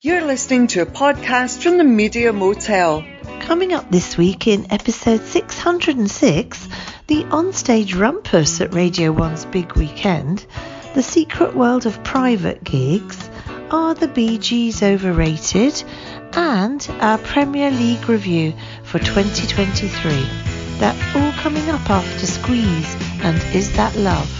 You're 0.00 0.24
listening 0.24 0.68
to 0.68 0.82
a 0.82 0.86
podcast 0.86 1.60
from 1.60 1.76
the 1.76 1.82
Media 1.82 2.32
Motel. 2.32 3.04
Coming 3.40 3.72
up 3.72 3.90
this 3.90 4.16
week 4.16 4.46
in 4.46 4.70
episode 4.70 5.24
606, 5.24 6.68
the 7.08 7.24
onstage 7.24 7.98
rumpus 7.98 8.60
at 8.60 8.74
Radio 8.74 9.12
1's 9.12 9.46
Big 9.46 9.72
Weekend, 9.72 10.46
the 10.94 11.02
secret 11.02 11.56
world 11.56 11.84
of 11.84 12.04
private 12.04 12.62
gigs, 12.62 13.28
are 13.72 13.92
the 13.92 14.06
Bee 14.06 14.38
Gees 14.38 14.84
overrated, 14.84 15.82
and 16.32 16.88
our 17.00 17.18
Premier 17.18 17.72
League 17.72 18.08
review 18.08 18.54
for 18.84 19.00
2023. 19.00 20.12
That 20.78 20.94
all 21.16 21.32
coming 21.42 21.68
up 21.70 21.90
after 21.90 22.24
Squeeze 22.24 22.94
and 23.24 23.36
Is 23.52 23.72
That 23.72 23.96
Love? 23.96 24.30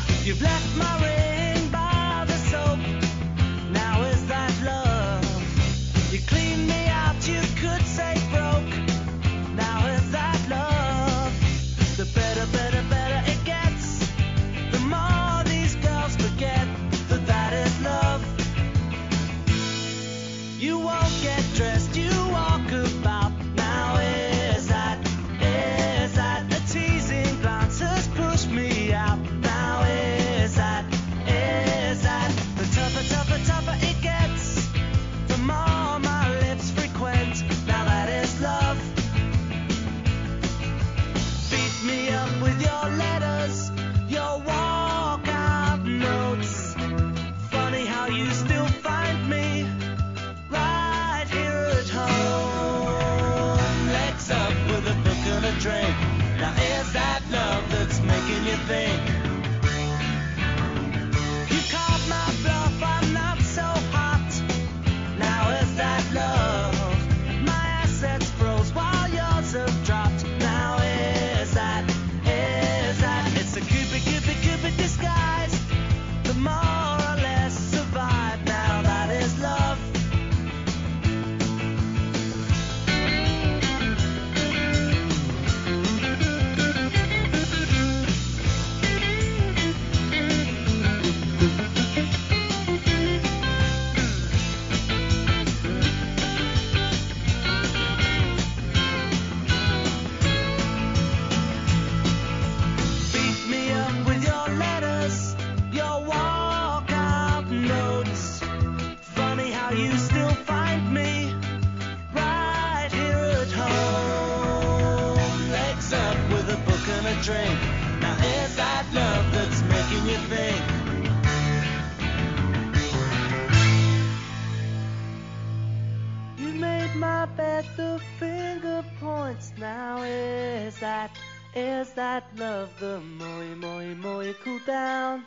That 131.98 132.25
love? 132.36 132.70
The 132.78 133.00
more, 133.00 133.42
more, 133.56 133.82
more 133.97 134.22
you 134.22 134.34
cool 134.44 134.60
down, 134.64 135.25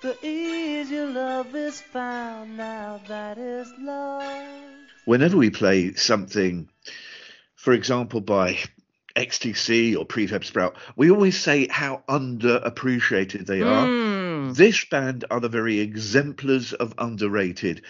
the 0.00 0.16
easier 0.26 1.06
love 1.06 1.54
is 1.54 1.82
found. 1.82 2.56
Now 2.56 2.98
that 3.08 3.36
is 3.36 3.70
love. 3.78 4.24
whenever 5.04 5.36
we 5.36 5.50
play 5.50 5.92
something, 5.92 6.70
for 7.56 7.74
example, 7.74 8.22
by 8.22 8.58
XTC 9.16 9.94
or 9.98 10.06
Prefab 10.06 10.44
Sprout, 10.44 10.78
we 10.96 11.10
always 11.10 11.38
say 11.38 11.68
how 11.68 12.02
underappreciated 12.08 13.44
they 13.44 13.60
are. 13.60 13.86
Hmm. 13.86 14.52
This 14.54 14.82
band 14.86 15.26
are 15.30 15.40
the 15.40 15.50
very 15.50 15.80
exemplars 15.80 16.72
of 16.72 16.94
underrated. 16.96 17.82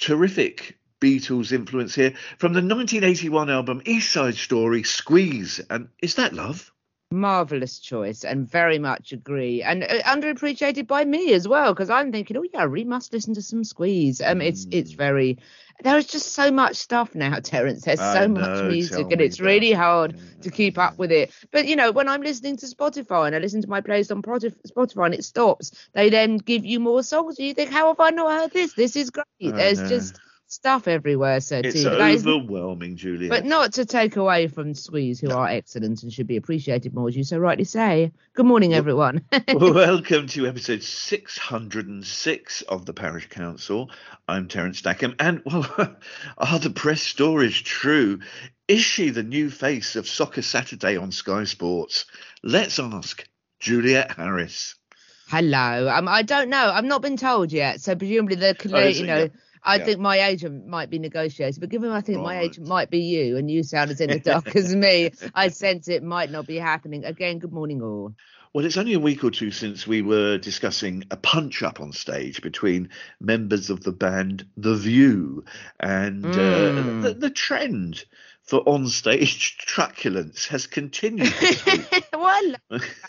Terrific 0.00 0.78
Beatles 1.00 1.50
influence 1.50 1.96
here 1.96 2.14
from 2.38 2.52
the 2.52 2.62
1981 2.62 3.50
album 3.50 3.82
East 3.84 4.12
Side 4.12 4.36
Story, 4.36 4.84
Squeeze. 4.84 5.60
And 5.68 5.88
is 6.00 6.14
that 6.14 6.34
love? 6.34 6.72
Marvelous 7.10 7.78
choice 7.78 8.24
and 8.24 8.48
very 8.48 8.78
much 8.78 9.12
agree. 9.12 9.62
And 9.62 9.82
uh, 9.84 10.02
underappreciated 10.02 10.86
by 10.86 11.04
me 11.04 11.32
as 11.32 11.46
well 11.48 11.72
because 11.72 11.90
I'm 11.90 12.12
thinking, 12.12 12.36
oh, 12.36 12.44
yeah, 12.52 12.66
we 12.66 12.84
must 12.84 13.12
listen 13.12 13.34
to 13.34 13.42
some 13.42 13.64
Squeeze. 13.64 14.20
Um, 14.20 14.40
It's 14.40 14.66
it's 14.70 14.92
very. 14.92 15.38
There 15.82 15.96
is 15.98 16.06
just 16.06 16.32
so 16.32 16.50
much 16.50 16.76
stuff 16.76 17.14
now, 17.14 17.38
Terence. 17.42 17.84
There's 17.84 18.02
I 18.02 18.04
so 18.04 18.28
know, 18.28 18.40
much 18.40 18.62
music, 18.62 19.10
and 19.10 19.20
it's 19.20 19.40
about 19.40 19.40
really 19.40 19.72
hard 19.72 20.14
to 20.42 20.50
keep 20.50 20.78
up 20.78 20.98
with 20.98 21.10
it. 21.12 21.32
But 21.50 21.66
you 21.66 21.76
know, 21.76 21.92
when 21.92 22.08
I'm 22.08 22.22
listening 22.22 22.56
to 22.58 22.66
Spotify 22.66 23.26
and 23.26 23.34
I 23.36 23.38
listen 23.38 23.62
to 23.62 23.68
my 23.68 23.80
playlist 23.80 24.10
on 24.10 24.22
Spotify 24.22 25.06
and 25.06 25.14
it 25.14 25.24
stops, 25.24 25.72
they 25.94 26.10
then 26.10 26.36
give 26.38 26.64
you 26.64 26.80
more 26.80 27.02
songs. 27.02 27.38
And 27.38 27.46
you 27.48 27.54
think, 27.54 27.70
how 27.70 27.88
have 27.88 28.00
I 28.00 28.10
not 28.10 28.30
heard 28.32 28.52
this? 28.52 28.74
This 28.74 28.96
is 28.96 29.10
great. 29.10 29.54
I 29.54 29.56
There's 29.56 29.82
know. 29.82 29.82
just 29.82 30.20
stuff 30.48 30.88
everywhere. 30.88 31.40
So 31.40 31.58
It's 31.62 31.82
too. 31.82 31.90
That 31.90 32.10
is 32.10 32.26
overwhelming, 32.26 32.96
Julia. 32.96 33.28
but 33.28 33.44
not 33.44 33.74
to 33.74 33.84
take 33.84 34.16
away 34.16 34.48
from 34.48 34.74
Squeeze, 34.74 35.20
who 35.20 35.30
are 35.30 35.46
excellent 35.46 36.02
and 36.02 36.12
should 36.12 36.26
be 36.26 36.36
appreciated 36.36 36.94
more, 36.94 37.08
as 37.08 37.16
you 37.16 37.24
so 37.24 37.38
rightly 37.38 37.64
say. 37.64 38.12
Good 38.34 38.46
morning, 38.46 38.74
everyone. 38.74 39.24
Welcome 39.54 40.26
to 40.28 40.46
episode 40.46 40.82
606 40.82 42.62
of 42.62 42.86
the 42.86 42.94
Parish 42.94 43.28
Counsel. 43.28 43.90
I'm 44.26 44.48
Terence 44.48 44.78
Stackham, 44.78 45.14
and 45.18 45.42
well, 45.44 45.96
are 46.38 46.58
the 46.58 46.70
press 46.70 47.02
stories 47.02 47.56
true? 47.60 48.20
Is 48.66 48.80
she 48.82 49.10
the 49.10 49.22
new 49.22 49.50
face 49.50 49.96
of 49.96 50.08
Soccer 50.08 50.42
Saturday 50.42 50.96
on 50.96 51.12
Sky 51.12 51.44
Sports? 51.44 52.04
Let's 52.42 52.78
ask 52.78 53.26
Juliet 53.60 54.12
Harris. 54.12 54.74
Hello. 55.28 55.88
Um, 55.90 56.08
I 56.08 56.22
don't 56.22 56.48
know. 56.48 56.70
I've 56.72 56.84
not 56.84 57.02
been 57.02 57.18
told 57.18 57.52
yet. 57.52 57.82
So 57.82 57.94
presumably 57.94 58.36
the, 58.36 58.56
Oh, 58.72 58.86
you 58.86 59.06
know. 59.06 59.28
I 59.62 59.78
Yeah. 59.78 59.84
think 59.84 60.00
my 60.00 60.20
agent 60.28 60.66
might 60.66 60.90
be 60.90 60.98
negotiating, 60.98 61.60
but 61.60 61.68
given 61.70 61.90
I 61.90 62.00
think 62.00 62.22
my 62.22 62.40
agent 62.40 62.66
might 62.66 62.90
be 62.90 63.00
you, 63.00 63.36
and 63.36 63.50
you 63.50 63.62
sound 63.62 63.90
as 63.90 64.00
in 64.00 64.10
the 64.10 64.20
dark 64.20 64.54
as 64.56 64.74
me, 64.74 65.12
I 65.34 65.48
sense 65.48 65.88
it 65.88 66.02
might 66.02 66.30
not 66.30 66.46
be 66.46 66.56
happening. 66.56 67.04
Again, 67.04 67.38
good 67.38 67.52
morning 67.52 67.82
all. 67.82 68.14
Well, 68.54 68.64
it's 68.64 68.78
only 68.78 68.94
a 68.94 69.00
week 69.00 69.24
or 69.24 69.30
two 69.30 69.50
since 69.50 69.86
we 69.86 70.00
were 70.00 70.38
discussing 70.38 71.04
a 71.10 71.16
punch 71.16 71.62
up 71.62 71.80
on 71.80 71.92
stage 71.92 72.40
between 72.40 72.88
members 73.20 73.68
of 73.68 73.84
the 73.84 73.92
band 73.92 74.46
The 74.56 74.74
View 74.74 75.44
and 75.78 76.36
uh, 76.36 76.72
Mm. 76.72 77.02
the, 77.02 77.14
the 77.14 77.30
trend 77.30 78.04
for 78.48 78.60
on-stage 78.68 79.58
truculence 79.58 80.46
has 80.46 80.66
continued 80.66 81.32
well, 82.14 82.54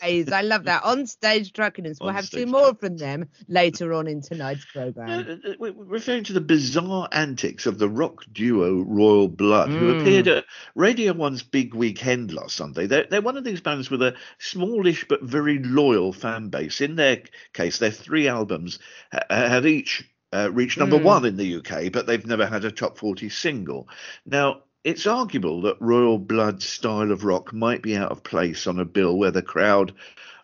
I 0.01 0.23
love. 0.25 0.33
I 0.33 0.41
love 0.41 0.63
that. 0.65 0.83
On 0.83 1.07
stage 1.07 1.53
truculence. 1.53 1.99
We'll 1.99 2.09
have 2.11 2.29
two 2.29 2.45
more 2.45 2.75
from 2.75 2.97
them 2.97 3.29
later 3.47 3.93
on 3.93 4.07
in 4.07 4.21
tonight's 4.21 4.65
programme. 4.65 5.09
Uh, 5.45 5.49
uh, 5.49 5.53
we're 5.59 5.73
referring 5.73 6.23
to 6.25 6.33
the 6.33 6.41
bizarre 6.41 7.07
antics 7.11 7.65
of 7.65 7.79
the 7.79 7.89
rock 7.89 8.23
duo 8.31 8.81
Royal 8.83 9.27
Blood, 9.27 9.69
who 9.69 9.93
Mm. 9.93 10.01
appeared 10.01 10.27
at 10.27 10.45
Radio 10.75 11.13
One's 11.13 11.41
Big 11.43 11.73
Weekend 11.73 12.33
last 12.33 12.55
Sunday. 12.55 12.85
They're, 12.85 13.05
they're 13.09 13.21
one 13.21 13.37
of 13.37 13.43
these 13.43 13.61
bands 13.61 13.89
with 13.89 14.01
a 14.01 14.15
smallish 14.39 15.05
but 15.07 15.23
very 15.23 15.59
loyal 15.59 16.13
fan 16.13 16.49
base. 16.49 16.81
In 16.81 16.95
their 16.95 17.23
case, 17.53 17.79
their 17.79 17.91
three 17.91 18.27
albums 18.27 18.79
ha- 19.11 19.23
have 19.29 19.65
each 19.65 20.03
uh, 20.31 20.49
reached 20.51 20.77
number 20.77 20.99
Mm. 20.99 21.03
one 21.03 21.25
in 21.25 21.37
the 21.37 21.55
UK, 21.55 21.91
but 21.91 22.05
they've 22.05 22.25
never 22.27 22.45
had 22.45 22.63
a 22.65 22.71
top 22.71 22.97
40 22.99 23.29
single. 23.29 23.87
Now, 24.27 24.61
it's 24.89 25.05
arguable 25.05 25.61
that 25.61 25.79
Royal 25.79 26.17
Blood's 26.17 26.67
style 26.67 27.11
of 27.11 27.23
rock 27.23 27.53
might 27.53 27.81
be 27.83 27.95
out 27.95 28.11
of 28.11 28.23
place 28.23 28.65
on 28.67 28.79
a 28.79 28.85
bill 28.85 29.17
where 29.17 29.31
the 29.31 29.41
crowd 29.41 29.93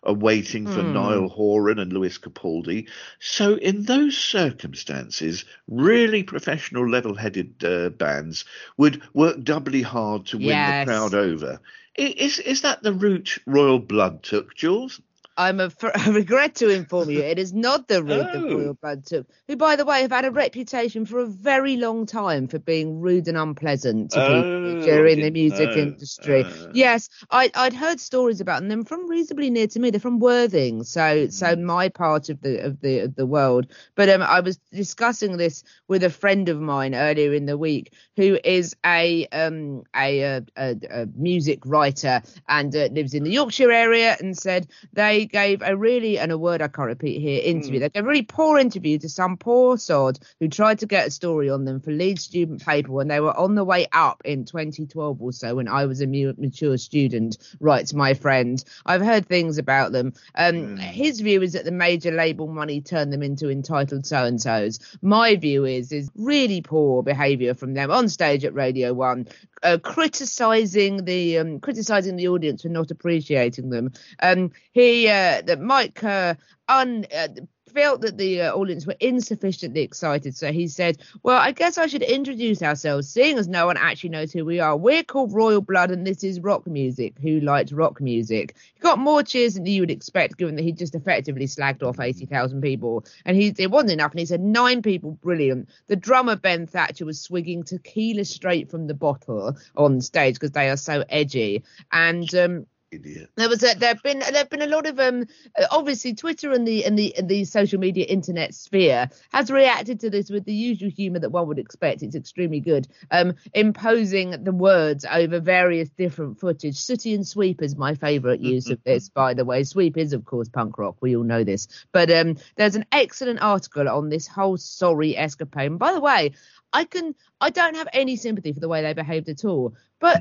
are 0.04 0.14
waiting 0.14 0.66
for 0.66 0.82
Hmm. 0.82 0.92
Niall 0.92 1.28
Horan 1.28 1.80
and 1.80 1.92
Lewis 1.92 2.16
Capaldi. 2.16 2.88
So, 3.18 3.56
in 3.56 3.82
those 3.82 4.16
circumstances, 4.16 5.44
really 5.66 6.22
professional, 6.22 6.88
level 6.88 7.14
headed 7.16 7.64
uh, 7.64 7.88
bands 7.90 8.44
would 8.76 9.02
work 9.14 9.42
doubly 9.42 9.82
hard 9.82 10.26
to 10.26 10.38
win 10.38 10.46
Yes. 10.46 10.86
the 10.86 10.92
crowd 10.92 11.14
over. 11.14 11.60
Is, 11.96 12.38
is 12.38 12.60
that 12.62 12.82
the 12.82 12.92
route 12.92 13.38
Royal 13.46 13.80
Blood 13.80 14.22
took, 14.22 14.54
Jules? 14.54 15.00
I'm 15.36 15.60
a, 15.60 15.70
I 15.94 16.08
regret 16.10 16.54
to 16.56 16.68
inform 16.70 17.10
you, 17.10 17.22
it 17.22 17.38
is 17.38 17.52
not 17.52 17.88
the 17.88 18.02
that 18.32 18.44
Oh. 18.44 18.48
Royal 18.48 18.74
Blood 18.74 19.04
took, 19.06 19.26
who, 19.48 19.56
by 19.56 19.76
the 19.76 19.84
way, 19.84 20.02
have 20.02 20.10
had 20.12 20.24
a 20.24 20.30
reputation 20.30 21.04
for 21.06 21.20
a 21.20 21.26
very 21.26 21.76
long 21.76 22.06
time 22.06 22.46
for 22.48 22.58
being 22.58 23.00
rude 23.00 23.28
and 23.28 23.36
unpleasant 23.36 24.10
to 24.12 24.22
Oh, 24.22 24.22
people 24.22 24.74
during 24.80 25.20
the 25.20 25.30
music 25.30 25.76
know. 25.76 25.76
industry. 25.76 26.46
Ah. 26.46 26.68
Yes, 26.70 27.08
I, 27.30 27.50
I'd 27.54 27.72
heard 27.74 28.00
stories 28.00 28.40
about 28.40 28.66
them. 28.66 28.84
From 28.84 29.08
reasonably 29.08 29.50
near 29.50 29.66
to 29.68 29.78
me. 29.80 29.90
They're 29.90 30.00
from 30.00 30.18
Worthing, 30.18 30.82
so 30.84 31.28
so 31.28 31.54
Hmm. 31.54 31.62
my 31.64 31.88
part 31.88 32.28
of 32.28 32.40
the 32.40 32.58
of 32.64 32.80
the 32.80 33.00
of 33.00 33.14
the 33.16 33.26
world. 33.26 33.66
But 33.94 34.08
um, 34.08 34.22
I 34.22 34.40
was 34.40 34.58
discussing 34.72 35.36
this 35.36 35.62
with 35.88 36.02
a 36.02 36.10
friend 36.10 36.48
of 36.48 36.60
mine 36.60 36.94
earlier 36.94 37.32
in 37.34 37.46
the 37.46 37.56
week, 37.58 37.92
who 38.16 38.38
is 38.44 38.74
a 38.84 39.26
um 39.32 39.82
a 39.94 40.20
a, 40.20 40.42
a, 40.56 40.76
a 40.90 41.06
music 41.16 41.60
writer 41.66 42.22
and 42.48 42.74
uh, 42.74 42.88
lives 42.92 43.14
in 43.14 43.24
the 43.24 43.30
Yorkshire 43.30 43.70
area, 43.72 44.16
and 44.20 44.36
said 44.36 44.66
they 44.92 45.25
gave 45.26 45.62
a 45.62 45.76
really 45.76 46.18
and 46.18 46.32
a 46.32 46.38
word 46.38 46.62
I 46.62 46.68
can't 46.68 46.88
repeat 46.88 47.20
here 47.20 47.40
interview. 47.44 47.80
They 47.80 47.88
gave 47.90 48.04
a 48.04 48.06
really 48.06 48.22
poor 48.22 48.58
interview 48.58 48.98
to 48.98 49.08
some 49.08 49.36
poor 49.36 49.78
sod 49.78 50.18
who 50.40 50.48
tried 50.48 50.78
to 50.80 50.86
get 50.86 51.06
a 51.06 51.10
story 51.10 51.50
on 51.50 51.64
them 51.64 51.80
for 51.80 51.90
Leeds 51.90 52.24
student 52.24 52.64
paper 52.64 52.92
when 52.92 53.08
they 53.08 53.20
were 53.20 53.36
on 53.36 53.54
the 53.54 53.64
way 53.64 53.86
up 53.92 54.22
in 54.24 54.44
2012 54.44 55.20
or 55.20 55.32
so 55.32 55.56
when 55.56 55.68
I 55.68 55.86
was 55.86 56.00
a 56.00 56.06
mature 56.06 56.78
student. 56.78 57.38
Writes 57.60 57.94
my 57.94 58.14
friend. 58.14 58.62
I've 58.84 59.02
heard 59.02 59.26
things 59.26 59.58
about 59.58 59.92
them. 59.92 60.12
Um, 60.34 60.76
his 60.76 61.20
view 61.20 61.42
is 61.42 61.52
that 61.52 61.64
the 61.64 61.72
major 61.72 62.10
label 62.10 62.46
money 62.46 62.80
turned 62.80 63.12
them 63.12 63.22
into 63.22 63.50
entitled 63.50 64.06
so 64.06 64.24
and 64.24 64.40
so's. 64.40 64.78
My 65.02 65.36
view 65.36 65.64
is 65.64 65.92
is 65.92 66.10
really 66.14 66.60
poor 66.60 67.02
behaviour 67.02 67.54
from 67.54 67.74
them 67.74 67.90
on 67.90 68.08
stage 68.08 68.44
at 68.44 68.54
Radio 68.54 68.92
One, 68.92 69.28
uh, 69.62 69.78
criticising 69.82 71.04
the 71.04 71.38
um, 71.38 71.60
criticising 71.60 72.16
the 72.16 72.28
audience 72.28 72.62
for 72.62 72.68
not 72.68 72.90
appreciating 72.90 73.70
them. 73.70 73.92
Um, 74.22 74.52
he 74.72 75.08
uh, 75.16 75.42
that 75.42 75.60
Mike 75.60 75.94
Kerr 75.94 76.36
un. 76.68 77.06
Uh, 77.14 77.28
felt 77.76 78.00
that 78.00 78.16
the 78.16 78.40
uh, 78.40 78.54
audience 78.54 78.86
were 78.86 78.96
insufficiently 79.00 79.82
excited. 79.82 80.34
So 80.34 80.50
he 80.50 80.66
said 80.66 80.96
well 81.22 81.38
i 81.38 81.52
guess 81.52 81.76
i 81.76 81.86
should 81.86 82.02
introduce 82.02 82.62
ourselves 82.62 83.06
seeing 83.06 83.36
as 83.36 83.48
no 83.48 83.66
one 83.66 83.76
actually 83.76 84.10
knows 84.10 84.32
who 84.32 84.46
we 84.46 84.60
are. 84.60 84.74
We're 84.76 85.02
called 85.02 85.34
royal 85.34 85.60
blood 85.60 85.90
and 85.90 86.06
this 86.06 86.24
is 86.24 86.40
rock 86.40 86.66
music. 86.66 87.18
Who 87.20 87.40
likes 87.40 87.72
rock 87.72 88.00
music? 88.00 88.56
He 88.74 88.80
got 88.80 88.98
more 88.98 89.22
cheers 89.22 89.54
than 89.54 89.66
you 89.66 89.82
would 89.82 89.90
expect 89.90 90.38
given 90.38 90.56
that 90.56 90.62
he 90.62 90.72
just 90.72 90.94
effectively 90.94 91.46
slagged 91.46 91.82
off 91.82 92.00
80,000 92.00 92.62
people. 92.62 93.04
And 93.26 93.36
he 93.36 93.54
it 93.58 93.70
wasn't 93.70 93.92
enough 93.92 94.12
and 94.12 94.20
he 94.20 94.26
said 94.26 94.40
nine 94.40 94.80
people 94.80 95.12
brilliant. 95.22 95.68
The 95.88 95.96
drummer 95.96 96.36
ben 96.36 96.66
thatcher 96.66 97.04
was 97.04 97.20
swigging 97.20 97.62
tequila 97.62 98.24
straight 98.24 98.70
from 98.70 98.86
the 98.86 98.94
bottle 98.94 99.54
on 99.76 100.00
stage 100.00 100.36
because 100.36 100.52
they 100.52 100.70
are 100.70 100.78
so 100.78 101.04
edgy. 101.10 101.62
And 101.92 102.34
um 102.34 102.66
Idiot. 102.92 103.30
there 103.34 103.48
was 103.48 103.64
a, 103.64 103.74
there 103.74 103.88
have 103.88 104.02
been 104.02 104.20
there 104.20 104.32
have 104.32 104.48
been 104.48 104.62
a 104.62 104.66
lot 104.66 104.86
of 104.86 105.00
um 105.00 105.26
obviously 105.72 106.14
Twitter 106.14 106.52
and 106.52 106.66
the 106.66 106.84
and 106.84 106.96
the 106.96 107.16
and 107.16 107.28
the 107.28 107.44
social 107.44 107.80
media 107.80 108.04
internet 108.04 108.54
sphere 108.54 109.08
has 109.32 109.50
reacted 109.50 109.98
to 110.00 110.10
this 110.10 110.30
with 110.30 110.44
the 110.44 110.54
usual 110.54 110.90
humour 110.90 111.18
that 111.18 111.30
one 111.30 111.48
would 111.48 111.58
expect. 111.58 112.02
It's 112.02 112.14
extremely 112.14 112.60
good. 112.60 112.86
Um, 113.10 113.34
imposing 113.54 114.44
the 114.44 114.52
words 114.52 115.04
over 115.04 115.40
various 115.40 115.88
different 115.90 116.38
footage. 116.38 116.76
Sooty 116.76 117.12
and 117.14 117.26
Sweep 117.26 117.60
is 117.60 117.76
my 117.76 117.94
favourite 117.94 118.40
use 118.54 118.70
of 118.70 118.82
this, 118.84 119.08
by 119.08 119.34
the 119.34 119.44
way. 119.44 119.64
Sweep 119.64 119.96
is 119.96 120.12
of 120.12 120.24
course 120.24 120.48
punk 120.48 120.78
rock. 120.78 120.96
We 121.00 121.16
all 121.16 121.24
know 121.24 121.42
this, 121.42 121.66
but 121.90 122.10
um, 122.12 122.36
there's 122.54 122.76
an 122.76 122.86
excellent 122.92 123.42
article 123.42 123.88
on 123.88 124.10
this 124.10 124.28
whole 124.28 124.58
sorry 124.58 125.16
escapade. 125.16 125.72
And 125.72 125.78
by 125.78 125.92
the 125.92 126.00
way, 126.00 126.32
I 126.72 126.84
can 126.84 127.14
I 127.40 127.50
don't 127.50 127.74
have 127.76 127.88
any 127.92 128.16
sympathy 128.16 128.52
for 128.52 128.60
the 128.60 128.68
way 128.68 128.82
they 128.82 128.92
behaved 128.92 129.28
at 129.28 129.44
all, 129.44 129.74
but 129.98 130.20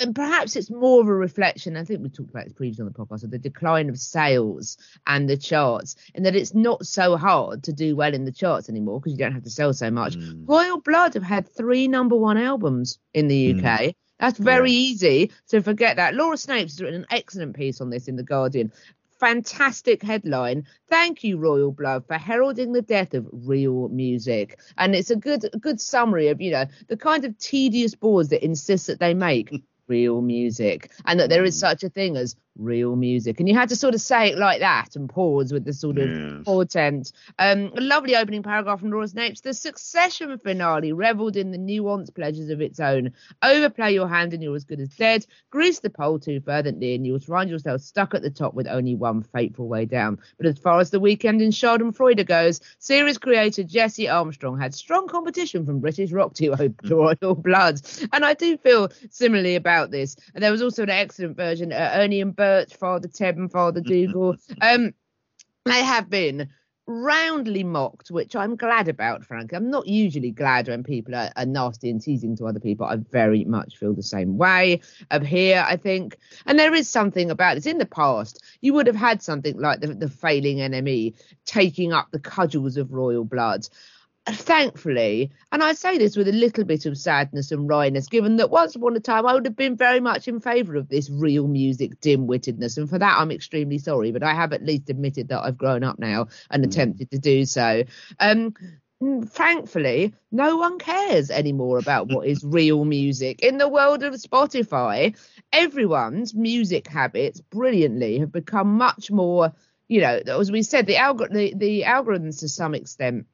and 0.00 0.14
perhaps 0.14 0.56
it's 0.56 0.70
more 0.70 1.00
of 1.00 1.08
a 1.08 1.14
reflection. 1.14 1.76
I 1.76 1.84
think 1.84 2.02
we 2.02 2.08
talked 2.08 2.30
about 2.30 2.44
this 2.44 2.54
previously 2.54 2.82
on 2.82 2.92
the 2.92 2.98
podcast 2.98 3.24
of 3.24 3.30
the 3.30 3.38
decline 3.38 3.88
of 3.88 3.98
sales 3.98 4.78
and 5.06 5.28
the 5.28 5.36
charts, 5.36 5.96
and 6.14 6.26
that 6.26 6.34
it's 6.34 6.54
not 6.54 6.86
so 6.86 7.16
hard 7.16 7.64
to 7.64 7.72
do 7.72 7.94
well 7.94 8.14
in 8.14 8.24
the 8.24 8.32
charts 8.32 8.68
anymore 8.68 9.00
because 9.00 9.12
you 9.12 9.18
don't 9.18 9.34
have 9.34 9.44
to 9.44 9.50
sell 9.50 9.72
so 9.72 9.90
much. 9.90 10.16
Mm. 10.16 10.48
Royal 10.48 10.80
Blood 10.80 11.14
have 11.14 11.22
had 11.22 11.48
three 11.48 11.86
number 11.86 12.16
one 12.16 12.38
albums 12.38 12.98
in 13.14 13.28
the 13.28 13.52
UK. 13.52 13.62
Mm. 13.62 13.94
That's 14.18 14.38
very 14.38 14.72
easy 14.72 15.32
to 15.48 15.62
forget 15.62 15.96
that. 15.96 16.14
Laura 16.14 16.36
Snapes 16.36 16.72
has 16.72 16.80
written 16.80 17.00
an 17.00 17.06
excellent 17.10 17.56
piece 17.56 17.80
on 17.80 17.88
this 17.88 18.06
in 18.06 18.16
the 18.16 18.22
Guardian. 18.22 18.70
Fantastic 19.18 20.02
headline. 20.02 20.66
Thank 20.88 21.24
you, 21.24 21.38
Royal 21.38 21.72
Blood, 21.72 22.06
for 22.06 22.14
heralding 22.14 22.72
the 22.72 22.82
death 22.82 23.14
of 23.14 23.28
real 23.32 23.88
music. 23.88 24.58
And 24.78 24.94
it's 24.94 25.10
a 25.10 25.16
good, 25.16 25.48
good 25.60 25.80
summary 25.80 26.28
of 26.28 26.40
you 26.40 26.50
know 26.50 26.66
the 26.88 26.96
kind 26.96 27.24
of 27.24 27.38
tedious 27.38 27.94
boards 27.94 28.30
that 28.30 28.44
insist 28.44 28.86
that 28.86 29.00
they 29.00 29.14
make 29.14 29.62
real 29.90 30.22
music. 30.22 30.90
And 31.04 31.20
that 31.20 31.28
there 31.28 31.44
is 31.44 31.56
mm. 31.56 31.60
such 31.60 31.82
a 31.82 31.90
thing 31.90 32.16
as 32.16 32.36
real 32.60 32.94
music. 32.94 33.40
And 33.40 33.48
you 33.48 33.54
had 33.54 33.68
to 33.70 33.76
sort 33.76 33.94
of 33.94 34.00
say 34.00 34.28
it 34.30 34.38
like 34.38 34.60
that 34.60 34.94
and 34.94 35.08
pause 35.08 35.52
with 35.52 35.64
the 35.64 35.72
sort 35.72 35.98
of 35.98 36.10
Yes. 36.10 36.44
portent. 36.44 37.12
Um 37.38 37.72
a 37.76 37.80
lovely 37.80 38.14
opening 38.16 38.42
paragraph 38.42 38.80
from 38.80 38.90
Laura 38.90 39.06
Snapes 39.06 39.40
the 39.42 39.54
succession 39.54 40.38
finale 40.38 40.92
reveled 40.92 41.36
in 41.36 41.50
the 41.52 41.58
nuanced 41.58 42.14
pleasures 42.14 42.50
of 42.50 42.60
its 42.60 42.78
own. 42.78 43.12
Overplay 43.42 43.94
your 43.94 44.08
hand 44.08 44.34
and 44.34 44.42
you're 44.42 44.54
as 44.56 44.64
good 44.64 44.80
as 44.80 44.90
dead. 44.90 45.26
Grease 45.50 45.80
the 45.80 45.90
pole 45.90 46.18
too 46.18 46.40
fervently 46.40 46.94
and 46.94 47.06
you'll 47.06 47.18
find 47.18 47.48
yourself 47.48 47.80
stuck 47.80 48.14
at 48.14 48.22
the 48.22 48.30
top 48.30 48.52
with 48.54 48.66
only 48.68 48.94
one 48.94 49.22
fateful 49.22 49.66
way 49.68 49.86
down. 49.86 50.18
But 50.36 50.46
as 50.46 50.58
far 50.58 50.80
as 50.80 50.90
the 50.90 51.00
weekend 51.00 51.40
in 51.40 51.50
Schadenfreude 51.50 52.26
goes 52.26 52.60
series 52.78 53.16
creator 53.18 53.62
Jesse 53.62 54.08
Armstrong 54.08 54.58
had 54.60 54.74
strong 54.74 55.08
competition 55.08 55.64
from 55.64 55.80
British 55.80 56.12
rock 56.12 56.34
duo 56.34 56.56
Royal 56.84 57.34
Blood. 57.34 57.80
And 58.12 58.24
I 58.24 58.34
do 58.34 58.58
feel 58.58 58.90
similarly 59.10 59.56
about 59.56 59.90
this. 59.90 60.16
And 60.34 60.42
there 60.44 60.52
was 60.52 60.60
also 60.62 60.82
an 60.82 60.90
excellent 60.90 61.36
version 61.36 61.72
uh, 61.72 61.92
Ernie 61.94 62.20
and 62.20 62.36
Bert 62.36 62.49
Father 62.78 63.08
Ted 63.08 63.36
and 63.36 63.50
Father 63.50 63.80
Dougal 63.80 64.36
um 64.60 64.94
they 65.64 65.84
have 65.84 66.08
been 66.08 66.48
roundly 66.90 67.62
mocked, 67.62 68.10
which 68.10 68.34
I'm 68.34 68.56
glad 68.56 68.88
about, 68.88 69.24
frankly. 69.24 69.56
I'm 69.56 69.70
not 69.70 69.86
usually 69.86 70.32
glad 70.32 70.68
when 70.68 70.82
people 70.82 71.14
are, 71.14 71.30
are 71.36 71.46
nasty 71.46 71.88
and 71.88 72.02
teasing 72.02 72.36
to 72.36 72.46
other 72.46 72.58
people. 72.58 72.86
I 72.86 72.96
very 72.96 73.44
much 73.44 73.76
feel 73.76 73.94
the 73.94 74.02
same 74.02 74.36
way 74.36 74.80
up 75.10 75.22
here, 75.22 75.64
I 75.66 75.76
think. 75.76 76.18
And 76.46 76.58
there 76.58 76.74
is 76.74 76.88
something 76.88 77.30
about 77.30 77.54
this. 77.54 77.66
In 77.66 77.78
the 77.78 77.86
past, 77.86 78.42
you 78.60 78.74
would 78.74 78.88
have 78.88 78.96
had 78.96 79.22
something 79.22 79.58
like 79.58 79.80
the, 79.80 79.94
the 79.94 80.08
failing 80.08 80.58
NME 80.58 81.14
taking 81.44 81.92
up 81.92 82.10
the 82.10 82.18
cudgels 82.18 82.76
of 82.76 82.92
royal 82.92 83.24
blood. 83.24 83.68
Thankfully, 84.28 85.30
and 85.50 85.62
I 85.62 85.72
say 85.72 85.96
this 85.96 86.14
with 86.14 86.28
a 86.28 86.32
little 86.32 86.64
bit 86.64 86.84
of 86.84 86.98
sadness 86.98 87.52
and 87.52 87.68
wryness, 87.68 88.08
given 88.08 88.36
that 88.36 88.50
once 88.50 88.76
upon 88.76 88.94
a 88.94 89.00
time 89.00 89.26
I 89.26 89.32
would 89.32 89.46
have 89.46 89.56
been 89.56 89.76
very 89.76 89.98
much 89.98 90.28
in 90.28 90.40
favour 90.40 90.76
of 90.76 90.88
this 90.88 91.08
real 91.08 91.48
music 91.48 92.00
dim-wittedness, 92.00 92.76
and 92.76 92.88
for 92.88 92.98
that 92.98 93.18
I'm 93.18 93.30
extremely 93.30 93.78
sorry. 93.78 94.12
But 94.12 94.22
I 94.22 94.34
have 94.34 94.52
at 94.52 94.64
least 94.64 94.90
admitted 94.90 95.28
that 95.28 95.40
I've 95.40 95.56
grown 95.56 95.82
up 95.82 95.98
now 95.98 96.28
and 96.50 96.64
attempted 96.64 97.10
to 97.12 97.18
do 97.18 97.46
so. 97.46 97.84
Um, 98.20 98.54
mm, 99.02 99.26
thankfully, 99.26 100.14
no 100.30 100.58
one 100.58 100.78
cares 100.78 101.30
anymore 101.30 101.78
about 101.78 102.08
what 102.08 102.26
is 102.26 102.44
real 102.44 102.84
music. 102.84 103.40
In 103.40 103.56
the 103.56 103.68
world 103.68 104.02
of 104.02 104.12
Spotify, 104.14 105.16
everyone's 105.50 106.34
music 106.34 106.88
habits 106.88 107.40
brilliantly 107.40 108.18
have 108.18 108.32
become 108.32 108.76
much 108.76 109.10
more, 109.10 109.54
you 109.88 110.02
know, 110.02 110.20
as 110.26 110.52
we 110.52 110.62
said, 110.62 110.86
the, 110.86 110.96
algor- 110.96 111.32
the, 111.32 111.54
the 111.56 111.82
algorithms 111.82 112.40
to 112.40 112.48
some 112.50 112.74
extent 112.74 113.26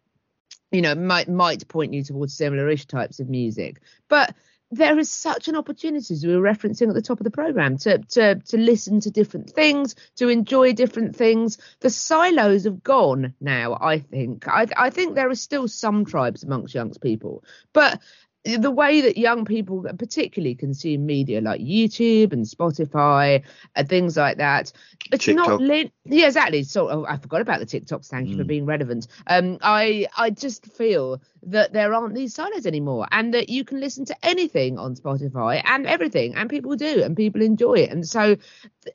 you 0.70 0.82
know 0.82 0.94
might 0.94 1.28
might 1.28 1.66
point 1.68 1.92
you 1.92 2.02
towards 2.02 2.36
similar-ish 2.36 2.86
types 2.86 3.20
of 3.20 3.28
music. 3.28 3.80
But 4.08 4.34
there 4.72 4.98
is 4.98 5.10
such 5.10 5.46
an 5.46 5.54
opportunity 5.54 6.12
as 6.12 6.26
we 6.26 6.36
were 6.36 6.42
referencing 6.42 6.88
at 6.88 6.94
the 6.94 7.02
top 7.02 7.20
of 7.20 7.24
the 7.24 7.30
program 7.30 7.78
to 7.78 7.98
to 7.98 8.34
to 8.36 8.56
listen 8.56 9.00
to 9.00 9.10
different 9.10 9.50
things 9.50 9.94
to 10.16 10.28
enjoy 10.28 10.72
different 10.72 11.14
things. 11.14 11.58
The 11.80 11.90
silos 11.90 12.64
have 12.64 12.82
gone 12.82 13.34
now 13.40 13.78
i 13.80 13.98
think. 14.00 14.48
I 14.48 14.66
i 14.76 14.90
think 14.90 15.14
there 15.14 15.30
are 15.30 15.36
still 15.36 15.68
some 15.68 16.04
tribes 16.04 16.42
amongst 16.42 16.74
young 16.74 16.92
people. 16.94 17.44
But 17.72 18.00
the 18.46 18.70
way 18.70 19.00
that 19.00 19.16
young 19.18 19.44
people 19.44 19.84
particularly 19.98 20.54
consume 20.54 21.04
media 21.04 21.40
like 21.40 21.60
youtube 21.60 22.32
and 22.32 22.44
spotify 22.46 23.42
and 23.74 23.88
things 23.88 24.16
like 24.16 24.38
that 24.38 24.72
it's 25.12 25.24
TikTok. 25.24 25.48
not 25.48 25.60
lin- 25.60 25.90
yeah 26.04 26.26
exactly. 26.26 26.62
So 26.62 26.88
oh, 26.90 27.06
i 27.08 27.16
forgot 27.16 27.40
about 27.40 27.60
the 27.60 27.66
tiktoks. 27.66 28.08
Thank 28.08 28.28
you 28.28 28.36
for 28.36 28.44
being 28.44 28.66
relevant. 28.66 29.06
Um 29.26 29.58
i 29.62 30.06
i 30.16 30.30
just 30.30 30.66
feel 30.66 31.20
that 31.46 31.72
there 31.72 31.94
aren't 31.94 32.14
these 32.14 32.34
silos 32.34 32.66
anymore 32.66 33.06
and 33.12 33.32
that 33.32 33.48
you 33.48 33.64
can 33.64 33.80
listen 33.80 34.04
to 34.04 34.16
anything 34.22 34.78
on 34.78 34.96
Spotify 34.96 35.62
and 35.64 35.86
everything 35.86 36.34
and 36.34 36.50
people 36.50 36.74
do 36.74 37.02
and 37.02 37.16
people 37.16 37.40
enjoy 37.40 37.74
it. 37.74 37.90
And 37.90 38.06
so 38.06 38.36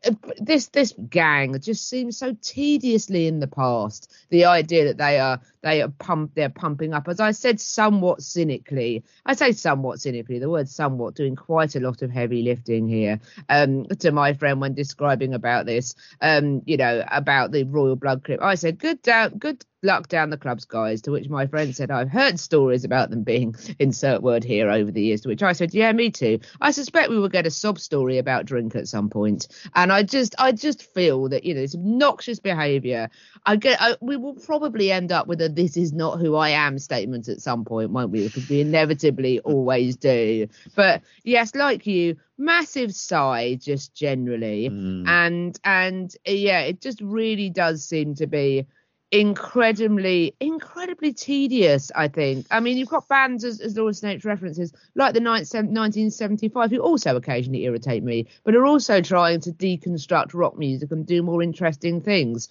th- 0.04 0.18
this 0.38 0.68
this 0.68 0.94
gang 1.10 1.58
just 1.60 1.90
seems 1.90 2.18
so 2.18 2.36
tediously 2.42 3.28
in 3.28 3.40
the 3.40 3.48
past 3.48 4.14
the 4.30 4.46
idea 4.46 4.86
that 4.86 4.98
they 4.98 5.20
are 5.20 5.40
they 5.62 5.82
are 5.82 5.88
pump 5.88 6.32
they're 6.36 6.50
pumping 6.50 6.94
up. 6.94 7.08
As 7.08 7.22
I 7.22 7.32
said 7.32 7.62
somewhat 7.62 8.22
cynically 8.22 9.04
I 9.26 9.34
say 9.34 9.54
somewhat 9.54 10.02
cynically 10.02 10.40
the 10.40 10.50
word 10.50 10.68
somewhat 10.68 11.16
doing 11.16 11.38
quite 11.38 11.76
a 11.76 11.80
lot 11.80 12.02
of 12.02 12.12
heavy 12.12 12.44
lifting 12.44 12.88
here 12.88 13.20
um 13.48 13.86
to 14.00 14.12
my 14.12 14.34
friend 14.34 14.60
when 14.60 14.74
describing 14.74 15.34
about 15.34 15.66
this 15.66 15.96
um 16.20 16.62
you 16.66 16.76
know 16.76 17.04
about 17.10 17.52
the 17.52 17.64
royal 17.64 17.96
blood 17.96 18.26
clip 18.26 18.42
I 18.42 18.56
said 18.56 18.78
good 18.78 19.02
down 19.02 19.38
good 19.38 19.64
luck 19.84 20.08
down 20.08 20.30
the 20.30 20.38
clubs, 20.38 20.66
guys. 20.66 21.02
To 21.04 21.12
which 21.12 21.30
my 21.30 21.48
friend 21.48 21.76
said, 21.76 21.92
I've 21.92 22.10
heard 22.10 22.40
stories 22.40 22.84
about 22.84 23.10
them 23.10 23.24
being 23.24 23.56
insert 23.80 24.22
word 24.22 24.44
here 24.44 24.70
over 24.70 24.92
the 24.92 25.02
years. 25.02 25.22
To 25.22 25.30
which 25.30 25.44
I 25.44 25.54
said, 25.54 25.74
Yeah, 25.74 25.92
me 25.92 26.12
too. 26.12 26.40
I 26.60 26.72
suspect 26.72 27.10
we 27.10 27.20
will 27.20 27.30
get 27.30 27.48
a 27.48 27.52
sob 27.52 27.80
story 27.80 28.18
about 28.18 28.46
drink 28.46 28.76
at 28.76 28.88
some 28.88 29.10
point. 29.10 29.48
And 29.76 29.92
I 29.92 30.04
just, 30.04 30.36
I 30.38 30.52
just 30.52 30.84
feel 30.94 31.30
that 31.30 31.44
you 31.44 31.54
know, 31.56 31.62
it's 31.62 31.76
obnoxious 31.76 32.40
behaviour. 32.40 33.10
I 33.46 33.56
get, 33.56 33.82
I, 33.82 33.96
we 34.02 34.18
will 34.18 34.36
probably 34.36 34.92
end 34.92 35.12
up 35.12 35.28
with 35.28 35.42
a 35.42 35.50
"this 35.50 35.78
is 35.78 35.94
not 35.94 36.20
who 36.20 36.36
I 36.36 36.50
am" 36.50 36.78
statement 36.78 37.28
at 37.28 37.42
some 37.42 37.66
point, 37.66 37.92
won't 37.92 38.12
we? 38.12 38.26
Because 38.26 38.48
we 38.50 38.62
inevitably 38.62 39.40
always 39.44 39.96
do. 39.96 40.48
But 40.76 41.02
yes, 41.24 41.56
like 41.56 41.88
you, 41.88 42.18
massive 42.38 42.94
sigh 42.94 43.56
just 43.60 43.94
generally, 43.96 44.70
Mm. 44.70 45.08
and 45.08 45.60
and 45.64 46.16
yeah, 46.26 46.62
it 46.62 46.82
just 46.82 47.02
really 47.02 47.50
does 47.50 47.84
seem 47.84 48.16
to 48.16 48.28
be 48.28 48.68
incredibly 49.12 50.34
incredibly 50.40 51.12
tedious 51.12 51.92
i 51.96 52.08
think. 52.08 52.46
I 52.50 52.62
mean 52.62 52.78
you've 52.78 52.88
got 52.88 53.10
bands 53.10 53.44
as, 53.44 53.60
as 53.60 53.76
laura 53.76 53.92
snapes 53.92 54.24
references 54.24 54.72
like 54.96 55.14
the 55.14 55.20
ninth, 55.20 55.48
sev- 55.48 55.66
1975 55.66 56.70
who 56.70 56.80
also 56.80 57.18
occasionally 57.18 57.66
irritate 57.66 58.04
me 58.04 58.28
but 58.46 58.56
are 58.56 58.66
also 58.66 59.02
trying 59.02 59.42
to 59.42 59.52
deconstruct 59.52 60.34
rock 60.34 60.58
music 60.58 60.92
and 60.92 61.06
do 61.06 61.22
more 61.24 61.44
interesting 61.44 62.00
things. 62.00 62.48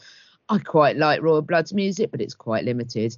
I 0.50 0.58
quite 0.58 0.96
like 0.98 1.22
royal 1.22 1.40
blood's 1.40 1.72
music 1.72 2.10
but 2.10 2.20
it's 2.20 2.34
quite 2.34 2.64
limited. 2.64 3.16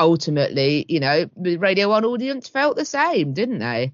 Ultimately 0.00 0.84
you 0.88 0.98
know 0.98 1.30
the 1.36 1.58
radio 1.58 1.90
one 1.90 2.04
audience 2.04 2.48
felt 2.48 2.76
the 2.76 2.84
same 2.84 3.34
didn't 3.34 3.60
they 3.60 3.92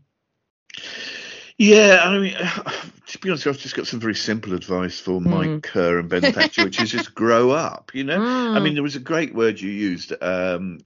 Yeah, 1.58 2.00
I 2.04 2.18
mean, 2.18 2.34
to 3.06 3.18
be 3.18 3.30
honest, 3.30 3.46
I've 3.46 3.58
just 3.58 3.74
got 3.74 3.86
some 3.86 4.00
very 4.00 4.14
simple 4.14 4.52
advice 4.52 5.00
for 5.00 5.20
Hmm. 5.24 5.30
Mike 5.30 5.62
Kerr 5.62 5.98
and 5.98 6.08
Ben 6.08 6.28
Thatcher, 6.28 6.62
which 6.62 6.80
is 6.80 6.90
just 6.90 7.14
grow 7.14 7.50
up. 7.50 7.92
You 7.94 8.04
know, 8.04 8.22
I 8.52 8.58
Mm. 8.58 8.60
mean, 8.60 8.74
there 8.74 8.82
was 8.82 8.96
a 8.96 9.00
great 9.00 9.34
word 9.34 9.58
you 9.60 9.70
used, 9.70 10.12
um, 10.22 10.80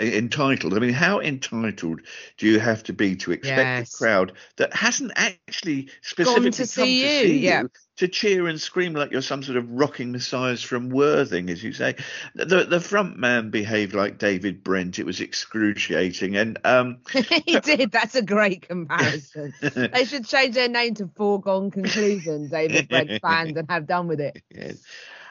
entitled. 0.00 0.74
I 0.74 0.80
mean, 0.80 0.92
how 0.92 1.20
entitled 1.20 2.00
do 2.38 2.46
you 2.48 2.58
have 2.58 2.82
to 2.84 2.92
be 2.92 3.14
to 3.16 3.30
expect 3.32 3.78
Yes. 3.78 3.94
a 3.94 3.98
crowd 3.98 4.32
that 4.56 4.74
hasn't 4.74 5.12
actually 5.16 5.90
specifically 6.02 6.50
to 6.50 6.66
come 6.66 6.96
see 6.96 6.96
to 6.96 7.08
you, 7.08 7.08
see 7.08 7.38
yeah. 7.38 7.62
To 7.96 8.08
cheer 8.08 8.46
and 8.46 8.60
scream 8.60 8.94
like 8.94 9.10
you're 9.10 9.22
some 9.22 9.42
sort 9.42 9.56
of 9.56 9.70
rocking 9.70 10.12
messiahs 10.12 10.62
from 10.62 10.90
Worthing, 10.90 11.50
as 11.50 11.62
you 11.62 11.72
say? 11.72 11.96
The 12.34 12.64
the 12.64 12.80
front 12.80 13.16
man 13.16 13.50
behaved 13.50 13.94
like 13.94 14.18
David 14.18 14.62
Brent. 14.62 14.98
It 14.98 15.06
was 15.06 15.20
excruciating, 15.20 16.36
and 16.36 16.58
um, 16.64 16.98
he 17.46 17.58
did 17.60 17.92
that's 17.92 18.14
a 18.14 18.22
great 18.22 18.68
comparison 18.68 19.52
they 19.60 20.04
should 20.04 20.26
change 20.26 20.54
their 20.54 20.68
name 20.68 20.94
to 20.94 21.08
foregone 21.16 21.70
conclusion 21.70 22.48
david 22.48 22.88
brent 22.88 23.20
band 23.22 23.56
and 23.56 23.70
have 23.70 23.86
done 23.86 24.08
with 24.08 24.20
it 24.20 24.42
Yes. 24.50 24.82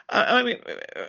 I 0.08 0.44
mean, 0.44 0.58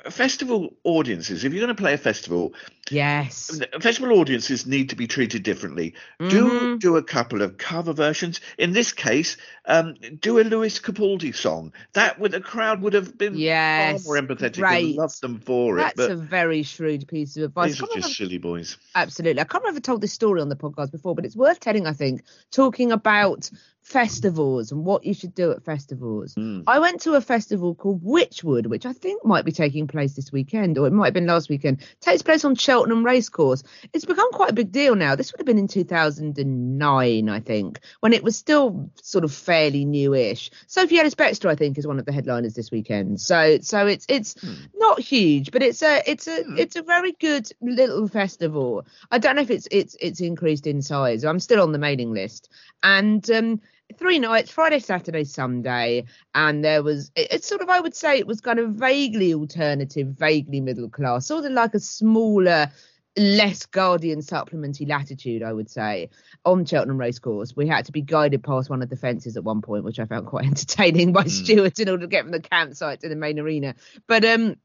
festival 0.09 0.73
audiences, 0.83 1.43
if 1.43 1.53
you're 1.53 1.63
going 1.63 1.75
to 1.75 1.79
play 1.79 1.93
a 1.93 1.99
festival, 1.99 2.55
yes 2.91 3.59
festival 3.81 4.19
audiences 4.19 4.65
need 4.65 4.89
to 4.89 4.95
be 4.95 5.07
treated 5.07 5.43
differently. 5.43 5.93
Do 6.19 6.49
Mhm. 6.49 6.79
do 6.79 6.97
a 6.97 7.03
couple 7.03 7.41
of 7.41 7.57
cover 7.57 7.93
versions. 7.93 8.41
In 8.57 8.71
this 8.73 8.91
case, 8.91 9.37
um, 9.65 9.95
do 10.19 10.39
a 10.39 10.43
Lewis 10.43 10.79
Capaldi 10.79 11.33
song. 11.35 11.73
That 11.93 12.19
would 12.19 12.31
the 12.31 12.41
crowd 12.41 12.81
would 12.81 12.93
have 12.93 13.17
been 13.17 13.35
Yes, 13.35 14.03
far 14.03 14.15
more 14.15 14.21
empathetic 14.21 14.55
great. 14.57 14.85
and 14.89 14.95
loved 14.95 15.21
them 15.21 15.39
for 15.39 15.77
that's 15.77 15.93
it. 15.93 15.97
That's 15.97 16.11
a 16.19 16.23
very 16.23 16.63
shrewd 16.63 17.07
piece 17.07 17.37
of 17.37 17.43
advice 17.43 17.79
these 17.79 17.83
are 17.83 17.99
just 18.01 18.17
silly 18.17 18.37
boys. 18.37 18.77
absolutely 18.95 19.41
i 19.41 19.43
can't 19.45 19.63
remember 19.63 19.77
if 19.77 19.81
i 19.83 19.85
told 19.85 20.01
this 20.01 20.13
story 20.13 20.41
on 20.41 20.49
the 20.49 20.55
podcast 20.55 20.91
before 20.91 21.15
but 21.15 21.25
it's 21.25 21.35
worth 21.35 21.59
telling 21.59 21.85
i 21.87 21.93
think 21.93 22.23
talking 22.51 22.91
about 22.91 23.49
festivals 23.81 24.71
and 24.71 24.83
what 24.83 25.05
you 25.05 25.13
should 25.13 25.33
do 25.33 25.51
at 25.51 25.63
festivals 25.63 26.35
Mm. 26.35 26.63
I 26.67 26.79
went 26.79 27.01
to 27.01 27.13
a 27.13 27.21
festival 27.21 27.73
called 27.75 28.03
Wychwood, 28.03 28.67
which 28.67 28.85
I 28.85 28.91
think 28.93 29.23
might 29.25 29.45
be 29.45 29.51
taking 29.53 29.87
place 29.87 30.13
this 30.13 30.31
weekend, 30.31 30.77
or 30.77 30.85
it 30.85 30.91
might 30.91 31.05
have 31.07 31.13
been 31.13 31.25
last 31.25 31.49
weekend. 31.49 31.79
takes 32.01 32.21
place 32.21 32.43
on 32.45 32.55
Cheltenham 32.77 33.03
Racecourse. 33.03 33.63
It's 33.91 34.05
become 34.05 34.31
quite 34.31 34.51
a 34.51 34.53
big 34.53 34.71
deal 34.71 34.93
now. 34.95 35.15
This 35.15 35.31
would 35.31 35.39
have 35.39 35.47
been 35.47 35.57
in 35.57 35.67
2009, 35.67 37.29
I 37.29 37.39
think, 37.39 37.79
when 38.01 38.13
it 38.13 38.23
was 38.23 38.37
still 38.37 38.91
sort 39.01 39.23
of 39.23 39.33
fairly 39.33 39.83
newish. 39.83 40.51
Sophie 40.67 40.99
Ellis 40.99 41.15
Bextor, 41.15 41.49
I 41.49 41.55
think, 41.55 41.79
is 41.79 41.87
one 41.87 41.97
of 41.97 42.05
the 42.05 42.11
headliners 42.11 42.53
this 42.53 42.69
weekend. 42.69 43.19
So, 43.19 43.57
so 43.61 43.87
it's 43.87 44.05
it's 44.07 44.35
not 44.75 44.99
huge, 44.99 45.49
but 45.51 45.63
it's 45.63 45.81
a 45.81 46.03
it's 46.05 46.27
a 46.27 46.43
it's 46.55 46.75
a 46.75 46.83
very 46.83 47.13
good 47.13 47.49
little 47.61 48.07
festival. 48.07 48.85
I 49.09 49.17
don't 49.17 49.35
know 49.35 49.41
if 49.41 49.49
it's 49.49 49.67
it's 49.71 49.95
it's 49.99 50.21
increased 50.21 50.67
in 50.67 50.83
size. 50.83 51.25
I'm 51.25 51.39
still 51.39 51.63
on 51.63 51.71
the 51.71 51.79
mailing 51.79 52.13
list, 52.13 52.51
and 52.83 53.27
um, 53.31 53.61
three 53.97 54.19
nights 54.19 54.51
friday 54.51 54.79
saturday 54.79 55.23
sunday 55.23 56.03
and 56.35 56.63
there 56.63 56.83
was 56.83 57.11
it, 57.15 57.27
it's 57.31 57.47
sort 57.47 57.61
of 57.61 57.69
i 57.69 57.79
would 57.79 57.95
say 57.95 58.17
it 58.17 58.27
was 58.27 58.41
kind 58.41 58.59
of 58.59 58.71
vaguely 58.71 59.33
alternative 59.33 60.07
vaguely 60.07 60.59
middle 60.59 60.89
class 60.89 61.27
sort 61.27 61.45
of 61.45 61.51
like 61.51 61.73
a 61.73 61.79
smaller 61.79 62.69
less 63.17 63.65
guardian 63.65 64.21
supplementary 64.21 64.85
latitude 64.85 65.41
i 65.41 65.51
would 65.51 65.69
say 65.69 66.09
on 66.45 66.65
cheltenham 66.65 66.99
racecourse. 66.99 67.55
We 67.55 67.67
had 67.67 67.85
to 67.85 67.91
be 67.91 68.01
guided 68.01 68.43
past 68.43 68.69
one 68.69 68.81
of 68.81 68.89
the 68.89 68.95
fences 68.95 69.37
at 69.37 69.43
one 69.43 69.61
point 69.61 69.83
which 69.83 69.99
i 69.99 70.05
found 70.05 70.27
quite 70.27 70.45
entertaining 70.47 71.13
by 71.13 71.23
stewards 71.23 71.79
in 71.79 71.89
order 71.89 72.01
to 72.01 72.07
get 72.07 72.23
from 72.23 72.31
the 72.31 72.41
campsite 72.41 72.99
to 73.01 73.09
the 73.09 73.15
main 73.15 73.39
arena. 73.39 73.75
But 74.07 74.23
um 74.23 74.57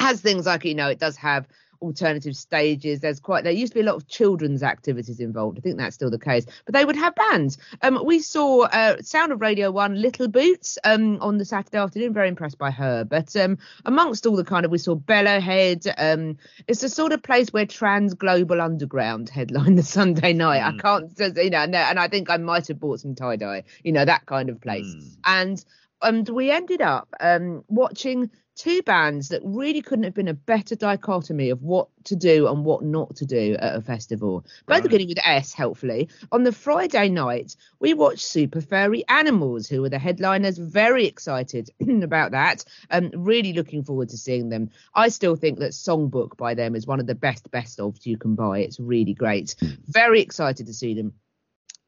has 0.00 0.20
things 0.20 0.46
like 0.46 0.64
you 0.64 0.74
know 0.74 0.88
it 0.88 0.98
does 0.98 1.16
have 1.16 1.46
alternative 1.84 2.36
stages. 2.36 3.00
There's 3.00 3.20
quite 3.20 3.44
there 3.44 3.52
used 3.52 3.72
to 3.72 3.78
be 3.78 3.82
a 3.82 3.84
lot 3.84 3.96
of 3.96 4.08
children's 4.08 4.62
activities 4.62 5.20
involved. 5.20 5.58
I 5.58 5.60
think 5.60 5.78
that's 5.78 5.94
still 5.94 6.10
the 6.10 6.18
case. 6.18 6.46
But 6.64 6.74
they 6.74 6.84
would 6.84 6.96
have 6.96 7.14
bands. 7.14 7.58
Um 7.82 8.00
we 8.04 8.20
saw 8.20 8.62
uh 8.62 9.02
sound 9.02 9.32
of 9.32 9.40
radio 9.40 9.70
one 9.70 10.00
little 10.00 10.28
boots 10.28 10.78
um 10.84 11.18
on 11.20 11.38
the 11.38 11.44
saturday 11.44 11.78
afternoon. 11.78 12.12
Very 12.12 12.28
impressed 12.28 12.58
by 12.58 12.70
her. 12.70 13.04
But 13.04 13.34
um 13.36 13.58
amongst 13.84 14.26
all 14.26 14.36
the 14.36 14.44
kind 14.44 14.64
of 14.64 14.70
we 14.70 14.78
saw 14.78 14.94
bellowhead 14.96 15.92
um 15.98 16.38
it's 16.66 16.80
the 16.80 16.88
sort 16.88 17.12
of 17.12 17.22
place 17.22 17.52
where 17.52 17.66
trans 17.66 18.14
global 18.14 18.60
underground 18.60 19.28
headline 19.28 19.74
the 19.76 19.82
sunday 19.82 20.32
night. 20.32 20.62
I 20.62 20.76
can't 20.78 21.12
you 21.18 21.50
know 21.50 21.66
no, 21.66 21.78
and 21.78 21.98
i 21.98 22.08
think 22.08 22.30
i 22.30 22.36
might 22.36 22.68
have 22.68 22.80
bought 22.80 23.00
some 23.00 23.14
tie-dye 23.14 23.64
you 23.82 23.92
know 23.92 24.04
that 24.04 24.26
kind 24.26 24.48
of 24.48 24.60
place. 24.60 24.86
Mm. 24.86 25.16
and 25.26 25.64
and 26.02 26.28
we 26.28 26.50
ended 26.50 26.80
up 26.80 27.08
um 27.20 27.64
watching 27.68 28.30
two 28.56 28.82
bands 28.82 29.28
that 29.28 29.40
really 29.44 29.82
couldn't 29.82 30.04
have 30.04 30.14
been 30.14 30.28
a 30.28 30.34
better 30.34 30.74
dichotomy 30.76 31.50
of 31.50 31.62
what 31.62 31.88
to 32.04 32.14
do 32.16 32.46
and 32.46 32.64
what 32.64 32.82
not 32.84 33.16
to 33.16 33.26
do 33.26 33.56
at 33.58 33.76
a 33.76 33.80
festival. 33.80 34.40
Both 34.66 34.74
Right. 34.76 34.82
beginning 34.84 35.08
with 35.08 35.18
S, 35.24 35.52
helpfully. 35.52 36.08
On 36.32 36.44
the 36.44 36.52
Friday 36.52 37.08
night, 37.08 37.56
we 37.80 37.94
watched 37.94 38.20
Super 38.24 38.60
Furry 38.60 39.04
Animals, 39.08 39.66
who 39.68 39.80
were 39.82 39.88
the 39.88 39.98
headliners. 39.98 40.58
Very 40.58 41.06
excited 41.06 41.70
about 42.02 42.30
that. 42.32 42.64
and 42.90 43.12
really 43.16 43.52
looking 43.54 43.82
forward 43.82 44.08
to 44.10 44.18
seeing 44.18 44.48
them. 44.50 44.70
I 44.94 45.08
still 45.08 45.36
think 45.36 45.58
that 45.58 45.72
Songbook 45.72 46.36
by 46.36 46.54
them 46.54 46.74
is 46.76 46.86
one 46.86 47.00
of 47.00 47.06
the 47.06 47.14
best 47.14 47.50
best 47.50 47.78
ofs 47.78 48.06
you 48.06 48.16
can 48.18 48.34
buy. 48.34 48.60
It's 48.60 48.78
really 48.78 49.14
great. 49.14 49.56
Hmm. 49.60 49.68
Very 49.88 50.20
excited 50.20 50.66
to 50.66 50.74
see 50.74 50.94
them. 50.94 51.12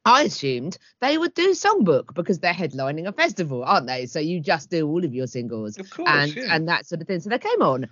I 0.07 0.23
assumed 0.23 0.77
they 1.01 1.17
would 1.17 1.33
do 1.33 1.51
Songbook 1.51 2.13
because 2.13 2.39
they're 2.39 2.53
headlining 2.53 3.07
a 3.07 3.11
festival, 3.11 3.63
aren't 3.63 3.87
they? 3.87 4.05
So 4.05 4.19
you 4.19 4.39
just 4.39 4.69
do 4.69 4.87
all 4.87 5.03
of 5.03 5.13
your 5.13 5.27
singles 5.27 5.77
Of 5.77 5.89
course, 5.89 6.09
and 6.09 6.35
yeah. 6.35 6.55
and 6.55 6.67
that 6.69 6.85
sort 6.85 7.01
of 7.01 7.07
thing. 7.07 7.19
So 7.19 7.29
they 7.29 7.39
came 7.39 7.61
on. 7.61 7.87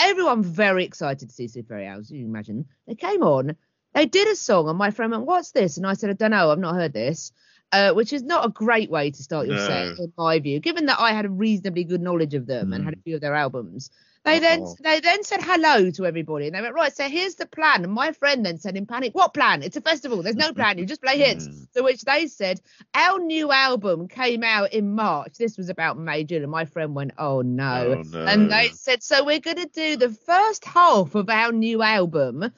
Everyone 0.00 0.42
very 0.42 0.84
excited 0.84 1.28
to 1.28 1.34
see 1.34 1.46
Super 1.46 1.78
you 1.78 2.26
imagine. 2.26 2.66
They 2.88 2.96
came 2.96 3.22
on, 3.22 3.54
they 3.94 4.06
did 4.06 4.26
a 4.26 4.34
song, 4.34 4.68
and 4.68 4.76
my 4.76 4.90
friend 4.90 5.12
went, 5.12 5.26
What's 5.26 5.52
this? 5.52 5.76
And 5.76 5.86
I 5.86 5.94
said, 5.94 6.10
I 6.10 6.14
don't 6.14 6.32
know, 6.32 6.50
I've 6.50 6.58
not 6.58 6.74
heard 6.74 6.92
this. 6.92 7.30
Uh, 7.72 7.92
which 7.92 8.12
is 8.12 8.22
not 8.22 8.46
a 8.46 8.50
great 8.50 8.88
way 8.88 9.10
to 9.10 9.22
start 9.22 9.48
your 9.48 9.58
set, 9.58 9.96
No. 9.98 10.04
in 10.04 10.12
my 10.16 10.38
view, 10.38 10.60
given 10.60 10.86
that 10.86 11.00
I 11.00 11.12
had 11.12 11.24
a 11.24 11.30
reasonably 11.30 11.82
good 11.82 12.00
knowledge 12.00 12.34
of 12.34 12.46
them 12.46 12.72
and 12.72 12.84
had 12.84 12.94
a 12.94 13.00
few 13.02 13.16
of 13.16 13.20
their 13.20 13.34
albums. 13.34 13.90
They 14.24 14.38
then 14.38 14.62
Uh-oh. 14.62 14.76
they 14.80 15.00
then 15.00 15.22
said 15.22 15.42
hello 15.42 15.90
to 15.90 16.06
everybody 16.06 16.46
and 16.46 16.54
they 16.54 16.62
went, 16.62 16.74
Right, 16.74 16.94
so 16.94 17.08
here's 17.08 17.34
the 17.34 17.46
plan. 17.46 17.84
And 17.84 17.92
my 17.92 18.12
friend 18.12 18.44
then 18.44 18.56
said 18.58 18.76
in 18.76 18.86
panic, 18.86 19.14
What 19.14 19.34
plan? 19.34 19.62
It's 19.62 19.76
a 19.76 19.82
festival, 19.82 20.22
there's 20.22 20.36
no 20.36 20.52
plan, 20.54 20.78
you 20.78 20.86
just 20.86 21.02
play 21.02 21.18
hits. 21.18 21.46
Mm. 21.46 21.72
To 21.72 21.82
which 21.82 22.02
they 22.02 22.26
said, 22.26 22.60
Our 22.94 23.18
new 23.18 23.52
album 23.52 24.08
came 24.08 24.42
out 24.42 24.72
in 24.72 24.94
March. 24.94 25.34
This 25.38 25.58
was 25.58 25.68
about 25.68 25.98
May, 25.98 26.24
June. 26.24 26.42
And 26.42 26.50
my 26.50 26.64
friend 26.64 26.94
went, 26.94 27.12
Oh 27.18 27.42
no. 27.42 27.96
Oh, 27.98 28.02
no. 28.02 28.24
And 28.24 28.50
they 28.50 28.68
said, 28.68 29.02
So 29.02 29.24
we're 29.24 29.40
going 29.40 29.58
to 29.58 29.66
do 29.66 29.96
the 29.96 30.10
first 30.10 30.64
half 30.64 31.14
of 31.14 31.28
our 31.28 31.52
new 31.52 31.82
album 31.82 32.50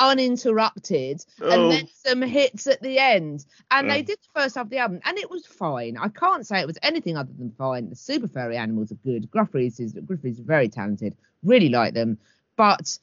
uninterrupted 0.00 1.24
Oh. 1.40 1.50
and 1.50 1.72
then 1.72 1.84
oh. 1.86 2.08
some 2.08 2.22
hits 2.22 2.66
at 2.66 2.82
the 2.82 2.98
end. 2.98 3.44
And 3.70 3.90
they 3.90 4.00
Oh. 4.00 4.02
did 4.02 4.18
the 4.18 4.40
first 4.40 4.54
half 4.54 4.64
of 4.64 4.70
the 4.70 4.78
album 4.78 5.00
and 5.04 5.18
it 5.18 5.30
was 5.30 5.46
fine. 5.46 5.96
I 5.96 6.08
can't 6.08 6.46
say 6.46 6.60
it 6.60 6.66
was 6.66 6.78
anything 6.82 7.16
other 7.16 7.32
than 7.38 7.52
fine. 7.52 7.88
The 7.88 7.96
Super 7.96 8.28
Furry 8.28 8.56
Animals 8.56 8.92
are 8.92 8.96
good. 8.96 9.30
Gruff 9.30 9.54
is, 9.54 9.80
is 9.80 9.94
very 10.40 10.68
talented. 10.68 11.16
Really 11.42 11.68
like 11.68 11.94
them. 11.94 12.18
But 12.56 12.98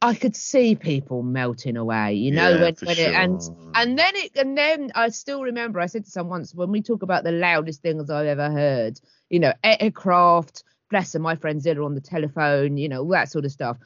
I 0.00 0.14
could 0.14 0.34
see 0.34 0.74
people 0.74 1.22
melting 1.22 1.76
away, 1.76 2.14
you 2.14 2.32
know, 2.32 2.50
Yeah, 2.50 2.60
when, 2.60 2.74
when 2.82 2.98
it 2.98 3.14
and 3.14 3.40
and 3.74 3.96
then 3.96 4.12
it 4.16 4.36
and 4.36 4.58
then 4.58 4.90
I 4.96 5.10
still 5.10 5.42
remember 5.44 5.78
I 5.78 5.86
said 5.86 6.04
to 6.06 6.10
someone 6.10 6.40
once 6.40 6.54
when 6.54 6.72
we 6.72 6.82
talk 6.82 7.02
about 7.02 7.22
the 7.22 7.30
loudest 7.30 7.82
things 7.82 8.10
I've 8.10 8.26
ever 8.26 8.50
heard, 8.50 9.00
you 9.30 9.38
know, 9.38 9.52
aircraft, 9.62 10.64
bless 10.90 11.12
her, 11.12 11.20
my 11.20 11.36
friend 11.36 11.62
Zilla 11.62 11.84
on 11.84 11.94
the 11.94 12.00
telephone, 12.00 12.76
you 12.78 12.88
know, 12.88 13.02
all 13.02 13.10
that 13.10 13.30
sort 13.30 13.44
of 13.44 13.52
stuff. 13.52 13.76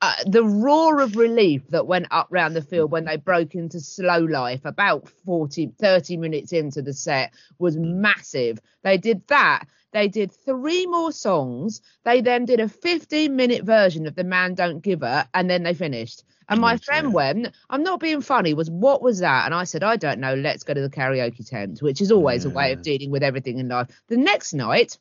Uh, 0.00 0.14
the 0.26 0.44
roar 0.44 1.00
of 1.00 1.16
relief 1.16 1.66
that 1.70 1.88
went 1.88 2.06
up 2.12 2.28
round 2.30 2.54
the 2.54 2.62
field 2.62 2.92
when 2.92 3.04
they 3.04 3.16
broke 3.16 3.56
into 3.56 3.80
slow 3.80 4.18
life 4.20 4.64
about 4.64 5.08
40 5.08 5.72
30 5.76 6.16
minutes 6.18 6.52
into 6.52 6.82
the 6.82 6.92
set 6.92 7.32
was 7.58 7.76
massive. 7.76 8.60
They 8.84 8.96
did 8.96 9.26
that. 9.26 9.64
They 9.92 10.06
did 10.06 10.30
three 10.30 10.86
more 10.86 11.10
songs. 11.10 11.80
They 12.04 12.20
then 12.20 12.44
did 12.44 12.60
a 12.60 12.68
15 12.68 13.34
minute 13.34 13.64
version 13.64 14.06
of 14.06 14.14
the 14.14 14.22
man 14.22 14.54
don't 14.54 14.82
give 14.82 15.00
her 15.00 15.26
and 15.34 15.50
then 15.50 15.64
they 15.64 15.74
finished. 15.74 16.22
And 16.48 16.60
my 16.60 16.76
friend 16.76 17.12
went 17.12 17.48
i'm 17.68 17.82
not 17.82 17.98
being 17.98 18.20
funny 18.20 18.54
was 18.54 18.70
what 18.70 19.02
was 19.02 19.18
that? 19.18 19.46
And 19.46 19.54
i 19.54 19.64
said 19.64 19.82
i 19.82 19.96
don't 19.96 20.20
know 20.20 20.34
let's 20.34 20.62
go 20.62 20.74
to 20.74 20.80
the 20.80 20.90
karaoke 20.90 21.44
tent 21.44 21.82
which 21.82 22.00
is 22.00 22.12
always 22.12 22.44
a 22.44 22.50
way 22.50 22.70
of 22.72 22.82
dealing 22.82 23.10
with 23.10 23.24
everything 23.24 23.58
in 23.58 23.66
life. 23.66 23.88
The 24.06 24.16
next 24.16 24.52
night 24.52 24.96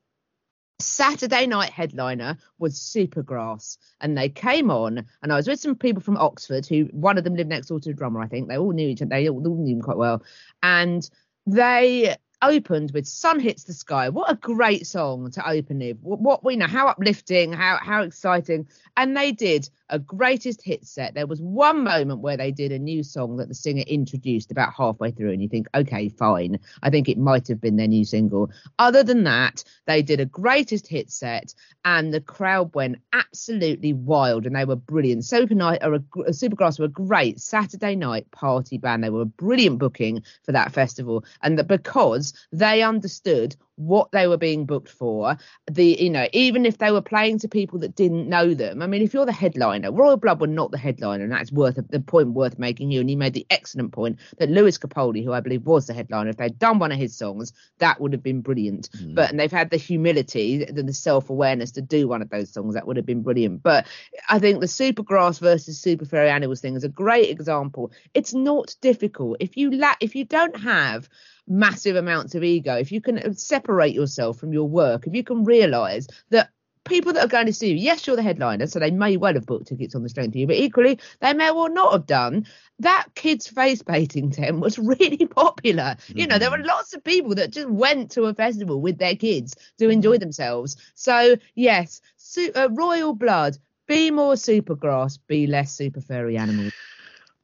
Saturday 0.80 1.48
night 1.48 1.72
headliner 1.72 2.38
was 2.60 2.80
Supergrass, 2.80 3.78
and 4.00 4.18
they 4.18 4.30
came 4.30 4.70
on, 4.70 5.06
and 5.24 5.34
I 5.34 5.36
was 5.36 5.48
with 5.48 5.60
some 5.60 5.76
people 5.76 6.02
from 6.02 6.18
Oxford 6.18 6.68
who 6.68 6.86
one 6.92 7.18
of 7.18 7.24
them 7.24 7.36
lived 7.36 7.50
next 7.50 7.68
door 7.68 7.80
to 7.80 7.90
the 7.90 7.96
drummer. 7.96 8.22
I 8.22 8.28
think 8.28 8.48
they 8.48 8.58
all 8.58 8.72
knew 8.72 8.90
each 8.90 9.02
other. 9.02 9.10
They 9.10 9.28
all 9.28 9.40
knew 9.42 9.76
him 9.76 9.82
quite 9.82 9.98
well, 9.98 10.24
and 10.62 11.10
they 11.48 12.16
opened 12.44 12.92
with 12.92 13.08
"Sun 13.08 13.40
Hits 13.40 13.64
the 13.64 13.74
Sky." 13.74 14.10
What 14.10 14.32
a 14.32 14.36
great 14.36 14.86
song 14.86 15.32
to 15.32 15.50
open 15.50 15.80
with! 15.80 15.98
What, 16.02 16.20
what 16.20 16.44
we 16.44 16.56
know, 16.56 16.68
how 16.68 16.88
uplifting, 16.88 17.54
how 17.54 17.78
how 17.82 18.04
exciting, 18.04 18.68
and 18.96 19.18
they 19.18 19.32
did 19.32 19.70
a 19.90 20.00
greatest 20.00 20.62
hit 20.62 20.86
set. 20.86 21.14
There 21.14 21.28
was 21.28 21.42
one 21.42 21.84
moment 21.84 22.22
where 22.22 22.38
they 22.38 22.52
did 22.52 22.72
a 22.72 22.80
new 22.80 23.04
song 23.04 23.38
that 23.38 23.48
the 23.48 23.56
singer 23.56 23.84
introduced 23.88 24.52
about 24.52 24.74
halfway 24.74 25.12
through, 25.12 25.32
and 25.32 25.42
you 25.42 25.48
think, 25.48 25.68
okay, 25.76 26.10
fine. 26.10 26.60
I 26.84 26.90
think 26.90 27.10
it 27.10 27.18
might 27.18 27.48
have 27.48 27.62
been 27.62 27.78
their 27.78 27.88
new 27.88 28.06
single. 28.06 28.52
Other 28.80 29.04
than 29.04 29.24
that, 29.24 29.64
they 29.86 30.02
did 30.02 30.20
a 30.20 30.26
greatest 30.26 30.88
hit 30.88 31.12
set, 31.12 31.54
and 31.86 32.14
the 32.14 32.22
crowd 32.22 32.74
went 32.76 32.98
absolutely 33.14 33.94
wild, 33.94 34.46
and 34.46 34.56
they 34.56 34.66
were 34.66 34.76
brilliant. 34.76 35.26
Super 35.26 35.56
Night 35.56 35.80
or 35.84 35.96
a, 35.96 36.00
gr- 36.00 36.28
Supergrass 36.30 36.80
were 36.80 36.86
a 36.86 36.90
great 36.90 37.40
Saturday 37.40 37.96
night 37.96 38.30
party 38.32 38.78
band. 38.78 39.04
They 39.04 39.10
were 39.10 39.22
a 39.22 39.26
brilliant 39.26 39.80
booking 39.80 40.24
for 40.44 40.52
that 40.52 40.72
festival, 40.72 41.24
and 41.42 41.58
that 41.58 41.68
because 41.68 42.34
they 42.52 42.82
understood 42.82 43.56
what 43.78 44.12
they 44.12 44.28
were 44.28 44.38
being 44.38 44.66
booked 44.66 44.90
for. 44.90 45.38
The 45.72 45.98
you 46.00 46.10
know 46.10 46.28
even 46.34 46.66
if 46.66 46.80
they 46.80 46.92
were 46.92 47.02
playing 47.02 47.40
to 47.40 47.48
people 47.48 47.80
that 47.80 47.96
didn't 47.96 48.28
know 48.28 48.54
them. 48.54 48.82
I 48.82 48.88
mean 48.88 49.02
if 49.02 49.14
you're 49.14 49.26
the 49.26 49.32
headliner 49.32 49.92
royal 49.92 50.18
blood 50.18 50.42
were 50.42 50.48
not 50.48 50.72
the 50.72 50.78
headliner 50.78 51.24
and 51.24 51.32
that's 51.32 51.52
worth 51.52 51.80
the 51.90 52.00
point 52.00 52.30
worth 52.30 52.60
making 52.60 52.92
here 52.92 53.02
and 53.02 53.10
he 53.10 53.16
made 53.16 53.34
the 53.34 53.46
excellent 53.50 53.92
point 53.92 54.20
that 54.40 54.50
lewis 54.50 54.78
capaldi 54.78 55.24
who 55.24 55.32
i 55.32 55.40
believe 55.40 55.66
was 55.66 55.88
the 55.88 55.94
headliner 55.94 56.30
if 56.30 56.38
they'd 56.38 56.60
done 56.60 56.80
one 56.80 56.92
of 56.92 56.98
his 56.98 57.16
songs 57.16 57.54
that 57.78 58.02
would 58.02 58.14
have 58.14 58.24
been 58.24 58.42
brilliant. 58.42 58.90
Mm. 58.98 59.16
But 59.16 59.30
and 59.30 59.40
they've 59.40 59.52
had 59.52 59.70
the 59.70 59.78
humility 59.78 60.66
the, 60.66 60.84
the 60.84 60.94
self-awareness 60.94 61.72
to 61.72 61.82
do 61.82 62.08
one 62.08 62.22
of 62.22 62.30
those 62.30 62.52
songs 62.52 62.74
that 62.74 62.88
would 62.88 62.98
have 62.98 63.06
been 63.06 63.22
brilliant. 63.22 63.62
But 63.64 63.88
i 64.30 64.40
think 64.40 64.60
the 64.60 64.66
supergrass 64.66 65.40
versus 65.40 65.80
super 65.80 66.06
furry 66.06 66.30
animals 66.30 66.62
thing 66.62 66.76
is 66.76 66.84
a 66.84 66.90
great 66.90 67.30
example. 67.30 67.92
It's 68.14 68.34
not 68.34 68.76
difficult. 68.82 69.38
If 69.40 69.58
you 69.58 69.72
la- 69.72 69.96
if 70.02 70.16
you 70.16 70.26
don't 70.26 70.60
have 70.60 71.08
massive 71.48 71.96
amounts 71.96 72.36
of 72.36 72.44
ego, 72.44 72.76
if 72.76 72.92
you 72.92 73.02
can 73.02 73.36
separate 73.36 73.94
yourself 73.94 74.38
from 74.38 74.54
your 74.54 74.68
work, 74.68 75.08
if 75.08 75.14
you 75.14 75.24
can 75.24 75.44
realize 75.44 76.08
that 76.30 76.50
people 76.88 77.14
that 77.14 77.26
are 77.26 77.30
going 77.30 77.46
to 77.46 77.54
see 77.54 77.70
you, 77.70 77.76
yes, 77.76 78.08
you're 78.08 78.16
the 78.16 78.22
headliner, 78.24 78.66
so 78.68 78.80
they 78.80 78.92
may 78.92 79.18
well 79.18 79.34
have 79.34 79.46
booked 79.46 79.68
tickets 79.68 79.96
on 79.96 80.04
the 80.04 80.10
strength 80.10 80.32
of 80.32 80.36
you, 80.38 80.48
but 80.48 80.56
equally, 80.56 81.00
they 81.20 81.34
may 81.34 81.52
well 81.52 81.70
not 81.70 81.92
have 81.92 82.06
done. 82.06 82.46
That 82.80 83.08
kids' 83.16 83.48
face 83.48 83.82
painting 83.82 84.32
tent 84.32 84.60
was 84.60 84.80
really 84.80 85.26
popular. 85.26 85.98
You 86.08 86.28
know, 86.28 86.40
there 86.40 86.52
were 86.52 86.64
lots 86.64 86.94
of 86.94 87.04
people 87.04 87.36
that 87.36 87.52
just 87.52 87.70
went 87.70 88.12
to 88.12 88.24
a 88.24 88.34
festival 88.34 88.82
with 88.82 88.98
their 88.98 89.16
kids 89.16 89.56
to 89.80 89.90
enjoy 89.90 90.18
themselves. 90.18 90.78
So, 90.96 91.36
yes, 91.56 92.02
su- 92.18 92.52
uh, 92.56 92.70
Royal 92.72 93.14
Blood, 93.14 93.58
be 93.88 94.12
more 94.12 94.34
supergrass, 94.34 95.18
be 95.28 95.48
less 95.48 95.74
super 95.74 96.02
furry 96.02 96.38
animals. 96.38 96.74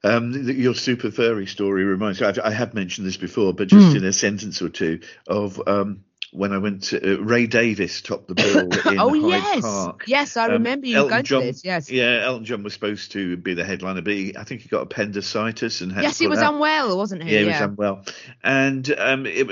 Um, 0.04 0.34
th- 0.34 0.58
your 0.58 0.76
super 0.76 1.12
furry 1.12 1.46
story 1.48 1.84
reminds 1.84 2.20
me. 2.22 2.28
I've, 2.28 2.40
I 2.40 2.52
have 2.52 2.74
mentioned 2.74 3.08
this 3.08 3.18
before, 3.18 3.54
but 3.54 3.68
just 3.70 3.92
Hmm. 3.92 3.98
in 3.98 4.04
a 4.06 4.14
sentence 4.14 4.62
or 4.62 4.70
two 4.70 5.00
of 5.28 5.62
um, 5.68 6.04
when 6.32 6.52
I 6.52 6.58
went 6.58 6.84
to 6.86 6.98
uh, 7.20 7.22
Ray 7.22 7.46
Davies 7.48 8.02
topped 8.02 8.28
the 8.28 8.34
bill 8.36 8.60
in 8.92 9.00
oh, 9.00 9.10
Hyde 9.10 9.30
yes. 9.30 9.62
Park. 9.62 10.04
Yes, 10.08 10.36
I 10.36 10.46
Um, 10.48 10.52
remember 10.54 10.88
you 10.88 10.98
Elton 10.98 11.10
going 11.10 11.24
John, 11.24 11.42
to 11.42 11.48
this. 11.48 11.64
Yes. 11.64 11.90
Yeah, 11.92 12.22
Elton 12.26 12.44
John 12.46 12.64
was 12.64 12.74
supposed 12.74 13.12
to 13.14 13.38
be 13.38 13.54
the 13.54 13.64
headliner, 13.64 14.02
but 14.02 14.14
he, 14.14 14.36
I 14.36 14.44
think 14.44 14.62
he 14.62 14.68
got 14.68 14.82
appendicitis 14.82 15.82
and 15.82 15.92
had 15.92 16.04
Yes, 16.04 16.18
to 16.18 16.24
he 16.24 16.28
was 16.28 16.40
out. 16.40 16.56
unwell, 16.56 16.98
wasn't 16.98 17.24
he? 17.24 17.34
Yeah, 17.34 17.40
he 17.42 17.46
was 17.46 17.62
unwell. 17.62 18.04
And 18.44 18.94
um, 18.98 19.26
it, 19.28 19.48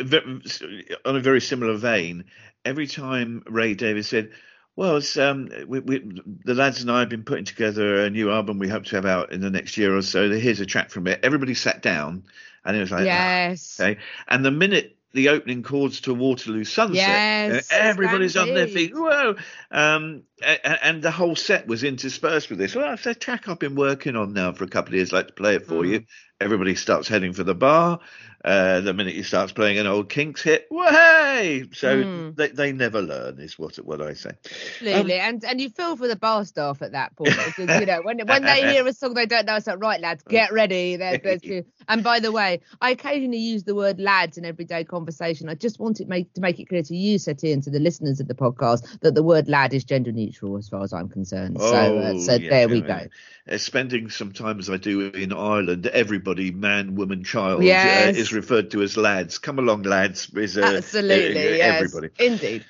on 1.05 1.15
a 1.15 1.19
very 1.21 1.39
similar 1.41 1.75
vein, 1.77 2.25
every 2.65 2.87
time 2.87 3.43
Ray 3.47 3.73
Davies 3.75 4.07
said, 4.07 4.31
well, 4.75 4.97
it's, 4.97 5.17
um, 5.17 5.49
we, 5.67 5.79
we, 5.79 6.21
the 6.45 6.53
lads 6.55 6.81
and 6.81 6.91
I 6.91 6.99
have 7.01 7.09
been 7.09 7.23
putting 7.23 7.45
together 7.45 8.03
a 8.05 8.09
new 8.09 8.31
album 8.31 8.57
we 8.59 8.67
hope 8.69 8.85
to 8.85 8.95
have 8.95 9.05
out 9.05 9.31
in 9.31 9.41
the 9.41 9.49
next 9.49 9.77
year 9.77 9.95
or 9.95 10.01
so. 10.01 10.29
Here's 10.29 10.59
a 10.59 10.65
track 10.65 10.89
from 10.89 11.07
it. 11.07 11.19
Everybody 11.23 11.53
sat 11.53 11.81
down 11.81 12.23
and 12.65 12.77
it 12.77 12.79
was 12.79 12.91
like, 12.91 13.01
"Ah, 13.01 13.05
Yes. 13.05 13.79
okay. 13.79 13.99
And 14.27 14.45
the 14.45 14.51
minute 14.51 14.95
the 15.13 15.27
opening 15.27 15.61
chords 15.61 15.99
to 16.01 16.13
Waterloo 16.13 16.63
Sunset, 16.63 16.95
Yes, 16.95 17.67
everybody's 17.69 18.37
on 18.37 18.47
their 18.53 18.67
feet. 18.67 18.93
Whoa! 18.95 19.35
Um, 19.69 20.23
a- 20.41 20.53
a- 20.63 20.85
and 20.85 21.01
the 21.01 21.11
whole 21.11 21.35
set 21.35 21.67
was 21.67 21.83
interspersed 21.83 22.49
with 22.49 22.59
this. 22.59 22.73
Well, 22.75 22.93
it's 22.93 23.05
a 23.05 23.13
track 23.13 23.49
I've 23.49 23.59
been 23.59 23.75
working 23.75 24.15
on 24.15 24.31
now 24.31 24.53
for 24.53 24.63
a 24.63 24.69
couple 24.69 24.91
of 24.91 24.95
years. 24.95 25.11
I'd 25.11 25.17
Like 25.17 25.27
to 25.27 25.33
play 25.33 25.55
it 25.55 25.63
Mm. 25.65 25.67
for 25.67 25.85
you. 25.85 26.05
Everybody 26.39 26.75
starts 26.75 27.09
heading 27.09 27.33
for 27.33 27.43
the 27.43 27.53
bar. 27.53 27.99
Uh, 28.43 28.81
the 28.81 28.93
minute 28.93 29.13
he 29.13 29.23
starts 29.23 29.51
playing 29.51 29.77
an 29.77 29.85
old 29.85 30.09
Kinks 30.09 30.41
hit, 30.41 30.67
way! 30.71 31.65
So 31.73 32.03
Mm. 32.03 32.35
they, 32.35 32.47
they 32.47 32.71
never 32.71 33.01
learn, 33.01 33.39
is 33.39 33.59
what 33.59 33.75
what 33.77 34.01
I 34.01 34.13
say. 34.13 34.31
Absolutely, 34.43 35.19
and 35.19 35.43
and 35.45 35.61
you 35.61 35.69
feel 35.69 35.95
for 35.95 36.07
the 36.07 36.15
bar 36.15 36.43
staff 36.45 36.81
at 36.81 36.93
that 36.93 37.15
point 37.15 37.35
because 37.45 37.79
you 37.79 37.85
know 37.85 38.01
when 38.01 38.19
when 38.27 38.43
they 38.43 38.61
hear 38.67 38.87
a 38.87 38.93
song 38.93 39.13
they 39.13 39.25
don't 39.27 39.45
know, 39.45 39.55
it's 39.57 39.67
like 39.67 39.79
right 39.81 40.01
lads, 40.01 40.23
get 40.23 40.51
ready. 40.51 40.95
There, 40.95 41.17
there's 41.23 41.43
you. 41.43 41.65
And 41.87 42.03
by 42.03 42.19
the 42.19 42.31
way, 42.31 42.61
I 42.81 42.91
occasionally 42.91 43.37
use 43.37 43.63
the 43.63 43.75
word 43.75 43.99
lads 43.99 44.37
in 44.37 44.45
everyday 44.45 44.83
conversation. 44.85 45.47
I 45.49 45.55
just 45.55 45.79
wanted 45.79 46.07
make 46.07 46.33
to 46.33 46.41
make 46.41 46.59
it 46.59 46.67
clear 46.69 46.83
to 46.83 46.95
you, 46.95 47.19
Seti, 47.19 47.51
and 47.51 47.61
to 47.63 47.69
the 47.69 47.79
listeners 47.79 48.19
of 48.19 48.27
the 48.27 48.33
podcast 48.35 48.99
that 49.01 49.13
the 49.13 49.23
word 49.23 49.47
lad 49.49 49.73
is 49.73 49.83
gender 49.83 50.11
neutral 50.11 50.57
as 50.57 50.67
far 50.69 50.81
as 50.83 50.93
I'm 50.93 51.09
concerned. 51.09 51.61
so 51.61 51.67
uh, 51.97 52.13
Oh, 52.13 52.17
so 52.17 52.33
yeah, 52.35 52.49
there 52.49 52.69
we 52.69 52.79
yeah, 52.79 53.03
go. 53.05 53.07
Uh, 53.49 53.57
spending 53.57 54.09
some 54.09 54.31
time 54.31 54.59
as 54.59 54.69
I 54.69 54.77
do 54.77 55.07
in 55.09 55.33
Ireland, 55.33 55.87
everybody, 55.87 56.51
man, 56.51 56.93
woman, 56.95 57.23
child, 57.23 57.63
Yes. 57.63 58.15
uh, 58.15 58.19
is 58.19 58.31
referred 58.31 58.69
to 58.71 58.83
as 58.83 58.97
lads. 58.97 59.39
Come 59.39 59.57
along, 59.57 59.81
lads. 59.83 60.29
Is 60.35 60.57
uh, 60.59 60.61
Absolutely, 60.77 61.37
uh, 61.53 61.55
yes, 61.55 61.81
everybody. 61.83 62.09
indeed. 62.19 62.65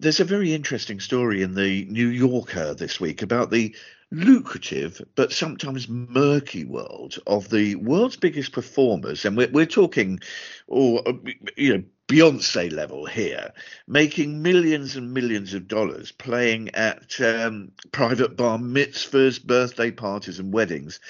There's 0.00 0.18
a 0.20 0.24
very 0.24 0.52
interesting 0.54 0.98
story 1.00 1.42
in 1.42 1.54
the 1.54 1.84
New 1.84 2.08
Yorker 2.08 2.74
this 2.74 3.00
week 3.00 3.22
about 3.22 3.50
the 3.50 3.76
lucrative 4.10 5.02
but 5.16 5.32
sometimes 5.32 5.88
murky 5.88 6.64
world 6.64 7.18
of 7.26 7.48
the 7.50 7.74
world's 7.76 8.16
biggest 8.16 8.52
performers, 8.52 9.24
and 9.24 9.36
we're, 9.36 9.50
we're 9.50 9.66
talking, 9.66 10.18
oh, 10.70 10.98
uh, 10.98 11.12
you 11.56 11.76
know, 11.76 11.84
Beyonce 12.08 12.72
level 12.72 13.04
here, 13.04 13.52
making 13.86 14.40
millions 14.40 14.96
and 14.96 15.12
millions 15.12 15.52
of 15.52 15.68
dollars 15.68 16.10
playing 16.10 16.70
at 16.74 17.20
um, 17.20 17.72
private 17.92 18.34
bar 18.34 18.56
mitzvahs, 18.58 19.44
birthday 19.44 19.90
parties, 19.90 20.38
and 20.38 20.52
weddings, 20.54 21.00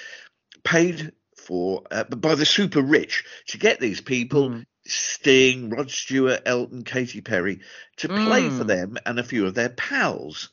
paid 0.65 1.13
for 1.37 1.85
uh, 1.93 2.03
by 2.03 2.35
the 2.35 2.45
super 2.45 2.83
rich 2.83 3.25
to 3.47 3.59
get 3.59 3.79
these 3.79 4.01
people. 4.01 4.51
Mm. 4.51 4.65
Sting, 4.91 5.69
Rod 5.69 5.91
Stewart, 5.91 6.41
Elton, 6.47 6.83
Katy 6.83 7.21
Perry, 7.21 7.61
to 7.99 8.09
play 8.09 8.49
for 8.49 8.65
Mm. 8.65 8.67
them 8.67 8.97
and 9.05 9.19
a 9.19 9.23
few 9.23 9.47
of 9.47 9.53
their 9.55 9.69
pals. 9.69 10.49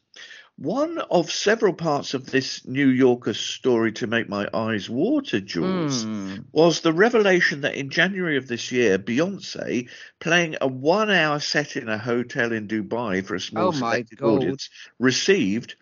One 0.58 1.00
of 1.00 1.32
several 1.32 1.74
parts 1.74 2.14
of 2.14 2.28
this 2.28 2.66
New 2.66 2.88
Yorker 2.88 3.34
story 3.34 3.92
to 3.94 4.08
make 4.08 4.30
my 4.30 4.48
eyes 4.54 4.90
water, 4.90 5.42
Jules, 5.42 6.06
Mm. 6.06 6.46
was 6.54 6.80
the 6.80 6.94
revelation 6.94 7.62
that 7.62 7.76
in 7.76 7.90
January 7.90 8.38
of 8.38 8.48
this 8.48 8.72
year, 8.72 8.98
Beyonce, 8.98 9.90
playing 10.22 10.56
a 10.62 10.68
one 10.68 11.12
hour 11.12 11.42
set 11.42 11.76
in 11.76 11.90
a 11.90 11.98
hotel 11.98 12.54
in 12.54 12.70
Dubai 12.70 13.26
for 13.26 13.36
a 13.36 13.40
small 13.40 13.68
Oh 13.68 13.72
selected 13.72 14.20
God. 14.20 14.30
audience, 14.36 14.70
received 14.98 15.76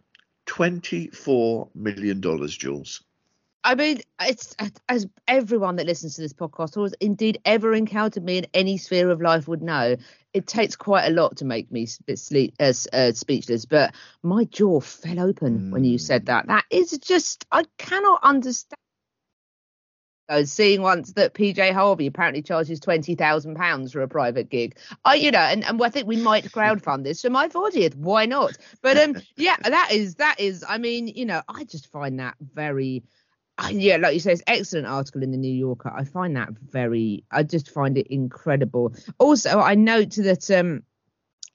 $24 0.48 1.70
million, 1.76 2.22
Jules. 2.48 3.04
I 3.64 3.76
mean, 3.76 4.02
it's 4.20 4.56
as 4.90 5.08
everyone 5.28 5.78
that 5.78 5.86
listens 5.86 6.16
to 6.16 6.22
this 6.22 6.34
podcast, 6.34 6.76
or 6.76 6.84
has 6.84 6.96
indeed 7.00 7.40
ever 7.46 7.74
encountered 7.74 8.24
me 8.24 8.40
in 8.40 8.48
any 8.54 8.78
sphere 8.78 9.10
of 9.10 9.22
life, 9.22 9.48
would 9.48 9.62
know. 9.62 9.96
It 10.34 10.48
takes 10.48 10.76
quite 10.76 11.06
a 11.06 11.12
lot 11.12 11.38
to 11.38 11.46
make 11.46 11.72
me 11.72 11.86
sleep, 11.86 12.56
uh, 12.60 12.74
uh, 12.92 13.12
speechless. 13.14 13.66
But 13.66 13.94
my 14.24 14.46
jaw 14.46 14.80
fell 14.80 15.20
open 15.20 15.72
when 15.72 15.84
you 15.84 15.98
said 16.00 16.26
that. 16.28 16.48
That 16.48 16.66
is 16.72 16.98
just, 17.00 17.46
I 17.52 17.66
cannot 17.78 18.20
understand. 18.24 18.78
uh, 20.30 20.44
seeing 20.46 20.82
once 20.82 21.14
that 21.14 21.34
PJ 21.34 21.72
Harvey 21.74 22.08
apparently 22.08 22.42
charges 22.42 22.80
twenty 22.80 23.16
thousand 23.16 23.56
pounds 23.56 23.92
for 23.92 24.02
a 24.02 24.08
private 24.08 24.50
gig. 24.50 24.78
I, 25.06 25.16
you 25.16 25.32
know, 25.32 25.40
and, 25.40 25.64
and 25.64 25.82
I 25.84 25.90
think 25.90 26.08
we 26.08 26.18
might 26.18 26.46
crowdfund 26.46 27.04
this 27.04 27.22
for 27.22 27.30
my 27.30 27.50
40th. 27.50 27.96
Why 27.96 28.26
not? 28.26 28.58
But 28.82 28.98
um, 28.98 29.18
yeah, 29.36 29.58
that 29.64 29.90
is 29.92 30.16
that 30.16 30.40
is. 30.40 30.64
I 30.68 30.78
mean, 30.78 31.08
you 31.08 31.26
know, 31.26 31.42
I 31.48 31.64
just 31.66 31.92
find 31.92 32.20
that 32.20 32.36
very. 32.42 33.04
Yeah, 33.70 33.98
like 33.98 34.14
you 34.14 34.20
say, 34.20 34.34
it's 34.34 34.44
excellent 34.48 34.88
article 34.88 35.24
in 35.24 35.32
the 35.32 35.38
New 35.38 35.54
Yorker. 35.54 35.94
I 35.96 36.04
find 36.04 36.36
that 36.36 36.50
very. 36.50 37.24
I 37.32 37.44
just 37.44 37.70
find 37.70 37.98
it 37.98 38.08
incredible. 38.08 38.96
Also, 39.20 39.60
I 39.60 39.76
note 39.76 40.16
that 40.16 40.50
um. 40.52 40.84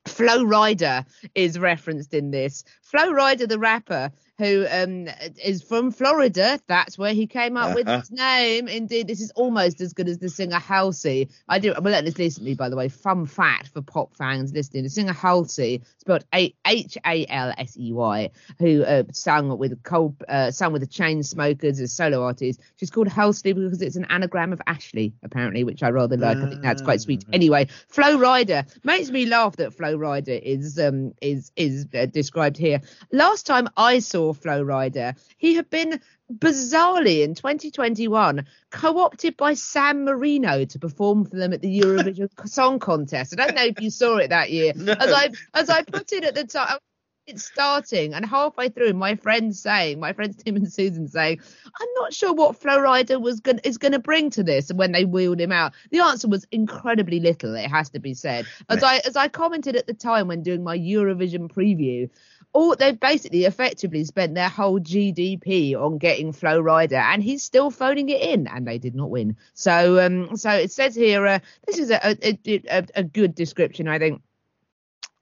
Flo 0.06 0.42
Rida 0.42 1.04
is 1.34 1.58
referenced 1.58 2.14
in 2.14 2.30
this. 2.30 2.64
Flo 2.90 3.12
Rida, 3.12 3.46
the 3.48 3.59
rapper, 3.59 4.11
who 4.38 4.64
um, 4.70 5.09
is 5.44 5.62
from 5.62 5.90
Florida. 5.90 6.59
That's 6.68 6.96
where 6.96 7.12
he 7.12 7.27
came 7.27 7.57
up 7.57 7.74
with 7.74 7.87
Uh-huh. 7.88 7.98
his 8.01 8.11
name. 8.11 8.68
Indeed, 8.68 9.07
this 9.09 9.20
is 9.20 9.31
almost 9.33 9.81
as 9.81 9.92
good 9.92 10.09
as 10.09 10.18
the 10.18 10.29
singer 10.29 10.59
Halsey. 10.59 11.29
I 11.48 11.59
do. 11.59 11.74
Let's 11.74 12.16
listen 12.18 12.44
to 12.44 12.48
me, 12.48 12.55
by 12.55 12.68
the 12.68 12.77
way. 12.77 12.88
Fun 12.88 13.27
fact 13.27 13.68
for 13.68 13.83
pop 13.83 14.14
fans 14.14 14.53
listening: 14.53 14.85
the 14.85 14.90
singer 14.90 15.12
Halsey, 15.12 15.83
spelled 15.98 16.24
H 16.33 16.96
A 17.05 17.27
L 17.27 17.53
S 17.59 17.77
E 17.79 17.92
Y, 17.92 18.31
who 18.59 18.85
uh, 18.85 19.03
sang 19.12 19.59
with 19.59 19.83
Cold, 19.83 20.14
uh, 20.29 20.51
sang 20.51 20.72
with 20.72 20.83
the 20.83 20.88
Chainsmokers 20.88 21.64
as 21.64 21.81
a 21.81 21.88
solo 21.88 22.22
artist. 22.22 22.61
She's 22.77 22.90
called 22.90 23.09
Halsey 23.09 23.53
because 23.53 23.83
it's 23.83 23.96
an 23.96 24.07
anagram 24.09 24.53
of 24.53 24.62
Ashley, 24.66 25.12
apparently, 25.22 25.64
which 25.64 25.83
I 25.83 25.90
rather 25.90 26.16
like. 26.16 26.38
I 26.38 26.48
think 26.48 26.62
that's 26.62 26.81
quite 26.83 27.01
sweet. 27.01 27.24
Ah. 27.27 27.31
Anyway, 27.35 27.66
Flo 27.88 28.16
Rida 28.16 28.66
makes 28.85 29.11
me 29.11 29.27
laugh 29.27 29.57
that 29.57 29.74
Flo 29.74 29.98
Rida 29.98 30.40
is 30.40 30.79
um 30.79 31.12
is 31.20 31.51
is 31.57 31.87
uh, 31.94 32.07
described 32.07 32.57
here. 32.57 32.77
Last 33.12 33.46
time 33.46 33.68
I 33.76 33.98
saw 34.00 34.32
Flo 34.32 34.64
Rida, 34.64 35.16
he 35.36 35.54
had 35.54 35.70
been 35.70 36.00
bizarrely 36.32 37.22
in 37.22 37.34
2021 37.34 38.44
co-opted 38.70 39.36
by 39.36 39.54
San 39.54 40.04
Marino 40.04 40.64
to 40.64 40.78
perform 40.78 41.24
for 41.24 41.36
them 41.36 41.52
at 41.52 41.62
the 41.62 41.80
Eurovision 41.80 42.28
Song 42.48 42.78
Contest. 42.78 43.34
I 43.38 43.46
don't 43.46 43.56
know 43.56 43.64
if 43.64 43.80
you 43.80 43.90
saw 43.90 44.16
it 44.18 44.28
that 44.28 44.50
year. 44.50 44.72
No. 44.76 44.92
As 44.92 45.12
I 45.12 45.30
as 45.54 45.70
I 45.70 45.82
put 45.82 46.12
it 46.12 46.24
at 46.24 46.34
the 46.34 46.44
time. 46.44 46.78
It's 47.30 47.44
starting, 47.44 48.14
and 48.14 48.24
halfway 48.24 48.70
through, 48.70 48.94
my 48.94 49.14
friends 49.14 49.60
saying, 49.60 50.00
my 50.00 50.14
friends 50.14 50.42
Tim 50.42 50.56
and 50.56 50.72
Susan 50.72 51.08
saying, 51.08 51.40
"I'm 51.78 51.88
not 51.96 52.14
sure 52.14 52.32
what 52.32 52.56
Flo 52.56 52.78
Rida 52.78 53.20
was 53.20 53.40
going 53.40 53.60
is 53.64 53.76
going 53.76 53.92
to 53.92 53.98
bring 53.98 54.30
to 54.30 54.42
this." 54.42 54.70
And 54.70 54.78
when 54.78 54.92
they 54.92 55.04
wheeled 55.04 55.38
him 55.38 55.52
out, 55.52 55.74
the 55.90 56.00
answer 56.00 56.26
was 56.26 56.46
incredibly 56.52 57.20
little. 57.20 57.54
It 57.54 57.68
has 57.68 57.90
to 57.90 57.98
be 57.98 58.14
said. 58.14 58.46
As 58.70 58.82
I 58.82 59.02
as 59.04 59.14
I 59.14 59.28
commented 59.28 59.76
at 59.76 59.86
the 59.86 59.92
time 59.92 60.28
when 60.28 60.42
doing 60.42 60.64
my 60.64 60.78
Eurovision 60.78 61.52
preview, 61.52 62.08
all 62.58 62.74
they've 62.74 62.98
basically 62.98 63.44
effectively 63.44 64.04
spent 64.04 64.34
their 64.34 64.48
whole 64.48 64.80
GDP 64.80 65.76
on 65.76 65.96
getting 65.96 66.32
Flo 66.32 66.60
Rida, 66.60 67.00
and 67.00 67.22
he's 67.22 67.44
still 67.44 67.70
phoning 67.70 68.08
it 68.08 68.20
in, 68.20 68.48
and 68.48 68.66
they 68.66 68.78
did 68.78 68.96
not 68.96 69.10
win. 69.10 69.36
So 69.54 70.04
um, 70.04 70.36
so 70.36 70.50
it 70.50 70.72
says 70.72 70.96
here, 70.96 71.24
uh, 71.24 71.38
this 71.68 71.78
is 71.78 71.90
a 71.92 72.00
a, 72.04 72.38
a 72.68 72.86
a 72.96 73.04
good 73.04 73.36
description, 73.36 73.86
I 73.86 74.00
think. 74.00 74.22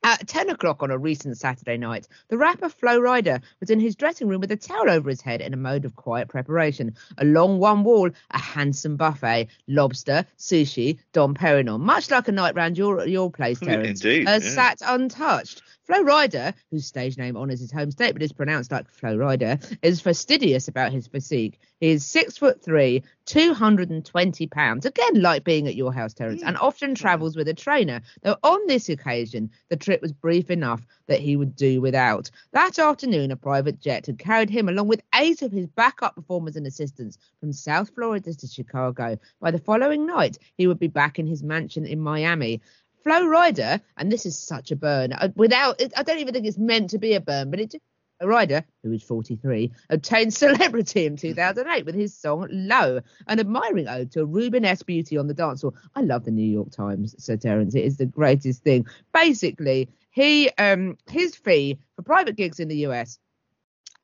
At 0.03 0.29
10 0.29 0.51
o'clock 0.51 0.85
on 0.85 0.93
a 0.93 0.99
recent 0.99 1.37
Saturday 1.37 1.77
night, 1.77 2.07
the 2.29 2.39
rapper 2.39 2.69
Flo 2.69 3.01
Rida 3.01 3.43
was 3.59 3.71
in 3.71 3.81
his 3.81 3.97
dressing 3.97 4.29
room 4.29 4.41
with 4.41 4.53
a 4.53 4.57
towel 4.57 4.89
over 4.89 5.11
his 5.11 5.21
head 5.21 5.41
in 5.41 5.53
a 5.53 5.57
mode 5.57 5.85
of 5.85 5.97
quiet 5.97 6.29
preparation. 6.29 6.95
Along 7.19 7.59
one 7.59 7.83
wall, 7.83 8.11
a 8.31 8.39
handsome 8.39 8.97
buffet, 8.97 9.49
lobster, 9.67 10.25
sushi, 10.39 11.01
Dom 11.13 11.35
Perignon, 11.35 11.81
much 11.81 12.09
like 12.09 12.29
a 12.29 12.33
night 12.33 12.55
round 12.55 12.79
your, 12.79 13.05
your 13.05 13.33
place, 13.33 13.59
Terence, 13.65 14.05
Indeed, 14.05 14.29
uh, 14.29 14.33
yeah. 14.33 14.39
sat 14.39 14.79
untouched. 14.87 15.63
Flo 15.87 16.03
Rida, 16.03 16.53
whose 16.73 16.85
stage 16.85 17.17
name 17.17 17.37
honours 17.37 17.61
his 17.61 17.71
home 17.71 17.93
state 17.93 18.13
but 18.13 18.23
is 18.23 18.33
pronounced 18.33 18.73
like 18.73 18.91
Flo 18.91 19.17
Rida, 19.17 19.79
is 19.83 20.01
fastidious 20.01 20.67
about 20.67 20.91
his 20.91 21.07
physique. 21.07 21.61
He 21.79 21.91
is 21.91 22.05
six 22.05 22.37
foot 22.37 22.61
three, 22.61 23.05
220 23.27 24.47
pounds, 24.49 24.85
again 24.85 25.23
like 25.23 25.45
being 25.45 25.69
at 25.69 25.77
your 25.77 25.93
house, 25.93 26.13
Terence, 26.13 26.43
and 26.43 26.57
hmm. 26.57 26.65
often 26.65 26.95
travels 26.97 27.37
with 27.37 27.47
a 27.47 27.55
trainer. 27.55 28.01
Though 28.23 28.37
on 28.43 28.67
this 28.67 28.89
occasion, 28.89 29.51
the 29.69 29.77
trip 29.77 30.03
was 30.03 30.13
brief 30.13 30.51
enough 30.51 30.85
that 31.07 31.21
he 31.21 31.37
would 31.37 31.55
do 31.55 31.81
without. 31.81 32.31
That 32.53 32.81
afternoon, 32.81 33.31
a 33.31 33.37
private 33.37 33.81
jet 33.81 34.07
had 34.07 34.19
carried 34.19 34.51
him 34.51 34.69
along 34.69 34.89
with 34.89 35.03
eight 35.15 35.43
of 35.43 35.53
his 35.53 35.69
backup 35.69 36.17
performers 36.17 36.57
and 36.57 36.67
assistants 36.67 37.19
from 37.39 37.53
South 37.53 37.91
Florida 37.95 38.35
to 38.35 38.47
Chicago. 38.49 39.19
By 39.41 39.53
the 39.53 39.59
following 39.59 40.05
night, 40.05 40.39
he 40.57 40.67
would 40.67 40.81
be 40.81 40.89
back 40.89 41.21
in 41.21 41.27
his 41.27 41.45
mansion 41.45 41.87
in 41.87 42.01
Miami. 42.01 42.61
Flo 43.07 43.25
Rida, 43.25 43.81
and 43.97 44.11
this 44.11 44.27
is 44.27 44.37
such 44.37 44.73
a 44.73 44.77
burn. 44.77 45.13
uh, 45.13 45.29
Without, 45.37 45.81
I 45.97 46.03
don't 46.03 46.19
even 46.19 46.35
think 46.35 46.45
it's 46.45 46.59
meant 46.59 46.91
to 46.91 46.99
be 46.99 47.15
a 47.15 47.21
burn, 47.21 47.53
but 47.53 47.61
it. 47.61 47.77
A 48.19 48.27
rider, 48.27 48.65
who 48.83 48.93
is 48.93 49.03
43, 49.03 49.71
obtained 49.91 50.33
celebrity 50.45 51.05
in 51.05 51.17
2008 51.17 51.85
with 51.85 51.95
his 51.95 52.17
song 52.17 52.49
Low, 52.51 53.01
an 53.29 53.39
admiring 53.39 53.87
ode 53.89 54.11
to 54.13 54.27
Rubenesque 54.27 54.87
Beauty 54.87 55.19
on 55.19 55.27
the 55.27 55.35
dance 55.35 55.61
floor. 55.61 55.75
I 55.95 56.01
love 56.01 56.25
the 56.25 56.31
New 56.31 56.51
York 56.51 56.71
Times, 56.71 57.15
Sir 57.23 57.37
Terence. 57.37 57.75
It 57.75 57.85
is 57.85 57.99
the 57.99 58.07
greatest 58.07 58.65
thing. 58.65 58.87
Basically, 59.13 59.91
he 60.11 60.49
um 60.57 60.97
his 61.11 61.37
fee 61.37 61.79
for 61.95 62.03
private 62.03 62.37
gigs 62.37 62.59
in 62.59 62.69
the 62.69 62.87
US 62.87 63.19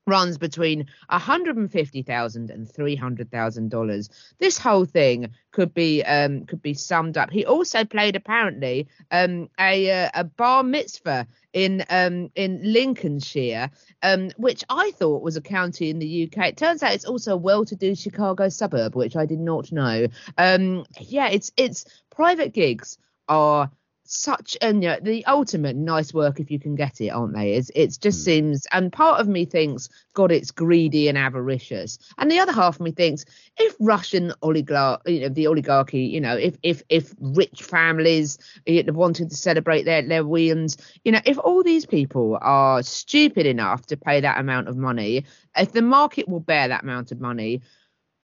runs 0.06 0.38
between 0.38 0.86
$150,000 1.10 2.50
and 2.50 2.66
$300,000. 2.68 4.08
This 4.38 4.58
whole 4.58 4.84
thing 4.84 5.28
could 5.52 5.74
be 5.74 6.02
um 6.02 6.46
could 6.46 6.62
be 6.62 6.74
summed 6.74 7.18
up. 7.18 7.30
He 7.30 7.44
also 7.44 7.84
played 7.84 8.16
apparently 8.16 8.88
um 9.10 9.48
a 9.60 10.04
uh, 10.04 10.10
a 10.14 10.24
bar 10.24 10.62
mitzvah 10.62 11.26
in 11.52 11.84
um 11.90 12.30
in 12.34 12.60
Lincolnshire 12.62 13.70
um 14.02 14.30
which 14.38 14.64
I 14.70 14.92
thought 14.92 15.22
was 15.22 15.36
a 15.36 15.42
county 15.42 15.90
in 15.90 15.98
the 15.98 16.24
UK. 16.24 16.48
It 16.48 16.56
turns 16.56 16.82
out 16.82 16.94
it's 16.94 17.04
also 17.04 17.34
a 17.34 17.36
well-to-do 17.36 17.94
Chicago 17.94 18.48
suburb 18.48 18.96
which 18.96 19.14
I 19.14 19.26
did 19.26 19.40
not 19.40 19.70
know. 19.70 20.06
Um 20.38 20.84
yeah, 20.98 21.28
it's 21.28 21.52
it's 21.56 21.84
private 22.10 22.52
gigs 22.52 22.98
are 23.28 23.70
such 24.12 24.58
and 24.60 24.82
you 24.82 24.90
know, 24.90 24.98
the 25.00 25.24
ultimate 25.24 25.74
nice 25.74 26.12
work 26.12 26.38
if 26.38 26.50
you 26.50 26.58
can 26.58 26.74
get 26.74 27.00
it, 27.00 27.08
aren't 27.08 27.34
they? 27.34 27.54
It's 27.54 27.70
it's 27.74 27.96
just 27.96 28.20
hmm. 28.20 28.24
seems 28.24 28.66
and 28.70 28.92
part 28.92 29.20
of 29.20 29.26
me 29.26 29.46
thinks, 29.46 29.88
God, 30.12 30.30
it's 30.30 30.50
greedy 30.50 31.08
and 31.08 31.16
avaricious. 31.16 31.98
And 32.18 32.30
the 32.30 32.38
other 32.38 32.52
half 32.52 32.76
of 32.76 32.82
me 32.82 32.92
thinks, 32.92 33.24
if 33.58 33.74
Russian 33.80 34.32
oligarch 34.42 35.00
you 35.06 35.20
know, 35.20 35.28
the 35.30 35.46
oligarchy, 35.46 36.02
you 36.02 36.20
know, 36.20 36.36
if 36.36 36.56
if 36.62 36.82
if 36.90 37.14
rich 37.20 37.62
families 37.62 38.38
wanted 38.66 39.30
to 39.30 39.36
celebrate 39.36 39.84
their, 39.84 40.02
their 40.02 40.26
wins, 40.26 40.76
you 41.04 41.12
know, 41.12 41.20
if 41.24 41.38
all 41.38 41.62
these 41.62 41.86
people 41.86 42.38
are 42.42 42.82
stupid 42.82 43.46
enough 43.46 43.86
to 43.86 43.96
pay 43.96 44.20
that 44.20 44.38
amount 44.38 44.68
of 44.68 44.76
money, 44.76 45.24
if 45.56 45.72
the 45.72 45.82
market 45.82 46.28
will 46.28 46.40
bear 46.40 46.68
that 46.68 46.82
amount 46.82 47.12
of 47.12 47.20
money, 47.20 47.62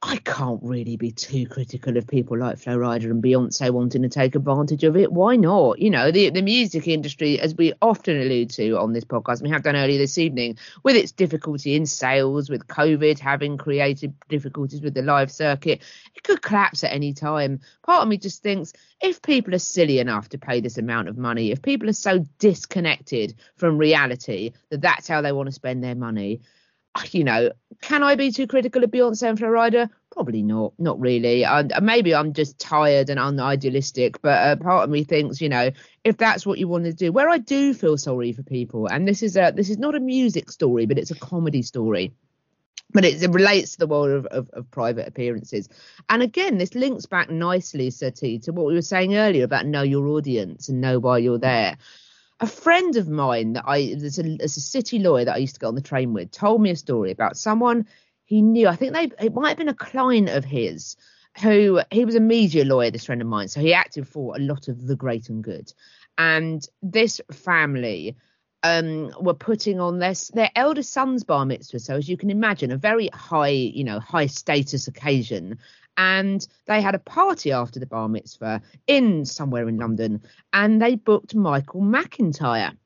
I 0.01 0.19
can't 0.19 0.61
really 0.63 0.97
be 0.97 1.11
too 1.11 1.49
critical 1.49 1.97
of 1.97 2.07
people 2.07 2.39
like 2.39 2.59
Flo 2.59 2.79
Rida 2.79 3.11
and 3.11 3.21
Beyonce 3.21 3.71
wanting 3.73 4.03
to 4.03 4.09
take 4.09 4.37
advantage 4.37 4.85
of 4.85 4.97
it. 4.97 5.11
Why 5.11 5.35
not? 5.35 5.81
You 5.81 5.91
know, 5.91 6.13
the, 6.13 6.31
the 6.31 6.41
music 6.41 6.87
industry, 6.87 7.41
as 7.41 7.57
we 7.57 7.73
often 7.83 8.17
allude 8.17 8.51
to 8.51 8.79
on 8.79 8.93
this 8.93 9.03
podcast, 9.03 9.43
we 9.43 9.51
have 9.51 9.65
done 9.65 9.75
earlier 9.75 9.99
this 9.99 10.17
evening, 10.17 10.57
with 10.85 10.95
its 10.95 11.11
difficulty 11.11 11.75
in 11.75 11.85
sales, 11.85 12.49
with 12.49 12.69
COVID 12.69 13.19
having 13.19 13.59
created 13.59 14.15
difficulties 14.29 14.83
with 14.83 14.95
the 14.95 15.03
live 15.03 15.33
circuit, 15.33 15.83
it 16.15 16.23
could 16.23 16.43
collapse 16.43 16.85
at 16.85 16.93
any 16.93 17.13
time. 17.13 17.59
Part 17.83 18.03
of 18.03 18.09
me 18.09 18.19
just 18.19 18.41
thinks 18.41 18.73
if 19.03 19.21
people 19.21 19.53
are 19.53 19.59
silly 19.59 19.99
enough 19.99 20.29
to 20.29 20.39
pay 20.39 20.61
this 20.61 20.79
amount 20.79 21.09
of 21.09 21.19
money, 21.19 21.51
if 21.51 21.61
people 21.61 21.89
are 21.89 21.93
so 21.93 22.25
disconnected 22.39 23.35
from 23.57 23.79
reality 23.79 24.53
that 24.71 24.81
that's 24.81 25.09
how 25.09 25.23
they 25.23 25.33
want 25.33 25.49
to 25.49 25.53
spend 25.53 25.83
their 25.83 25.97
money, 25.97 26.41
you 27.13 27.25
know, 27.25 27.51
can 27.81 28.03
I 28.03 28.15
be 28.17 28.33
too 28.33 28.47
critical 28.47 28.83
of 28.83 28.91
Beyonce 28.91 29.29
and 29.29 29.39
Rida? 29.39 29.91
Probably 30.11 30.43
not, 30.43 30.73
not 30.79 30.99
really. 31.01 31.45
I, 31.45 31.65
maybe 31.81 32.15
I'm 32.15 32.33
just 32.33 32.59
tired 32.59 33.09
and 33.11 33.21
unidealistic, 33.21 34.17
but 34.21 34.39
uh, 34.39 34.57
part 34.57 34.85
of 34.85 34.91
me 34.91 35.05
thinks, 35.05 35.41
you 35.41 35.49
know, 35.49 35.71
if 36.05 36.17
that's 36.17 36.45
what 36.45 36.59
you 36.59 36.67
want 36.69 36.85
to 36.85 36.93
do, 36.93 37.13
where 37.13 37.29
I 37.29 37.39
do 37.39 37.75
feel 37.75 37.97
sorry 37.97 38.33
for 38.33 38.43
people, 38.43 38.87
and 38.87 39.07
this 39.07 39.23
is 39.23 39.37
a 39.37 39.53
this 39.55 39.71
is 39.71 39.79
not 39.79 39.95
a 39.95 40.01
music 40.01 40.51
story, 40.51 40.87
but 40.87 40.99
it's 40.99 41.11
a 41.11 41.19
comedy 41.19 41.63
story. 41.63 42.13
But 42.91 43.05
it, 43.05 43.23
it 43.23 43.31
relates 43.31 43.73
to 43.73 43.81
the 43.81 43.87
world 43.87 44.11
of, 44.11 44.27
of, 44.27 44.51
of 44.55 44.71
private 44.71 45.07
appearances. 45.07 45.69
And 46.09 46.23
again, 46.23 46.57
this 46.57 46.75
links 46.75 47.05
back 47.05 47.29
nicely, 47.29 47.91
Sati, 47.91 48.39
to 48.41 48.53
what 48.53 48.65
we 48.65 48.73
were 48.73 48.81
saying 48.83 49.15
earlier 49.15 49.45
about 49.45 49.67
know 49.67 49.83
your 49.83 50.07
audience 50.09 50.71
and 50.71 50.81
know 50.81 50.99
why 50.99 51.19
you're 51.19 51.39
there 51.39 51.77
a 52.41 52.47
friend 52.47 52.97
of 52.97 53.09
mine 53.09 53.55
that 53.55 53.65
I 53.67 53.95
there's 53.99 54.19
a, 54.19 54.37
there's 54.37 54.57
a 54.57 54.61
city 54.61 54.99
lawyer 54.99 55.25
that 55.25 55.35
I 55.35 55.39
used 55.39 55.55
to 55.55 55.61
get 55.61 55.67
on 55.67 55.75
the 55.75 55.81
train 55.81 56.13
with 56.13 56.31
told 56.31 56.63
me 56.63 56.71
a 56.71 56.77
story 56.77 57.11
about 57.11 57.37
someone 57.37 57.87
he 58.25 58.43
knew. 58.43 58.69
I 58.69 58.77
think 58.77 58.93
they 58.93 59.11
it 59.25 59.35
might 59.35 59.49
have 59.49 59.59
been 59.59 59.69
a 59.69 59.75
client 59.75 60.29
of 60.29 60.45
his 60.45 60.97
who 61.43 61.81
he 61.91 62.05
was 62.05 62.15
a 62.15 62.21
media 62.21 62.65
lawyer. 62.65 62.91
This 62.91 63.07
friend 63.07 63.21
of 63.21 63.29
mine, 63.29 63.49
so 63.49 63.61
he 63.61 63.75
acted 63.75 64.07
for 64.07 64.37
a 64.37 64.41
lot 64.41 64.69
of 64.69 64.87
the 64.87 64.97
great 64.97 65.29
and 65.29 65.43
good. 65.43 65.73
And 66.17 66.67
this 66.83 67.21
family 67.33 68.17
um 68.63 69.13
were 69.21 69.35
putting 69.35 69.81
on 69.81 69.99
their 69.99 70.15
their 70.35 70.51
eldest 70.57 70.93
son's 70.93 71.23
bar 71.23 71.47
mitzvah 71.47 71.79
so 71.79 71.95
as 71.95 72.09
you 72.09 72.17
can 72.17 72.31
imagine 72.31 72.73
a 72.73 72.77
very 72.77 73.09
high 73.13 73.49
you 73.49 73.85
know 73.85 74.01
high 74.01 74.27
status 74.27 74.89
occasion 74.89 75.59
and 75.99 76.47
they 76.67 76.81
had 76.81 76.95
a 76.95 77.01
party 77.01 77.53
after 77.53 77.81
the 77.81 77.87
bar 77.87 78.09
mitzvah 78.09 78.63
in 78.87 79.27
somewhere 79.27 79.69
in 79.69 79.77
London, 79.77 80.23
and 80.53 80.81
they 80.81 80.95
booked 80.95 81.35
Michael 81.35 81.83
McIntyre 81.83 82.77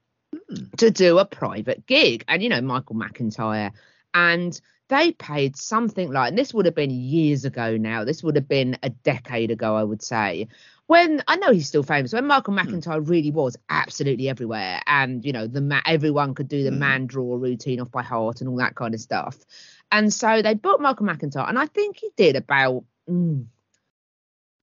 to 0.78 0.90
do 0.90 1.18
a 1.18 1.26
private 1.26 1.86
gig. 1.86 2.24
And 2.26 2.42
you 2.42 2.48
know 2.48 2.62
Michael 2.62 2.96
McIntyre, 2.96 3.70
and 4.14 4.58
they 4.88 5.12
paid 5.12 5.56
something 5.56 6.10
like, 6.10 6.30
and 6.30 6.38
this 6.38 6.54
would 6.54 6.64
have 6.64 6.74
been 6.74 6.90
years 6.90 7.44
ago 7.44 7.76
now. 7.76 8.04
This 8.04 8.22
would 8.22 8.36
have 8.36 8.48
been 8.48 8.78
a 8.82 8.88
decade 8.88 9.50
ago, 9.50 9.76
I 9.76 9.84
would 9.84 10.02
say. 10.02 10.48
When 10.86 11.22
I 11.26 11.36
know 11.36 11.52
he's 11.52 11.68
still 11.68 11.82
famous, 11.82 12.12
when 12.12 12.26
Michael 12.26 12.54
McIntyre 12.54 13.08
really 13.08 13.30
was 13.30 13.56
absolutely 13.68 14.28
everywhere, 14.28 14.80
and 14.86 15.24
you 15.24 15.32
know 15.32 15.46
the 15.46 15.60
ma- 15.60 15.80
everyone 15.86 16.34
could 16.34 16.48
do 16.48 16.64
the 16.64 16.70
man 16.70 17.06
draw 17.06 17.36
routine 17.36 17.80
off 17.80 17.90
by 17.90 18.02
heart 18.02 18.40
and 18.40 18.50
all 18.50 18.56
that 18.56 18.74
kind 18.74 18.92
of 18.94 19.00
stuff, 19.00 19.38
and 19.90 20.12
so 20.12 20.42
they 20.42 20.54
booked 20.54 20.82
Michael 20.82 21.06
McIntyre, 21.06 21.48
and 21.48 21.58
I 21.58 21.66
think 21.66 21.98
he 21.98 22.10
did 22.16 22.36
about 22.36 22.84
mm, 23.08 23.46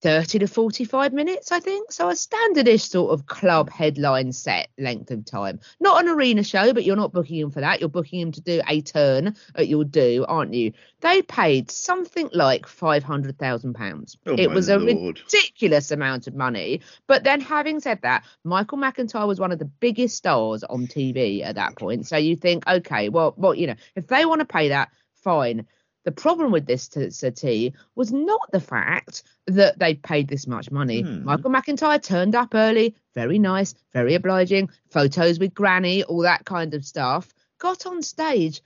30 0.02 0.40
to 0.40 0.48
45 0.48 1.14
minutes, 1.14 1.52
I 1.52 1.60
think. 1.60 1.92
So 1.92 2.10
a 2.10 2.14
standardish 2.14 2.90
sort 2.90 3.12
of 3.12 3.26
club 3.26 3.70
headline 3.70 4.32
set 4.32 4.70
length 4.78 5.12
of 5.12 5.26
time. 5.26 5.60
Not 5.80 6.04
an 6.04 6.10
arena 6.10 6.44
show, 6.44 6.74
but 6.74 6.86
you're 6.86 6.96
not 6.96 7.12
booking 7.12 7.38
him 7.38 7.52
for 7.52 7.62
that. 7.62 7.80
You're 7.80 7.90
booking 7.90 8.22
him 8.22 8.32
to 8.32 8.42
do 8.42 8.62
a 8.68 8.82
turn 8.82 9.36
at 9.56 9.68
your 9.68 9.84
do, 9.84 10.26
aren't 10.28 10.54
you? 10.54 10.74
They 11.02 11.22
paid 11.22 11.70
something 11.72 12.30
like 12.34 12.66
£500,000. 12.66 14.18
Oh, 14.26 14.36
it 14.38 14.50
was 14.50 14.70
a 14.70 14.78
Lord. 14.78 15.20
ridiculous 15.20 15.92
amount 15.92 16.28
of 16.28 16.36
money. 16.36 16.82
But 17.08 17.24
then 17.24 17.42
having 17.42 17.80
said 17.80 18.02
that, 18.04 18.24
Michael 18.44 18.78
McIntyre 18.78 19.28
was 19.28 19.40
one 19.40 19.52
of 19.52 19.60
the 19.60 19.66
biggest 19.66 20.16
stars 20.16 20.64
on 20.64 20.88
TV 20.88 21.44
at 21.44 21.56
that 21.56 21.76
point. 21.76 22.08
So 22.08 22.18
you 22.18 22.36
think, 22.36 22.66
okay, 22.68 23.10
well, 23.10 23.34
well, 23.38 23.54
you 23.54 23.68
know, 23.68 23.76
if 23.96 24.08
they 24.08 24.26
want 24.26 24.40
to 24.40 24.46
pay 24.46 24.70
that, 24.70 24.90
fine. 25.16 25.66
The 26.10 26.16
problem 26.16 26.52
with 26.52 26.66
this 26.66 26.88
to 26.88 27.72
was 27.94 28.12
not 28.12 28.52
the 28.52 28.60
fact 28.60 29.22
that 29.46 29.78
they 29.78 29.94
paid 29.94 30.28
this 30.28 30.48
much 30.48 30.72
money. 30.72 31.02
Hmm. 31.04 31.24
Michael 31.24 31.52
McIntyre 31.52 32.02
turned 32.02 32.34
up 32.34 32.56
early, 32.56 32.96
very 33.14 33.38
nice, 33.38 33.76
very 33.94 34.16
obliging, 34.16 34.72
photos 34.90 35.38
with 35.38 35.54
Granny, 35.54 36.04
all 36.04 36.24
that 36.24 36.46
kind 36.46 36.74
of 36.74 36.84
stuff. 36.84 37.32
Got 37.60 37.86
on 37.86 38.02
stage 38.02 38.64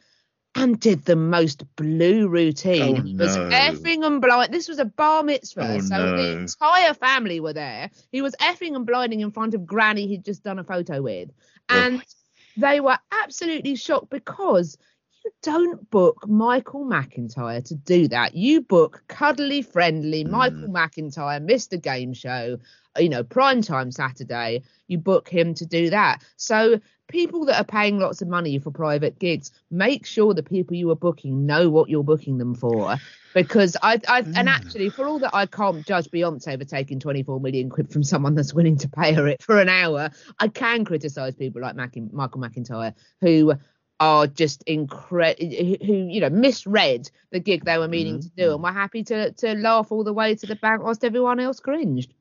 and 0.56 0.80
did 0.80 1.04
the 1.04 1.18
most 1.18 1.66
blue 1.76 2.30
routine. 2.30 2.98
Oh, 2.98 3.02
He 3.02 3.14
was 3.14 3.36
effing 3.36 4.06
and 4.06 4.22
blind. 4.22 4.54
This 4.54 4.70
was 4.70 4.80
a 4.80 4.86
bar 4.86 5.22
mitzvah, 5.22 5.68
Oh, 5.76 5.80
so 5.82 5.98
no. 5.98 6.16
the 6.16 6.38
entire 6.40 6.94
family 6.94 7.42
were 7.42 7.52
there. 7.52 7.90
He 8.14 8.22
was 8.22 8.36
effing 8.40 8.74
and 8.74 8.86
blinding 8.86 9.20
in 9.20 9.32
front 9.32 9.54
of 9.54 9.66
Granny 9.66 10.08
he'd 10.08 10.24
just 10.24 10.46
done 10.46 10.60
a 10.60 10.64
photo 10.64 11.02
with. 11.02 11.30
And 11.68 12.02
they 12.56 12.80
were 12.80 13.00
absolutely 13.12 13.76
shocked 13.76 14.10
because 14.12 14.78
don't 15.42 15.90
book 15.90 16.28
Michael 16.28 16.86
McIntyre 16.86 17.64
to 17.66 17.76
do 17.76 18.08
that. 18.10 18.36
You 18.36 18.62
book 18.62 19.04
cuddly, 19.08 19.62
friendly 19.62 20.24
hmm. 20.24 20.32
Michael 20.32 20.70
McIntyre, 20.70 21.44
Mr. 21.46 21.82
Game 21.82 22.14
Show, 22.14 22.58
you 22.98 23.10
know, 23.10 23.24
primetime 23.24 23.94
Saturday. 23.94 24.64
You 24.88 24.98
book 24.98 25.30
him 25.30 25.54
to 25.56 25.66
do 25.66 25.90
that. 25.90 26.24
So 26.36 26.80
people 27.08 27.46
that 27.46 27.60
are 27.60 27.66
paying 27.66 28.00
lots 28.00 28.22
of 28.22 28.28
money 28.28 28.60
for 28.60 28.72
private 28.72 29.20
gigs, 29.20 29.52
make 29.70 30.06
sure 30.06 30.34
the 30.34 30.44
people 30.44 30.76
you 30.76 30.90
are 30.92 30.96
booking 30.96 31.46
know 31.46 31.70
what 31.70 31.90
you're 31.90 32.04
booking 32.04 32.38
them 32.38 32.56
for. 32.56 32.98
Because 33.34 33.76
I, 33.82 34.00
I 34.08 34.20
and 34.20 34.36
hmm. 34.36 34.48
actually, 34.48 34.90
for 34.90 35.08
all 35.08 35.20
that 35.20 35.34
I 35.34 35.48
can't 35.48 35.86
judge 35.86 36.06
Beyonce 36.12 36.58
for 36.58 36.66
taking 36.66 37.00
24 37.00 37.40
million 37.40 37.70
quid 37.70 37.92
from 37.92 38.04
someone 38.04 38.36
that's 38.36 38.54
willing 38.54 38.78
to 38.78 38.90
pay 38.90 39.14
her 39.14 39.28
it 39.28 39.42
for 39.42 39.60
an 39.60 39.70
hour, 39.70 40.12
I 40.40 40.48
can 40.50 40.86
criticise 40.86 41.34
people 41.34 41.62
like 41.62 41.76
Mac- 41.76 41.96
Michael 42.12 42.42
McIntyre 42.42 42.94
who 43.22 43.54
are 44.04 44.28
just 44.28 44.64
incredible, 44.64 45.48
who 45.86 45.94
you 45.94 46.20
know 46.20 46.30
misread 46.30 47.10
the 47.32 47.40
gig 47.40 47.64
they 47.64 47.78
were 47.78 47.88
meaning 47.88 48.20
to 48.20 48.30
do 48.36 48.54
and 48.54 48.62
were 48.62 48.72
happy 48.72 49.04
to 49.04 49.32
to 49.32 49.54
laugh 49.54 49.92
all 49.92 50.04
the 50.04 50.14
way 50.14 50.36
to 50.36 50.46
the 50.46 50.56
bank 50.56 50.84
whilst 50.84 51.04
everyone 51.06 51.40
else 51.40 51.60
cringed. 51.60 52.14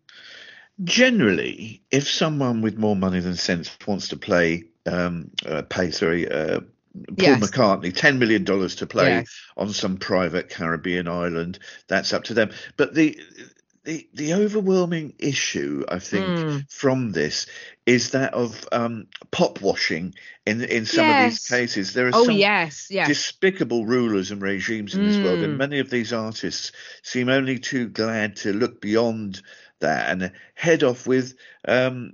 Generally, 0.84 1.82
if 1.90 2.08
someone 2.08 2.62
with 2.62 2.78
more 2.78 2.96
money 2.96 3.20
than 3.20 3.34
sense 3.34 3.76
wants 3.86 4.08
to 4.08 4.16
play, 4.16 4.64
um, 4.86 5.30
uh, 5.44 5.62
pay 5.62 5.90
sorry, 5.90 6.30
uh, 6.30 6.60
Paul 6.60 7.16
Yes. 7.16 7.42
McCartney 7.42 7.94
ten 7.94 8.18
million 8.18 8.44
dollars 8.44 8.76
to 8.76 8.86
play 8.86 9.16
Yes. 9.18 9.40
on 9.56 9.72
some 9.72 9.96
private 9.96 10.48
Caribbean 10.50 11.08
island, 11.08 11.58
that's 11.88 12.12
up 12.12 12.24
to 12.24 12.34
them. 12.34 12.50
But 12.76 12.94
the 12.94 13.18
the 13.84 14.08
the 14.14 14.34
overwhelming 14.34 15.14
issue, 15.18 15.84
I 15.88 15.98
think, 15.98 16.44
Mm. 16.44 16.70
from 16.70 17.12
this 17.12 17.46
is 17.86 18.10
that 18.10 18.34
of 18.34 18.66
um, 18.72 19.06
pop 19.30 19.60
washing. 19.60 20.14
In 20.46 20.62
in 20.62 20.86
some 20.86 21.08
of 21.10 21.16
these 21.16 21.38
cases, 21.48 21.92
there 21.92 22.06
are 22.08 22.12
Oh 22.12 22.24
some 22.24 22.36
yes, 22.38 22.88
yes. 22.90 23.08
despicable 23.08 23.84
rulers 23.86 24.30
and 24.30 24.40
regimes 24.42 24.94
in 24.94 25.02
this 25.02 25.20
world, 25.20 25.42
and 25.42 25.54
Mm. 25.54 25.58
many 25.58 25.78
of 25.80 25.90
these 25.90 26.12
artists 26.12 26.72
seem 27.02 27.28
only 27.28 27.58
too 27.58 27.88
glad 27.88 28.36
to 28.36 28.52
look 28.52 28.80
beyond 28.80 29.40
that 29.80 30.10
and 30.10 30.32
head 30.54 30.84
off 30.84 31.06
with 31.06 31.34
um, 31.66 32.12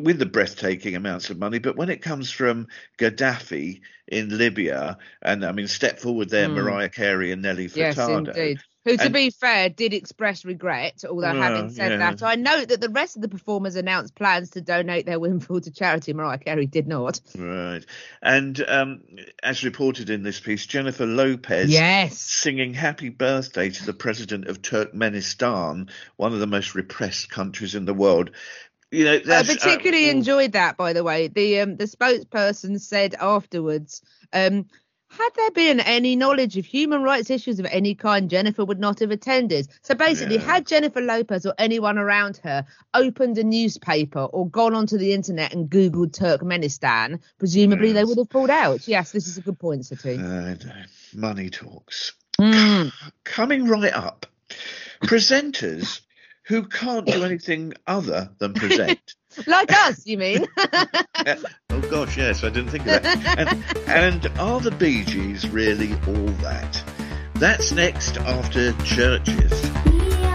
with 0.00 0.18
the 0.18 0.26
breathtaking 0.26 0.94
amounts 0.96 1.30
of 1.30 1.38
money. 1.38 1.58
But 1.58 1.76
when 1.76 1.90
it 1.90 2.02
comes 2.02 2.30
from 2.30 2.68
Gaddafi 2.98 3.80
in 4.06 4.36
Libya, 4.36 4.98
and 5.22 5.44
I 5.44 5.52
mean, 5.52 5.66
step 5.68 5.98
forward 6.00 6.28
there, 6.30 6.48
Mm. 6.48 6.54
Mariah 6.54 6.88
Carey 6.88 7.32
and 7.32 7.42
Nelly 7.42 7.68
Yes, 7.74 7.96
Furtado. 7.96 8.08
indeed. 8.08 8.60
Who, 8.86 8.96
to 8.96 9.04
And- 9.04 9.12
be 9.12 9.28
fair, 9.30 9.68
did 9.68 9.92
express 9.92 10.44
regret. 10.44 11.04
Although, 11.04 11.32
Well, 11.32 11.34
having 11.34 11.70
said 11.70 11.92
yeah. 11.92 11.98
that, 11.98 12.22
I 12.22 12.36
note 12.36 12.68
that 12.68 12.80
the 12.80 12.88
rest 12.88 13.14
of 13.16 13.20
the 13.22 13.28
performers 13.28 13.76
announced 13.76 14.14
plans 14.14 14.50
to 14.50 14.62
donate 14.62 15.04
their 15.04 15.20
windfall 15.20 15.60
to 15.60 15.70
charity. 15.70 16.14
Mariah 16.14 16.38
Carey 16.38 16.66
did 16.66 16.88
not. 16.88 17.20
Right, 17.36 17.84
and 18.22 18.58
um, 18.66 19.02
as 19.42 19.64
reported 19.64 20.08
in 20.08 20.22
this 20.22 20.40
piece, 20.40 20.64
Jennifer 20.64 21.04
Lopez. 21.04 21.70
Yes. 21.70 22.18
singing 22.18 22.72
happy 22.72 23.10
birthday 23.10 23.68
to 23.68 23.84
the 23.84 23.92
president 23.92 24.46
of 24.46 24.62
Turkmenistan, 24.62 25.90
one 26.16 26.32
of 26.32 26.40
the 26.40 26.46
most 26.46 26.74
repressed 26.74 27.30
countries 27.30 27.74
in 27.74 27.84
the 27.84 27.94
world. 27.94 28.30
You 28.90 29.04
know, 29.04 29.14
I 29.14 29.22
that's, 29.24 29.50
uh, 29.50 29.54
particularly 29.54 30.06
mm, 30.06 30.10
enjoyed 30.12 30.52
that, 30.52 30.76
by 30.76 30.94
the 30.94 31.04
way. 31.04 31.28
The 31.28 31.60
um, 31.60 31.76
the 31.76 31.84
spokesperson 31.84 32.80
said 32.80 33.14
afterwards, 33.20 34.02
um, 34.32 34.66
had 35.10 35.28
there 35.36 35.50
been 35.50 35.80
any 35.80 36.14
knowledge 36.16 36.56
of 36.56 36.64
human 36.64 37.02
rights 37.02 37.30
issues 37.30 37.58
of 37.58 37.66
any 37.66 37.94
kind, 37.94 38.30
Jennifer 38.30 38.64
would 38.64 38.78
not 38.78 39.00
have 39.00 39.10
attended. 39.10 39.68
So 39.82 39.94
basically, 39.94 40.36
Yeah. 40.36 40.42
had 40.42 40.66
Jennifer 40.66 41.00
Lopez 41.00 41.44
or 41.44 41.54
anyone 41.58 41.98
around 41.98 42.38
her 42.44 42.64
opened 42.94 43.36
a 43.38 43.44
newspaper 43.44 44.20
or 44.20 44.48
gone 44.48 44.74
onto 44.74 44.96
the 44.98 45.12
internet 45.12 45.52
and 45.52 45.68
Googled 45.68 46.12
Turkmenistan, 46.12 47.20
presumably 47.38 47.92
they 47.92 48.04
would 48.04 48.18
have 48.18 48.30
pulled 48.30 48.50
out. 48.50 48.86
Yes, 48.86 49.10
this 49.12 49.26
is 49.26 49.36
a 49.36 49.40
good 49.42 49.58
point, 49.58 49.84
Sati. 49.86 50.14
I 50.14 50.16
know. 50.16 50.56
money 51.14 51.50
talks. 51.50 52.12
Mm. 52.40 52.92
Coming 53.24 53.66
right 53.66 53.92
up, 53.92 54.26
presenters 55.02 56.00
who 56.50 56.64
can't 56.64 57.06
do 57.06 57.22
anything 57.22 57.72
other 57.86 58.28
than 58.38 58.52
present. 58.52 58.98
Like 59.46 59.72
us, 59.72 60.04
you 60.08 60.18
mean? 60.18 60.44
oh 60.58 61.80
gosh, 61.88 62.16
yes, 62.16 62.42
I 62.42 62.48
didn't 62.48 62.70
think 62.70 62.84
of 62.88 63.00
that. 63.00 63.38
And, 63.86 64.26
and 64.26 64.38
are 64.40 64.58
the 64.58 64.72
Bee 64.72 65.04
Gees 65.04 65.48
really 65.48 65.92
all 66.08 66.26
that? 66.42 66.82
That's 67.34 67.70
next 67.70 68.16
after 68.16 68.72
Chvrches. 68.72 70.29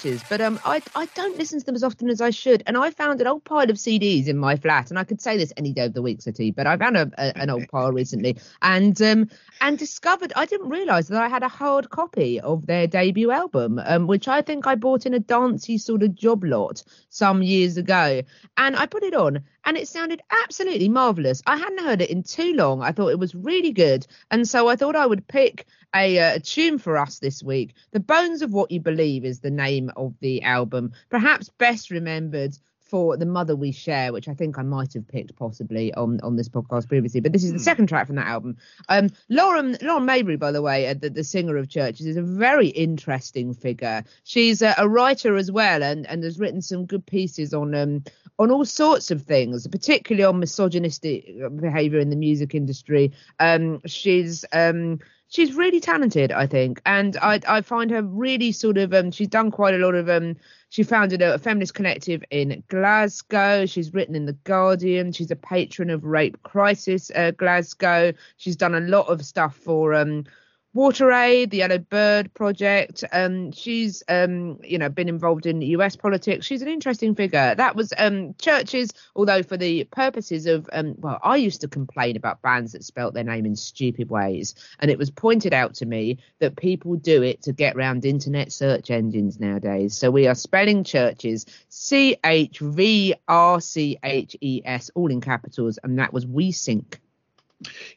A 0.00 0.08
fan 0.08 0.16
of 0.16 0.20
Chvrches, 0.20 0.28
but 0.28 0.40
um, 0.40 0.60
I 0.64 0.82
I 0.94 1.06
don't 1.14 1.36
listen 1.38 1.60
to 1.60 1.66
them 1.66 1.74
as 1.74 1.84
often 1.84 2.08
as 2.10 2.20
I 2.20 2.30
should. 2.30 2.62
And 2.66 2.76
I 2.76 2.90
found 2.90 3.20
an 3.20 3.26
old 3.26 3.44
pile 3.44 3.70
of 3.70 3.76
CDs 3.76 4.28
in 4.28 4.38
my 4.38 4.56
flat, 4.56 4.90
and 4.90 4.98
I 4.98 5.04
could 5.04 5.20
say 5.20 5.36
this 5.36 5.52
any 5.56 5.72
day 5.72 5.84
of 5.86 5.94
the 5.94 6.02
week, 6.02 6.22
City, 6.22 6.50
but 6.50 6.66
I 6.66 6.76
found 6.76 6.96
a, 6.96 7.10
a, 7.18 7.36
an 7.36 7.50
old 7.50 7.68
pile 7.72 7.92
recently, 7.92 8.36
and 8.62 9.00
um, 9.02 9.30
and 9.60 9.78
discovered 9.78 10.32
I 10.36 10.46
didn't 10.46 10.68
realise 10.68 11.08
that 11.08 11.22
I 11.22 11.28
had 11.28 11.42
a 11.42 11.48
hard 11.48 11.90
copy 11.90 12.40
of 12.40 12.66
their 12.66 12.86
debut 12.86 13.30
album, 13.30 13.80
um, 13.84 14.06
which 14.06 14.28
I 14.28 14.42
think 14.42 14.66
I 14.66 14.74
bought 14.74 15.06
in 15.06 15.14
a 15.14 15.20
dancey 15.20 15.78
sort 15.78 16.02
of 16.02 16.14
job 16.14 16.44
lot 16.44 16.82
some 17.08 17.42
years 17.42 17.76
ago, 17.76 18.22
and 18.56 18.76
I 18.76 18.86
put 18.86 19.02
it 19.02 19.14
on, 19.14 19.44
and 19.64 19.76
it 19.76 19.88
sounded 19.88 20.22
absolutely 20.44 20.88
marvelous. 20.88 21.42
I 21.46 21.56
hadn't 21.56 21.84
heard 21.84 22.02
it 22.02 22.10
in 22.10 22.22
too 22.22 22.54
long. 22.54 22.82
I 22.82 22.92
thought 22.92 23.08
it 23.08 23.18
was 23.18 23.34
really 23.34 23.72
good, 23.72 24.06
and 24.30 24.48
so 24.48 24.68
I 24.68 24.76
thought 24.76 24.96
I 24.96 25.06
would 25.06 25.26
pick 25.26 25.66
a, 25.94 26.18
uh, 26.18 26.34
a 26.36 26.40
tune 26.40 26.78
for 26.78 26.96
us 26.96 27.18
this 27.18 27.42
week. 27.42 27.74
The 27.92 28.00
Bones 28.00 28.42
of 28.42 28.52
What 28.52 28.70
You 28.70 28.80
Believe 28.80 29.24
is 29.24 29.40
the 29.40 29.50
name 29.50 29.90
of 29.96 30.14
the 30.20 30.42
album, 30.42 30.92
perhaps 31.08 31.50
best 31.58 31.90
remembered 31.90 32.56
for 32.90 33.16
the 33.16 33.26
mother 33.26 33.54
we 33.54 33.70
share 33.70 34.12
which 34.12 34.28
i 34.28 34.34
think 34.34 34.58
i 34.58 34.62
might 34.62 34.92
have 34.92 35.06
picked 35.06 35.34
possibly 35.36 35.94
on 35.94 36.20
on 36.22 36.34
this 36.34 36.48
podcast 36.48 36.88
previously 36.88 37.20
but 37.20 37.32
this 37.32 37.44
is 37.44 37.52
the 37.52 37.58
second 37.58 37.86
track 37.86 38.06
from 38.06 38.16
that 38.16 38.26
album. 38.26 38.56
Um 38.88 39.10
lauren 39.28 39.76
lauren 39.80 40.04
mayberry 40.04 40.36
by 40.36 40.50
the 40.50 40.62
way 40.62 40.88
uh, 40.88 40.94
the, 40.94 41.10
the 41.10 41.24
singer 41.24 41.56
of 41.56 41.68
Chvrches 41.68 42.06
is 42.06 42.16
a 42.16 42.22
very 42.22 42.68
interesting 42.68 43.54
figure. 43.54 44.04
She's 44.24 44.60
a, 44.62 44.74
a 44.76 44.88
writer 44.88 45.36
as 45.36 45.52
well 45.52 45.82
and 45.82 46.06
and 46.06 46.24
has 46.24 46.38
written 46.38 46.62
some 46.62 46.86
good 46.86 47.06
pieces 47.06 47.54
on 47.54 47.74
um 47.74 48.04
on 48.38 48.50
all 48.50 48.64
sorts 48.64 49.10
of 49.10 49.22
things 49.22 49.66
particularly 49.68 50.24
on 50.24 50.40
misogynistic 50.40 51.26
behavior 51.60 52.00
in 52.00 52.10
the 52.10 52.16
music 52.16 52.54
industry. 52.54 53.12
Um 53.38 53.80
she's 53.86 54.44
um 54.52 54.98
she's 55.28 55.54
really 55.54 55.80
talented, 55.80 56.32
I 56.32 56.46
think, 56.46 56.82
and 56.84 57.16
I 57.16 57.40
I 57.46 57.60
find 57.60 57.90
her 57.92 58.02
really 58.02 58.52
sort 58.52 58.78
of 58.78 58.92
um 58.92 59.10
she's 59.10 59.28
done 59.28 59.50
quite 59.50 59.74
a 59.74 59.78
lot 59.78 59.94
of 59.94 60.08
um 60.08 60.36
she 60.70 60.84
founded 60.84 61.20
a, 61.20 61.38
feminist 61.38 61.74
collective 61.74 62.22
in 62.30 62.62
Glasgow. 62.68 63.66
She's 63.66 63.92
written 63.92 64.14
in 64.14 64.26
the 64.26 64.38
Guardian. 64.44 65.12
She's 65.12 65.32
a 65.32 65.36
patron 65.36 65.90
of 65.90 66.04
Rape 66.04 66.40
Crisis 66.44 67.10
uh, 67.14 67.32
Glasgow. 67.32 68.12
She's 68.36 68.56
done 68.56 68.74
a 68.74 68.80
lot 68.80 69.08
of 69.08 69.24
stuff 69.24 69.56
for 69.56 69.94
um 69.94 70.24
Water 70.72 71.10
Aid, 71.10 71.50
the 71.50 71.58
Yellow 71.58 71.78
Bird 71.78 72.32
Project. 72.32 73.02
Um, 73.12 73.50
she's 73.50 74.04
um, 74.08 74.60
you 74.62 74.78
know, 74.78 74.88
been 74.88 75.08
involved 75.08 75.46
in 75.46 75.60
US 75.62 75.96
politics. 75.96 76.46
She's 76.46 76.62
an 76.62 76.68
interesting 76.68 77.16
figure. 77.16 77.56
That 77.56 77.74
was 77.74 77.92
um 77.98 78.34
Chvrches, 78.34 78.92
although 79.16 79.42
for 79.42 79.56
the 79.56 79.82
purposes 79.84 80.46
of 80.46 80.68
um, 80.72 80.94
well, 80.98 81.18
I 81.24 81.36
used 81.36 81.62
to 81.62 81.68
complain 81.68 82.16
about 82.16 82.40
bands 82.40 82.72
that 82.72 82.84
spelt 82.84 83.14
their 83.14 83.24
name 83.24 83.46
in 83.46 83.56
stupid 83.56 84.10
ways, 84.10 84.54
and 84.78 84.92
it 84.92 84.98
was 84.98 85.10
pointed 85.10 85.52
out 85.52 85.74
to 85.74 85.86
me 85.86 86.18
that 86.38 86.54
people 86.54 86.94
do 86.94 87.24
it 87.24 87.42
to 87.42 87.52
get 87.52 87.74
around 87.74 88.04
internet 88.04 88.52
search 88.52 88.92
engines 88.92 89.40
nowadays. 89.40 89.96
So 89.96 90.12
we 90.12 90.28
are 90.28 90.36
spelling 90.36 90.84
Chvrches 90.84 91.46
C 91.68 92.16
H 92.24 92.60
V 92.60 93.14
R 93.26 93.60
C 93.60 93.98
H 94.04 94.36
E 94.40 94.62
S, 94.64 94.92
all 94.94 95.10
in 95.10 95.20
capitals, 95.20 95.80
and 95.82 95.98
that 95.98 96.12
was 96.12 96.28
We 96.28 96.52
Sink. 96.52 97.00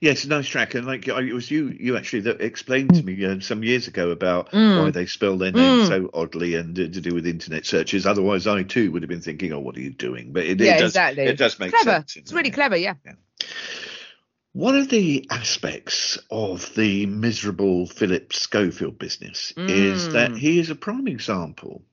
Yes, 0.02 0.26
nice 0.26 0.48
track, 0.48 0.76
and 0.76 0.86
like 0.86 1.08
it 1.08 1.34
was 1.34 1.50
you, 1.50 1.70
you 1.70 1.96
actually 1.96 2.22
that 2.22 2.42
explained 2.42 2.94
to 2.96 3.04
me 3.04 3.24
uh, 3.26 3.40
some 3.40 3.64
years 3.64 3.88
ago 3.88 4.10
about 4.12 4.52
Mm. 4.52 4.78
why 4.78 4.92
they 4.92 5.06
spell 5.06 5.38
their 5.38 5.52
name 5.54 5.86
so 5.86 6.10
oddly 6.14 6.56
and 6.56 6.78
uh, 6.78 6.84
to 6.84 7.02
do 7.02 7.14
with 7.14 7.26
internet 7.26 7.66
searches. 7.66 8.06
Otherwise, 8.06 8.46
I 8.46 8.64
too 8.64 8.92
would 8.92 9.04
have 9.04 9.10
been 9.10 9.22
thinking, 9.22 9.54
"Oh, 9.54 9.60
what 9.60 9.78
are 9.78 9.82
you 9.82 9.92
doing?" 9.92 10.34
But 10.34 10.44
it, 10.46 10.60
yeah, 10.60 10.76
it 10.76 10.80
does, 10.80 10.92
exactly. 10.92 11.24
it 11.24 11.38
does 11.38 11.60
make 11.60 11.72
clever. 11.72 12.00
sense. 12.00 12.18
It's 12.18 12.34
really 12.34 12.52
clever. 12.52 12.76
Yeah. 12.76 12.96
One 14.52 14.76
of 14.76 14.90
the 14.90 15.26
aspects 15.32 16.20
of 16.30 16.76
the 16.76 17.06
miserable 17.08 17.88
Philip 17.88 18.34
Schofield 18.34 19.00
business 19.00 19.54
is 19.58 20.10
that 20.10 20.32
Mm. 20.32 20.38
he 20.38 20.60
is 20.60 20.70
a 20.70 20.76
prime 20.76 21.08
example 21.08 21.84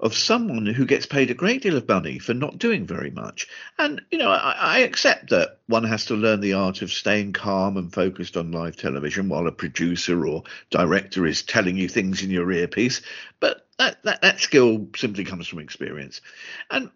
of 0.00 0.14
someone 0.14 0.66
who 0.66 0.86
gets 0.86 1.06
paid 1.06 1.30
a 1.30 1.34
great 1.34 1.62
deal 1.62 1.76
of 1.76 1.88
money 1.88 2.18
for 2.18 2.34
not 2.34 2.58
doing 2.58 2.86
very 2.86 3.10
much. 3.10 3.48
And, 3.78 4.02
you 4.10 4.18
know, 4.18 4.30
I, 4.30 4.54
I 4.58 4.78
accept 4.80 5.30
that 5.30 5.58
one 5.66 5.84
has 5.84 6.06
to 6.06 6.14
learn 6.14 6.40
the 6.40 6.54
art 6.54 6.82
of 6.82 6.92
staying 6.92 7.32
calm 7.32 7.76
and 7.76 7.92
focused 7.92 8.36
on 8.36 8.52
live 8.52 8.76
television 8.76 9.28
while 9.28 9.46
a 9.46 9.52
producer 9.52 10.26
or 10.26 10.44
director 10.70 11.26
is 11.26 11.42
telling 11.42 11.76
you 11.76 11.88
things 11.88 12.22
in 12.22 12.30
your 12.30 12.50
earpiece. 12.50 13.02
But 13.40 13.66
that, 13.78 14.02
that, 14.04 14.22
that 14.22 14.40
skill 14.40 14.88
simply 14.96 15.24
comes 15.24 15.46
from 15.48 15.58
experience. 15.58 16.20
And 16.70 16.90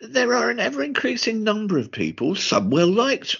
there 0.00 0.34
are 0.34 0.50
an 0.50 0.58
ever 0.58 0.82
increasing 0.82 1.44
number 1.44 1.78
of 1.78 1.92
people, 1.92 2.34
some 2.34 2.70
well 2.70 2.88
liked, 2.88 3.36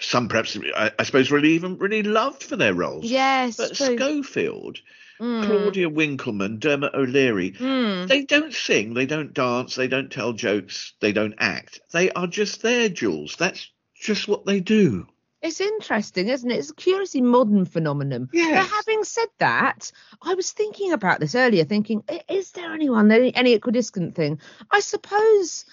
some 0.00 0.28
perhaps, 0.28 0.56
I, 0.76 0.90
I 0.98 1.02
suppose, 1.04 1.30
really 1.30 1.52
even 1.52 1.78
really 1.78 2.02
loved 2.02 2.42
for 2.42 2.56
their 2.56 2.74
roles. 2.74 3.04
Yes. 3.04 3.56
But. 3.56 3.76
Schofield, 3.76 4.78
Mm. 5.20 5.46
Claudia 5.46 5.88
Winkleman, 5.88 6.60
Dermot 6.60 6.94
O'Leary, 6.94 7.50
Mm. 7.50 8.06
they 8.06 8.24
don't 8.24 8.54
sing, 8.54 8.94
they 8.94 9.04
don't 9.04 9.34
dance, 9.34 9.74
they 9.74 9.88
don't 9.88 10.12
tell 10.12 10.32
jokes, 10.32 10.92
they 11.00 11.10
don't 11.10 11.34
act. 11.38 11.80
They 11.90 12.12
are 12.12 12.28
just 12.28 12.62
their 12.62 12.88
jewels. 12.88 13.34
That's 13.36 13.68
just 14.00 14.28
what 14.28 14.46
they 14.46 14.60
do. 14.60 15.08
It's 15.42 15.60
interesting, 15.60 16.28
isn't 16.28 16.48
it? 16.48 16.58
It's 16.58 16.70
a 16.70 16.74
curiously 16.74 17.20
modern 17.20 17.64
phenomenon. 17.64 18.28
Yes. 18.32 18.64
But 18.64 18.72
having 18.76 19.02
said 19.02 19.28
that, 19.38 19.90
I 20.22 20.34
was 20.34 20.52
thinking 20.52 20.92
about 20.92 21.18
this 21.18 21.34
earlier, 21.34 21.64
thinking, 21.64 22.04
is 22.28 22.52
there 22.52 22.72
anyone, 22.72 23.10
any, 23.10 23.34
any 23.34 23.54
equidistant 23.54 24.14
thing? 24.14 24.40
I 24.70 24.78
suppose, 24.78 25.64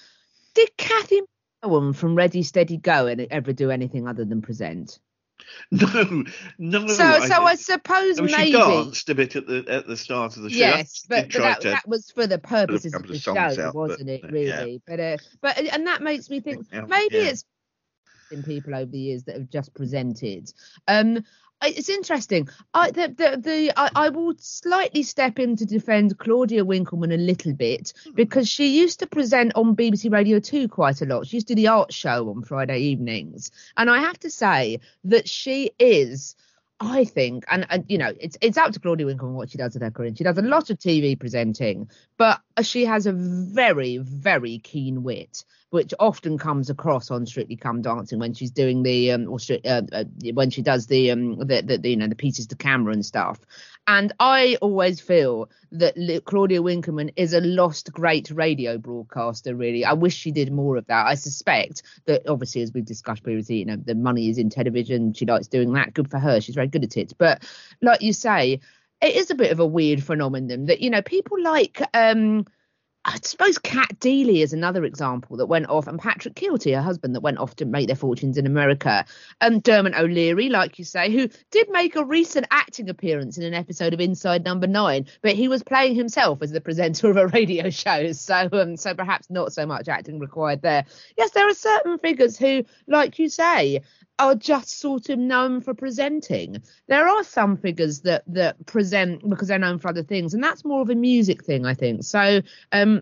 did 0.55 0.75
Cathy 0.77 1.21
Owen 1.65 1.93
from 1.93 2.15
Ready 2.15 2.43
Steady 2.43 2.77
Go 2.77 3.07
and 3.07 3.27
ever 3.31 3.53
do 3.53 3.71
anything 3.71 4.07
other 4.07 4.25
than 4.25 4.41
present? 4.41 4.99
No, 5.71 6.23
no. 6.57 6.87
so, 6.87 7.19
so 7.19 7.43
I 7.43 7.55
suppose 7.55 8.17
I 8.19 8.21
mean, 8.21 8.31
maybe. 8.31 8.51
she 8.51 8.57
danced 8.57 9.09
a 9.09 9.15
bit 9.15 9.35
at 9.35 9.45
the 9.45 9.65
at 9.67 9.85
the 9.85 9.97
start 9.97 10.37
of 10.37 10.43
the 10.43 10.49
show. 10.49 10.57
Yes, 10.57 11.05
but, 11.09 11.31
but 11.31 11.41
that, 11.41 11.61
to 11.61 11.69
that 11.69 11.87
was 11.87 12.09
for 12.09 12.25
the 12.25 12.39
purposes 12.39 12.93
of 12.93 13.05
the 13.05 13.19
show, 13.19 13.37
out, 13.37 13.75
wasn't 13.75 14.09
it? 14.09 14.23
uh, 14.23 14.29
Really, 14.29 14.81
but 14.87 14.99
uh, 14.99 15.17
but 15.41 15.57
and 15.57 15.87
that 15.87 16.01
makes 16.01 16.29
me 16.29 16.39
think 16.39 16.65
maybe 16.71 17.17
yeah. 17.17 17.23
it's 17.23 17.45
been 18.29 18.43
people 18.43 18.73
over 18.75 18.89
the 18.89 18.97
years 18.97 19.23
that 19.25 19.35
have 19.35 19.49
just 19.49 19.73
presented. 19.73 20.51
Um, 20.87 21.17
I- 21.17 21.21
it's 21.63 21.89
interesting. 21.89 22.49
I 22.73 22.91
the 22.91 23.07
the, 23.07 23.37
the 23.37 23.73
I, 23.79 23.89
I 23.95 24.09
will 24.09 24.33
slightly 24.39 25.03
step 25.03 25.39
in 25.39 25.55
to 25.57 25.65
defend 25.65 26.17
Claudia 26.17 26.65
Winkleman 26.65 27.11
a 27.11 27.17
little 27.17 27.53
bit 27.53 27.93
hmm. 28.03 28.11
because 28.13 28.47
she 28.49 28.79
used 28.79 28.99
to 28.99 29.07
present 29.07 29.53
on 29.55 29.75
BBC 29.75 30.11
Radio 30.11 30.39
2 30.39 30.67
quite 30.67 31.01
a 31.01 31.05
lot. 31.05 31.27
She 31.27 31.37
used 31.37 31.47
to 31.47 31.55
do 31.55 31.61
the 31.61 31.67
art 31.69 31.93
show 31.93 32.29
on 32.29 32.43
Friday 32.43 32.79
evenings, 32.79 33.51
and 33.77 33.89
I 33.89 33.99
have 33.99 34.19
to 34.19 34.29
say 34.29 34.79
that 35.05 35.27
she 35.27 35.71
is. 35.79 36.35
I 36.77 37.05
think, 37.05 37.45
and, 37.49 37.65
and 37.69 37.85
you 37.87 37.97
know, 37.97 38.11
it's 38.19 38.37
it's 38.41 38.57
up 38.57 38.73
to 38.73 38.81
Claudia 38.81 39.05
Winkleman 39.05 39.37
what 39.37 39.49
she 39.49 39.57
does 39.57 39.75
with 39.75 39.81
her 39.81 39.91
career. 39.91 40.11
She 40.13 40.25
does 40.25 40.37
a 40.37 40.41
lot 40.41 40.69
of 40.69 40.77
TV 40.77 41.17
presenting, 41.17 41.89
but 42.17 42.41
she 42.63 42.83
has 42.83 43.05
a 43.05 43.13
very, 43.13 43.99
very 43.99 44.59
keen 44.59 45.01
wit, 45.01 45.45
which 45.75 45.93
often 45.99 46.37
comes 46.37 46.69
across 46.69 47.11
on 47.11 47.25
Strictly 47.25 47.57
Come 47.57 47.81
Dancing 47.81 48.17
when 48.17 48.33
she's 48.33 48.49
doing 48.49 48.81
the 48.81 49.11
um, 49.11 49.27
or 49.29 49.39
uh, 49.65 49.81
uh, 49.91 50.05
when 50.33 50.49
she 50.49 50.61
does 50.61 50.87
the 50.87 51.11
um 51.11 51.37
the, 51.37 51.61
the, 51.61 51.77
the 51.77 51.89
you 51.89 51.97
know 51.97 52.07
the 52.07 52.15
pieces 52.15 52.47
to 52.47 52.55
camera 52.55 52.93
and 52.93 53.05
stuff. 53.05 53.41
And 53.85 54.13
I 54.17 54.57
always 54.61 55.01
feel 55.01 55.49
that 55.73 55.95
Claudia 56.23 56.61
Winkleman 56.61 57.11
is 57.17 57.33
a 57.33 57.41
lost 57.41 57.91
great 57.91 58.31
radio 58.31 58.77
broadcaster. 58.77 59.53
Really, 59.53 59.83
I 59.83 59.91
wish 59.91 60.15
she 60.15 60.31
did 60.31 60.49
more 60.49 60.77
of 60.77 60.87
that. 60.87 61.07
I 61.07 61.15
suspect 61.15 61.83
that 62.05 62.25
obviously, 62.25 62.61
as 62.61 62.71
we've 62.71 62.85
discussed 62.85 63.23
previously, 63.23 63.57
you 63.57 63.65
know, 63.65 63.75
the 63.75 63.95
money 63.95 64.29
is 64.29 64.37
in 64.37 64.49
television. 64.49 65.11
She 65.11 65.25
likes 65.25 65.47
doing 65.47 65.73
that. 65.73 65.93
Good 65.93 66.09
for 66.09 66.19
her. 66.19 66.39
She's 66.39 66.55
very 66.55 66.69
good 66.69 66.85
at 66.85 66.95
it. 66.95 67.11
But 67.17 67.43
like 67.81 68.01
you 68.01 68.13
say, 68.13 68.61
it 69.01 69.15
is 69.15 69.29
a 69.29 69.35
bit 69.35 69.51
of 69.51 69.59
a 69.59 69.65
weird 69.65 70.01
phenomenon 70.01 70.67
that 70.67 70.79
you 70.79 70.89
know 70.89 71.01
people 71.01 71.43
like. 71.43 71.81
um 71.93 72.45
I 73.07 73.19
suppose 73.21 73.59
Cat 73.59 73.99
Deeley 73.99 74.41
is 74.41 74.51
another 74.51 74.83
example 74.83 75.37
that 75.37 75.45
went 75.45 75.69
off, 75.69 75.85
and 75.85 75.99
Patrick 75.99 76.33
Kielty, 76.33 76.73
her 76.73 76.81
husband, 76.81 77.13
that 77.13 77.21
went 77.21 77.37
off 77.37 77.55
to 77.57 77.65
make 77.65 77.85
their 77.85 77.95
fortunes 77.95 78.35
in 78.35 78.47
America. 78.47 79.05
And 79.39 79.61
Dermot 79.61 79.93
O'Leary, 79.93 80.49
like 80.49 80.79
you 80.79 80.85
say, 80.85 81.11
who 81.11 81.29
did 81.51 81.69
make 81.69 81.95
a 81.95 82.03
recent 82.03 82.47
acting 82.49 82.89
appearance 82.89 83.37
in 83.37 83.43
an 83.43 83.53
episode 83.53 83.93
of 83.93 84.01
Inside 84.01 84.43
Number 84.43 84.65
Nine, 84.65 85.05
but 85.21 85.35
he 85.35 85.47
was 85.47 85.61
playing 85.61 85.93
himself 85.93 86.41
as 86.41 86.51
the 86.51 86.59
presenter 86.59 87.11
of 87.11 87.17
a 87.17 87.27
radio 87.27 87.69
show, 87.69 88.11
so 88.11 88.49
um, 88.53 88.75
so 88.75 88.95
perhaps 88.95 89.29
not 89.29 89.53
so 89.53 89.67
much 89.67 89.87
acting 89.87 90.17
required 90.17 90.63
there. 90.63 90.83
Yes, 91.15 91.29
there 91.29 91.47
are 91.47 91.53
certain 91.53 91.99
figures 91.99 92.39
who, 92.39 92.65
like 92.87 93.19
you 93.19 93.29
say, 93.29 93.81
are 94.19 94.35
just 94.35 94.79
sort 94.79 95.09
of 95.09 95.19
known 95.19 95.61
for 95.61 95.73
presenting. 95.73 96.61
There 96.87 97.07
are 97.07 97.23
some 97.23 97.57
figures 97.57 98.01
that 98.01 98.23
that 98.27 98.65
present 98.65 99.27
because 99.29 99.47
they're 99.47 99.59
known 99.59 99.79
for 99.79 99.89
other 99.89 100.03
things, 100.03 100.33
and 100.33 100.43
that's 100.43 100.65
more 100.65 100.81
of 100.81 100.89
a 100.89 100.95
music 100.95 101.43
thing, 101.43 101.65
I 101.65 101.73
think. 101.73 102.03
So, 102.03 102.41
um, 102.71 103.01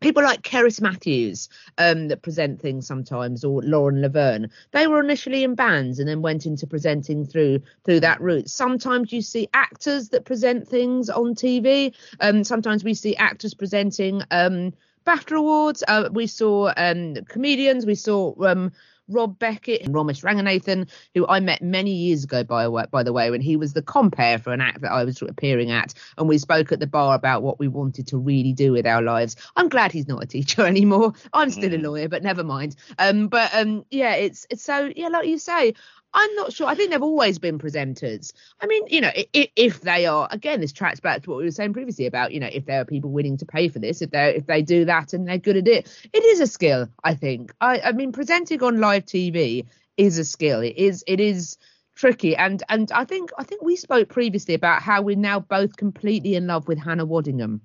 people 0.00 0.22
like 0.22 0.42
Cerys 0.42 0.80
Matthews 0.80 1.48
um, 1.78 2.08
that 2.08 2.22
present 2.22 2.60
things 2.60 2.86
sometimes, 2.86 3.44
or 3.44 3.62
Lauren 3.62 4.00
Laverne, 4.00 4.50
they 4.72 4.86
were 4.86 5.00
initially 5.00 5.44
in 5.44 5.54
bands 5.54 5.98
and 5.98 6.08
then 6.08 6.22
went 6.22 6.46
into 6.46 6.66
presenting 6.66 7.24
through 7.24 7.60
through 7.84 8.00
that 8.00 8.20
route. 8.20 8.48
Sometimes 8.48 9.12
you 9.12 9.22
see 9.22 9.48
actors 9.54 10.08
that 10.08 10.24
present 10.24 10.66
things 10.66 11.08
on 11.10 11.34
TV. 11.34 11.94
Um, 12.20 12.42
sometimes 12.42 12.82
we 12.82 12.94
see 12.94 13.14
actors 13.16 13.54
presenting 13.54 14.22
um, 14.30 14.72
BAFTA 15.06 15.36
awards. 15.38 15.84
Uh, 15.86 16.08
we 16.12 16.26
saw 16.26 16.72
um, 16.76 17.14
comedians. 17.28 17.86
We 17.86 17.94
saw 17.94 18.34
um, 18.44 18.72
Rob 19.10 19.38
Beckett 19.38 19.82
and 19.82 19.94
Romesh 19.94 20.22
Ranganathan, 20.22 20.88
who 21.14 21.26
I 21.26 21.40
met 21.40 21.62
many 21.62 21.92
years 21.92 22.24
ago, 22.24 22.44
by, 22.44 22.68
by 22.86 23.02
the 23.02 23.12
way, 23.12 23.30
when 23.30 23.40
he 23.40 23.56
was 23.56 23.72
the 23.72 23.82
compere 23.82 24.38
for 24.38 24.52
an 24.52 24.60
act 24.60 24.80
that 24.82 24.92
I 24.92 25.04
was 25.04 25.20
appearing 25.22 25.70
at. 25.70 25.94
And 26.16 26.28
we 26.28 26.38
spoke 26.38 26.72
at 26.72 26.80
the 26.80 26.86
bar 26.86 27.14
about 27.14 27.42
what 27.42 27.58
we 27.58 27.68
wanted 27.68 28.06
to 28.08 28.18
really 28.18 28.52
do 28.52 28.72
with 28.72 28.86
our 28.86 29.02
lives. 29.02 29.36
I'm 29.56 29.68
glad 29.68 29.92
he's 29.92 30.08
not 30.08 30.22
a 30.22 30.26
teacher 30.26 30.62
anymore. 30.66 31.12
I'm 31.32 31.50
still 31.50 31.74
a 31.74 31.78
Mm. 31.78 31.82
lawyer, 31.84 32.08
but 32.08 32.22
never 32.22 32.44
mind. 32.44 32.76
Um, 32.98 33.28
but 33.28 33.50
um, 33.54 33.84
yeah, 33.90 34.14
it's 34.14 34.46
it's 34.50 34.62
so 34.62 34.90
yeah, 34.96 35.08
like 35.08 35.26
you 35.26 35.38
say, 35.38 35.74
I'm 36.12 36.34
not 36.34 36.52
sure. 36.52 36.66
I 36.66 36.74
think 36.74 36.90
they've 36.90 37.02
always 37.02 37.38
been 37.38 37.58
presenters. 37.58 38.32
I 38.60 38.66
mean, 38.66 38.84
you 38.88 39.00
know, 39.00 39.10
if, 39.14 39.50
if 39.54 39.80
they 39.82 40.06
are, 40.06 40.28
again, 40.30 40.60
this 40.60 40.72
tracks 40.72 41.00
back 41.00 41.22
to 41.22 41.30
what 41.30 41.36
we 41.36 41.44
were 41.44 41.50
saying 41.50 41.72
previously 41.72 42.06
about, 42.06 42.32
you 42.32 42.40
know, 42.40 42.50
if 42.52 42.66
there 42.66 42.80
are 42.80 42.84
people 42.84 43.10
willing 43.10 43.36
to 43.38 43.46
pay 43.46 43.68
for 43.68 43.78
this, 43.78 44.02
if 44.02 44.10
they 44.10 44.34
if 44.34 44.46
they 44.46 44.62
do 44.62 44.84
that 44.86 45.12
and 45.12 45.28
they're 45.28 45.38
good 45.38 45.56
at 45.56 45.68
it, 45.68 46.08
it 46.12 46.24
is 46.24 46.40
a 46.40 46.46
skill. 46.46 46.88
I 47.04 47.14
think. 47.14 47.52
I 47.60 47.80
I 47.80 47.92
mean, 47.92 48.12
presenting 48.12 48.62
on 48.62 48.80
live 48.80 49.06
TV 49.06 49.66
is 49.96 50.18
a 50.18 50.24
skill. 50.24 50.60
It 50.60 50.76
is 50.76 51.04
it 51.06 51.20
is 51.20 51.56
tricky 51.94 52.34
and 52.34 52.62
and 52.70 52.90
I 52.92 53.04
think 53.04 53.30
I 53.36 53.44
think 53.44 53.62
we 53.62 53.76
spoke 53.76 54.08
previously 54.08 54.54
about 54.54 54.80
how 54.80 55.02
we're 55.02 55.16
now 55.16 55.40
both 55.40 55.76
completely 55.76 56.34
in 56.34 56.46
love 56.46 56.66
with 56.66 56.78
Hannah 56.78 57.06
Waddingham 57.06 57.60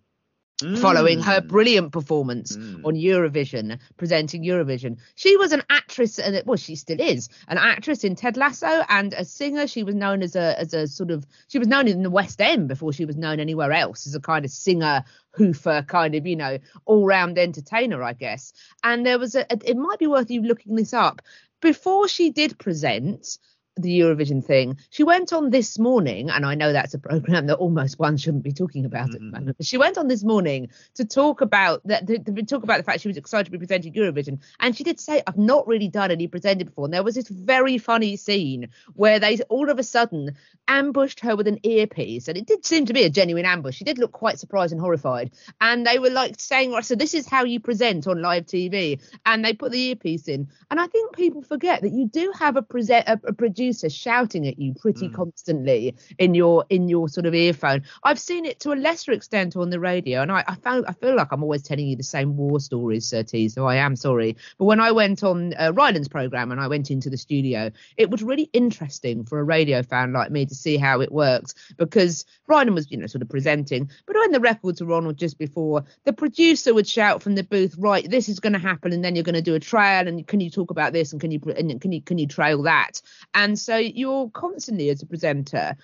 following 0.78 1.20
her 1.22 1.41
Mm. 1.41 1.47
brilliant 1.47 1.91
performance 1.91 2.56
Mm. 2.56 2.86
on 2.86 2.95
Eurovision, 2.95 3.78
presenting 3.97 4.43
Eurovision. 4.43 4.97
She 5.16 5.36
was 5.36 5.51
an 5.51 5.64
actress, 5.70 6.18
and 6.18 6.41
well, 6.45 6.58
she 6.58 6.76
still 6.76 6.99
is 6.99 7.28
an 7.49 7.58
actress 7.58 8.03
in 8.06 8.16
Ted 8.16 8.38
Lasso 8.38 8.84
and 8.88 9.14
a 9.14 9.26
singer. 9.26 9.68
She 9.68 9.84
was 9.84 9.95
known 9.95 10.24
as 10.24 10.36
a 10.36 10.58
as 10.60 10.74
a 10.74 10.88
sort 10.88 11.12
of 11.12 11.26
she 11.49 11.60
was 11.60 11.68
known 11.68 11.88
in 11.89 12.03
the 12.03 12.10
West 12.10 12.39
End 12.39 12.70
before 12.70 12.93
she 12.93 13.03
was 13.06 13.18
known 13.18 13.39
anywhere 13.41 13.74
else 13.74 14.08
as 14.08 14.16
a 14.16 14.22
kind 14.22 14.45
of 14.45 14.51
singer, 14.51 15.03
hoofer, 15.38 15.86
kind 15.88 16.16
of 16.16 16.26
you 16.26 16.38
know 16.38 16.58
all 16.86 17.06
round 17.06 17.38
entertainer, 17.38 18.01
I 18.01 18.14
guess. 18.14 18.53
And 18.84 19.06
there 19.06 19.20
was 19.20 19.36
a, 19.36 19.45
it 19.51 19.76
might 19.76 19.99
be 19.99 20.08
worth 20.08 20.32
you 20.32 20.41
looking 20.41 20.76
this 20.76 20.93
up 20.93 21.22
before 21.62 22.08
she 22.08 22.30
did 22.32 22.58
present 22.60 23.39
the 23.78 23.99
Eurovision 23.99 24.43
thing. 24.43 24.78
She 24.89 25.03
went 25.03 25.34
on 25.34 25.49
this 25.49 25.78
morning, 25.78 26.30
and 26.30 26.45
I 26.45 26.55
know 26.55 26.71
that's 26.71 26.93
a 26.93 26.99
program 26.99 27.47
that 27.47 27.57
almost 27.57 27.99
one 27.99 28.17
shouldn't 28.17 28.43
be 28.43 28.53
talking 28.53 28.86
about 28.86 29.13
at 29.13 29.19
the 29.19 29.19
mm. 29.19 29.32
moment. 29.32 29.57
But 29.57 29.65
she 29.65 29.78
went 29.78 29.97
on 29.97 30.07
this 30.07 30.23
morning 30.23 30.69
to 30.95 31.05
talk 31.05 31.41
about 31.41 31.82
that, 31.86 32.07
to, 32.07 32.19
to 32.19 32.43
talk 32.43 32.63
about 32.63 32.78
the 32.78 32.84
fact 32.84 33.01
she 33.01 33.07
was 33.07 33.17
excited 33.17 33.45
to 33.45 33.51
be 33.51 33.57
presenting 33.57 33.93
Eurovision, 33.93 34.39
and 34.59 34.76
she 34.76 34.84
did 34.84 34.99
say, 34.99 35.21
"I've 35.28 35.38
not 35.38 35.67
really 35.67 35.89
done 35.89 36.11
any 36.11 36.28
presenting 36.28 36.67
before." 36.67 36.86
And 36.86 36.93
there 36.93 37.03
was 37.03 37.15
this 37.15 37.28
very 37.28 37.78
funny 37.78 38.15
scene 38.15 38.69
where 38.93 39.19
they 39.19 39.39
all 39.49 39.69
of 39.69 39.78
a 39.78 39.84
sudden 39.84 40.36
ambushed 40.67 41.19
her 41.19 41.36
with 41.36 41.47
an 41.47 41.59
earpiece, 41.63 42.28
and 42.28 42.38
it 42.38 42.45
did 42.45 42.65
seem 42.65 42.86
to 42.86 42.93
be 42.93 43.03
a 43.03 43.09
genuine 43.09 43.45
ambush. 43.45 43.76
She 43.76 43.84
did 43.84 43.97
look 43.97 44.13
quite 44.13 44.39
surprised 44.39 44.71
and 44.71 44.82
horrified, 44.82 45.32
and 45.59 45.86
they 45.86 45.99
were 45.99 46.09
like 46.09 46.39
saying, 46.39 46.71
"Right, 46.71 46.86
so 46.86 46.95
this 46.95 47.13
is 47.13 47.28
how 47.28 47.43
you 47.43 47.59
present 47.59 48.07
on 48.07 48.21
live 48.21 48.45
TV," 48.45 49.01
and 49.26 49.43
they 49.43 49.53
put 49.53 49.73
the 49.73 49.89
earpiece 49.89 50.30
in, 50.30 50.47
and 50.71 50.80
I 50.80 50.88
think 50.88 51.13
people 51.13 51.41
forget 51.41 51.82
that 51.82 51.91
you 51.91 52.07
do 52.07 52.32
have 52.39 52.55
a 52.55 52.61
present 52.61 53.05
a, 53.07 53.19
a 53.28 53.34
producer 53.34 53.64
shouting 53.74 54.47
at 54.47 54.59
you 54.59 54.74
pretty 54.74 55.09
constantly 55.09 55.95
in 56.18 56.34
your 56.34 56.66
in 56.70 56.89
your 56.89 57.07
sort 57.09 57.26
of 57.26 57.34
earphone. 57.34 57.84
I've 58.03 58.20
seen 58.20 58.45
it 58.45 58.59
to 58.61 58.72
a 58.72 58.76
lesser 58.76 59.11
extent 59.11 59.55
on 59.55 59.70
the 59.70 59.80
radio, 59.80 60.22
and 60.22 60.32
I, 60.32 60.43
I 60.47 60.55
found 60.55 60.86
I 60.88 60.93
feel 60.93 61.16
like 61.16 61.30
I'm 61.32 61.43
always 61.43 61.63
telling 61.63 61.88
you 61.88 61.95
the 61.95 62.03
same 62.03 62.38
war 62.38 62.59
stories, 62.59 63.05
Sir 63.05 63.24
T. 63.24 63.49
So 63.49 63.66
I 63.66 63.76
am 63.76 63.95
sorry, 63.95 64.36
but 64.57 64.66
when 64.66 64.80
I 64.80 64.91
went 64.91 65.24
on 65.24 65.53
uh, 65.57 65.72
Rylan's 65.74 66.07
program 66.07 66.51
and 66.51 66.61
I 66.61 66.68
went 66.68 66.91
into 66.91 67.09
the 67.09 67.18
studio, 67.18 67.72
it 67.97 68.09
was 68.09 68.24
really 68.24 68.49
interesting 68.53 69.26
for 69.26 69.39
a 69.39 69.43
radio 69.43 69.84
fan 69.84 70.13
like 70.13 70.32
me 70.32 70.45
to 70.45 70.55
see 70.55 70.78
how 70.78 71.01
it 71.01 71.11
works 71.11 71.55
because 71.78 72.26
Ryland 72.47 72.76
was 72.76 72.91
you 72.91 72.97
know 72.97 73.07
sort 73.07 73.22
of 73.22 73.30
presenting, 73.30 73.89
but 74.05 74.16
when 74.16 74.32
the 74.32 74.39
records 74.39 74.82
were 74.82 74.93
on 74.93 75.05
or 75.05 75.13
just 75.13 75.38
before, 75.38 75.84
the 76.03 76.13
producer 76.13 76.74
would 76.74 76.88
shout 76.88 77.22
from 77.22 77.36
the 77.36 77.43
booth, 77.43 77.76
right, 77.78 78.09
this 78.09 78.30
is 78.30 78.39
going 78.39 78.53
to 78.53 78.59
happen, 78.59 78.93
and 78.93 79.03
then 79.03 79.16
you're 79.16 79.24
going 79.24 79.36
to 79.36 79.41
do 79.41 79.55
a 79.55 79.59
trail, 79.59 80.07
and 80.07 80.26
can 80.28 80.39
you 80.39 80.49
talk 80.49 80.72
about 80.72 80.93
this, 80.93 81.11
and 81.11 81.22
can 81.22 81.32
you 81.32 81.39
and 81.57 81.80
can 81.82 81.91
you 81.91 82.01
can 82.01 82.18
you 82.18 82.28
trail 82.28 82.63
that, 82.63 83.01
and 83.34 83.55
so 83.60 83.78
you're 83.78 84.30
constantly 84.30 84.89
as 84.89 85.01
a 85.01 85.06
presenter 85.06 85.76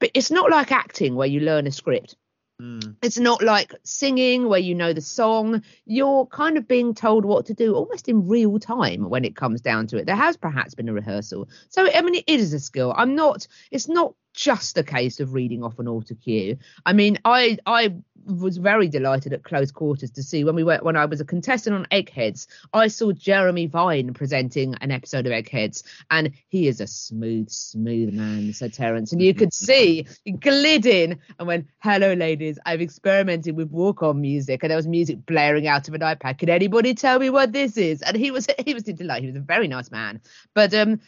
but 0.00 0.10
it's 0.14 0.30
not 0.30 0.50
like 0.50 0.72
acting 0.72 1.14
where 1.14 1.28
you 1.28 1.40
learn 1.40 1.66
a 1.66 1.72
script. 1.72 2.16
Mm. 2.60 2.96
it's 3.00 3.18
not 3.18 3.42
like 3.42 3.72
singing 3.84 4.46
where 4.46 4.58
you 4.58 4.74
know 4.74 4.92
the 4.92 5.00
song. 5.00 5.62
You're 5.86 6.26
kind 6.26 6.58
of 6.58 6.68
being 6.68 6.92
told 6.92 7.24
what 7.24 7.46
to 7.46 7.54
do 7.54 7.74
almost 7.74 8.06
in 8.06 8.28
real 8.28 8.58
time 8.58 9.08
when 9.08 9.24
it 9.24 9.34
comes 9.34 9.62
down 9.62 9.86
to 9.88 9.96
it. 9.96 10.04
There 10.04 10.16
has 10.16 10.36
perhaps 10.36 10.74
been 10.74 10.88
a 10.88 10.92
rehearsal. 10.92 11.48
So 11.70 11.88
i 11.90 12.02
mean 12.02 12.16
it 12.16 12.24
is 12.26 12.52
a 12.52 12.60
skill. 12.60 12.92
I'm 12.94 13.14
not 13.14 13.46
it's 13.70 13.88
not 13.88 14.14
just 14.34 14.76
a 14.78 14.82
case 14.82 15.20
of 15.20 15.32
reading 15.32 15.64
off 15.64 15.78
an 15.80 15.88
auto 15.88 16.14
cue 16.14 16.56
i 16.86 16.92
mean 16.92 17.18
i 17.24 17.58
i 17.66 17.92
was 18.26 18.58
very 18.58 18.88
delighted 18.88 19.32
at 19.32 19.42
close 19.42 19.70
quarters 19.70 20.10
to 20.10 20.22
see 20.22 20.44
when 20.44 20.54
we 20.54 20.64
went 20.64 20.84
when 20.84 20.96
i 20.96 21.04
was 21.04 21.20
a 21.20 21.24
contestant 21.24 21.74
on 21.74 21.86
eggheads 21.90 22.46
i 22.72 22.86
saw 22.86 23.12
jeremy 23.12 23.66
vine 23.66 24.12
presenting 24.12 24.74
an 24.76 24.90
episode 24.90 25.26
of 25.26 25.32
eggheads 25.32 25.82
and 26.10 26.32
he 26.48 26.68
is 26.68 26.80
a 26.80 26.86
smooth 26.86 27.48
smooth 27.48 28.12
man 28.12 28.52
said 28.52 28.72
terence. 28.72 29.12
And 29.12 29.22
you 29.22 29.34
could 29.34 29.52
see 29.54 30.06
he 30.24 30.32
glid 30.32 30.86
in 30.86 31.18
and 31.38 31.48
went 31.48 31.66
hello 31.78 32.12
ladies 32.14 32.58
i've 32.66 32.80
experimented 32.80 33.56
with 33.56 33.70
walk 33.70 34.02
on 34.02 34.20
music 34.20 34.62
and 34.62 34.70
there 34.70 34.76
was 34.76 34.86
music 34.86 35.24
blaring 35.26 35.66
out 35.66 35.88
of 35.88 35.94
an 35.94 36.00
ipad. 36.00 36.38
Can 36.38 36.48
anybody 36.48 36.94
tell 36.94 37.18
me 37.18 37.30
what 37.30 37.52
this 37.52 37.76
is? 37.76 38.02
And 38.02 38.16
he 38.16 38.30
was 38.30 38.46
he 38.64 38.74
was 38.74 38.84
delighted. 38.84 39.24
He 39.24 39.30
was 39.30 39.36
a 39.36 39.40
very 39.40 39.68
nice 39.68 39.90
man. 39.90 40.20
But 40.54 40.74
um 40.74 41.00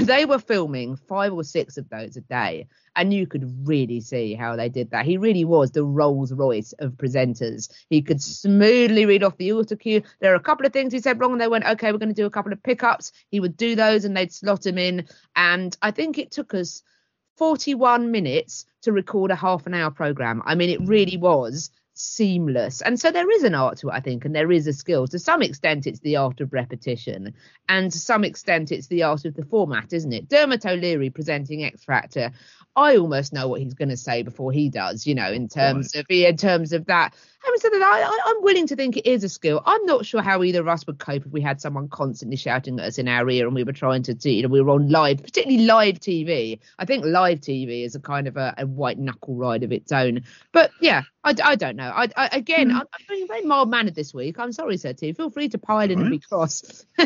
they 0.00 0.24
were 0.24 0.38
filming 0.38 0.96
five 0.96 1.32
or 1.32 1.44
six 1.44 1.76
of 1.76 1.88
those 1.90 2.16
a 2.16 2.20
day 2.22 2.66
and 2.96 3.12
you 3.12 3.26
could 3.26 3.66
really 3.66 4.00
see 4.00 4.34
how 4.34 4.56
they 4.56 4.68
did 4.68 4.90
that. 4.90 5.04
He 5.04 5.16
really 5.16 5.44
was 5.44 5.72
the 5.72 5.84
rolls 5.84 6.32
royce 6.32 6.72
of 6.78 6.92
presenters. 6.92 7.68
He 7.90 8.00
could 8.00 8.22
smoothly 8.22 9.04
read 9.04 9.22
off 9.22 9.36
the 9.36 9.52
auto 9.52 9.76
cue. 9.76 10.02
There 10.20 10.32
are 10.32 10.36
a 10.36 10.40
couple 10.40 10.64
of 10.64 10.72
things 10.72 10.92
he 10.92 11.00
said 11.00 11.20
wrong. 11.20 11.32
And 11.32 11.40
they 11.40 11.48
went 11.48 11.66
okay 11.66 11.92
we're 11.92 11.98
going 11.98 12.08
to 12.08 12.14
do 12.14 12.26
a 12.26 12.30
couple 12.30 12.52
of 12.52 12.62
pickups. 12.62 13.12
He 13.30 13.40
would 13.40 13.56
do 13.56 13.74
those 13.74 14.04
and 14.04 14.16
they'd 14.16 14.32
slot 14.32 14.66
him 14.66 14.78
in. 14.78 15.06
And 15.36 15.76
i 15.82 15.90
think 15.90 16.18
it 16.18 16.30
took 16.30 16.54
us 16.54 16.82
41 17.36 18.10
minutes 18.10 18.64
to 18.82 18.92
record 18.92 19.30
a 19.30 19.36
half 19.36 19.66
an 19.66 19.74
hour 19.74 19.90
program. 19.90 20.42
I 20.46 20.54
mean 20.54 20.70
it 20.70 20.86
really 20.86 21.16
was 21.16 21.70
seamless. 21.94 22.82
And 22.82 22.98
so 22.98 23.10
there 23.10 23.30
is 23.30 23.44
an 23.44 23.54
art 23.54 23.78
to 23.78 23.88
it 23.88 23.94
i 23.94 24.00
think 24.00 24.24
and 24.24 24.34
there 24.34 24.52
is 24.52 24.66
a 24.66 24.72
skill. 24.72 25.06
To 25.08 25.18
some 25.18 25.42
extent 25.42 25.86
it's 25.86 26.00
the 26.00 26.16
art 26.16 26.40
of 26.40 26.52
repetition. 26.52 27.34
And 27.68 27.90
to 27.92 27.98
some 27.98 28.24
extent 28.24 28.72
it's 28.72 28.88
the 28.88 29.04
art 29.04 29.24
of 29.24 29.34
the 29.34 29.44
format 29.44 29.92
isn't 29.92 30.12
it? 30.12 30.28
Dermot 30.28 30.66
o'leary 30.66 31.10
presenting 31.10 31.64
x 31.64 31.84
factor 31.84 32.32
i 32.76 32.96
almost 32.96 33.32
know 33.32 33.48
what 33.48 33.60
he's 33.60 33.74
going 33.74 33.88
to 33.88 33.96
say 33.96 34.22
before 34.22 34.52
he 34.52 34.68
does 34.68 35.06
you 35.06 35.14
know 35.14 35.30
in 35.30 35.48
terms 35.48 35.94
of 35.94 36.04
in 36.08 36.36
terms 36.36 36.72
of 36.72 36.86
that 36.86 37.14
having 37.44 37.60
said 37.60 37.72
that 37.72 37.82
I, 37.82 38.02
I, 38.02 38.18
i'm 38.26 38.42
willing 38.42 38.66
to 38.68 38.76
think 38.76 38.96
it 38.96 39.06
is 39.06 39.24
a 39.24 39.28
skill 39.28 39.62
i'm 39.66 39.84
not 39.86 40.06
sure 40.06 40.22
how 40.22 40.42
either 40.42 40.60
of 40.60 40.68
us 40.68 40.86
would 40.86 40.98
cope 40.98 41.26
if 41.26 41.32
we 41.32 41.40
had 41.40 41.60
someone 41.60 41.88
constantly 41.88 42.36
shouting 42.36 42.78
at 42.80 42.86
us 42.86 42.98
in 42.98 43.08
our 43.08 43.28
ear 43.30 43.46
and 43.46 43.54
we 43.54 43.64
were 43.64 43.72
trying 43.72 44.02
to 44.04 44.14
do 44.14 44.30
you 44.30 44.42
know 44.42 44.48
we 44.48 44.60
were 44.60 44.70
on 44.70 44.88
live 44.88 45.22
particularly 45.22 45.64
live 45.64 46.00
tv 46.00 46.58
i 46.78 46.84
think 46.84 47.04
live 47.04 47.40
tv 47.40 47.84
is 47.84 47.94
a 47.94 48.00
kind 48.00 48.26
of 48.26 48.36
a, 48.36 48.54
a 48.58 48.66
white 48.66 48.98
knuckle 48.98 49.34
ride 49.34 49.62
of 49.62 49.72
its 49.72 49.92
own 49.92 50.22
but 50.52 50.70
yeah 50.80 51.02
I, 51.24 51.34
I 51.42 51.56
don't 51.56 51.76
know. 51.76 51.90
I, 51.90 52.08
I 52.16 52.28
again, 52.32 52.68
hmm. 52.68 52.76
I'm, 52.76 52.82
I'm 52.92 53.06
being 53.08 53.26
very 53.26 53.42
mild 53.42 53.70
mannered 53.70 53.94
this 53.94 54.12
week. 54.12 54.38
I'm 54.38 54.52
sorry, 54.52 54.76
Sir 54.76 54.92
T. 54.92 55.14
Feel 55.14 55.30
free 55.30 55.48
to 55.48 55.58
pile 55.58 55.90
in 55.90 55.98
and 55.98 56.10
be 56.10 56.18
cross. 56.18 56.84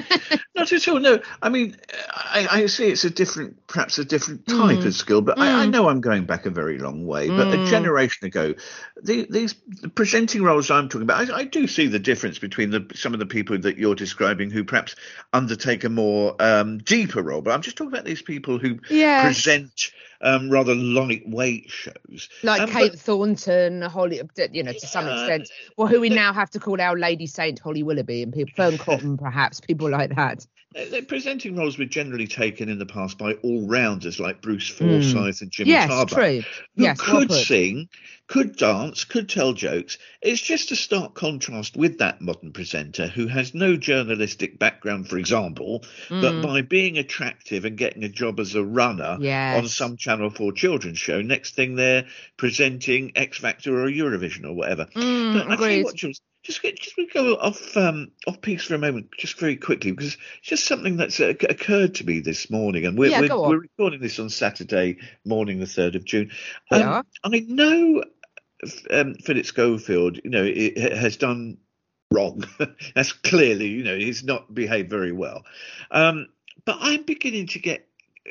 Not 0.56 0.72
at 0.72 0.88
all. 0.88 0.98
No, 0.98 1.20
I 1.40 1.48
mean, 1.48 1.76
I, 2.10 2.48
I 2.50 2.66
see 2.66 2.88
it's 2.88 3.04
a 3.04 3.10
different, 3.10 3.64
perhaps 3.68 3.98
a 3.98 4.04
different 4.04 4.42
hmm. 4.48 4.60
type 4.60 4.84
of 4.84 4.92
skill, 4.92 5.22
but 5.22 5.38
I, 5.38 5.62
I 5.62 5.64
hmm. 5.64 5.70
know 5.70 5.88
I'm 5.88 6.00
going 6.00 6.24
back 6.24 6.46
a 6.46 6.50
very 6.50 6.78
long 6.78 7.06
way. 7.06 7.28
But 7.28 7.54
a 7.54 7.64
generation 7.70 8.26
ago, 8.26 8.54
the, 9.00 9.26
these 9.30 9.54
the 9.68 9.88
roles 10.36 10.70
I'm 10.70 10.88
talking 10.88 11.02
about, 11.02 11.30
I, 11.30 11.38
I 11.38 11.44
do 11.44 11.66
see 11.66 11.86
the 11.86 11.98
difference 11.98 12.38
between 12.38 12.70
the 12.70 12.86
some 12.94 13.12
of 13.14 13.20
the 13.20 13.26
people 13.26 13.58
that 13.58 13.78
you're 13.78 13.94
describing 13.94 14.50
who 14.50 14.64
perhaps 14.64 14.94
undertake 15.32 15.84
a 15.84 15.88
more 15.88 16.36
um, 16.40 16.78
deeper 16.78 17.22
role. 17.22 17.40
But 17.42 17.52
I'm 17.52 17.62
just 17.62 17.76
talking 17.76 17.92
about 17.92 18.04
these 18.04 18.22
people 18.22 18.58
who 18.58 18.78
Yes. 18.90 19.22
present 19.22 19.92
um, 20.20 20.50
rather 20.50 20.74
lightweight 20.74 21.70
shows, 21.70 22.28
like 22.42 22.60
Um, 22.62 22.70
Kate 22.70 22.90
but- 22.92 23.00
Thornton, 23.00 23.82
Holly, 23.82 24.20
you 24.52 24.62
know, 24.62 24.72
to 24.72 24.86
some 24.86 25.06
extent. 25.08 25.48
Well, 25.76 25.88
who 25.88 26.00
we 26.00 26.08
now 26.08 26.32
have 26.32 26.50
to 26.50 26.58
call 26.60 26.80
our 26.80 26.98
Lady 26.98 27.26
Saint 27.26 27.58
Holly 27.58 27.82
Willoughby 27.82 28.22
and 28.22 28.32
people, 28.32 28.52
Fearne 28.56 28.78
Cotton, 28.84 29.16
perhaps 29.18 29.60
people 29.60 29.88
like 29.90 30.14
that. 30.16 30.46
Uh, 30.76 30.84
The 30.90 31.02
presenting 31.02 31.56
roles 31.56 31.78
were 31.78 31.86
generally 31.86 32.26
taken 32.26 32.68
in 32.68 32.78
the 32.78 32.86
past 32.86 33.16
by 33.16 33.32
all 33.34 33.66
rounders 33.66 34.20
like 34.20 34.42
Bruce 34.42 34.68
Forsyth 34.68 35.40
and 35.40 35.50
Jimmy 35.50 35.70
Yes, 35.70 35.88
Tarbuck, 35.90 36.08
true. 36.10 36.40
who 36.76 36.82
Yes, 36.82 36.98
well 37.06 37.20
could 37.20 37.28
put. 37.28 37.46
sing, 37.46 37.88
could 38.26 38.56
dance, 38.56 39.04
could 39.04 39.30
tell 39.30 39.54
jokes. 39.54 39.96
It's 40.20 40.42
just 40.42 40.70
a 40.70 40.76
stark 40.76 41.14
contrast 41.14 41.78
with 41.78 41.98
that 42.00 42.20
modern 42.20 42.52
presenter 42.52 43.06
who 43.06 43.26
has 43.28 43.54
no 43.54 43.76
journalistic 43.78 44.58
background, 44.58 45.08
for 45.08 45.16
example, 45.16 45.84
Mm. 46.10 46.20
but 46.20 46.42
by 46.42 46.60
being 46.60 46.98
attractive 46.98 47.64
and 47.64 47.78
getting 47.78 48.04
a 48.04 48.08
job 48.10 48.38
as 48.38 48.54
a 48.54 48.62
runner 48.62 49.16
Yes. 49.20 49.58
on 49.58 49.68
some 49.68 49.96
Channel 50.08 50.30
4 50.30 50.52
children's 50.52 50.98
show, 50.98 51.20
next 51.20 51.54
thing 51.54 51.74
they're 51.74 52.06
presenting 52.38 53.12
X 53.14 53.36
Factor 53.36 53.78
or 53.78 53.90
Eurovision 53.90 54.46
or 54.46 54.54
whatever. 54.54 54.86
Mm, 54.86 55.34
But 55.34 55.42
I 55.42 55.56
tell 55.56 55.68
you 55.68 55.72
agreed. 55.72 55.84
what, 55.84 55.94
just 55.96 56.22
just 56.42 56.62
we 56.96 57.06
go 57.08 57.34
off 57.34 57.76
um, 57.76 58.10
off 58.26 58.40
piece 58.40 58.64
for 58.64 58.74
a 58.74 58.78
moment, 58.78 59.10
just 59.18 59.38
very 59.38 59.56
quickly, 59.56 59.90
because 59.90 60.16
it's 60.38 60.48
just 60.48 60.64
something 60.64 60.96
that's 60.96 61.20
uh, 61.20 61.34
occurred 61.50 61.96
to 61.96 62.06
me 62.06 62.20
this 62.20 62.50
morning, 62.50 62.86
and 62.86 62.96
we're 62.98 63.10
Yeah, 63.10 63.20
we're, 63.20 63.48
we're 63.48 63.58
recording 63.58 64.00
this 64.00 64.18
on 64.18 64.30
Saturday 64.30 64.96
morning, 65.26 65.60
the 65.60 65.66
third 65.66 65.94
of 65.94 66.06
June. 66.06 66.30
Um, 66.70 66.82
are. 66.82 67.04
I 67.22 67.40
know 67.46 68.02
um, 68.90 69.14
Philip 69.16 69.44
Schofield, 69.44 70.20
you 70.24 70.30
know, 70.30 70.44
it, 70.44 70.78
it 70.78 70.96
has 70.96 71.18
done 71.18 71.58
wrong. 72.10 72.44
That's 72.94 73.12
clearly, 73.12 73.66
you 73.66 73.84
know, 73.84 73.96
he's 73.96 74.24
not 74.24 74.54
behaved 74.54 74.88
very 74.88 75.12
well. 75.12 75.44
Um, 75.90 76.28
but 76.64 76.78
I'm 76.80 77.02
beginning 77.02 77.48
to 77.48 77.58
get 77.58 77.87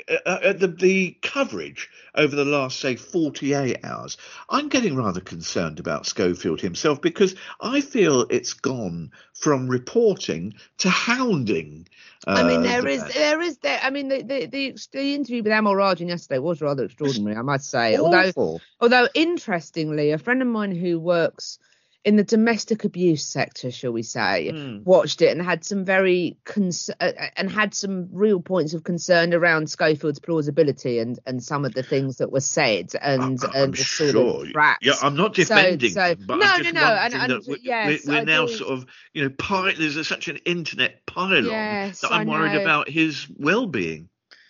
uh, 0.09 0.29
uh, 0.29 0.53
the 0.53 0.67
the 0.67 1.17
coverage 1.21 1.89
over 2.15 2.35
the 2.35 2.45
last 2.45 2.79
say 2.79 2.95
48 2.95 3.83
hours 3.83 4.17
i'm 4.49 4.69
getting 4.69 4.95
rather 4.95 5.21
concerned 5.21 5.79
about 5.79 6.05
schofield 6.05 6.61
himself 6.61 7.01
because 7.01 7.35
i 7.61 7.81
feel 7.81 8.25
it's 8.29 8.53
gone 8.53 9.11
from 9.33 9.67
reporting 9.67 10.53
to 10.77 10.89
hounding 10.89 11.87
uh, 12.25 12.31
I 12.31 12.43
mean, 12.43 12.63
there 12.63 12.81
the 12.81 12.89
is, 12.89 13.03
there 13.13 13.41
is, 13.41 13.57
there. 13.59 13.79
I 13.81 13.89
mean, 13.89 14.09
the 14.09 14.21
the 14.21 14.45
the, 14.47 14.77
the 14.91 15.15
interview 15.15 15.43
with 15.43 15.51
Amol 15.51 15.75
Rajan 15.75 16.09
yesterday 16.09 16.39
was 16.39 16.61
rather 16.61 16.85
extraordinary, 16.85 17.37
I 17.37 17.41
must 17.41 17.69
say. 17.69 17.95
Although, 17.95 18.59
although 18.81 19.07
interestingly, 19.13 20.11
a 20.11 20.17
friend 20.17 20.41
of 20.41 20.47
mine 20.47 20.75
who 20.75 20.99
works 20.99 21.59
in 22.05 22.15
the 22.15 22.23
domestic 22.23 22.85
abuse 22.85 23.23
sector, 23.25 23.69
shall 23.69 23.91
we 23.91 24.01
say, 24.03 24.51
Mm. 24.53 24.83
watched 24.85 25.21
it 25.21 25.35
and 25.35 25.41
had 25.41 25.65
some 25.65 25.83
very 25.83 26.37
cons- 26.45 26.89
uh, 27.01 27.11
and 27.35 27.51
had 27.51 27.73
some 27.73 28.07
real 28.13 28.39
points 28.39 28.73
of 28.73 28.83
concern 28.83 29.33
around 29.33 29.69
Schofield's 29.69 30.19
plausibility 30.19 30.99
and 30.99 31.19
and 31.25 31.43
some 31.43 31.65
of 31.65 31.73
the 31.73 31.83
things 31.83 32.17
that 32.17 32.31
were 32.31 32.39
said 32.39 32.91
and 33.01 33.21
I- 33.43 33.47
I'm 33.47 33.63
and 33.63 33.73
the 33.73 33.83
sort 33.83 34.11
sure. 34.11 34.45
of 34.45 34.51
facts. 34.51 34.85
Yeah, 34.85 34.93
I'm 35.01 35.15
not 35.15 35.33
defending 35.33 35.91
so- 35.91 36.15
them, 36.15 36.23
but 36.25 36.35
no, 36.37 36.45
I'm 36.45 36.63
no, 36.63 36.71
no, 36.71 36.81
and- 36.81 37.13
and 37.13 37.31
that 37.31 37.47
we- 37.47 37.59
yes, 37.61 38.05
we're, 38.07 38.19
we're 38.19 38.23
now 38.25 38.45
do. 38.45 38.53
sort 38.55 38.71
of, 38.71 38.85
you 39.13 39.23
know, 39.23 39.29
pi- 39.29 39.73
there's 39.77 40.07
such 40.07 40.27
an 40.29 40.37
internet 40.45 41.05
pylon 41.07 41.45
Yes, 41.45 42.01
that 42.01 42.13
I'm 42.13 42.27
worried 42.27 42.55
about 42.61 42.89
his 42.89 43.27
well-being. 43.35 44.07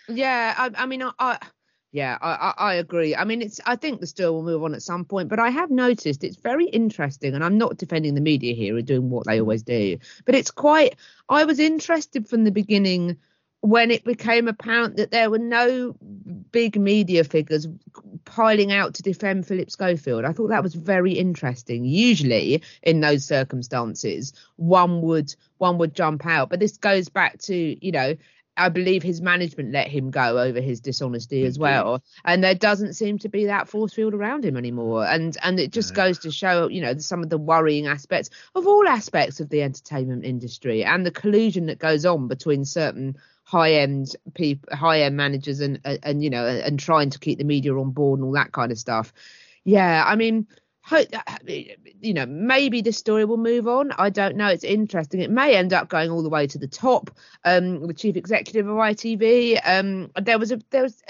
Yeah, 0.09 0.53
I, 0.57 0.83
I 0.83 0.85
mean, 0.85 1.01
I, 1.03 1.11
I 1.19 1.37
yeah, 1.97 2.15
I, 2.21 2.29
I, 2.29 2.53
I 2.57 2.73
agree. 2.75 3.15
I 3.15 3.23
mean, 3.23 3.41
it's. 3.41 3.59
I 3.65 3.75
think 3.75 3.99
the 3.99 4.05
story 4.05 4.29
will 4.29 4.43
move 4.43 4.63
on 4.63 4.75
at 4.75 4.83
some 4.83 5.03
point, 5.03 5.29
but 5.29 5.39
I 5.39 5.49
have 5.49 5.71
noticed 5.71 6.23
it's 6.23 6.37
very 6.37 6.67
interesting, 6.67 7.33
and 7.33 7.43
I'm 7.43 7.57
not 7.57 7.77
defending 7.77 8.13
the 8.13 8.21
media 8.21 8.53
here 8.53 8.75
or 8.75 8.83
doing 8.83 9.09
what 9.09 9.25
they 9.25 9.39
always 9.39 9.63
do, 9.63 9.97
but 10.23 10.35
it's 10.35 10.51
quite. 10.51 10.95
I 11.27 11.45
was 11.45 11.59
interested 11.59 12.29
from 12.29 12.43
the 12.43 12.51
beginning 12.51 13.17
when 13.61 13.89
it 13.89 14.03
became 14.03 14.47
apparent 14.47 14.97
that 14.97 15.09
there 15.09 15.31
were 15.31 15.39
no 15.39 15.95
big 16.51 16.79
media 16.79 17.23
figures 17.23 17.67
piling 18.25 18.71
out 18.71 18.93
to 18.93 19.01
defend 19.01 19.47
Philip 19.47 19.71
Schofield. 19.71 20.23
I 20.23 20.33
thought 20.33 20.49
that 20.49 20.61
was 20.61 20.75
very 20.75 21.13
interesting. 21.13 21.83
Usually 21.83 22.61
in 22.83 22.99
those 22.99 23.25
circumstances, 23.25 24.33
one 24.57 25.01
would 25.01 25.35
one 25.57 25.79
would 25.79 25.95
jump 25.95 26.27
out, 26.27 26.51
but 26.51 26.59
this 26.59 26.77
goes 26.77 27.09
back 27.09 27.39
to 27.39 27.55
you 27.83 27.91
know 27.91 28.15
I 28.57 28.69
believe 28.69 29.03
his 29.03 29.21
management 29.21 29.71
let 29.71 29.87
him 29.87 30.09
go 30.11 30.39
over 30.39 30.59
his 30.59 30.79
dishonesty 30.81 31.45
as 31.45 31.57
well, 31.59 32.03
and 32.25 32.43
there 32.43 32.55
doesn't 32.55 32.93
seem 32.93 33.19
to 33.19 33.29
be 33.29 33.45
that 33.45 33.67
force 33.67 33.93
field 33.93 34.13
around 34.13 34.43
him 34.43 34.57
anymore. 34.57 35.05
And 35.05 35.37
and 35.43 35.59
it 35.59 35.71
just 35.71 35.91
No. 35.91 35.95
goes 35.95 36.19
to 36.19 36.31
show, 36.31 36.67
you 36.67 36.81
know, 36.81 36.97
some 36.97 37.23
of 37.23 37.29
the 37.29 37.37
worrying 37.37 37.87
aspects 37.87 38.29
of 38.55 38.65
all 38.67 38.87
aspects 38.87 39.39
of 39.39 39.49
the 39.49 39.61
entertainment 39.61 40.25
industry 40.25 40.83
and 40.83 41.05
the 41.05 41.11
collusion 41.11 41.67
that 41.67 41.79
goes 41.79 42.05
on 42.05 42.27
between 42.27 42.65
certain 42.65 43.15
high 43.43 43.73
end 43.73 44.15
people, 44.33 44.75
high 44.75 45.01
end 45.01 45.15
managers, 45.15 45.59
and, 45.61 45.79
and 45.85 45.99
and 46.03 46.23
you 46.23 46.29
know, 46.29 46.45
and 46.45 46.79
trying 46.79 47.09
to 47.11 47.19
keep 47.19 47.37
the 47.37 47.43
media 47.45 47.73
on 47.77 47.91
board 47.91 48.19
and 48.19 48.25
all 48.25 48.33
that 48.33 48.51
kind 48.51 48.71
of 48.71 48.77
stuff. 48.79 49.13
Yeah, 49.63 50.03
I 50.05 50.15
mean. 50.15 50.47
Ho- 50.87 51.03
You 51.99 52.13
know, 52.13 52.25
maybe 52.25 52.81
this 52.81 52.97
story 52.97 53.25
will 53.25 53.37
move 53.37 53.67
on. 53.67 53.91
I 53.97 54.09
don't 54.09 54.37
know. 54.37 54.47
It's 54.47 54.63
interesting. 54.63 55.19
It 55.19 55.29
may 55.29 55.55
end 55.55 55.73
up 55.73 55.89
going 55.89 56.11
all 56.11 56.23
the 56.23 56.29
way 56.29 56.47
to 56.47 56.57
the 56.57 56.67
top 56.67 57.11
um, 57.43 57.85
the 57.87 57.93
chief 57.93 58.15
executive 58.15 58.67
of 58.67 58.75
ITV. 58.75 59.59
Um, 59.65 60.11
there 60.21 60.39
was 60.39 60.51
a 60.53 60.61
there 60.69 60.83
was 60.83 61.01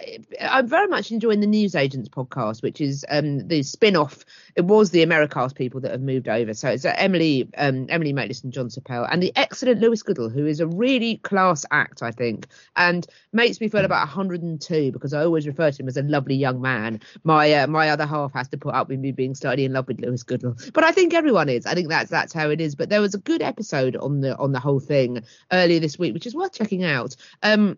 I'm 0.41 0.67
very 0.67 0.87
much 0.87 1.11
enjoying 1.11 1.41
the 1.41 1.47
News 1.47 1.75
Agents 1.75 2.09
podcast, 2.09 2.63
which 2.63 2.81
is 2.81 3.05
um, 3.09 3.47
the 3.47 3.61
spin-off. 3.61 4.25
It 4.55 4.65
was 4.65 4.89
the 4.89 5.05
Americast 5.05 5.55
people 5.55 5.81
that 5.81 5.91
have 5.91 6.01
moved 6.01 6.27
over. 6.27 6.55
So 6.55 6.69
it's 6.69 6.85
uh, 6.85 6.95
Emily 6.97 7.47
um, 7.57 7.85
Emily 7.89 8.13
Maitlis 8.13 8.43
and 8.43 8.51
Jon 8.53 8.69
Sopel 8.69 9.07
and 9.11 9.21
the 9.21 9.31
excellent 9.35 9.79
Lewis 9.79 10.01
Goodall, 10.01 10.29
who 10.29 10.47
is 10.47 10.59
a 10.59 10.67
really 10.67 11.17
class 11.17 11.65
act, 11.69 12.01
I 12.01 12.09
think, 12.11 12.47
and 12.75 13.05
makes 13.31 13.61
me 13.61 13.67
feel 13.67 13.85
about 13.85 14.07
102 14.07 14.91
because 14.91 15.13
I 15.13 15.23
always 15.23 15.45
refer 15.45 15.69
to 15.69 15.83
him 15.83 15.87
as 15.87 15.97
a 15.97 16.03
lovely 16.03 16.35
young 16.35 16.61
man. 16.61 17.01
My 17.23 17.53
uh, 17.53 17.67
my 17.67 17.89
other 17.89 18.07
half 18.07 18.33
has 18.33 18.47
to 18.49 18.57
put 18.57 18.73
up 18.73 18.89
with 18.89 18.99
me 18.99 19.11
being 19.11 19.35
slightly 19.35 19.66
in 19.67 19.73
love 19.73 19.87
with 19.87 20.01
Lewis 20.01 20.23
Goodall, 20.23 20.55
but 20.73 20.83
I 20.83 20.91
think 20.91 21.13
everyone 21.13 21.49
is. 21.49 21.65
I 21.65 21.75
think 21.75 21.89
that's 21.89 22.09
that's 22.09 22.33
how 22.33 22.49
it 22.49 22.59
is. 22.59 22.75
But 22.75 22.89
there 22.89 23.01
was 23.01 23.13
a 23.13 23.19
good 23.19 23.41
episode 23.41 23.95
on 23.95 24.21
the 24.21 24.35
on 24.37 24.51
the 24.51 24.59
whole 24.59 24.79
thing 24.79 25.23
earlier 25.51 25.79
this 25.79 25.99
week, 25.99 26.13
which 26.13 26.25
is 26.25 26.35
worth 26.35 26.53
checking 26.53 26.83
out. 26.83 27.15
Um, 27.43 27.77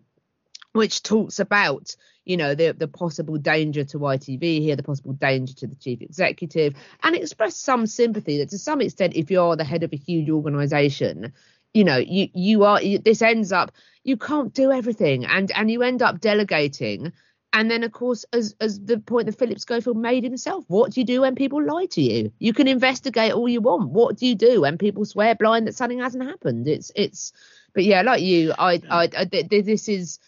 which 0.72 1.02
talks 1.02 1.40
about 1.40 1.96
you 2.24 2.36
know 2.36 2.54
the 2.54 2.72
the 2.72 2.88
possible 2.88 3.38
danger 3.38 3.84
to 3.84 3.98
ITV 3.98 4.60
here, 4.60 4.76
the 4.76 4.82
possible 4.82 5.12
danger 5.12 5.54
to 5.54 5.66
the 5.66 5.74
chief 5.74 6.00
executive, 6.00 6.74
and 7.02 7.16
express 7.16 7.56
some 7.56 7.86
sympathy 7.86 8.38
that 8.38 8.50
to 8.50 8.58
some 8.58 8.80
extent, 8.80 9.14
if 9.16 9.30
you're 9.30 9.56
the 9.56 9.64
head 9.64 9.82
of 9.82 9.92
a 9.92 9.96
huge 9.96 10.30
organisation, 10.30 11.32
you 11.74 11.84
know 11.84 11.96
you 11.98 12.28
you 12.34 12.64
are 12.64 12.80
you, 12.80 12.98
this 12.98 13.22
ends 13.22 13.52
up 13.52 13.72
you 14.04 14.16
can't 14.16 14.54
do 14.54 14.70
everything, 14.70 15.24
and 15.24 15.50
and 15.52 15.70
you 15.70 15.82
end 15.82 16.02
up 16.02 16.20
delegating. 16.20 17.12
And 17.52 17.70
then, 17.70 17.82
of 17.82 17.90
course, 17.92 18.24
as 18.32 18.54
as 18.60 18.80
the 18.80 18.98
point 18.98 19.26
that 19.26 19.38
Philip 19.38 19.58
Schofield 19.58 19.96
made 19.96 20.22
himself, 20.22 20.64
what 20.68 20.92
do 20.92 21.00
you 21.00 21.06
do 21.06 21.22
when 21.22 21.34
people 21.34 21.62
lie 21.62 21.86
to 21.86 22.00
you? 22.00 22.32
You 22.38 22.52
can 22.52 22.68
investigate 22.68 23.32
all 23.32 23.48
you 23.48 23.60
want. 23.60 23.90
What 23.90 24.16
do 24.16 24.26
you 24.26 24.36
do 24.36 24.60
when 24.60 24.78
people 24.78 25.04
swear 25.04 25.34
blind 25.34 25.66
that 25.66 25.74
something 25.74 25.98
hasn't 25.98 26.24
happened? 26.24 26.68
It's 26.68 26.92
it's. 26.94 27.32
But 27.74 27.84
yeah, 27.84 28.02
like 28.02 28.22
you, 28.22 28.52
I 28.56 28.80
I, 28.88 29.08
I 29.16 29.24
th- 29.24 29.48
th- 29.48 29.64
this 29.64 29.88
is 29.88 30.20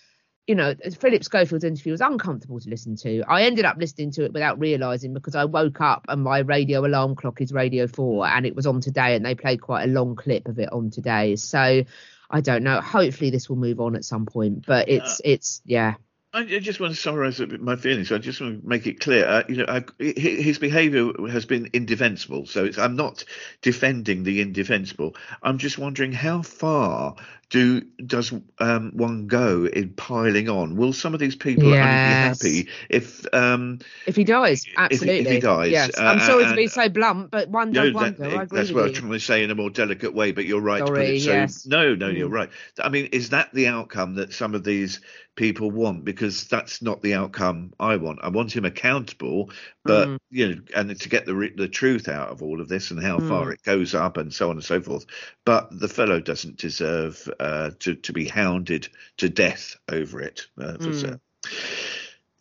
you 0.46 0.56
know, 0.56 0.74
Philip 0.98 1.22
Schofield's 1.22 1.64
interview 1.64 1.92
was 1.92 2.00
uncomfortable 2.00 2.58
to 2.58 2.68
listen 2.68 2.96
to. 2.96 3.22
I 3.28 3.44
ended 3.44 3.64
up 3.64 3.76
listening 3.78 4.10
to 4.12 4.24
it 4.24 4.32
without 4.32 4.58
realizing 4.58 5.14
because 5.14 5.36
I 5.36 5.44
woke 5.44 5.80
up 5.80 6.04
and 6.08 6.22
my 6.22 6.40
radio 6.40 6.84
alarm 6.84 7.14
clock 7.14 7.40
is 7.40 7.52
Radio 7.52 7.86
4 7.86 8.26
and 8.26 8.44
it 8.44 8.56
was 8.56 8.66
on 8.66 8.80
today 8.80 9.14
and 9.14 9.24
they 9.24 9.36
played 9.36 9.60
quite 9.60 9.84
a 9.84 9.92
long 9.92 10.16
clip 10.16 10.48
of 10.48 10.58
it 10.58 10.72
on 10.72 10.90
today. 10.90 11.36
So 11.36 11.84
I 12.28 12.40
don't 12.40 12.64
know. 12.64 12.80
Hopefully 12.80 13.30
this 13.30 13.48
will 13.48 13.56
move 13.56 13.78
on 13.78 13.94
at 13.94 14.04
some 14.04 14.26
point, 14.26 14.66
but 14.66 14.88
it's 14.88 15.20
it's 15.24 15.62
yeah. 15.64 15.94
I 16.34 16.40
I 16.40 16.58
just 16.60 16.80
want 16.80 16.94
to 16.94 17.00
summarise 17.00 17.40
my 17.60 17.76
feelings. 17.76 18.10
I 18.10 18.18
just 18.18 18.40
want 18.40 18.62
to 18.62 18.66
make 18.68 18.86
it 18.86 19.00
clear. 19.00 19.26
Uh, 19.26 19.42
you 19.48 19.56
know, 19.56 19.66
I, 19.68 19.84
his 20.02 20.58
behaviour 20.58 21.12
has 21.28 21.44
been 21.44 21.68
indefensible. 21.72 22.46
So 22.46 22.64
it's, 22.64 22.78
I'm 22.78 22.96
not 22.96 23.24
defending 23.60 24.22
the 24.24 24.40
indefensible. 24.40 25.14
I'm 25.42 25.58
just 25.58 25.78
wondering 25.78 26.12
how 26.12 26.42
far 26.42 27.16
do 27.50 27.82
does 28.06 28.32
um, 28.60 28.92
one 28.94 29.26
go 29.26 29.66
in 29.66 29.90
piling 29.90 30.48
on? 30.48 30.74
Will 30.76 30.94
some 30.94 31.12
of 31.12 31.20
these 31.20 31.36
people 31.36 31.64
Yes. 31.64 31.84
only 31.84 32.62
be 32.62 32.64
happy 32.64 32.68
if 32.88 33.26
um, 33.34 33.80
If 34.06 34.16
he 34.16 34.24
dies, 34.24 34.64
absolutely. 34.74 35.20
if 35.26 35.30
he 35.30 35.40
dies, 35.40 35.70
yes. 35.70 35.98
uh, 35.98 36.02
I'm 36.04 36.20
sorry 36.20 36.46
to 36.46 36.54
be 36.56 36.66
so 36.66 36.88
blunt, 36.88 37.30
but 37.30 37.50
one 37.50 37.70
No, 37.72 37.84
does 37.84 37.94
wonder. 37.94 38.16
that- 38.22 38.32
I 38.32 38.42
agree 38.44 38.58
that's 38.58 38.72
what. 38.72 38.86
I'm 38.86 38.94
trying 38.94 39.12
to 39.12 39.20
say 39.20 39.44
in 39.44 39.50
a 39.50 39.54
more 39.54 39.68
delicate 39.68 40.14
way, 40.14 40.32
but 40.32 40.46
you're 40.46 40.62
right 40.62 40.78
to 40.78 40.84
put 40.86 40.94
Sorry, 40.94 41.16
it 41.18 41.20
so. 41.20 41.32
yes. 41.32 41.66
No, 41.66 41.94
no, 41.94 42.08
you're 42.08 42.30
Mm. 42.30 42.32
right. 42.32 42.50
I 42.82 42.88
mean, 42.88 43.06
is 43.12 43.28
that 43.30 43.52
the 43.52 43.66
outcome 43.68 44.14
that 44.14 44.32
some 44.32 44.54
of 44.54 44.64
these 44.64 45.00
people 45.36 45.70
want? 45.70 46.04
Because 46.04 46.46
that's 46.48 46.82
not 46.82 47.02
the 47.02 47.14
outcome 47.14 47.72
I 47.80 47.96
want. 47.96 48.20
I 48.22 48.28
want 48.28 48.54
him 48.54 48.64
accountable, 48.64 49.50
but 49.84 50.08
Mm. 50.08 50.18
you 50.30 50.48
know, 50.48 50.62
and 50.74 50.98
to 51.00 51.08
get 51.08 51.26
the 51.26 51.52
the 51.56 51.68
truth 51.68 52.08
out 52.08 52.28
of 52.28 52.42
all 52.42 52.60
of 52.60 52.68
this 52.68 52.90
and 52.90 53.02
how 53.02 53.18
Mm. 53.18 53.28
far 53.28 53.52
it 53.52 53.62
goes 53.62 53.94
up 53.94 54.16
and 54.16 54.32
so 54.32 54.50
on 54.50 54.56
and 54.56 54.64
so 54.64 54.80
forth. 54.80 55.06
But 55.44 55.68
the 55.78 55.88
fellow 55.88 56.20
doesn't 56.20 56.58
deserve 56.58 57.28
uh, 57.40 57.70
to 57.80 57.94
to 57.94 58.12
be 58.12 58.26
hounded 58.26 58.88
to 59.18 59.28
death 59.28 59.76
over 59.90 60.20
it. 60.20 60.46
Uh, 60.58 60.78
for 60.78 60.92
Mm. 60.92 61.20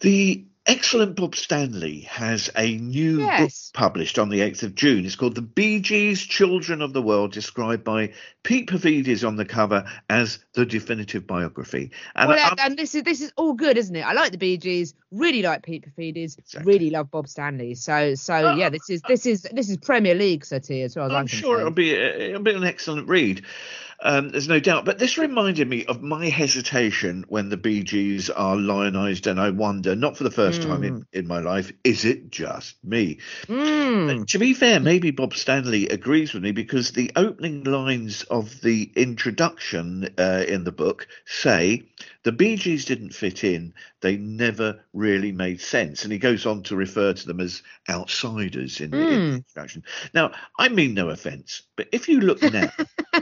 The 0.01 0.45
excellent 0.65 1.15
Bob 1.15 1.35
Stanley 1.35 2.01
has 2.01 2.49
a 2.55 2.75
new 2.77 3.25
book 3.25 3.51
published 3.73 4.19
on 4.19 4.29
the 4.29 4.39
8th 4.39 4.63
of 4.63 4.75
June. 4.75 5.05
It's 5.05 5.15
called 5.15 5.35
The 5.35 5.41
Bee 5.41 5.79
Gees 5.79 6.21
Children 6.21 6.81
of 6.81 6.93
the 6.93 7.01
World, 7.01 7.31
described 7.31 7.83
by 7.83 8.13
Pete 8.43 8.69
Paphides 8.69 9.27
on 9.27 9.35
the 9.35 9.45
cover 9.45 9.85
as 10.09 10.39
the 10.53 10.65
definitive 10.65 11.25
biography. 11.25 11.91
And 12.15 12.29
well, 12.29 12.55
and, 12.59 12.77
this 12.77 12.95
is 12.95 13.03
this 13.03 13.21
is 13.21 13.31
all 13.35 13.53
good, 13.53 13.77
isn't 13.77 13.95
it? 13.95 14.01
I 14.01 14.13
like 14.13 14.31
the 14.31 14.37
Bee 14.37 14.57
Gees, 14.57 14.93
really 15.11 15.41
like 15.41 15.63
Pete 15.63 15.85
Paphides, 15.85 16.37
Exactly. 16.37 16.73
really 16.73 16.89
love 16.89 17.09
Bob 17.09 17.27
Stanley. 17.27 17.75
So 17.75 18.15
so 18.15 18.51
Uh, 18.51 18.55
yeah, 18.55 18.69
this 18.69 18.89
is 18.89 19.01
this 19.07 19.25
is 19.25 19.47
this 19.51 19.69
is 19.69 19.77
Premier 19.77 20.15
League 20.15 20.45
satire 20.45 20.85
as 20.85 20.95
well 20.95 21.07
as 21.07 21.11
I'm, 21.11 21.17
I'm 21.19 21.27
sure 21.27 21.59
it'll 21.59 21.71
be 21.71 21.91
it'll 21.91 22.41
be 22.41 22.53
an 22.53 22.63
excellent 22.63 23.07
read. 23.07 23.43
Um, 24.03 24.29
there's 24.29 24.47
no 24.47 24.59
doubt. 24.59 24.85
But 24.85 24.97
this 24.99 25.17
reminded 25.17 25.67
me 25.69 25.85
of 25.85 26.01
my 26.01 26.27
hesitation 26.29 27.23
when 27.27 27.49
the 27.49 27.57
Bee 27.57 27.83
Gees 27.83 28.29
are 28.29 28.55
lionised, 28.55 29.29
and 29.29 29.39
I 29.39 29.51
wonder, 29.51 29.95
not 29.95 30.17
for 30.17 30.23
the 30.23 30.31
first 30.31 30.63
time 30.63 30.83
in, 30.83 31.05
in 31.13 31.27
my 31.27 31.39
life, 31.39 31.71
is 31.83 32.03
it 32.05 32.31
just 32.31 32.83
me? 32.83 33.19
Mm. 33.47 34.25
To 34.27 34.39
be 34.39 34.53
fair, 34.53 34.79
maybe 34.79 35.11
Bob 35.11 35.35
Stanley 35.35 35.87
agrees 35.89 36.33
with 36.33 36.43
me 36.43 36.51
because 36.51 36.91
the 36.91 37.11
opening 37.15 37.63
lines 37.63 38.23
of 38.23 38.59
the 38.61 38.91
introduction 38.95 40.09
uh, 40.17 40.45
in 40.47 40.63
the 40.63 40.71
book 40.71 41.07
say 41.25 41.83
the 42.23 42.31
Bee 42.31 42.55
Gees 42.55 42.85
didn't 42.85 43.13
fit 43.13 43.43
in, 43.43 43.73
they 44.01 44.17
never 44.17 44.83
really 44.93 45.31
made 45.31 45.61
sense. 45.61 46.03
And 46.03 46.11
he 46.11 46.17
goes 46.19 46.45
on 46.45 46.63
to 46.63 46.75
refer 46.75 47.13
to 47.13 47.27
them 47.27 47.39
as 47.39 47.61
outsiders 47.89 48.81
in, 48.81 48.91
the, 48.91 48.97
in 48.97 49.09
the 49.09 49.15
Mm. 49.31 49.35
introduction. 49.37 49.83
Now, 50.13 50.31
I 50.57 50.69
mean 50.69 50.93
no 50.93 51.09
offence, 51.09 51.63
but 51.75 51.87
if 51.91 52.07
you 52.07 52.19
look 52.21 52.41
now, 52.41 52.69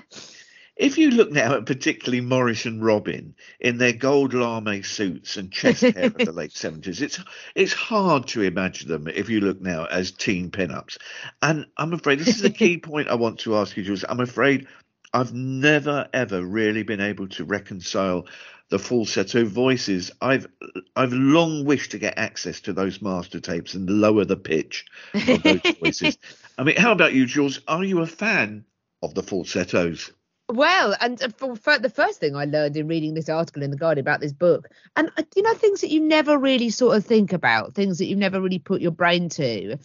if 0.80 0.98
you 0.98 1.12
look 1.12 1.30
now 1.30 1.56
at 1.56 1.66
particularly 1.66 2.22
Maurice 2.22 2.66
and 2.66 2.82
Robin 2.82 3.36
in 3.60 3.78
their 3.78 3.92
gold 3.92 4.34
lame 4.34 4.82
suits 4.82 5.36
and 5.36 5.52
chest 5.52 5.82
hair 5.82 6.06
of 6.06 6.16
the 6.16 6.32
late 6.32 6.52
seventies, 6.56 7.02
it's 7.02 7.20
it's 7.54 7.74
hard 7.74 8.28
to 8.28 8.44
imagine 8.44 8.88
them 8.88 9.08
if 9.10 9.30
you 9.30 9.42
look 9.42 9.60
now 9.60 9.86
as 9.86 10.12
teen 10.12 10.50
pinups. 10.50 10.98
And 11.42 11.66
I'm 11.76 11.92
afraid 11.92 12.20
this 12.20 12.30
is 12.30 12.46
a 12.46 12.50
key 12.50 12.78
point 12.78 13.10
I 13.10 13.16
want 13.16 13.40
to 13.42 13.58
ask 13.58 13.76
you, 13.76 13.84
Jules. 13.84 14.06
I'm 14.08 14.22
afraid 14.22 14.68
I've 15.14 15.34
never 15.34 16.08
ever 16.14 16.46
really 16.46 16.84
been 16.84 17.02
able 17.02 17.28
to 17.28 17.44
reconcile 17.44 18.26
the 18.70 18.80
falsetto 18.80 19.44
voices. 19.44 20.12
I've 20.22 20.48
I've 20.96 21.12
long 21.12 21.66
wished 21.66 21.92
to 21.92 22.00
get 22.00 22.18
access 22.18 22.62
to 22.62 22.74
those 22.74 23.02
master 23.02 23.42
tapes 23.42 23.74
and 23.74 23.90
lower 23.90 24.24
the 24.24 24.38
pitch 24.38 24.86
of 25.14 25.44
those 25.44 25.62
voices. 25.84 26.18
I 26.58 26.64
mean, 26.64 26.78
how 26.78 26.94
about 26.94 27.14
you, 27.14 27.26
Jules? 27.26 27.60
Are 27.68 27.84
you 27.84 28.00
a 28.00 28.08
fan 28.08 28.64
of 29.04 29.14
the 29.14 29.24
falsettos? 29.24 30.12
Well, 30.50 30.96
and 31.00 31.22
uh, 31.22 31.30
for, 31.38 31.56
for 31.56 31.78
the 31.78 31.92
first 31.92 32.20
thing 32.20 32.36
I 32.36 32.46
learned 32.46 32.76
in 32.76 32.88
reading 32.88 33.14
this 33.14 33.30
article 33.30 33.62
in 33.62 33.70
the 33.70 33.78
Guardian 33.78 34.04
about 34.04 34.20
this 34.20 34.34
book, 34.34 34.68
and 34.96 35.12
uh, 35.16 35.24
you 35.36 35.44
know 35.44 35.54
things 35.54 35.82
that 35.82 35.92
you 35.92 36.00
never 36.00 36.40
really 36.40 36.72
sort 36.72 36.98
of 36.98 37.06
think 37.06 37.34
about, 37.34 37.76
things 37.76 38.00
that 38.00 38.06
you've 38.06 38.18
never 38.18 38.42
really 38.42 38.58
put 38.58 38.82
your 38.82 38.92
brain 38.92 39.30
to. 39.30 39.78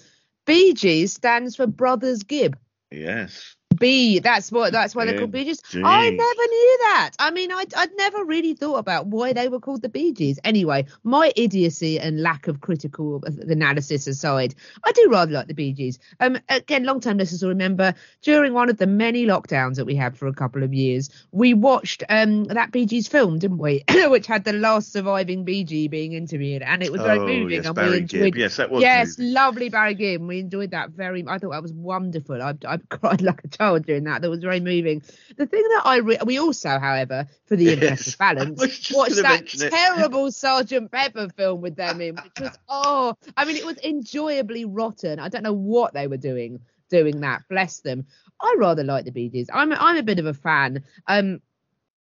BG 0.46 1.08
stands 1.08 1.54
for 1.56 1.66
Brothers 1.66 2.22
Gibb. 2.22 2.56
Yes. 2.90 3.56
B. 3.74 4.18
That's 4.18 4.50
what. 4.52 4.72
That's 4.72 4.94
why 4.94 5.04
they're 5.04 5.18
called 5.18 5.32
Bee 5.32 5.44
Gees. 5.44 5.62
I 5.74 6.10
never 6.10 6.46
knew 6.48 6.78
that. 6.82 7.10
I 7.18 7.30
mean, 7.30 7.50
I'd, 7.52 7.74
I'd 7.74 7.96
never 7.96 8.24
really 8.24 8.54
thought 8.54 8.76
about 8.76 9.06
why 9.06 9.32
they 9.32 9.48
were 9.48 9.60
called 9.60 9.82
the 9.82 9.88
Bee 9.88 10.12
Gees. 10.12 10.38
Anyway, 10.44 10.86
my 11.02 11.32
idiocy 11.36 11.98
and 11.98 12.20
lack 12.22 12.48
of 12.48 12.60
critical 12.60 13.22
analysis 13.48 14.06
aside, 14.06 14.54
I 14.84 14.92
do 14.92 15.08
rather 15.10 15.32
like 15.32 15.46
the 15.46 15.54
Bee 15.54 15.72
Gees. 15.72 15.98
Um, 16.20 16.38
again, 16.48 16.84
long-time 16.84 17.18
listeners 17.18 17.42
will 17.42 17.50
remember 17.50 17.94
during 18.22 18.52
one 18.52 18.70
of 18.70 18.76
the 18.78 18.86
many 18.86 19.26
lockdowns 19.26 19.76
that 19.76 19.84
we 19.86 19.94
had 19.94 20.16
for 20.16 20.26
a 20.26 20.32
couple 20.34 20.62
of 20.62 20.72
years, 20.72 21.10
we 21.32 21.54
watched 21.54 22.02
um 22.08 22.44
that 22.44 22.70
Bee 22.72 22.86
Gees 22.86 23.08
film, 23.08 23.38
didn't 23.38 23.58
we? 23.58 23.82
Which 24.06 24.26
had 24.26 24.44
the 24.44 24.52
last 24.52 24.92
surviving 24.92 25.44
Bee 25.44 25.64
Gee 25.64 25.88
being 25.88 26.12
interviewed, 26.12 26.62
and 26.62 26.82
it 26.82 26.92
was 26.92 27.00
very 27.02 27.18
Oh, 27.18 27.26
moving. 27.26 27.50
yes, 27.50 27.66
and 27.66 27.74
Barry 27.74 28.00
we 28.00 28.06
Gibb. 28.06 28.36
Yes, 28.36 28.56
that 28.56 28.70
was 28.70 28.82
Yes, 28.82 29.18
moving. 29.18 29.32
lovely 29.34 29.68
Barry 29.68 29.94
Gibb. 29.94 30.22
We 30.22 30.38
enjoyed 30.40 30.70
that 30.72 30.90
very. 30.90 31.24
I 31.26 31.38
thought 31.38 31.50
that 31.52 31.62
was 31.62 31.72
wonderful. 31.72 32.40
I, 32.42 32.54
I 32.66 32.76
cried 32.90 33.22
like 33.28 33.42
a 33.44 33.48
child 33.48 33.63
during 33.78 34.04
that. 34.04 34.22
That 34.22 34.30
was 34.30 34.42
very 34.42 34.60
moving. 34.60 35.02
The 35.36 35.46
thing 35.46 35.62
that 35.62 35.82
I 35.84 35.96
re- 35.98 36.18
we 36.24 36.38
also, 36.38 36.78
however, 36.78 37.26
for 37.46 37.56
the 37.56 37.72
interest 37.72 38.06
Yes, 38.06 38.16
balance, 38.16 38.60
I 38.60 38.64
was 38.64 38.78
just 38.78 38.96
watched 38.96 39.22
that 39.22 39.46
terrible 39.70 40.30
Sergeant 40.30 40.90
Pepper 40.90 41.28
film 41.36 41.60
with 41.60 41.76
them 41.76 42.00
in, 42.00 42.16
which 42.16 42.40
was 42.40 42.58
oh, 42.68 43.14
I 43.36 43.44
mean, 43.44 43.56
it 43.56 43.66
was 43.66 43.78
enjoyably 43.78 44.64
rotten. 44.64 45.18
I 45.18 45.28
don't 45.28 45.42
know 45.42 45.52
what 45.52 45.94
they 45.94 46.06
were 46.06 46.16
doing 46.16 46.60
doing 46.90 47.20
that. 47.20 47.42
Bless 47.48 47.80
them. 47.80 48.06
I 48.40 48.54
rather 48.58 48.84
like 48.84 49.04
the 49.04 49.12
Bee 49.12 49.28
Gees. 49.28 49.48
I'm 49.52 49.72
I'm 49.72 49.96
a 49.96 50.02
bit 50.02 50.18
of 50.18 50.26
a 50.26 50.34
fan. 50.34 50.84
Um, 51.06 51.40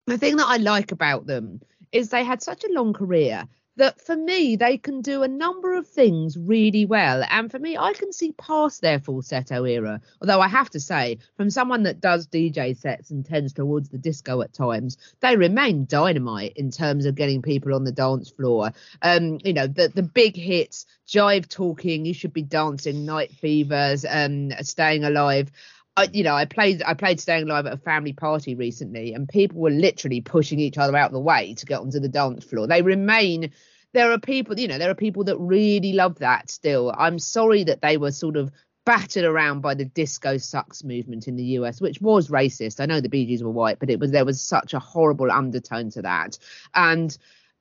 the 0.06 0.18
thing 0.18 0.38
that 0.38 0.48
I 0.48 0.58
like 0.58 0.92
about 0.92 1.26
them 1.26 1.62
is 1.92 2.10
they 2.10 2.24
had 2.24 2.42
such 2.42 2.64
a 2.64 2.74
long 2.74 2.94
career 2.94 3.48
that 3.78 4.02
for 4.02 4.16
me 4.16 4.56
they 4.56 4.78
can 4.78 5.02
do 5.02 5.24
a 5.24 5.28
number 5.28 5.74
of 5.76 5.88
things 5.88 6.38
really 6.38 6.86
well. 6.86 7.24
And 7.30 7.50
for 7.50 7.60
me 7.60 7.78
I 7.78 7.94
can 7.94 8.12
see 8.12 8.34
past 8.34 8.82
their 8.82 9.00
falsetto 9.00 9.64
era. 9.64 10.02
Although 10.22 10.42
I 10.42 10.48
have 10.48 10.70
to 10.72 10.80
say 10.80 11.20
from 11.36 11.50
someone 11.50 11.84
that 11.84 12.02
does 12.02 12.28
DJ 12.28 12.76
sets 12.78 13.12
and 13.12 13.26
tends 13.26 13.54
towards 13.54 13.90
the 13.90 13.98
disco 13.98 14.42
at 14.42 14.54
times 14.54 14.98
they 15.22 15.36
remain 15.36 15.86
dynamite 15.86 16.54
in 16.56 16.72
terms 16.72 17.06
of 17.06 17.16
getting 17.16 17.42
people 17.42 17.74
on 17.74 17.84
the 17.84 17.92
dance 17.92 18.30
floor. 18.30 18.74
Um 19.02 19.40
you 19.44 19.54
know 19.54 19.68
the 19.68 19.88
the 19.88 20.04
big 20.04 20.36
hits 20.36 20.86
jive 21.08 21.48
talking 21.48 22.06
you 22.06 22.14
should 22.14 22.34
be 22.34 22.42
dancing 22.42 23.06
night 23.06 23.32
fevers 23.32 24.06
um 24.10 24.52
staying 24.62 25.04
alive 25.04 25.52
I, 25.98 26.08
you 26.14 26.24
know, 26.24 26.36
I 26.36 26.46
played 26.46 26.84
I 26.86 26.94
played 26.94 27.20
Staying 27.20 27.44
Alive 27.44 27.66
at 27.66 27.74
a 27.74 27.78
family 27.78 28.14
party 28.14 28.54
recently, 28.54 29.14
and 29.14 29.28
people 29.28 29.60
were 29.60 29.72
literally 29.72 30.22
pushing 30.22 30.60
each 30.60 30.78
other 30.78 30.96
out 30.96 31.08
of 31.08 31.14
the 31.14 31.20
way 31.20 31.56
to 31.56 31.66
get 31.66 31.80
onto 31.80 32.00
the 32.00 32.08
dance 32.08 32.46
floor. 32.46 32.68
They 32.68 32.84
remain. 32.84 33.52
There 33.94 34.12
are 34.12 34.20
people, 34.20 34.60
you 34.60 34.68
know, 34.68 34.78
there 34.78 34.92
are 34.92 34.96
people 34.96 35.24
that 35.24 35.38
really 35.38 35.94
love 35.94 36.20
that 36.20 36.52
still. 36.52 36.94
I'm 36.96 37.18
sorry 37.18 37.64
that 37.64 37.82
they 37.82 37.98
were 37.98 38.12
sort 38.12 38.38
of 38.38 38.52
battered 38.86 39.26
around 39.26 39.62
by 39.62 39.74
the 39.74 39.86
disco 39.86 40.38
sucks 40.38 40.84
movement 40.84 41.28
in 41.28 41.36
the 41.36 41.44
US, 41.44 41.82
which 41.82 42.00
was 42.00 42.30
racist. 42.30 42.80
I 42.80 42.86
know 42.86 43.02
the 43.02 43.10
Bee 43.10 43.26
Gees 43.26 43.44
were 43.44 43.50
white, 43.50 43.80
but 43.80 43.90
it 43.90 44.00
was 44.00 44.12
there 44.12 44.24
was 44.24 44.40
such 44.40 44.76
a 44.76 44.80
horrible 44.80 45.32
undertone 45.32 45.90
to 45.92 46.04
that, 46.04 46.38
and 46.76 47.18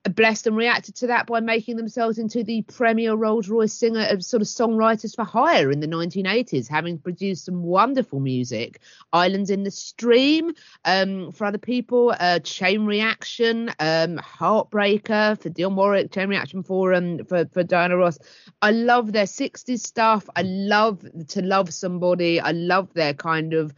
blessed 0.09 0.46
and 0.46 0.57
reacted 0.57 0.94
to 0.96 1.09
that 1.09 1.26
by 1.26 1.40
making 1.40 1.76
themselves 1.76 2.18
into 2.18 2.44
the 2.44 2.62
premier 2.62 3.14
Rolls 3.14 3.48
Royce 3.48 3.72
singer 3.72 4.07
of 4.11 4.24
sort 4.24 4.42
of 4.42 4.48
songwriters 4.48 5.14
for 5.14 5.24
hire 5.24 5.70
in 5.70 5.80
the 5.80 5.88
1980s, 5.88 6.68
having 6.68 6.98
produced 6.98 7.44
some 7.44 7.62
wonderful 7.62 8.20
music. 8.20 8.80
Islands 9.12 9.50
in 9.50 9.62
the 9.64 9.70
Stream 9.70 10.52
um, 10.84 11.32
for 11.32 11.46
other 11.46 11.59
people, 11.59 12.14
uh, 12.18 12.38
Chain 12.40 12.86
Reaction, 12.86 13.70
um, 13.78 14.18
Heartbreaker 14.18 15.40
for 15.40 15.50
Dionne 15.50 15.74
Warwick, 15.74 16.12
Chain 16.12 16.28
Reaction 16.28 16.62
for 16.62 16.92
um, 16.92 17.24
for, 17.24 17.46
for 17.46 17.62
Diana 17.62 17.96
Ross. 17.96 18.18
I 18.62 18.70
love 18.70 19.12
their 19.12 19.24
60s 19.24 19.80
stuff. 19.80 20.28
I 20.34 20.42
love 20.42 21.04
to 21.28 21.42
love 21.42 21.72
somebody. 21.72 22.40
I 22.40 22.52
love 22.52 22.92
their 22.94 23.14
kind 23.14 23.54
of 23.54 23.72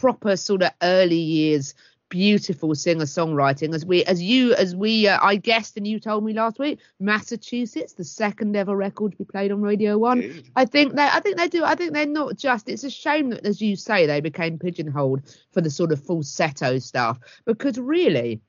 proper 0.00 0.36
sort 0.36 0.62
of 0.62 0.70
early 0.82 1.16
years 1.16 1.74
beautiful 2.12 2.74
singer 2.74 3.06
songwriting 3.06 3.74
as 3.74 3.86
we 3.86 4.04
as 4.04 4.22
you 4.22 4.52
as 4.56 4.76
we 4.76 5.08
uh, 5.08 5.18
i 5.22 5.34
guessed 5.34 5.78
and 5.78 5.86
you 5.86 5.98
told 5.98 6.22
me 6.22 6.34
last 6.34 6.58
week 6.58 6.78
massachusetts 7.00 7.94
the 7.94 8.04
second 8.04 8.54
ever 8.54 8.76
record 8.76 9.12
to 9.12 9.16
be 9.16 9.24
played 9.24 9.50
on 9.50 9.62
radio 9.62 9.96
one 9.96 10.20
Indeed. 10.20 10.50
i 10.54 10.66
think 10.66 10.94
they 10.94 11.04
i 11.04 11.20
think 11.20 11.38
they 11.38 11.48
do 11.48 11.64
i 11.64 11.74
think 11.74 11.94
they're 11.94 12.04
not 12.04 12.36
just 12.36 12.68
it's 12.68 12.84
a 12.84 12.90
shame 12.90 13.30
that 13.30 13.46
as 13.46 13.62
you 13.62 13.76
say 13.76 14.04
they 14.04 14.20
became 14.20 14.58
pigeonholed 14.58 15.22
for 15.52 15.62
the 15.62 15.70
sort 15.70 15.90
of 15.90 16.04
falsetto 16.04 16.78
stuff 16.78 17.18
because 17.46 17.78
really 17.78 18.42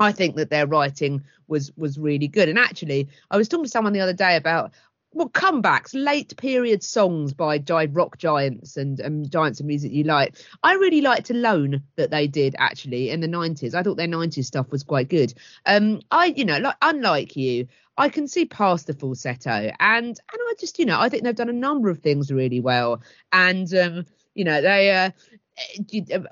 I 0.00 0.12
think 0.12 0.36
that 0.36 0.48
their 0.48 0.66
writing 0.66 1.22
was 1.46 1.70
was 1.76 1.98
really 1.98 2.26
good. 2.26 2.48
And 2.48 2.58
actually, 2.58 3.06
I 3.30 3.36
was 3.36 3.48
talking 3.48 3.64
to 3.64 3.70
someone 3.70 3.92
the 3.92 4.00
other 4.00 4.14
day 4.14 4.34
about 4.34 4.72
well 5.12 5.28
comebacks, 5.28 5.90
late 5.92 6.36
period 6.36 6.82
songs 6.82 7.32
by 7.32 7.58
rock 7.92 8.18
giants 8.18 8.76
and 8.76 9.00
um, 9.00 9.28
giants 9.28 9.60
of 9.60 9.66
music 9.66 9.92
you 9.92 10.04
like. 10.04 10.36
I 10.62 10.74
really 10.74 11.00
liked 11.00 11.30
Alone 11.30 11.82
that 11.96 12.10
they 12.10 12.26
did 12.26 12.54
actually 12.58 13.10
in 13.10 13.20
the 13.20 13.28
90s. 13.28 13.74
I 13.74 13.82
thought 13.82 13.96
their 13.96 14.06
90s 14.06 14.44
stuff 14.44 14.70
was 14.70 14.82
quite 14.82 15.08
good. 15.08 15.34
Um, 15.66 16.00
I 16.10 16.26
you 16.26 16.44
know 16.44 16.58
like 16.58 16.76
unlike 16.82 17.36
you. 17.36 17.66
I 17.96 18.08
can 18.08 18.28
see 18.28 18.46
past 18.46 18.86
the 18.86 18.94
falsetto, 18.94 19.50
and 19.50 20.06
and 20.06 20.18
I 20.32 20.54
just 20.58 20.78
you 20.78 20.86
know 20.86 20.98
I 20.98 21.10
think 21.10 21.22
they've 21.22 21.34
done 21.34 21.50
a 21.50 21.52
number 21.52 21.90
of 21.90 21.98
things 21.98 22.32
really 22.32 22.60
well, 22.60 23.02
and 23.30 23.72
um, 23.74 24.06
you 24.34 24.44
know 24.44 24.62
they 24.62 24.90
uh, 24.90 25.10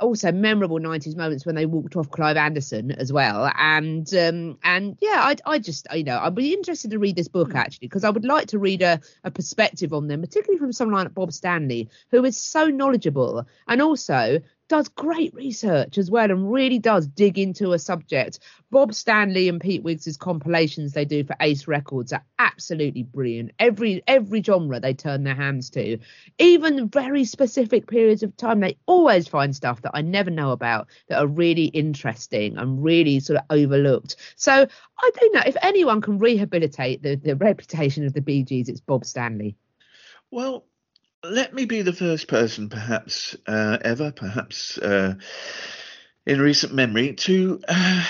also 0.01 0.33
memorable 0.33 0.79
90s 0.79 1.17
moments 1.17 1.47
when 1.47 1.55
they 1.55 1.67
walked 1.67 1.97
off 1.97 2.11
Clive 2.11 2.37
Anderson 2.37 2.93
as 2.93 3.13
well. 3.13 3.51
And 3.57 4.13
um 4.15 4.59
and 4.63 4.97
yeah 5.01 5.21
I 5.23 5.37
I 5.47 5.59
just 5.59 5.87
you 5.95 6.05
know 6.05 6.19
I'd 6.19 6.35
be 6.35 6.53
interested 6.53 6.91
to 6.91 6.99
read 6.99 7.17
this 7.17 7.29
book 7.29 7.55
actually 7.55 7.89
because 7.89 8.05
I 8.05 8.11
would 8.11 8.25
like 8.25 8.49
to 8.49 8.59
read 8.59 8.83
a, 8.83 9.01
a 9.25 9.31
perspective 9.31 9.93
on 9.93 10.09
them 10.09 10.21
particularly 10.21 10.59
from 10.59 10.73
someone 10.73 11.05
like 11.05 11.15
Bob 11.15 11.33
Stanley 11.33 11.89
who 12.11 12.25
is 12.25 12.41
so 12.41 12.67
knowledgeable. 12.67 13.47
And 13.67 13.83
also 13.83 14.41
does 14.69 14.89
great 14.89 15.35
research 15.35 15.99
as 15.99 16.11
well 16.11 16.31
and 16.31 16.53
really 16.53 16.79
does 16.79 17.07
dig 17.07 17.39
into 17.39 17.73
a 17.73 17.79
subject. 17.79 18.39
Bob 18.71 18.95
Stanley 18.95 19.49
and 19.49 19.61
Pete 19.61 19.83
Wiggs's 19.83 20.17
compilations 20.17 20.93
they 20.93 21.05
do 21.05 21.25
for 21.25 21.35
Ace 21.41 21.67
Records 21.67 22.13
are 22.13 22.25
absolutely 22.39 23.03
brilliant. 23.03 23.53
Every 23.59 24.03
every 24.07 24.43
genre 24.43 24.79
they 24.79 24.95
turn 24.95 25.25
their 25.25 25.35
hands 25.35 25.71
to, 25.71 25.99
even 26.39 26.89
very 26.89 27.25
specific 27.25 27.87
periods 27.87 28.23
of 28.23 28.37
time, 28.37 28.61
they 28.61 28.77
always 28.87 29.27
find 29.27 29.57
stuff 29.57 29.83
that 29.83 29.93
I 29.95 30.03
never 30.03 30.31
know 30.31 30.53
about 30.53 30.89
that 31.09 31.19
are 31.19 31.27
really 31.27 31.67
interesting 31.67 32.59
and 32.59 32.83
really 32.83 33.21
sort 33.21 33.39
of 33.39 33.47
overlooked. 33.51 34.17
So 34.37 34.53
I 34.53 35.11
don't 35.19 35.35
know 35.35 35.43
if 35.47 35.57
anyone 35.63 36.01
can 36.03 36.19
rehabilitate 36.19 37.03
the, 37.03 37.15
the 37.17 37.37
reputation 37.37 38.05
of 38.05 38.13
the 38.13 38.21
Bee 38.21 38.43
Gees, 38.43 38.69
it's 38.69 38.81
Bob 38.81 39.05
Stanley. 39.05 39.57
Well, 40.31 40.67
let 41.31 41.55
me 41.55 41.65
be 41.65 41.83
the 41.83 41.93
first 41.93 42.29
person, 42.29 42.69
perhaps 42.69 43.37
uh, 43.47 43.79
ever, 43.81 44.13
perhaps 44.13 44.79
uh, 44.79 45.15
in 46.27 46.41
recent 46.41 46.75
memory, 46.75 47.15
to 47.15 47.61
uh, 47.69 48.05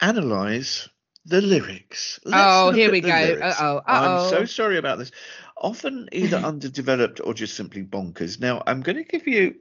analyze 0.00 0.88
the 1.24 1.40
lyrics. 1.40 2.20
Let's 2.24 2.36
Oh, 2.44 2.70
here 2.72 2.90
we 2.90 3.00
go. 3.00 3.08
Uh-oh, 3.42 3.82
I'm 3.86 4.30
so 4.30 4.44
sorry 4.44 4.78
about 4.78 4.98
this. 4.98 5.10
Often 5.56 6.10
either 6.12 6.36
underdeveloped 6.36 7.20
or 7.22 7.34
just 7.34 7.56
simply 7.56 7.82
bonkers. 7.82 8.40
Now, 8.40 8.62
I'm 8.66 8.82
going 8.82 8.96
to 8.96 9.04
give 9.04 9.26
you 9.26 9.56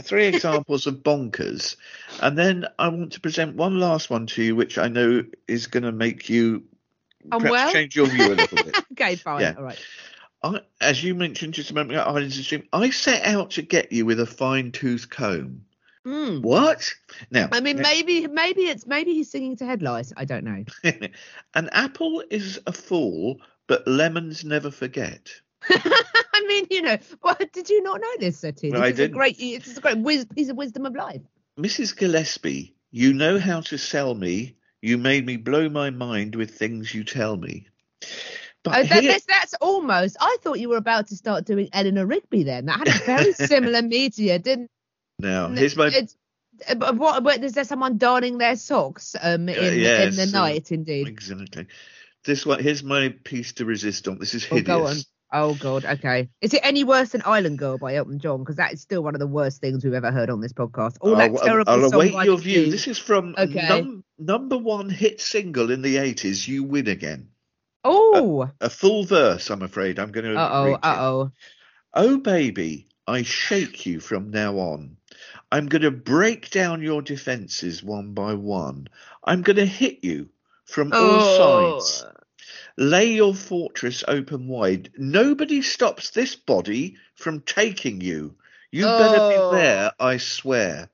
three 0.00 0.26
examples 0.26 0.86
of 0.86 0.96
bonkers, 0.96 1.76
and 2.20 2.36
then 2.38 2.66
I 2.78 2.88
want 2.88 3.12
to 3.14 3.20
present 3.20 3.56
one 3.56 3.80
last 3.80 4.10
one 4.10 4.26
to 4.28 4.42
you, 4.42 4.54
which 4.56 4.78
I 4.78 4.88
know 4.88 5.24
is 5.48 5.66
going 5.66 5.84
to 5.84 5.92
make 5.92 6.28
you 6.28 6.64
Oh, 7.30 7.38
well? 7.38 7.70
change 7.72 7.94
your 7.94 8.06
view 8.06 8.32
a 8.32 8.34
little 8.34 8.56
bit. 8.64 8.76
okay, 8.92 9.14
fine. 9.16 9.42
Yeah. 9.42 9.54
All 9.56 9.62
right. 9.62 9.78
I, 10.42 10.60
as 10.80 11.02
you 11.02 11.14
mentioned 11.14 11.54
just 11.54 11.70
a 11.70 11.74
moment 11.74 11.92
ago, 11.92 12.02
Islands 12.02 12.38
of 12.38 12.44
Stream, 12.44 12.66
I 12.72 12.90
set 12.90 13.24
out 13.24 13.52
to 13.52 13.62
get 13.62 13.92
you 13.92 14.04
with 14.06 14.20
a 14.20 14.26
fine 14.26 14.72
tooth 14.72 15.08
comb. 15.08 15.64
Hmm. 16.04 16.38
What? 16.40 16.92
Now, 17.30 17.48
I 17.52 17.60
mean, 17.60 17.76
maybe 17.80 18.26
maybe 18.26 18.62
it's 18.62 18.86
maybe 18.86 19.14
he's 19.14 19.30
singing 19.30 19.56
to 19.58 19.64
headlights. 19.64 20.12
I 20.16 20.24
don't 20.24 20.42
know. 20.44 20.64
an 21.54 21.68
apple 21.70 22.24
is 22.28 22.60
a 22.66 22.72
fool, 22.72 23.40
but 23.68 23.86
lemons 23.86 24.44
never 24.44 24.72
forget. 24.72 25.30
I 25.70 26.44
mean, 26.48 26.66
you 26.70 26.82
know, 26.82 26.98
what 27.20 27.52
did 27.52 27.70
you 27.70 27.82
not 27.84 28.00
know 28.00 28.16
this? 28.18 28.40
This 28.40 28.64
No, 28.64 28.80
I 28.80 28.88
a 28.88 28.92
didn't. 28.92 29.16
great, 29.16 29.36
it's 29.38 29.76
a 29.76 29.80
great 29.80 29.98
wis- 29.98 30.24
piece 30.24 30.48
of 30.48 30.56
wisdom 30.56 30.86
of 30.86 30.96
life. 30.96 31.22
Mrs. 31.56 31.96
Gillespie, 31.96 32.74
you 32.90 33.12
know 33.12 33.38
how 33.38 33.60
to 33.60 33.78
sell 33.78 34.14
me. 34.14 34.56
You 34.80 34.98
made 34.98 35.24
me 35.24 35.36
blow 35.36 35.68
my 35.68 35.90
mind 35.90 36.34
with 36.34 36.58
things 36.58 36.92
you 36.92 37.04
tell 37.04 37.36
me. 37.36 37.68
But 38.64 38.78
Oh, 38.78 38.82
that, 38.84 39.02
here- 39.02 39.12
that's, 39.12 39.24
that's 39.26 39.54
almost. 39.60 40.16
I 40.20 40.36
thought 40.42 40.60
you 40.60 40.68
were 40.68 40.76
about 40.76 41.08
to 41.08 41.16
start 41.16 41.44
doing 41.46 41.68
Eleanor 41.72 42.06
Rigby. 42.06 42.44
Then 42.44 42.66
that 42.66 42.78
had 42.78 42.88
a 42.88 43.04
very 43.04 43.32
similar 43.48 43.82
media, 43.82 44.38
didn't? 44.38 44.70
now, 45.18 45.48
here's 45.48 45.76
my 45.76 45.88
It's, 45.88 46.16
uh, 46.68 46.74
but 46.76 46.96
what? 46.96 47.22
But 47.24 47.42
is 47.42 47.52
there 47.54 47.64
someone 47.64 47.98
darning 47.98 48.38
their 48.38 48.56
socks? 48.56 49.16
Um, 49.20 49.48
in, 49.48 49.58
Uh, 49.58 49.62
yes, 49.70 50.16
in 50.18 50.30
the 50.30 50.38
uh, 50.38 50.40
night, 50.40 50.70
indeed. 50.72 51.08
exactly. 51.08 51.66
This 52.24 52.46
one 52.46 52.62
here's 52.62 52.84
my 52.84 53.08
piece 53.24 53.52
de 53.52 53.64
resistance. 53.64 54.20
This 54.20 54.34
is 54.34 54.46
Oh, 54.50 54.60
go 54.60 54.86
on. 54.86 54.96
Oh 55.32 55.54
God. 55.54 55.84
Okay. 55.84 56.28
Is 56.40 56.52
it 56.54 56.60
any 56.62 56.84
worse 56.84 57.08
than 57.08 57.22
Island 57.24 57.58
Girl 57.58 57.78
by 57.78 57.96
Elton 57.96 58.18
John? 58.20 58.40
Because 58.40 58.56
that 58.56 58.74
is 58.74 58.80
still 58.82 59.02
one 59.02 59.14
of 59.16 59.18
the 59.18 59.26
worst 59.26 59.60
things 59.60 59.82
we've 59.82 59.94
ever 59.94 60.12
heard 60.12 60.28
on 60.30 60.40
this 60.40 60.52
podcast. 60.52 60.98
All 61.00 61.16
that 61.16 61.30
I'll, 61.30 61.38
terrible 61.38 61.72
I'll 61.72 61.92
await 61.94 62.12
your 62.26 62.36
view. 62.38 62.70
This 62.70 62.86
is 62.86 62.98
from 62.98 63.34
Okay. 63.36 63.66
num- 63.68 64.04
number 64.18 64.56
one 64.58 64.88
hit 64.90 65.20
single 65.22 65.70
in 65.72 65.80
the 65.82 65.96
80s, 65.96 66.46
You 66.46 66.62
Win 66.64 66.86
Again. 66.86 67.28
Oh. 67.84 68.48
A 68.60 68.70
full 68.70 69.04
verse, 69.04 69.50
I'm 69.50 69.62
afraid. 69.62 69.98
I'm 69.98 70.12
going 70.12 70.26
to 70.26 70.40
oh. 70.40 70.78
oh. 70.82 71.30
Oh, 71.94 72.16
baby, 72.18 72.86
I 73.06 73.22
shake 73.22 73.86
you 73.86 74.00
from 74.00 74.30
now 74.30 74.58
on. 74.58 74.96
I'm 75.50 75.66
going 75.66 75.82
to 75.82 75.90
break 75.90 76.50
down 76.50 76.82
your 76.82 77.02
defenses 77.02 77.82
one 77.82 78.14
by 78.14 78.34
one. 78.34 78.88
I'm 79.24 79.42
going 79.42 79.56
to 79.56 79.66
hit 79.66 79.98
you 80.02 80.30
from 80.64 80.92
all 80.92 81.00
Oh. 81.00 81.80
sides. 81.80 82.04
Lay 82.78 83.12
your 83.12 83.34
fortress 83.34 84.02
open 84.08 84.48
wide. 84.48 84.90
Nobody 84.96 85.60
stops 85.60 86.10
this 86.10 86.34
body 86.36 86.96
from 87.14 87.40
taking 87.40 88.00
you. 88.00 88.34
You 88.70 88.84
better 88.86 89.28
be 89.28 89.36
oh. 89.36 89.52
there, 89.52 89.92
I 90.00 90.16
swear. 90.16 90.88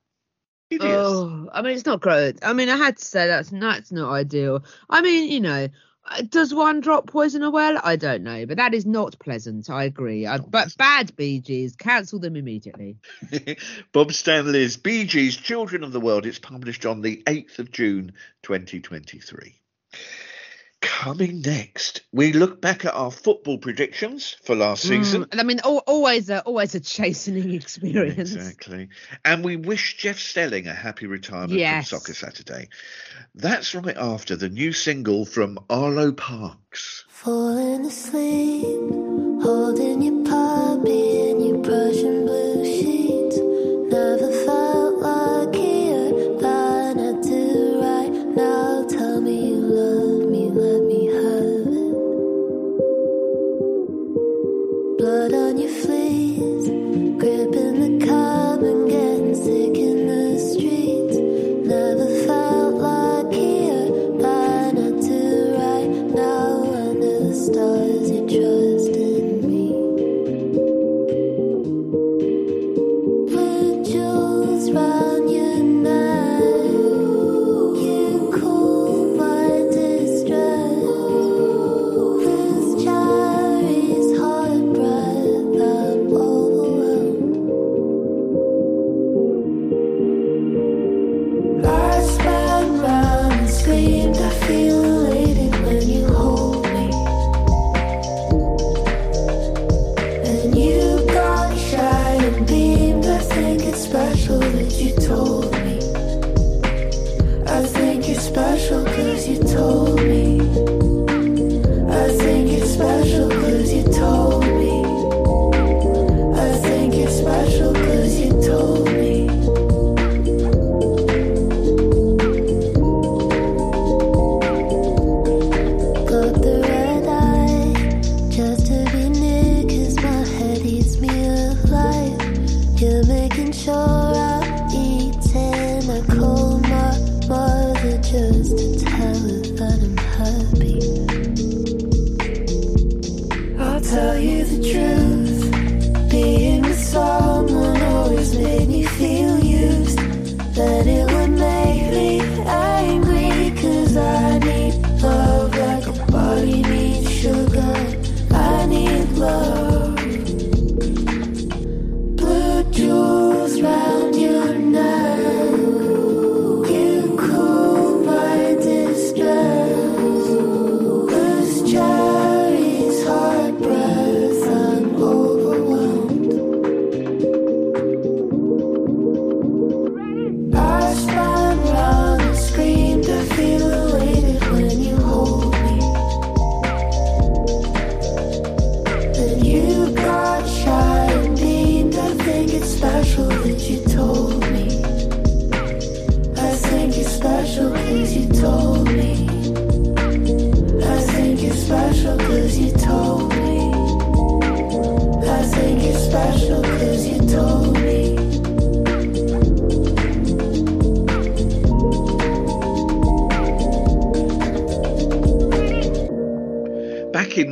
Hideous. 0.71 0.91
Oh, 0.93 1.49
I 1.53 1.63
mean, 1.63 1.77
it's 1.77 1.87
not 1.87 2.01
great. 2.01 2.45
I 2.45 2.53
mean, 2.53 2.69
I 2.69 2.77
had 2.77 2.97
to 2.99 3.05
say 3.05 3.29
that's 3.29 3.51
that's 3.51 3.93
not 3.93 4.13
ideal. 4.13 4.65
I 4.91 5.01
mean, 5.01 5.31
you 5.31 5.41
know, 5.41 5.69
Uh, 6.11 6.23
does 6.23 6.55
one 6.55 6.81
drop 6.81 7.07
poison 7.07 7.43
a 7.43 7.51
well? 7.51 7.79
I 7.83 7.97
don't 7.97 8.23
know, 8.23 8.47
but 8.47 8.57
that 8.57 8.75
is 8.75 8.87
not 8.87 9.19
pleasant. 9.19 9.69
I 9.69 9.85
agree. 9.85 10.27
Uh, 10.27 10.37
I, 10.37 10.39
but 10.39 10.77
bad 10.77 11.15
Bee 11.17 11.41
Gees, 11.41 11.77
cancel 11.77 12.19
them 12.19 12.37
immediately. 12.37 12.97
Bob 13.93 14.13
Stanley's 14.13 14.77
Bee 14.77 15.05
Gees 15.05 15.37
Children 15.37 15.85
of 15.85 15.93
the 15.93 16.01
World. 16.01 16.27
It's 16.27 16.39
published 16.39 16.87
on 16.87 17.03
the 17.03 17.23
8th 17.27 17.59
of 17.59 17.71
June 17.71 18.13
2023. 18.43 19.55
Coming 20.81 21.41
next, 21.41 22.03
we 22.13 22.33
look 22.33 22.61
back 22.61 22.85
at 22.85 22.95
our 22.95 23.11
football 23.11 23.59
predictions 23.59 24.37
for 24.45 24.55
last 24.55 24.83
season. 24.85 25.25
Mm, 25.25 25.41
I 25.41 25.43
mean, 25.43 25.61
al- 25.65 25.83
always 25.89 26.31
a 26.31 26.41
always 26.43 26.75
a 26.77 26.81
chastening 26.81 27.53
experience. 27.53 28.35
Exactly. 28.35 28.89
And 29.25 29.45
we 29.45 29.57
wish 29.57 29.97
Jeff 29.97 30.19
Stelling 30.21 30.69
a 30.69 30.73
happy 30.73 31.07
retirement 31.07 31.53
Yes. 31.53 31.89
from 31.89 31.99
Soccer 31.99 32.15
Saturday. 32.15 32.69
That's 33.35 33.75
right 33.75 33.97
after 33.97 34.37
the 34.37 34.49
new 34.49 34.73
single 34.73 35.25
from 35.25 35.59
Arlo 35.69 36.13
Parks. 36.13 37.05
Falling 37.09 37.85
asleep, 37.85 38.79
holding 39.43 40.03
your 40.03 40.25
puppy 40.25 41.31
in 41.31 41.41
your 41.41 41.59
Prussian 41.63 42.18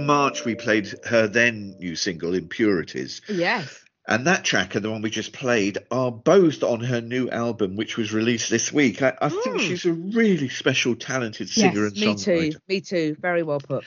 March, 0.07 0.45
we 0.45 0.55
played 0.55 0.93
her 1.05 1.27
then 1.27 1.77
new 1.79 1.97
single, 1.97 2.35
Impurities. 2.35 3.21
Yes. 3.29 3.83
And 4.09 4.29
that 4.29 4.45
track 4.45 4.77
and 4.77 4.85
the 4.85 4.91
one 4.93 5.03
we 5.03 5.11
just 5.11 5.33
played 5.33 5.79
are 5.91 6.13
both 6.13 6.63
on 6.63 6.79
her 6.79 7.01
new 7.01 7.29
album, 7.29 7.75
which 7.75 7.97
was 7.97 8.13
released 8.13 8.51
this 8.51 8.73
week. 8.73 9.03
I, 9.03 9.19
I 9.21 9.29
think 9.29 9.57
Mm. 9.57 9.61
she's 9.61 9.85
a 9.85 9.93
really 9.93 10.49
special, 10.49 10.95
talented 10.95 11.49
singer 11.49 11.87
yes. 11.89 11.93
and 11.93 12.01
Me 12.01 12.07
songwriter. 12.07 12.41
Me 12.41 12.51
too. 12.53 12.59
Me 12.69 12.81
too. 12.81 13.17
Very 13.21 13.43
well 13.43 13.59
put. 13.59 13.85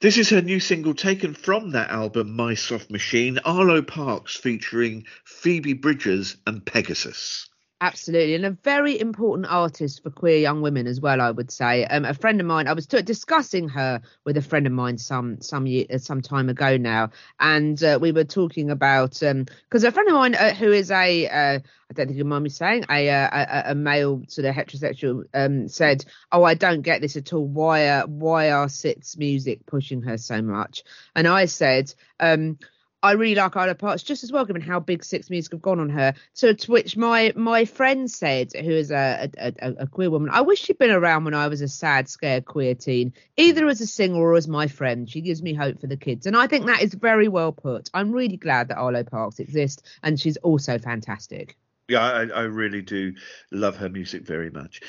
This 0.00 0.18
is 0.18 0.30
her 0.30 0.42
new 0.42 0.58
single 0.58 0.94
taken 0.94 1.34
from 1.34 1.70
that 1.70 1.90
album, 1.90 2.34
My 2.34 2.54
Soft 2.54 2.90
Machine, 2.90 3.38
Arlo 3.44 3.80
Parks 3.80 4.34
featuring 4.36 5.04
Phoebe 5.24 5.74
Bridgers 5.74 6.36
and 6.48 6.66
Pegasus. 6.66 7.48
Absolutely, 7.82 8.34
and 8.34 8.44
a 8.44 8.50
very 8.50 9.00
important 9.00 9.48
artist 9.50 10.02
for 10.02 10.10
queer 10.10 10.36
young 10.36 10.60
women 10.60 10.86
as 10.86 11.00
well. 11.00 11.18
I 11.18 11.30
would 11.30 11.50
say. 11.50 11.86
Um, 11.86 12.04
a 12.04 12.12
friend 12.12 12.38
of 12.38 12.46
mine, 12.46 12.68
I 12.68 12.74
was 12.74 12.86
t- 12.86 13.00
discussing 13.00 13.70
her 13.70 14.02
with 14.26 14.36
a 14.36 14.42
friend 14.42 14.66
of 14.66 14.72
mine 14.74 14.98
some 14.98 15.40
some 15.40 15.66
year, 15.66 15.86
uh, 15.90 15.96
some 15.96 16.20
time 16.20 16.50
ago 16.50 16.76
now, 16.76 17.08
and 17.38 17.82
uh, 17.82 17.98
we 17.98 18.12
were 18.12 18.24
talking 18.24 18.70
about 18.70 19.12
because 19.20 19.84
a 19.84 19.92
friend 19.92 20.08
of 20.10 20.14
mine 20.14 20.34
uh, 20.34 20.52
who 20.52 20.70
is 20.70 20.90
a 20.90 21.26
uh, 21.26 21.58
I 21.58 21.92
don't 21.94 22.06
think 22.08 22.18
you 22.18 22.24
mind 22.26 22.44
me 22.44 22.50
saying 22.50 22.84
a 22.90 23.08
uh, 23.08 23.28
a, 23.68 23.70
a 23.70 23.74
male 23.74 24.24
sort 24.28 24.44
of 24.44 24.54
heterosexual 24.54 25.24
um, 25.32 25.66
said, 25.66 26.04
"Oh, 26.30 26.42
I 26.44 26.52
don't 26.52 26.82
get 26.82 27.00
this 27.00 27.16
at 27.16 27.32
all. 27.32 27.46
Why 27.46 27.88
are 27.88 28.06
why 28.06 28.50
are 28.50 28.68
Six 28.68 29.16
music 29.16 29.64
pushing 29.64 30.02
her 30.02 30.18
so 30.18 30.42
much?" 30.42 30.84
And 31.16 31.26
I 31.26 31.46
said. 31.46 31.94
Um, 32.18 32.58
I 33.02 33.12
really 33.12 33.34
like 33.34 33.56
Isla 33.56 33.74
Parks 33.74 34.02
just 34.02 34.24
as 34.24 34.32
well, 34.32 34.44
given 34.44 34.62
how 34.62 34.80
big 34.80 35.02
Six 35.04 35.30
Music 35.30 35.52
have 35.52 35.62
gone 35.62 35.80
on 35.80 35.88
her. 35.90 36.14
So 36.34 36.52
to 36.52 36.70
which 36.70 36.96
my 36.96 37.32
my 37.34 37.64
friend 37.64 38.10
said, 38.10 38.52
who 38.52 38.70
is 38.70 38.90
a, 38.90 39.30
a, 39.38 39.52
a, 39.60 39.72
a 39.80 39.86
queer 39.86 40.10
woman, 40.10 40.30
I 40.32 40.42
wish 40.42 40.60
she'd 40.60 40.78
been 40.78 40.90
around 40.90 41.24
when 41.24 41.34
I 41.34 41.48
was 41.48 41.60
a 41.62 41.68
sad, 41.68 42.08
scared 42.08 42.44
queer 42.44 42.74
teen, 42.74 43.14
either 43.36 43.66
as 43.68 43.80
a 43.80 43.86
singer 43.86 44.18
or 44.18 44.34
as 44.34 44.48
my 44.48 44.66
friend. 44.66 45.08
She 45.08 45.20
gives 45.20 45.42
me 45.42 45.54
hope 45.54 45.80
for 45.80 45.86
the 45.86 45.96
kids, 45.96 46.26
and 46.26 46.36
I 46.36 46.46
think 46.46 46.66
that 46.66 46.82
is 46.82 46.94
very 46.94 47.28
well 47.28 47.52
put. 47.52 47.90
I'm 47.94 48.12
really 48.12 48.36
glad 48.36 48.68
that 48.68 48.78
Arlo 48.78 49.04
Parks 49.04 49.38
exists, 49.38 49.82
and 50.02 50.20
she's 50.20 50.36
also 50.38 50.78
fantastic. 50.78 51.56
Yeah, 51.88 52.02
I, 52.02 52.26
I 52.26 52.42
really 52.42 52.82
do 52.82 53.14
love 53.50 53.76
her 53.78 53.88
music 53.88 54.24
very 54.24 54.50
much. 54.50 54.80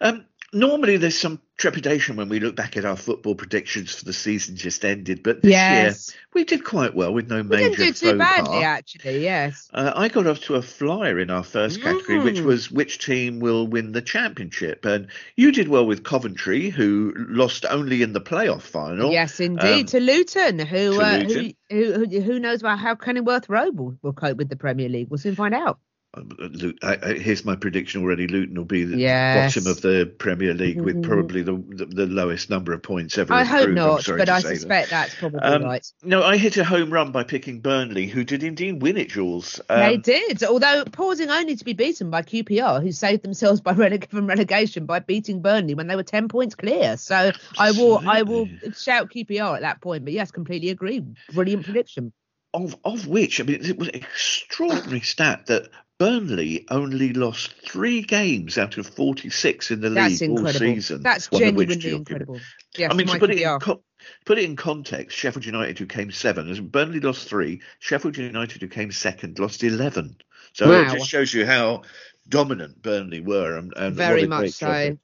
Um, 0.00 0.24
normally, 0.52 0.96
there's 0.96 1.18
some 1.18 1.40
trepidation 1.56 2.16
when 2.16 2.28
we 2.30 2.40
look 2.40 2.56
back 2.56 2.76
at 2.78 2.86
our 2.86 2.96
football 2.96 3.34
predictions 3.34 3.94
for 3.94 4.04
the 4.06 4.12
season 4.14 4.56
just 4.56 4.82
ended, 4.84 5.22
but 5.22 5.42
this 5.42 5.50
Yes. 5.50 6.08
year 6.10 6.20
we 6.32 6.44
did 6.44 6.64
quite 6.64 6.94
well 6.94 7.12
with 7.12 7.28
no 7.28 7.42
major. 7.42 7.68
We 7.68 7.76
didn't 7.76 7.98
do 8.00 8.12
too 8.12 8.18
badly, 8.18 8.62
actually. 8.62 9.22
Yes. 9.22 9.68
Uh, 9.74 9.92
I 9.94 10.08
got 10.08 10.26
off 10.26 10.40
to 10.42 10.54
a 10.54 10.62
flyer 10.62 11.18
in 11.18 11.28
our 11.30 11.44
first 11.44 11.82
category, 11.82 12.18
which 12.20 12.38
Mm. 12.38 12.44
was 12.44 12.70
which 12.70 13.04
team 13.04 13.40
will 13.40 13.66
win 13.66 13.92
the 13.92 14.00
championship. 14.00 14.84
And 14.86 15.08
you 15.36 15.52
did 15.52 15.68
well 15.68 15.86
with 15.86 16.02
Coventry, 16.02 16.70
who 16.70 17.14
lost 17.16 17.66
only 17.68 18.00
in 18.02 18.14
the 18.14 18.20
playoff 18.22 18.62
final. 18.62 19.12
Yes, 19.12 19.38
indeed. 19.38 19.80
Um, 19.80 19.84
to 19.86 20.00
Luton, 20.00 20.58
who, 20.60 20.94
to 20.94 21.00
uh, 21.00 21.18
Luton. 21.18 21.54
who 21.70 21.92
who 22.06 22.20
who 22.22 22.38
knows 22.40 22.60
about 22.60 22.78
how 22.78 22.94
Kenilworth 22.94 23.48
Road 23.50 23.78
will, 23.78 23.96
will 24.02 24.14
cope 24.14 24.38
with 24.38 24.48
the 24.48 24.56
Premier 24.56 24.88
League? 24.88 25.08
We'll 25.10 25.18
soon 25.18 25.34
find 25.34 25.54
out. 25.54 25.78
Uh, 26.12 26.22
Lu- 26.38 26.74
I, 26.82 26.98
I, 27.00 27.12
here's 27.14 27.44
my 27.44 27.54
prediction 27.54 28.02
already. 28.02 28.26
Luton 28.26 28.56
will 28.56 28.64
be 28.64 28.82
the 28.84 28.98
Yes. 28.98 29.54
bottom 29.54 29.70
of 29.70 29.80
the 29.80 30.12
Premier 30.18 30.54
League 30.54 30.80
with 30.80 30.96
Mhm. 30.96 31.02
probably 31.04 31.42
the, 31.42 31.52
the, 31.68 31.86
the 31.86 32.06
lowest 32.06 32.50
number 32.50 32.72
of 32.72 32.82
points 32.82 33.16
ever. 33.16 33.32
I 33.32 33.44
hope 33.44 33.70
not, 33.70 34.04
but 34.06 34.28
I 34.28 34.40
say 34.40 34.48
that. 34.48 34.54
suspect 34.56 34.90
that's 34.90 35.14
probably 35.14 35.38
Um, 35.40 35.62
right. 35.62 35.86
No, 36.02 36.24
I 36.24 36.36
hit 36.36 36.56
a 36.56 36.64
home 36.64 36.92
run 36.92 37.12
by 37.12 37.22
picking 37.22 37.60
Burnley, 37.60 38.06
who 38.08 38.24
did 38.24 38.42
indeed 38.42 38.82
win 38.82 38.96
it, 38.96 39.10
Jules. 39.10 39.60
they 39.68 39.94
Um, 39.94 40.00
did, 40.00 40.42
although 40.42 40.84
pausing 40.84 41.30
only 41.30 41.54
to 41.54 41.64
be 41.64 41.74
beaten 41.74 42.10
by 42.10 42.22
QPR, 42.22 42.82
who 42.82 42.90
saved 42.90 43.22
themselves 43.22 43.60
by 43.60 43.72
releg- 43.74 44.10
from 44.10 44.26
relegation 44.26 44.86
by 44.86 44.98
beating 44.98 45.42
Burnley 45.42 45.74
when 45.74 45.86
they 45.86 45.94
were 45.94 46.02
ten 46.02 46.26
points 46.26 46.56
clear. 46.56 46.96
So 46.96 47.30
I 47.56 47.70
will, 47.70 48.02
I 48.04 48.22
will 48.22 48.48
shout 48.76 49.10
QPR 49.10 49.54
at 49.54 49.60
that 49.62 49.80
point. 49.80 50.04
But 50.04 50.12
yes, 50.14 50.32
completely 50.32 50.70
agree. 50.70 51.04
Brilliant 51.32 51.64
prediction. 51.66 52.12
of 52.52 52.74
of 52.84 53.06
which 53.06 53.40
I 53.40 53.44
mean 53.44 53.64
it 53.64 53.78
was 53.78 53.86
an 53.88 53.94
extraordinary 53.94 55.02
stat 55.02 55.46
that 55.46 55.68
Burnley 56.00 56.64
only 56.70 57.12
lost 57.12 57.52
three 57.60 58.00
games 58.00 58.56
out 58.56 58.78
of 58.78 58.86
46 58.86 59.70
in 59.70 59.82
the 59.82 59.90
That's 59.90 60.22
league 60.22 60.30
all 60.30 60.48
season. 60.48 61.02
That's 61.02 61.28
genuinely 61.28 61.94
incredible. 61.94 62.40
Yes, 62.74 62.90
I 62.90 62.94
mean, 62.94 63.06
to 63.06 63.18
put 63.18 63.30
it, 63.30 63.42
in 63.42 63.60
co- 63.60 63.82
put 64.24 64.38
it 64.38 64.44
in 64.44 64.56
context, 64.56 65.14
Sheffield 65.14 65.44
United, 65.44 65.78
who 65.78 65.84
came 65.84 66.10
seven, 66.10 66.48
as 66.48 66.58
Burnley 66.58 67.00
lost 67.00 67.28
three, 67.28 67.60
Sheffield 67.80 68.16
United, 68.16 68.62
who 68.62 68.68
came 68.68 68.90
second, 68.90 69.38
lost 69.38 69.62
11. 69.62 70.16
So 70.54 70.72
it 70.72 70.90
just 70.90 71.06
shows 71.06 71.34
you 71.34 71.44
how 71.44 71.82
dominant 72.26 72.80
Burnley 72.80 73.20
were. 73.20 73.58
And, 73.58 73.74
and 73.76 73.94
Very 73.94 74.26
much 74.26 74.52
so. 74.52 74.96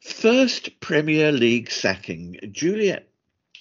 First 0.00 0.80
Premier 0.80 1.32
League 1.32 1.70
sacking. 1.70 2.38
Juliet, 2.50 3.11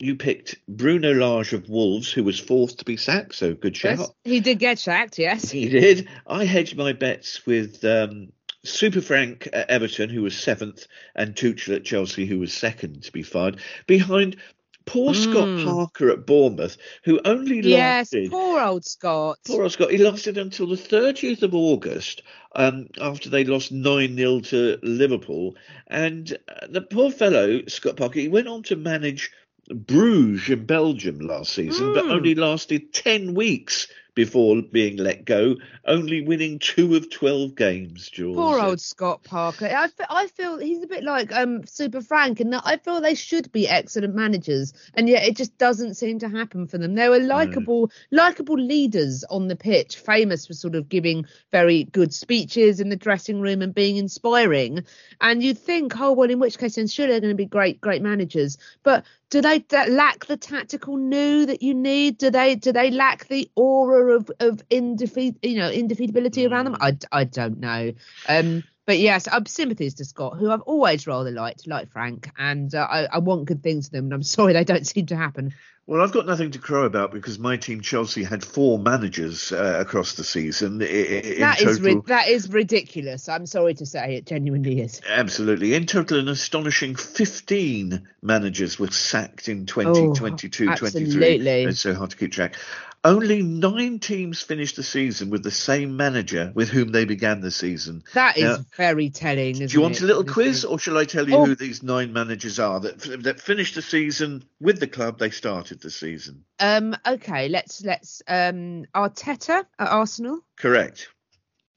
you 0.02 0.16
picked 0.16 0.56
Bruno 0.68 1.14
Lage 1.14 1.54
of 1.54 1.70
Wolves, 1.70 2.12
who 2.12 2.24
was 2.24 2.40
fourth 2.40 2.78
to 2.78 2.86
be 2.86 2.98
sacked, 2.98 3.36
so 3.36 3.54
good 3.54 3.76
shout. 3.78 4.00
Yes, 4.00 4.12
he 4.24 4.40
did 4.40 4.60
get 4.60 4.80
sacked. 4.80 5.20
Yes. 5.20 5.50
He 5.52 5.70
did. 5.70 6.08
I 6.28 6.44
hedged 6.46 6.76
my 6.76 6.92
bets 6.94 7.46
with 7.46 7.84
um, 7.86 8.32
Super 8.64 9.02
Frank 9.02 9.48
at 9.54 9.70
Everton, 9.70 10.10
who 10.10 10.24
was 10.24 10.36
seventh, 10.38 10.88
and 11.16 11.36
Tuchel 11.36 11.76
at 11.76 11.84
Chelsea, 11.86 12.26
who 12.26 12.40
was 12.40 12.52
second 12.54 13.04
to 13.04 13.12
be 13.12 13.22
fired, 13.24 13.60
behind 13.88 14.38
poor 14.86 15.14
Scott 15.14 15.48
Mm. 15.48 15.64
Parker 15.66 16.10
at 16.10 16.26
Bournemouth, 16.26 16.76
who 17.04 17.20
only 17.24 17.60
Yes, 17.62 18.12
lasted. 18.14 18.32
poor 18.32 18.60
old 18.60 18.84
Scott. 18.84 19.38
Poor 19.46 19.62
old 19.64 19.72
Scott. 19.72 19.92
He 19.92 19.98
lasted 20.00 20.38
until 20.40 20.66
the 20.68 20.76
30th 20.76 21.44
of 21.44 21.54
August 21.54 22.24
um, 22.56 22.88
after 23.00 23.30
they 23.30 23.44
lost 23.46 23.72
9 23.72 24.16
0 24.18 24.40
to 24.42 24.80
Liverpool. 24.82 25.56
And 25.88 26.36
uh, 26.50 26.66
the 26.68 26.82
poor 26.82 27.12
fellow, 27.12 27.62
Scott 27.68 27.96
Parker, 27.98 28.20
he 28.20 28.28
went 28.28 28.48
on 28.48 28.64
to 28.64 28.76
manage 28.76 29.32
Bruges 29.74 30.50
in 30.50 30.66
Belgium 30.66 31.20
last 31.20 31.54
season, 31.54 31.92
but 31.92 32.06
Hmm. 32.06 32.12
only 32.12 32.36
lasted 32.36 32.94
10 32.94 33.34
weeks 33.34 33.88
before 34.14 34.62
being 34.62 34.98
let 34.98 35.24
go, 35.24 35.56
only 35.86 36.22
winning 36.22 36.60
two 36.60 36.96
of 36.96 37.10
12 37.10 37.56
games, 37.56 38.10
Jules. 38.10 38.36
Poor 38.36 38.60
old 38.60 38.82
Scott 38.82 39.24
Parker. 39.24 39.66
I 39.66 39.88
feel, 39.88 40.06
I 40.10 40.28
feel 40.28 40.58
he's 40.58 40.84
a 40.84 40.88
bit 40.88 41.04
like 41.06 41.32
um 41.34 41.66
Super 41.66 42.02
Frank, 42.02 42.42
and 42.42 42.54
I 42.54 42.78
feel 42.78 43.00
they 43.00 43.16
should 43.16 43.52
be 43.54 43.68
excellent 43.70 44.14
managers, 44.14 44.74
and 44.96 45.08
yet 45.08 45.24
it 45.24 45.38
just 45.38 45.58
doesn't 45.58 45.96
seem 45.96 46.20
to 46.20 46.28
happen 46.30 46.68
for 46.68 46.78
them. 46.78 46.96
They 46.96 47.08
were 47.08 47.20
likable, 47.20 47.90
likable 48.12 48.58
leaders 48.58 49.24
on 49.30 49.48
the 49.48 49.56
pitch, 49.56 49.98
famous 49.98 50.46
for 50.46 50.54
sort 50.54 50.76
of 50.76 50.90
giving 50.90 51.26
very 51.52 51.86
good 51.86 52.14
speeches 52.14 52.82
in 52.82 52.90
the 52.90 52.98
dressing 52.98 53.40
room 53.40 53.62
and 53.62 53.74
being 53.74 53.96
inspiring. 53.96 54.84
And 55.22 55.42
you'd 55.42 55.58
think, 55.58 55.98
oh 56.00 56.12
well, 56.12 56.30
in 56.30 56.40
which 56.40 56.58
case, 56.58 56.76
then 56.76 56.88
sure 56.88 57.08
they're 57.08 57.22
going 57.22 57.32
to 57.32 57.36
be 57.36 57.46
great, 57.46 57.80
great 57.80 58.02
managers. 58.02 58.58
But 58.84 59.06
do 59.32 59.42
they 59.42 59.60
d- 59.60 59.90
lack 59.90 60.26
the 60.26 60.38
tactical 60.38 60.98
new 60.98 61.46
that 61.48 61.64
you 61.64 61.74
need? 61.74 62.20
Do 62.20 62.30
they 62.30 62.54
do 62.56 62.72
they 62.72 62.92
lack 62.92 63.28
the 63.30 63.50
aura 63.56 64.16
of 64.18 64.30
of 64.40 64.62
indefeat 64.70 65.38
you 65.42 65.58
know 65.58 65.72
indefeatability 65.72 66.48
around 66.50 66.66
them? 66.66 66.78
I, 66.80 66.98
I 67.12 67.24
don't 67.24 67.60
know. 67.60 67.94
Um, 68.28 68.64
but 68.92 69.00
yes, 69.00 69.26
I've 69.26 69.48
sympathies 69.48 69.94
to 69.96 70.06
Scott, 70.06 70.36
who 70.38 70.52
I've 70.52 70.64
always 70.64 71.08
rather 71.08 71.32
liked, 71.32 71.66
like 71.66 71.90
Frank, 71.94 72.30
and 72.38 72.76
uh, 72.76 72.86
I, 72.92 73.06
I 73.06 73.18
want 73.20 73.46
good 73.46 73.64
things 73.64 73.88
for 73.88 73.96
them, 73.96 74.06
and 74.08 74.14
I'm 74.16 74.24
sorry 74.38 74.52
they 74.52 74.66
don't 74.66 74.86
seem 74.86 75.06
to 75.06 75.16
happen. 75.16 75.54
Well, 75.88 76.02
I've 76.02 76.12
got 76.12 76.26
nothing 76.26 76.52
to 76.52 76.60
crow 76.60 76.84
about 76.84 77.14
because 77.14 77.40
my 77.40 77.56
team, 77.56 77.80
Chelsea, 77.80 78.22
had 78.22 78.44
four 78.44 78.78
managers 78.80 79.54
uh, 79.54 79.78
across 79.80 80.16
the 80.16 80.26
season. 80.26 80.82
In 80.82 81.40
That 81.40 81.62
is 81.62 81.80
total, 81.80 81.96
ri- 81.96 82.02
that 82.08 82.28
is 82.28 82.50
ridiculous. 82.50 83.30
I'm 83.30 83.46
sorry 83.46 83.76
to 83.76 83.86
say 83.86 84.18
it 84.18 84.28
genuinely 84.28 84.82
is. 84.82 85.00
Absolutely. 85.08 85.74
In 85.74 85.86
total, 85.86 86.20
an 86.20 86.28
astonishing 86.28 86.96
15 86.96 88.10
managers 88.22 88.78
were 88.78 88.92
sacked 88.92 89.48
in 89.48 89.68
2022 89.68 90.66
23. 90.66 90.68
Oh, 90.68 90.72
absolutely. 90.72 91.64
It's 91.64 91.80
so 91.80 91.94
hard 91.94 92.10
to 92.10 92.18
keep 92.18 92.34
track. 92.34 92.58
Only 93.04 93.42
nine 93.42 93.98
teams 93.98 94.42
finished 94.42 94.76
the 94.76 94.84
season 94.84 95.32
with 95.32 95.42
the 95.42 95.50
same 95.50 95.98
manager 95.98 96.52
with 96.54 96.70
whom 96.70 96.90
they 96.90 97.06
began 97.06 97.42
the 97.42 97.50
season. 97.50 98.04
That 98.14 98.38
is 98.38 98.44
Now, 98.60 98.66
very 98.78 99.10
telling. 99.10 99.54
Do 99.56 99.66
you 99.66 99.82
want 99.82 100.02
a 100.02 100.06
little 100.06 100.24
quiz, 100.24 100.66
or 100.66 100.78
shall 100.78 101.00
I 101.00 101.06
tell 101.06 101.28
you 101.28 101.36
Oh. 101.36 101.46
who 101.46 101.56
these 101.56 101.82
nine 101.82 102.14
managers 102.14 102.60
are 102.60 102.80
that 102.82 103.00
that 103.24 103.42
finished 103.42 103.74
the 103.74 103.82
season 103.82 104.44
with 104.60 104.80
the 104.80 104.86
club 104.86 105.18
they 105.18 105.32
started 105.32 105.82
the 105.82 105.90
season? 105.90 106.46
Um. 106.60 106.96
Okay. 107.08 107.50
Let's 107.50 107.84
let's 107.84 108.22
um 108.28 108.86
Arteta 108.94 109.66
at 109.80 109.88
Arsenal. 109.88 110.42
Correct. 110.56 111.10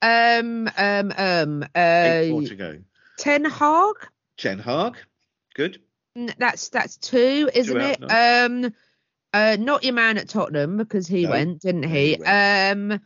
Um. 0.03 0.69
Um. 0.77 1.11
Um. 1.17 1.63
Eight 1.75 2.29
more 2.29 2.43
Uh. 2.43 2.45
to 2.45 2.55
go. 2.55 2.79
Ten 3.17 3.45
Hag. 3.45 3.95
Ten 4.37 4.59
Hag. 4.59 4.95
Good. 5.55 5.81
That's 6.37 6.69
that's 6.69 6.97
two, 6.97 7.49
isn't 7.51 7.81
out, 7.81 7.97
it? 7.99 8.03
Um. 8.11 8.73
Uh. 9.35 9.57
Not 9.59 9.83
your 9.83 9.93
man 9.93 10.17
at 10.17 10.29
Tottenham 10.29 10.77
because 10.77 11.07
he 11.07 11.23
No. 11.25 11.31
went, 11.31 11.61
didn't 11.61 11.83
he? 11.83 12.15
he 12.15 12.21
went. 12.21 12.91
Um. 12.93 12.99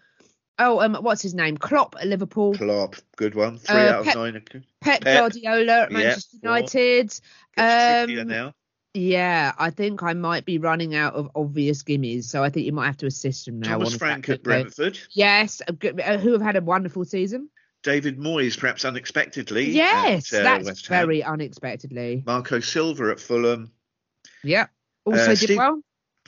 Oh. 0.58 0.80
Um. 0.82 0.96
What's 0.96 1.22
his 1.22 1.34
name? 1.34 1.58
Klopp 1.58 1.96
at 2.00 2.08
Liverpool. 2.08 2.54
Klopp. 2.54 2.96
Good 3.16 3.36
one. 3.36 3.58
Three 3.58 3.76
Uh, 3.76 3.94
out 3.94 4.08
of 4.08 4.16
nine. 4.16 4.44
Pep, 4.82 5.02
Pep. 5.02 5.02
Guardiola 5.04 5.82
at 5.84 5.92
Yeah, 5.92 5.98
Manchester 5.98 6.38
four. 6.42 6.58
United. 6.58 7.14
Um, 7.58 8.28
now. 8.28 8.54
Yeah, 8.96 9.54
I 9.60 9.70
think 9.70 10.02
I 10.02 10.14
might 10.14 10.46
be 10.46 10.58
running 10.58 10.96
out 10.96 11.14
of 11.14 11.30
obvious 11.36 11.84
gimmies, 11.84 12.24
so 12.24 12.44
I 12.44 12.50
think 12.50 12.66
you 12.66 12.72
might 12.74 12.88
have 12.88 12.98
to 12.98 13.06
assist 13.06 13.48
him 13.48 13.60
now. 13.60 13.74
Thomas 13.78 13.96
Frank 13.96 14.28
at. 14.30 14.42
Brentford. 14.42 14.98
Yes, 15.12 15.62
uh, 15.68 16.18
who 16.18 16.32
have 16.34 16.42
had 16.42 16.56
a 16.56 16.62
wonderful 16.62 17.06
season. 17.06 17.50
David 17.84 18.18
Moyes, 18.18 18.58
perhaps 18.60 18.84
unexpectedly. 18.86 19.70
Yes, 19.70 20.34
at, 20.34 20.40
uh, 20.42 20.44
that's 20.44 20.66
West 20.66 20.88
Ham. 20.88 21.06
very 21.06 21.24
unexpectedly. 21.24 22.24
Marco 22.26 22.60
Silva 22.60 23.12
at 23.12 23.20
Fulham. 23.20 23.72
Yeah. 24.44 24.68
Also 25.06 25.22
Uh, 25.22 25.28
did 25.28 25.38
Steve- 25.38 25.58
well. 25.60 25.82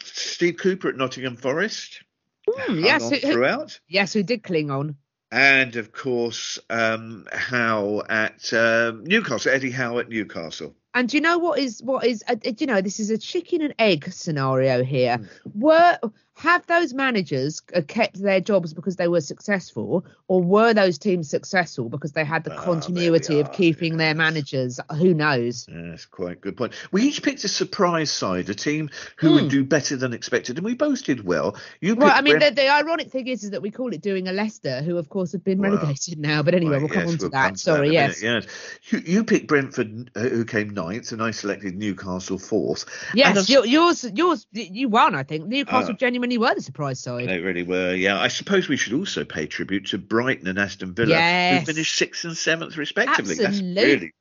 Steve 0.06 0.58
Cooper 0.58 0.90
at 0.90 0.96
Nottingham 0.96 1.36
Forest. 1.36 2.04
Hung 2.50 2.80
yes, 2.80 3.10
who- 3.10 3.18
throughout. 3.18 3.80
yes, 3.88 4.14
who 4.14 4.24
did 4.24 4.44
cling 4.44 4.72
on. 4.72 4.96
And 5.34 5.78
of 5.78 5.94
course, 5.94 6.60
um, 6.70 7.26
Howe 7.32 8.04
at 8.10 8.52
um, 8.54 9.06
Newcastle. 9.06 9.54
Eddie 9.54 9.72
Howe 9.72 10.00
at 10.00 10.10
Newcastle. 10.10 10.76
And 10.94 11.08
do 11.08 11.16
you 11.16 11.22
know 11.22 11.38
what 11.38 11.58
is 11.58 11.82
what 11.82 12.06
is? 12.06 12.22
Uh, 12.28 12.36
do 12.36 12.54
you 12.58 12.68
know 12.68 12.82
this 12.82 13.00
is 13.00 13.10
a 13.12 13.18
chicken 13.18 13.62
and 13.62 13.74
egg 13.80 14.12
scenario 14.12 14.84
here. 14.84 15.18
Hmm. 15.18 15.62
Were 15.62 15.98
have 16.42 16.66
those 16.66 16.94
managers 16.94 17.62
uh, 17.76 17.82
kept 17.88 18.22
their 18.22 18.40
jobs 18.42 18.74
because 18.74 18.96
they 18.96 19.08
were 19.08 19.22
successful, 19.22 20.06
or 20.28 20.42
were 20.42 20.74
those 20.74 20.98
teams 20.98 21.30
successful 21.30 21.88
because 21.88 22.14
they 22.14 22.24
had 22.26 22.44
the 22.44 22.54
Ah, 22.58 22.62
continuity 22.64 23.40
of 23.40 23.52
keeping 23.52 23.98
their 23.98 24.16
managers? 24.16 24.80
Who 24.98 25.14
knows? 25.14 25.68
That's 25.72 26.06
quite 26.06 26.32
a 26.34 26.36
good 26.36 26.58
point. 26.58 26.74
We 26.92 27.04
each 27.04 27.22
picked 27.22 27.44
a 27.44 27.48
surprise 27.48 28.10
side, 28.12 28.50
a 28.50 28.56
team 28.56 28.90
who 29.18 29.34
would 29.34 29.50
do 29.50 29.64
better 29.64 29.96
than 29.98 30.14
expected, 30.14 30.58
and 30.58 30.66
we 30.66 30.74
both 30.74 31.04
did 31.04 31.24
well. 31.24 31.56
You 31.80 31.94
Hmm. 31.94 32.02
Well, 32.02 32.12
I 32.14 32.22
mean, 32.22 32.40
Brent- 32.40 32.56
the, 32.56 32.62
the 32.64 32.70
ironic 32.70 33.12
thing 33.12 33.28
is, 33.28 33.44
is 33.44 33.52
that 33.52 33.62
we 33.62 33.70
call 33.70 33.94
it 33.94 34.02
doing 34.02 34.28
a 34.28 34.32
Leicester, 34.32 34.82
who 34.82 34.98
of 34.98 35.10
course 35.10 35.32
have 35.34 35.44
been 35.44 35.60
Well, 35.60 35.72
relegated 35.76 36.18
now. 36.20 36.42
But 36.42 36.56
anyway, 36.56 36.80
we'll 36.80 36.88
come 36.90 37.04
yes, 37.04 37.12
on 37.12 37.18
to 37.18 37.24
we'll 37.26 37.30
that. 37.32 37.46
come 37.46 37.54
to 37.54 37.60
Sorry, 37.60 37.90
yes. 37.92 38.22
minute, 38.22 38.46
yes. 38.46 38.92
You, 38.92 39.14
you 39.14 39.24
picked 39.24 39.48
Brentford, 39.48 40.10
uh, 40.16 40.22
who 40.22 40.44
came 40.46 40.70
ninth, 40.72 41.12
and 41.12 41.22
I 41.22 41.32
selected 41.32 41.76
Newcastle 41.78 42.40
fourth. 42.40 42.86
Yes, 43.14 43.38
I'm- 43.50 43.66
yours, 43.68 44.04
yours, 44.12 44.48
you 44.52 44.90
won. 44.90 45.14
I 45.14 45.24
think 45.24 45.46
Newcastle 45.46 45.94
Oh. 45.94 45.98
genuinely 45.98 46.31
were 46.38 46.54
the 46.54 46.62
surprise 46.62 47.00
side. 47.00 47.28
They 47.28 47.40
really 47.40 47.64
were, 47.64 47.94
yeah. 47.94 48.20
I 48.20 48.28
suppose 48.28 48.68
we 48.68 48.78
should 48.78 48.94
also 48.94 49.26
pay 49.26 49.48
tribute 49.48 49.88
to 49.88 49.98
Brighton 49.98 50.48
and 50.48 50.60
Aston 50.60 50.94
Villa, 50.94 51.10
Yes. 51.10 51.60
who 51.60 51.74
finished 51.74 51.96
sixth 51.96 52.26
and 52.26 52.38
seventh 52.38 52.78
respectively. 52.78 53.44
Absolutely. 53.44 53.74
That's 53.74 53.88
really 53.88 54.12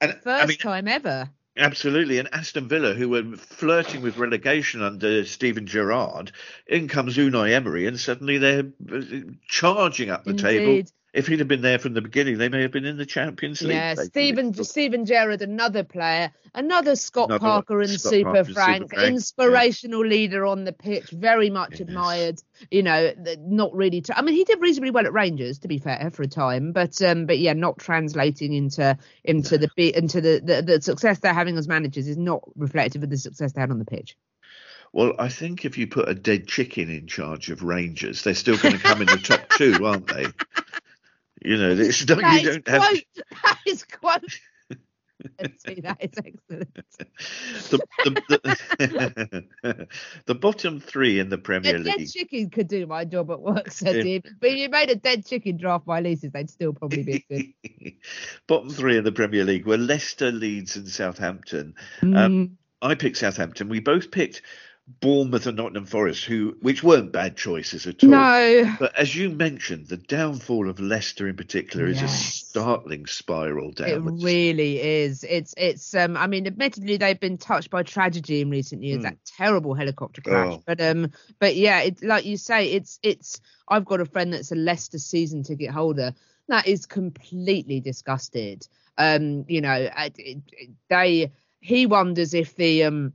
and, 0.00 0.12
First 0.22 0.44
I 0.44 0.46
mean, 0.46 0.58
time 0.58 0.88
ever. 0.88 1.30
Absolutely, 1.56 2.18
and 2.18 2.28
Aston 2.32 2.66
Villa, 2.66 2.94
who 2.94 3.08
were 3.08 3.36
flirting 3.36 4.02
with 4.02 4.16
relegation 4.16 4.82
under 4.82 5.24
Steven 5.24 5.66
Gerrard, 5.66 6.32
in 6.66 6.88
comes 6.88 7.16
Unai 7.16 7.52
Emery, 7.52 7.86
and 7.86 7.98
suddenly 7.98 8.38
they're 8.38 8.72
uh, 8.92 9.00
charging 9.46 10.10
up 10.10 10.24
the 10.24 10.34
table. 10.34 10.88
If 11.14 11.28
he'd 11.28 11.38
have 11.38 11.46
been 11.46 11.62
there 11.62 11.78
from 11.78 11.94
the 11.94 12.02
beginning, 12.02 12.38
they 12.38 12.48
may 12.48 12.62
have 12.62 12.72
been 12.72 12.84
in 12.84 12.96
the 12.96 13.06
Champions 13.06 13.62
League. 13.62 13.70
Yeah. 13.70 13.94
Steven 13.94 14.52
Steven 14.64 15.06
Gerrard, 15.06 15.42
another 15.42 15.84
player, 15.84 16.32
another 16.52 16.96
Scott 16.96 17.30
Another 17.30 17.38
Parker 17.38 17.80
and 17.80 17.88
Scott 17.88 18.10
Super 18.10 18.32
Parker 18.32 18.44
Super 18.46 18.54
Frank, 18.54 18.88
Frank, 18.90 19.02
yeah. 19.04 19.14
inspirational 19.14 20.04
leader 20.04 20.44
on 20.44 20.64
the 20.64 20.72
pitch, 20.72 21.10
very 21.10 21.50
much 21.50 21.74
Yes. 21.74 21.80
admired. 21.82 22.42
You 22.68 22.82
know, 22.82 23.12
not 23.38 23.72
really. 23.74 24.02
I 24.12 24.22
mean, 24.22 24.34
he 24.34 24.42
did 24.42 24.60
reasonably 24.60 24.90
well 24.90 25.06
at 25.06 25.12
Rangers, 25.12 25.60
to 25.60 25.68
be 25.68 25.78
fair, 25.78 26.10
for 26.12 26.24
a 26.24 26.26
time, 26.26 26.72
but 26.72 27.00
um, 27.00 27.26
but 27.26 27.38
yeah, 27.38 27.52
not 27.52 27.78
translating 27.78 28.52
into 28.52 28.98
into 29.22 29.56
the 29.56 29.70
into 29.96 30.20
the, 30.20 30.40
the 30.44 30.62
the 30.62 30.82
success 30.82 31.20
they're 31.20 31.32
having 31.32 31.56
as 31.56 31.68
managers 31.68 32.08
is 32.08 32.16
not 32.16 32.42
reflective 32.56 33.04
of 33.04 33.10
the 33.10 33.16
success 33.16 33.52
they 33.52 33.60
had 33.60 33.70
on 33.70 33.78
the 33.78 33.84
pitch. 33.84 34.16
Well, 34.92 35.14
I 35.18 35.28
think 35.28 35.64
if 35.64 35.76
you 35.76 35.88
put 35.88 36.08
a 36.08 36.14
dead 36.14 36.46
chicken 36.46 36.88
in 36.88 37.08
charge 37.08 37.50
of 37.50 37.62
Rangers, 37.64 38.22
they're 38.22 38.34
still 38.34 38.56
going 38.56 38.76
to 38.76 38.80
come 38.80 39.00
in 39.00 39.08
the 39.08 39.16
top 39.16 39.48
two, 39.50 39.84
aren't 39.84 40.06
they? 40.06 40.26
You 41.42 41.56
know, 41.56 41.70
it's, 41.72 42.04
don't, 42.04 42.20
That 42.20 42.42
you 42.42 42.48
is 42.48 42.54
don't 42.56 42.68
have 42.68 42.80
quite. 42.82 43.06
That 43.42 43.58
is 43.66 43.84
quite. 43.84 44.22
That 45.38 45.96
is 46.00 46.12
excellent. 46.18 46.74
the, 47.70 47.78
the, 48.04 49.46
the, 49.62 49.88
the 50.26 50.34
bottom 50.34 50.80
three 50.80 51.18
in 51.18 51.28
the 51.30 51.38
Premier 51.38 51.78
League. 51.78 51.86
A 51.86 51.90
dead 51.90 51.98
League. 52.00 52.10
chicken 52.10 52.50
could 52.50 52.68
do 52.68 52.86
my 52.86 53.04
job 53.04 53.30
at 53.30 53.40
work, 53.40 53.70
said 53.70 54.04
Yeah. 54.06 54.18
But 54.40 54.50
if 54.50 54.58
you 54.58 54.68
made 54.68 54.90
a 54.90 54.96
dead 54.96 55.24
chicken 55.24 55.56
draft 55.56 55.86
my 55.86 56.00
leases, 56.00 56.32
they'd 56.32 56.50
still 56.50 56.72
probably 56.72 57.02
be 57.04 57.24
good. 57.30 57.94
Bottom 58.48 58.70
three 58.70 58.98
in 58.98 59.04
the 59.04 59.12
Premier 59.12 59.44
League 59.44 59.66
were 59.66 59.78
Leicester, 59.78 60.30
Leeds, 60.30 60.76
and 60.76 60.88
Southampton. 60.88 61.74
Mm, 62.02 62.18
Um, 62.18 62.58
I 62.82 62.94
picked 62.94 63.16
Southampton. 63.16 63.68
We 63.68 63.80
both 63.80 64.10
picked 64.10 64.42
Bournemouth 64.86 65.46
and 65.46 65.56
Nottingham 65.56 65.86
Forest, 65.86 66.24
who 66.26 66.56
which 66.60 66.82
weren't 66.82 67.10
bad 67.10 67.36
choices 67.38 67.86
at 67.86 68.04
all. 68.04 68.10
no. 68.10 68.76
But 68.78 68.94
as 68.94 69.16
you 69.16 69.30
mentioned, 69.30 69.88
the 69.88 69.96
downfall 69.96 70.68
of 70.68 70.78
Leicester 70.78 71.26
in 71.26 71.36
particular 71.36 71.86
is 71.86 72.02
a 72.02 72.08
startling 72.08 73.06
spiral 73.06 73.72
down. 73.72 73.88
It 73.88 73.98
really 74.22 74.80
is. 74.80 75.24
It's 75.24 75.54
it's 75.56 75.94
um 75.94 76.18
I 76.18 76.26
mean 76.26 76.46
admittedly 76.46 76.98
they've 76.98 77.18
been 77.18 77.38
touched 77.38 77.70
by 77.70 77.82
tragedy 77.82 78.42
in 78.42 78.50
recent 78.50 78.82
years, 78.82 78.98
Mm. 78.98 79.02
that 79.04 79.16
terrible 79.24 79.72
helicopter 79.72 80.20
crash. 80.20 80.54
Oh. 80.56 80.62
But 80.66 80.82
um 80.82 81.10
but 81.38 81.56
yeah, 81.56 81.80
it's 81.80 82.02
like 82.02 82.26
you 82.26 82.36
say, 82.36 82.66
it's 82.72 82.98
it's 83.02 83.40
I've 83.68 83.86
got 83.86 84.02
a 84.02 84.04
friend 84.04 84.34
that's 84.34 84.52
a 84.52 84.56
Leicester 84.56 84.98
season 84.98 85.42
ticket 85.44 85.70
holder 85.70 86.12
that 86.48 86.66
is 86.66 86.84
completely 86.84 87.80
disgusted. 87.80 88.68
Um, 88.98 89.46
you 89.48 89.62
know, 89.62 89.72
it, 89.96 90.14
it, 90.18 90.70
they 90.90 91.32
he 91.60 91.86
wonders 91.86 92.34
if 92.34 92.54
the 92.56 92.84
um 92.84 93.14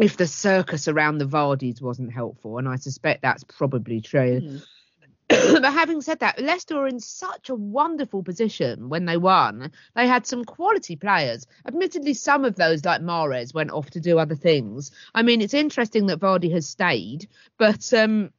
if 0.00 0.16
the 0.16 0.26
circus 0.26 0.88
around 0.88 1.18
the 1.18 1.26
Vardys 1.26 1.80
wasn't 1.80 2.12
helpful, 2.12 2.58
and 2.58 2.68
I 2.68 2.76
suspect 2.76 3.22
that's 3.22 3.44
probably 3.44 4.00
true. 4.00 4.60
but 5.28 5.72
having 5.72 6.00
said 6.00 6.20
that, 6.20 6.40
Leicester 6.40 6.76
were 6.76 6.88
in 6.88 6.98
such 6.98 7.50
a 7.50 7.54
wonderful 7.54 8.22
position 8.22 8.88
when 8.88 9.04
they 9.04 9.16
won. 9.16 9.70
They 9.94 10.08
had 10.08 10.26
some 10.26 10.44
quality 10.44 10.96
players. 10.96 11.46
Admittedly, 11.66 12.14
some 12.14 12.44
of 12.44 12.56
those, 12.56 12.84
like 12.84 13.02
Mahrez, 13.02 13.54
went 13.54 13.70
off 13.70 13.90
to 13.90 14.00
do 14.00 14.18
other 14.18 14.34
things. 14.34 14.90
I 15.14 15.22
mean, 15.22 15.40
it's 15.40 15.54
interesting 15.54 16.06
that 16.06 16.20
Vardy 16.20 16.50
has 16.52 16.66
stayed, 16.66 17.28
but 17.58 17.92
um, 17.92 18.32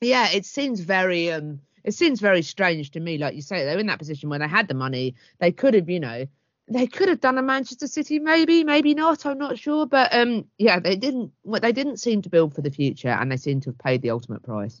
yeah, 0.00 0.30
it 0.30 0.44
seems 0.44 0.80
very 0.80 1.32
um, 1.32 1.60
it 1.82 1.94
seems 1.94 2.20
very 2.20 2.42
strange 2.42 2.90
to 2.92 3.00
me. 3.00 3.18
Like 3.18 3.34
you 3.34 3.42
say, 3.42 3.64
they 3.64 3.74
were 3.74 3.80
in 3.80 3.86
that 3.86 3.98
position 3.98 4.28
where 4.28 4.38
they 4.38 4.48
had 4.48 4.68
the 4.68 4.74
money. 4.74 5.14
They 5.38 5.50
could 5.50 5.74
have, 5.74 5.88
you 5.88 6.00
know, 6.00 6.26
they 6.68 6.86
could 6.86 7.08
have 7.08 7.20
done 7.20 7.38
a 7.38 7.42
Manchester 7.42 7.86
City, 7.86 8.18
maybe, 8.18 8.64
maybe 8.64 8.94
not. 8.94 9.26
I'm 9.26 9.38
not 9.38 9.58
sure, 9.58 9.86
but 9.86 10.14
um, 10.14 10.46
yeah, 10.58 10.80
they 10.80 10.96
didn't. 10.96 11.32
Well, 11.42 11.60
they 11.60 11.72
didn't 11.72 11.98
seem 11.98 12.22
to 12.22 12.30
build 12.30 12.54
for 12.54 12.62
the 12.62 12.70
future, 12.70 13.08
and 13.08 13.30
they 13.30 13.36
seem 13.36 13.60
to 13.62 13.70
have 13.70 13.78
paid 13.78 14.02
the 14.02 14.10
ultimate 14.10 14.42
price. 14.42 14.80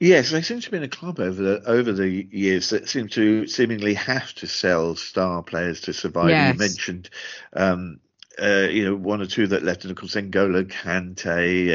Yes, 0.00 0.30
they 0.30 0.42
seem 0.42 0.60
to 0.60 0.70
be 0.70 0.78
in 0.78 0.82
a 0.82 0.88
club 0.88 1.20
over 1.20 1.42
the 1.42 1.62
over 1.66 1.92
the 1.92 2.08
years 2.08 2.70
that 2.70 2.88
seem 2.88 3.08
to 3.08 3.46
seemingly 3.46 3.94
have 3.94 4.32
to 4.36 4.46
sell 4.46 4.96
star 4.96 5.42
players 5.42 5.82
to 5.82 5.92
survive. 5.92 6.30
Yes. 6.30 6.54
You 6.54 6.58
mentioned, 6.58 7.10
um, 7.52 8.00
uh, 8.40 8.68
you 8.70 8.84
know, 8.84 8.94
one 8.94 9.20
or 9.20 9.26
two 9.26 9.46
that 9.48 9.62
left, 9.62 9.84
and 9.84 9.90
of 9.90 9.96
course, 9.96 10.14
N'Golo 10.14 10.64
Kante 10.64 11.26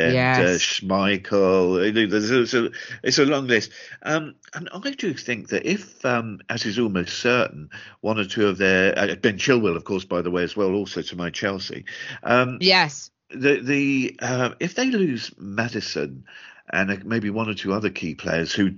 and 0.04 0.14
Yes. 0.14 0.40
uh, 0.40 0.58
Schmeichel. 0.58 2.10
There's 2.10 2.32
a, 2.32 2.42
it's, 2.42 2.54
a, 2.54 2.70
it's 3.04 3.20
a 3.20 3.26
long 3.26 3.48
list, 3.48 3.72
um, 4.04 4.36
and 4.54 4.70
I 4.74 4.92
do 4.92 5.14
think 5.14 5.50
that 5.50 5.66
if, 5.66 6.04
um, 6.06 6.40
as 6.50 6.66
is 6.66 6.80
almost 6.80 7.20
certain, 7.20 7.70
one 8.02 8.18
or 8.20 8.26
two 8.26 8.48
of 8.48 8.58
their 8.58 8.98
uh, 8.98 9.16
Ben 9.16 9.38
Chilwell, 9.38 9.76
of 9.76 9.84
course, 9.84 10.06
by 10.06 10.22
the 10.22 10.32
way, 10.32 10.44
as 10.44 10.56
well, 10.56 10.74
also 10.74 11.02
to 11.02 11.16
my 11.16 11.30
Chelsea. 11.30 11.86
Um, 12.24 12.58
Yes. 12.62 13.12
the 13.30 13.60
the 13.62 14.16
uh, 14.22 14.52
if 14.60 14.76
they 14.76 14.86
lose 14.90 15.32
Maddison 15.38 16.24
and 16.72 16.92
uh, 16.92 16.98
maybe 17.04 17.30
one 17.30 17.50
or 17.50 17.54
two 17.54 17.74
other 17.74 17.90
key 17.90 18.16
players 18.16 18.54
who 18.54 18.72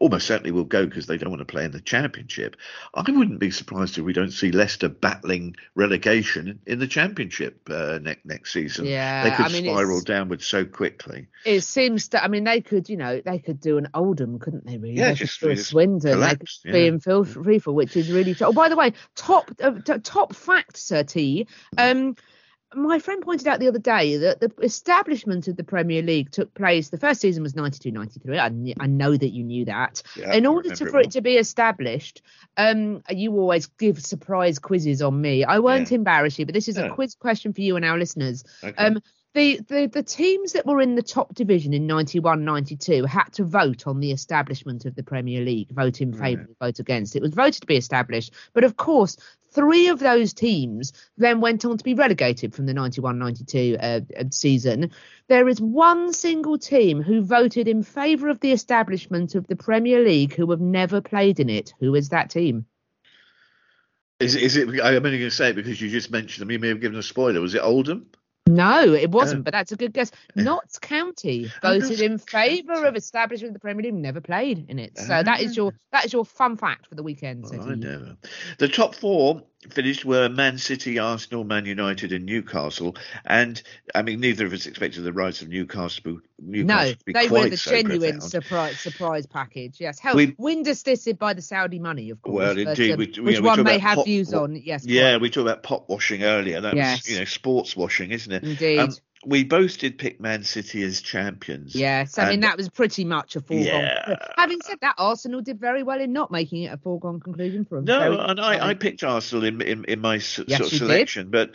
almost 0.00 0.26
certainly 0.26 0.50
will 0.50 0.64
go 0.64 0.86
because 0.86 1.06
they 1.06 1.18
don't 1.18 1.30
want 1.30 1.40
to 1.40 1.44
play 1.44 1.64
in 1.64 1.70
the 1.70 1.80
championship, 1.80 2.56
I 2.94 3.02
wouldn't 3.10 3.38
be 3.38 3.50
surprised 3.50 3.98
if 3.98 4.04
we 4.04 4.12
don't 4.12 4.30
see 4.30 4.52
Leicester 4.52 4.88
battling 4.88 5.56
relegation 5.74 6.60
in 6.66 6.78
the 6.78 6.86
championship 6.86 7.68
uh, 7.70 7.98
next 8.02 8.24
next 8.24 8.52
season. 8.52 8.86
Yeah, 8.86 9.24
they 9.24 9.30
could 9.30 9.46
I 9.46 9.48
mean, 9.48 9.64
spiral 9.64 10.00
downwards 10.00 10.46
so 10.46 10.64
quickly. 10.64 11.28
It 11.44 11.62
seems 11.62 12.08
that 12.08 12.24
I 12.24 12.28
mean 12.28 12.44
they 12.44 12.60
could, 12.60 12.88
you 12.88 12.96
know, 12.96 13.20
they 13.24 13.38
could 13.38 13.60
do 13.60 13.78
an 13.78 13.88
Oldham, 13.94 14.38
couldn't 14.38 14.66
they? 14.66 14.78
Really? 14.78 14.94
Yeah, 14.94 15.10
they 15.10 15.14
just 15.14 15.40
could 15.40 15.46
do 15.46 15.52
a 15.52 15.56
just 15.56 15.70
Swindon. 15.70 16.12
collapse, 16.12 16.60
they 16.64 16.70
could 16.70 16.76
be 16.76 16.80
yeah. 16.80 16.88
in 16.88 17.00
FIFA, 17.00 17.74
which 17.74 17.96
is 17.96 18.10
really. 18.10 18.36
Oh, 18.40 18.52
by 18.52 18.68
the 18.68 18.76
way, 18.76 18.92
top 19.14 19.50
uh, 19.62 19.72
t- 19.84 19.98
top 19.98 20.34
fact, 20.34 20.76
Sir 20.76 21.02
T. 21.02 21.46
Um, 21.78 22.16
my 22.74 22.98
friend 22.98 23.22
pointed 23.22 23.46
out 23.46 23.60
the 23.60 23.68
other 23.68 23.78
day 23.78 24.16
that 24.16 24.40
the 24.40 24.50
establishment 24.62 25.46
of 25.48 25.56
the 25.56 25.64
Premier 25.64 26.02
League 26.02 26.30
took 26.30 26.52
place. 26.54 26.88
The 26.88 26.98
first 26.98 27.20
season 27.20 27.42
was 27.42 27.52
92-93. 27.52 28.38
I, 28.38 28.48
kn- 28.48 28.74
I 28.80 28.86
know 28.86 29.16
that 29.16 29.28
you 29.30 29.44
knew 29.44 29.64
that. 29.66 30.02
Yeah, 30.16 30.32
in 30.34 30.46
order 30.46 30.74
to 30.74 30.86
for 30.86 30.98
it 31.00 31.06
it 31.06 31.12
to 31.12 31.20
be 31.20 31.36
established, 31.36 32.22
um, 32.56 33.02
you 33.10 33.32
always 33.32 33.66
give 33.66 34.00
surprise 34.00 34.58
quizzes 34.58 35.02
on 35.02 35.20
me. 35.20 35.44
I 35.44 35.58
won't 35.60 35.90
Yeah. 35.90 35.96
embarrass 35.96 36.38
you, 36.38 36.46
but 36.46 36.54
this 36.54 36.68
is 36.68 36.76
a 36.76 36.88
quiz 36.90 37.14
question 37.14 37.52
for 37.52 37.60
you 37.60 37.76
and 37.76 37.84
our 37.84 37.98
listeners. 37.98 38.44
Okay. 38.62 38.74
Um, 38.76 39.00
the, 39.34 39.60
the 39.68 39.86
the 39.86 40.02
teams 40.02 40.52
that 40.52 40.64
were 40.64 40.80
in 40.80 40.94
the 40.94 41.02
top 41.02 41.34
division 41.34 41.74
in 41.74 41.86
91 41.86 42.44
92 42.44 43.04
had 43.04 43.32
to 43.32 43.44
vote 43.44 43.86
on 43.86 43.98
the 43.98 44.12
establishment 44.12 44.84
of 44.84 44.94
the 44.94 45.02
Premier 45.02 45.42
League, 45.44 45.70
vote 45.70 46.00
in 46.00 46.12
favour, 46.12 46.48
vote 46.60 46.78
against. 46.78 47.16
It 47.16 47.22
was 47.22 47.34
voted 47.34 47.60
to 47.60 47.66
be 47.66 47.76
established. 47.76 48.32
But 48.52 48.62
of 48.62 48.76
course, 48.76 49.16
three 49.50 49.88
of 49.88 49.98
those 49.98 50.32
teams 50.32 50.92
then 51.16 51.40
went 51.40 51.64
on 51.64 51.76
to 51.76 51.84
be 51.84 51.94
relegated 51.94 52.54
from 52.54 52.66
the 52.66 52.74
91 52.74 53.18
92 53.18 53.76
uh, 53.80 54.00
uh, 54.16 54.24
season. 54.30 54.92
There 55.26 55.48
is 55.48 55.60
one 55.60 56.12
single 56.12 56.56
team 56.56 57.02
who 57.02 57.22
voted 57.22 57.66
in 57.66 57.82
favour 57.82 58.28
of 58.28 58.38
the 58.38 58.52
establishment 58.52 59.34
of 59.34 59.48
the 59.48 59.56
Premier 59.56 60.04
League 60.04 60.34
who 60.34 60.50
have 60.52 60.60
never 60.60 61.00
played 61.00 61.40
in 61.40 61.50
it. 61.50 61.74
Who 61.80 61.96
is 61.96 62.10
that 62.10 62.30
team? 62.30 62.66
is, 64.20 64.36
is 64.36 64.56
it? 64.56 64.68
I'm 64.68 65.04
only 65.04 65.18
going 65.18 65.22
to 65.22 65.30
say 65.30 65.50
it 65.50 65.56
because 65.56 65.80
you 65.80 65.90
just 65.90 66.12
mentioned 66.12 66.42
them. 66.42 66.52
You 66.52 66.60
may 66.60 66.68
have 66.68 66.80
given 66.80 66.98
a 66.98 67.02
spoiler. 67.02 67.40
Was 67.40 67.54
it 67.54 67.62
Oldham? 67.62 68.06
No, 68.46 68.92
it 68.92 69.10
wasn't, 69.10 69.40
Oh. 69.40 69.42
but 69.44 69.52
that's 69.52 69.72
a 69.72 69.76
good 69.76 69.94
guess. 69.94 70.10
Notts 70.36 70.78
County 70.78 71.50
voted 71.62 72.00
in 72.00 72.18
favour 72.18 72.84
of 72.84 72.94
establishing 72.94 73.54
the 73.54 73.58
Premier 73.58 73.84
League, 73.84 73.94
never 73.94 74.20
played 74.20 74.66
in 74.68 74.78
it. 74.78 74.98
So 74.98 75.22
that 75.22 75.40
is 75.40 75.52
ah. 75.52 75.62
your 75.62 75.72
that 75.92 76.04
is 76.04 76.12
your 76.12 76.26
fun 76.26 76.58
fact 76.58 76.86
for 76.86 76.94
the 76.94 77.02
weekend. 77.02 77.44
Well, 77.50 77.70
I 77.70 77.74
never. 77.74 78.16
The 78.58 78.68
top 78.68 78.94
four 78.94 79.42
finished 79.70 80.04
were 80.04 80.28
Man 80.28 80.58
City, 80.58 80.98
Arsenal, 80.98 81.44
Man 81.44 81.64
United, 81.66 82.12
and 82.12 82.24
Newcastle. 82.26 82.96
And 83.24 83.62
I 83.94 84.02
mean, 84.02 84.20
neither 84.20 84.46
of 84.46 84.52
us 84.52 84.66
expected 84.66 85.02
the 85.02 85.12
rise 85.12 85.42
of 85.42 85.48
Newcastle, 85.48 86.18
Newcastle 86.40 86.86
No, 86.86 86.92
to 86.92 87.04
be 87.04 87.12
they 87.12 87.28
quite 87.28 87.44
were 87.44 87.50
the 87.50 87.56
so 87.56 87.70
genuine 87.70 88.12
profound. 88.12 88.22
surprise 88.30 88.80
surprise 88.80 89.26
package. 89.26 89.80
Yes, 89.80 89.98
hell, 89.98 90.16
We- 90.16 90.34
wind 90.38 90.66
assisted 90.66 91.18
by 91.18 91.34
the 91.34 91.42
Saudi 91.42 91.78
money, 91.78 92.10
of 92.10 92.20
course. 92.22 92.34
Well, 92.34 92.54
but, 92.54 92.78
indeed, 92.78 92.92
um, 92.92 92.98
we- 92.98 93.20
which 93.22 93.40
one 93.40 93.62
may 93.62 93.78
have 93.78 93.96
pot- 93.96 94.06
views 94.06 94.34
on. 94.34 94.56
Yes, 94.56 94.84
Yeah, 94.86 95.12
quite. 95.12 95.20
we 95.22 95.30
talked 95.30 95.48
about 95.48 95.62
pot 95.62 95.88
washing 95.88 96.22
earlier. 96.24 96.60
That 96.60 96.74
Yes. 96.76 97.02
was, 97.02 97.10
you 97.12 97.18
know, 97.18 97.24
sports 97.24 97.76
washing, 97.76 98.10
isn't 98.10 98.32
it? 98.32 98.42
Indeed. 98.42 98.78
Um, 98.78 98.90
we 99.26 99.44
both 99.44 99.78
did 99.78 99.98
pick 99.98 100.20
Man 100.20 100.42
City 100.42 100.82
as 100.82 101.00
champions. 101.00 101.74
Yes, 101.74 102.18
I 102.18 102.30
mean 102.30 102.40
that 102.40 102.56
was 102.56 102.68
pretty 102.68 103.04
much 103.04 103.36
a 103.36 103.40
foregone. 103.40 103.66
Yeah. 103.66 104.16
Having 104.36 104.60
said 104.62 104.78
that, 104.80 104.94
Arsenal 104.98 105.40
did 105.40 105.58
very 105.60 105.82
well 105.82 106.00
in 106.00 106.12
not 106.12 106.30
making 106.30 106.62
it 106.64 106.72
a 106.72 106.76
foregone 106.76 107.20
conclusion 107.20 107.64
for 107.64 107.76
them. 107.76 107.84
No, 107.84 108.18
and 108.20 108.40
I, 108.40 108.70
I 108.70 108.74
picked 108.74 109.02
Arsenal 109.02 109.44
in 109.44 109.60
in, 109.62 109.84
in 109.84 110.00
my 110.00 110.14
Yes, 110.14 110.26
sort 110.26 110.48
of 110.48 110.50
you 110.50 110.68
did. 110.70 110.78
selection, 110.78 111.30
but 111.30 111.52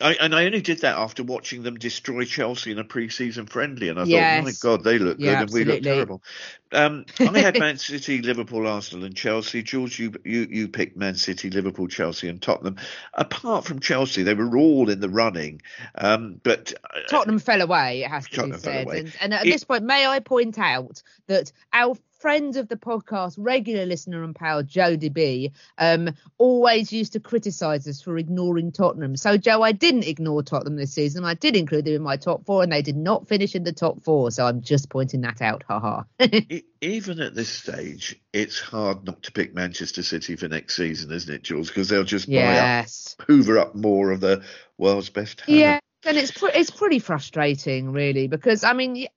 I 0.00 0.14
and 0.14 0.34
I 0.34 0.46
only 0.46 0.60
did 0.60 0.80
that 0.80 0.96
after 0.96 1.22
watching 1.24 1.62
them 1.62 1.76
destroy 1.78 2.24
Chelsea 2.24 2.70
in 2.70 2.78
a 2.78 2.84
pre-season 2.84 3.46
friendly, 3.46 3.88
and 3.88 3.98
I 3.98 4.04
thought, 4.04 4.44
my 4.44 4.52
God, 4.60 4.84
they 4.84 4.98
look 4.98 5.18
good 5.18 5.26
and 5.40 5.50
we 5.52 5.64
look 5.64 5.82
terrible. 5.82 6.22
Um, 6.70 7.04
I 7.20 7.38
had 7.40 7.58
Man 7.58 7.78
City, 7.78 8.22
Liverpool, 8.22 8.66
Arsenal, 8.68 9.04
and 9.04 9.16
Chelsea. 9.16 9.62
George, 9.62 9.98
you 9.98 10.12
you 10.24 10.46
you 10.50 10.68
picked 10.68 10.96
Man 10.96 11.14
City, 11.16 11.50
Liverpool, 11.50 11.88
Chelsea, 11.88 12.28
and 12.28 12.40
Tottenham. 12.40 12.76
Apart 13.14 13.64
from 13.64 13.80
Chelsea, 13.80 14.22
they 14.22 14.34
were 14.34 14.56
all 14.56 14.88
in 14.88 15.00
the 15.00 15.08
running, 15.08 15.62
um, 15.96 16.40
but 16.42 16.72
uh, 16.94 17.00
Tottenham 17.08 17.38
fell 17.40 17.60
away, 17.62 18.02
it 18.04 18.08
has 18.10 18.28
to 18.28 18.36
Tottenham 18.36 18.58
be 18.58 18.62
said. 18.62 18.88
And, 18.88 19.16
and 19.20 19.34
at 19.34 19.46
It- 19.46 19.50
this 19.50 19.64
point, 19.64 19.84
may 19.84 20.06
I 20.06 20.20
point 20.20 20.58
out 20.58 21.02
that 21.26 21.50
our 21.72 21.96
friend 22.18 22.56
of 22.56 22.68
the 22.68 22.76
podcast, 22.76 23.36
regular 23.38 23.86
listener 23.86 24.22
and 24.24 24.34
pal, 24.34 24.62
Jody 24.62 25.08
B, 25.08 25.52
um, 25.78 26.10
always 26.36 26.92
used 26.92 27.12
to 27.12 27.20
criticise 27.20 27.86
us 27.86 28.02
for 28.02 28.18
ignoring 28.18 28.72
Tottenham. 28.72 29.16
So, 29.16 29.36
Joe, 29.36 29.62
I 29.62 29.72
didn't 29.72 30.06
ignore 30.06 30.42
Tottenham 30.42 30.76
this 30.76 30.92
season. 30.92 31.24
I 31.24 31.34
did 31.34 31.56
include 31.56 31.84
them 31.84 31.94
in 31.94 32.02
my 32.02 32.16
top 32.16 32.44
four, 32.44 32.62
and 32.62 32.72
they 32.72 32.82
did 32.82 32.96
not 32.96 33.28
finish 33.28 33.54
in 33.54 33.64
the 33.64 33.72
top 33.72 34.02
four. 34.02 34.30
So 34.30 34.46
I'm 34.46 34.62
just 34.62 34.88
pointing 34.90 35.22
that 35.22 35.40
out. 35.42 35.64
Haha. 35.66 36.02
E- 36.50 36.64
even 36.80 37.20
at 37.20 37.34
this 37.34 37.48
stage, 37.48 38.20
it's 38.32 38.60
hard 38.60 39.04
not 39.04 39.22
to 39.24 39.32
pick 39.32 39.54
Manchester 39.54 40.02
City 40.02 40.36
for 40.36 40.48
next 40.48 40.76
season, 40.76 41.12
isn't 41.12 41.34
it, 41.34 41.42
Jules? 41.42 41.68
Because 41.68 41.88
they'll 41.88 42.04
just 42.04 42.30
buy 42.30 42.58
up, 42.58 42.86
hoover 43.26 43.58
up 43.58 43.74
more 43.74 44.12
of 44.12 44.20
the 44.20 44.44
world's 44.76 45.10
best 45.10 45.38
talent. 45.38 45.58
Yeah, 45.58 45.78
and 46.06 46.16
it's 46.16 46.30
pre- 46.30 46.52
it's 46.54 46.70
pretty 46.70 46.98
frustrating, 47.00 47.90
really, 47.92 48.28
because 48.28 48.64
I 48.64 48.72
mean, 48.72 48.96
it, 48.96 49.08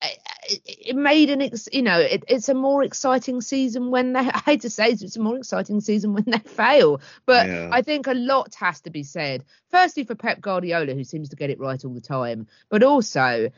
it 0.66 0.96
made 0.96 1.30
an 1.30 1.42
ex- 1.42 1.70
you 1.72 1.82
know 1.84 2.00
it, 2.00 2.24
it's 2.28 2.50
a 2.50 2.54
more 2.54 2.84
exciting 2.84 3.42
season 3.42 3.92
when 3.92 4.14
they 4.14 4.20
I 4.34 4.40
hate 4.46 4.62
to 4.62 4.70
say 4.70 4.90
it, 4.90 5.02
it's 5.02 5.16
a 5.18 5.22
more 5.22 5.38
exciting 5.38 5.80
season 5.82 6.14
when 6.14 6.26
they 6.28 6.40
fail, 6.40 7.02
but 7.26 7.48
Yeah. 7.48 7.70
I 7.72 7.82
think 7.82 8.08
a 8.08 8.14
lot 8.14 8.56
has 8.56 8.82
to 8.82 8.90
be 8.90 9.04
said. 9.04 9.46
Firstly, 9.70 10.04
for 10.04 10.16
Pep 10.16 10.42
Guardiola, 10.42 10.94
who 10.94 11.04
seems 11.04 11.30
to 11.30 11.36
get 11.36 11.50
it 11.50 11.60
right 11.60 11.84
all 11.86 11.94
the 11.94 12.02
time, 12.02 12.48
but 12.70 12.84
also. 12.84 13.52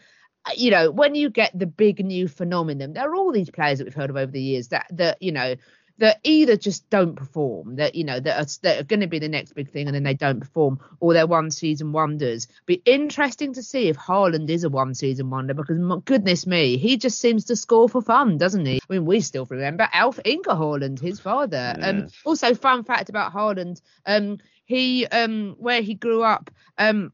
uh, 0.45 0.51
You 0.57 0.71
know, 0.71 0.91
when 0.91 1.15
you 1.15 1.29
get 1.29 1.57
the 1.57 1.65
big 1.65 2.03
new 2.05 2.27
phenomenon, 2.27 2.93
there 2.93 3.09
are 3.09 3.15
all 3.15 3.31
these 3.31 3.49
players 3.49 3.77
that 3.77 3.85
we've 3.85 3.93
heard 3.93 4.09
of 4.09 4.17
over 4.17 4.31
the 4.31 4.41
years 4.41 4.67
that 4.69 4.87
that 4.91 5.21
you 5.21 5.31
know 5.31 5.55
that 6.03 6.19
either 6.23 6.57
just 6.57 6.89
don't 6.89 7.15
perform, 7.15 7.77
that 7.77 7.95
you 7.95 8.03
know 8.03 8.19
that 8.19 8.37
are, 8.37 8.59
that 8.63 8.81
are 8.81 8.83
going 8.83 8.99
to 8.99 9.07
be 9.07 9.19
the 9.19 9.29
next 9.29 9.53
big 9.53 9.71
thing, 9.71 9.87
and 9.87 9.95
then 9.95 10.03
they 10.03 10.13
don't 10.13 10.41
perform, 10.41 10.77
or 10.99 11.13
they're 11.13 11.25
one 11.25 11.49
season 11.49 11.93
wonders. 11.93 12.49
Be 12.65 12.81
interesting 12.83 13.53
to 13.53 13.63
see 13.63 13.87
if 13.87 13.95
Haaland 13.95 14.49
is 14.49 14.65
a 14.65 14.69
one 14.69 14.95
season 14.95 15.29
wonder 15.29 15.53
because 15.53 15.79
my 15.79 15.99
goodness 16.03 16.45
me, 16.45 16.75
he 16.75 16.97
just 16.97 17.21
seems 17.21 17.45
to 17.45 17.55
score 17.55 17.87
for 17.87 18.01
fun, 18.01 18.37
doesn't 18.37 18.65
he? 18.65 18.81
I 18.89 18.93
mean, 18.93 19.05
we 19.05 19.21
still 19.21 19.45
remember 19.45 19.87
Alf 19.93 20.19
Inge 20.25 20.43
Haaland, 20.43 20.99
his 20.99 21.21
father. 21.21 21.73
Um, 21.81 21.99
Yeah. 21.99 22.07
also, 22.25 22.53
fun 22.53 22.83
fact 22.83 23.07
about 23.07 23.31
Haaland, 23.31 23.79
um, 24.05 24.39
he 24.65 25.07
um 25.07 25.55
where 25.57 25.81
he 25.81 25.93
grew 25.93 26.21
up, 26.21 26.51
um 26.77 27.13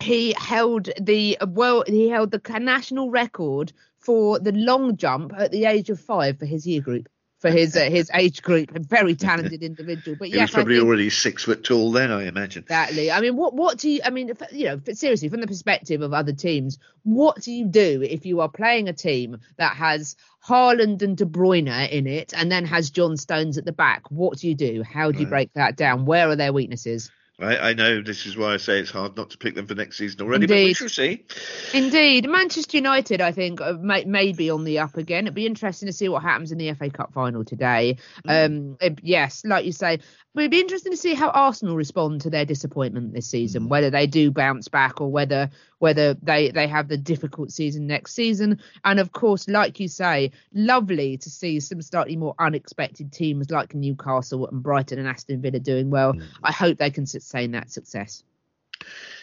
he 0.00 0.34
held 0.36 0.88
the 1.00 1.38
well 1.46 1.84
he 1.86 2.08
held 2.08 2.32
the 2.32 2.58
national 2.58 3.08
record 3.08 3.72
for 4.00 4.40
the 4.40 4.50
long 4.50 4.96
jump 4.96 5.32
at 5.36 5.52
the 5.52 5.66
age 5.66 5.90
of 5.90 6.00
five 6.00 6.40
for 6.40 6.46
his 6.46 6.66
year 6.66 6.80
group 6.80 7.08
for 7.40 7.50
his 7.50 7.76
uh, 7.76 7.88
his 7.90 8.10
age 8.14 8.42
group 8.42 8.74
a 8.74 8.80
very 8.80 9.14
talented 9.14 9.62
individual. 9.62 10.16
But 10.16 10.28
He 10.28 10.34
yes 10.34 10.48
was 10.48 10.50
probably 10.52 10.78
already 10.78 11.10
six 11.10 11.44
foot 11.44 11.64
tall 11.64 11.90
then, 11.92 12.10
I 12.10 12.26
imagine. 12.26 12.62
exactly. 12.64 13.10
I 13.10 13.20
mean 13.20 13.36
what 13.36 13.54
what 13.54 13.78
do 13.78 13.90
you 13.90 14.00
i 14.04 14.10
mean 14.10 14.28
if, 14.28 14.42
you 14.52 14.66
know 14.66 14.80
seriously 14.92 15.28
from 15.28 15.40
the 15.40 15.46
perspective 15.46 16.02
of 16.02 16.12
other 16.12 16.32
teams 16.32 16.78
what 17.02 17.40
do 17.40 17.52
you 17.52 17.64
do 17.66 18.02
if 18.02 18.26
you 18.26 18.40
are 18.40 18.48
playing 18.48 18.88
a 18.88 18.92
team 18.92 19.38
that 19.56 19.74
has 19.76 20.16
Haaland 20.46 21.02
and 21.02 21.16
De 21.16 21.24
Bruyne 21.26 21.88
in 21.90 22.06
it 22.06 22.32
and 22.36 22.50
then 22.50 22.64
has 22.64 22.90
John 22.90 23.16
Stones 23.16 23.58
at 23.58 23.64
the 23.64 23.72
back? 23.72 24.10
What 24.10 24.38
do 24.38 24.48
you 24.48 24.54
do? 24.54 24.82
How 24.82 25.10
do 25.12 25.18
you 25.18 25.24
Right. 25.26 25.30
break 25.30 25.52
that 25.54 25.76
down? 25.76 26.06
Where 26.06 26.28
are 26.28 26.36
their 26.36 26.52
weaknesses 26.52 27.10
I, 27.40 27.70
I 27.70 27.72
know 27.72 28.02
this 28.02 28.26
is 28.26 28.36
why 28.36 28.54
I 28.54 28.56
say 28.58 28.78
it's 28.78 28.90
hard 28.90 29.16
not 29.16 29.30
to 29.30 29.38
pick 29.38 29.54
them 29.54 29.66
for 29.66 29.74
next 29.74 29.96
season 29.96 30.20
already, 30.20 30.46
but 30.46 30.54
we 30.54 30.74
shall 30.74 30.88
see. 30.88 31.24
Indeed, 31.72 32.28
Manchester 32.28 32.76
United, 32.76 33.20
I 33.20 33.32
think, 33.32 33.60
uh, 33.60 33.74
may, 33.80 34.04
may 34.04 34.32
be 34.32 34.50
on 34.50 34.64
the 34.64 34.80
up 34.80 34.96
again. 34.96 35.24
It'd 35.24 35.34
be 35.34 35.46
interesting 35.46 35.86
to 35.86 35.92
see 35.92 36.08
what 36.08 36.22
happens 36.22 36.52
in 36.52 36.58
the 36.58 36.72
FA 36.74 36.90
Cup 36.90 37.12
final 37.14 37.44
today. 37.44 37.96
Um, 38.28 38.76
uh, 38.80 38.90
yes, 39.02 39.42
like 39.44 39.64
you 39.64 39.72
say, 39.72 40.00
but 40.34 40.42
it'd 40.42 40.50
be 40.50 40.60
interesting 40.60 40.92
to 40.92 40.98
see 40.98 41.14
how 41.14 41.30
Arsenal 41.30 41.76
respond 41.76 42.20
to 42.22 42.30
their 42.30 42.44
disappointment 42.44 43.14
this 43.14 43.26
season. 43.26 43.68
Whether 43.68 43.90
they 43.90 44.06
do 44.06 44.30
bounce 44.30 44.68
back 44.68 45.00
or 45.00 45.10
whether 45.10 45.50
whether 45.80 46.14
they 46.14 46.50
they 46.50 46.68
have 46.68 46.86
the 46.88 46.96
difficult 46.96 47.50
season 47.50 47.86
next 47.86 48.14
season. 48.14 48.60
And 48.84 49.00
of 49.00 49.12
course, 49.12 49.48
like 49.48 49.80
you 49.80 49.88
say, 49.88 50.30
lovely 50.52 51.16
to 51.18 51.28
see 51.28 51.58
some 51.58 51.82
slightly 51.82 52.16
more 52.16 52.34
unexpected 52.38 53.12
teams 53.12 53.50
like 53.50 53.74
Newcastle 53.74 54.46
and 54.46 54.62
Brighton 54.62 54.98
and 54.98 55.08
Aston 55.08 55.42
Villa 55.42 55.58
doing 55.58 55.90
well. 55.90 56.12
Mm. 56.12 56.22
I 56.42 56.52
hope 56.52 56.78
they 56.78 56.90
can 56.90 57.06
sustain 57.06 57.50
that 57.52 57.70
success. 57.70 58.22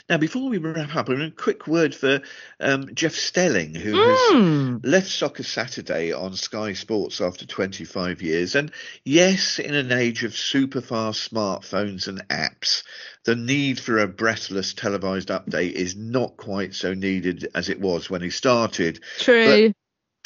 Now, 0.09 0.17
before 0.17 0.49
we 0.49 0.57
wrap 0.57 0.95
up, 0.95 1.09
a 1.09 1.31
quick 1.31 1.67
word 1.67 1.93
for 1.93 2.21
um, 2.61 2.95
Jeff 2.95 3.13
Stelling, 3.13 3.75
who 3.75 3.91
Hmm. 3.91 4.77
has 4.77 4.81
left 4.83 5.07
Soccer 5.09 5.43
Saturday 5.43 6.13
on 6.13 6.33
Sky 6.35 6.73
Sports 6.73 7.19
after 7.19 7.45
25 7.45 8.21
years. 8.21 8.55
And 8.55 8.71
yes, 9.03 9.59
in 9.59 9.75
an 9.75 9.91
age 9.91 10.23
of 10.23 10.35
super 10.35 10.79
fast 10.79 11.29
smartphones 11.31 12.07
and 12.07 12.25
apps, 12.29 12.83
the 13.25 13.35
need 13.35 13.79
for 13.79 13.97
a 13.99 14.07
breathless 14.07 14.73
televised 14.73 15.27
update 15.27 15.73
is 15.73 15.97
not 15.97 16.37
quite 16.37 16.73
so 16.73 16.93
needed 16.93 17.49
as 17.53 17.67
it 17.67 17.81
was 17.81 18.09
when 18.09 18.21
he 18.21 18.29
started. 18.29 19.01
True. 19.19 19.73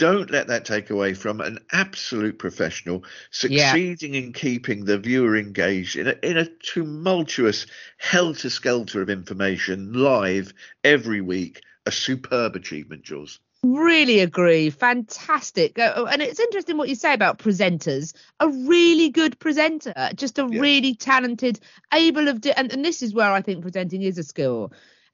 Don't 0.01 0.31
let 0.31 0.47
that 0.47 0.65
take 0.65 0.89
away 0.89 1.13
from 1.13 1.41
an 1.41 1.59
absolute 1.71 2.39
professional 2.39 3.03
succeeding 3.29 4.15
in 4.15 4.33
keeping 4.33 4.83
the 4.83 4.97
viewer 4.97 5.37
engaged 5.37 5.95
in 5.95 6.07
a, 6.07 6.15
in 6.23 6.37
a 6.37 6.47
tumultuous 6.47 7.67
helter 7.99 8.49
skelter 8.49 9.03
of 9.03 9.11
information 9.11 9.93
live 9.93 10.55
every 10.83 11.21
week. 11.21 11.61
A 11.85 11.91
superb 11.91 12.55
achievement, 12.55 13.03
Jules. 13.03 13.39
Really 13.61 14.21
agree. 14.21 14.71
Fantastic. 14.71 15.77
Uh, 15.77 16.07
and 16.11 16.19
it's 16.23 16.39
interesting 16.39 16.77
what 16.77 16.89
you 16.89 16.95
say 16.95 17.13
about 17.13 17.37
presenters. 17.37 18.13
A 18.39 18.49
really 18.49 19.09
good 19.09 19.37
presenter, 19.37 19.93
just 20.15 20.39
a 20.39 20.47
Yeah. 20.49 20.61
really 20.61 20.95
talented, 20.95 21.59
able 21.93 22.27
of, 22.27 22.43
and, 22.57 22.73
and 22.73 22.83
this 22.83 23.03
is 23.03 23.13
where 23.13 23.31
I 23.31 23.43
think 23.43 23.61
presenting 23.61 24.01
is 24.01 24.17
a 24.17 24.23
skill. 24.23 24.73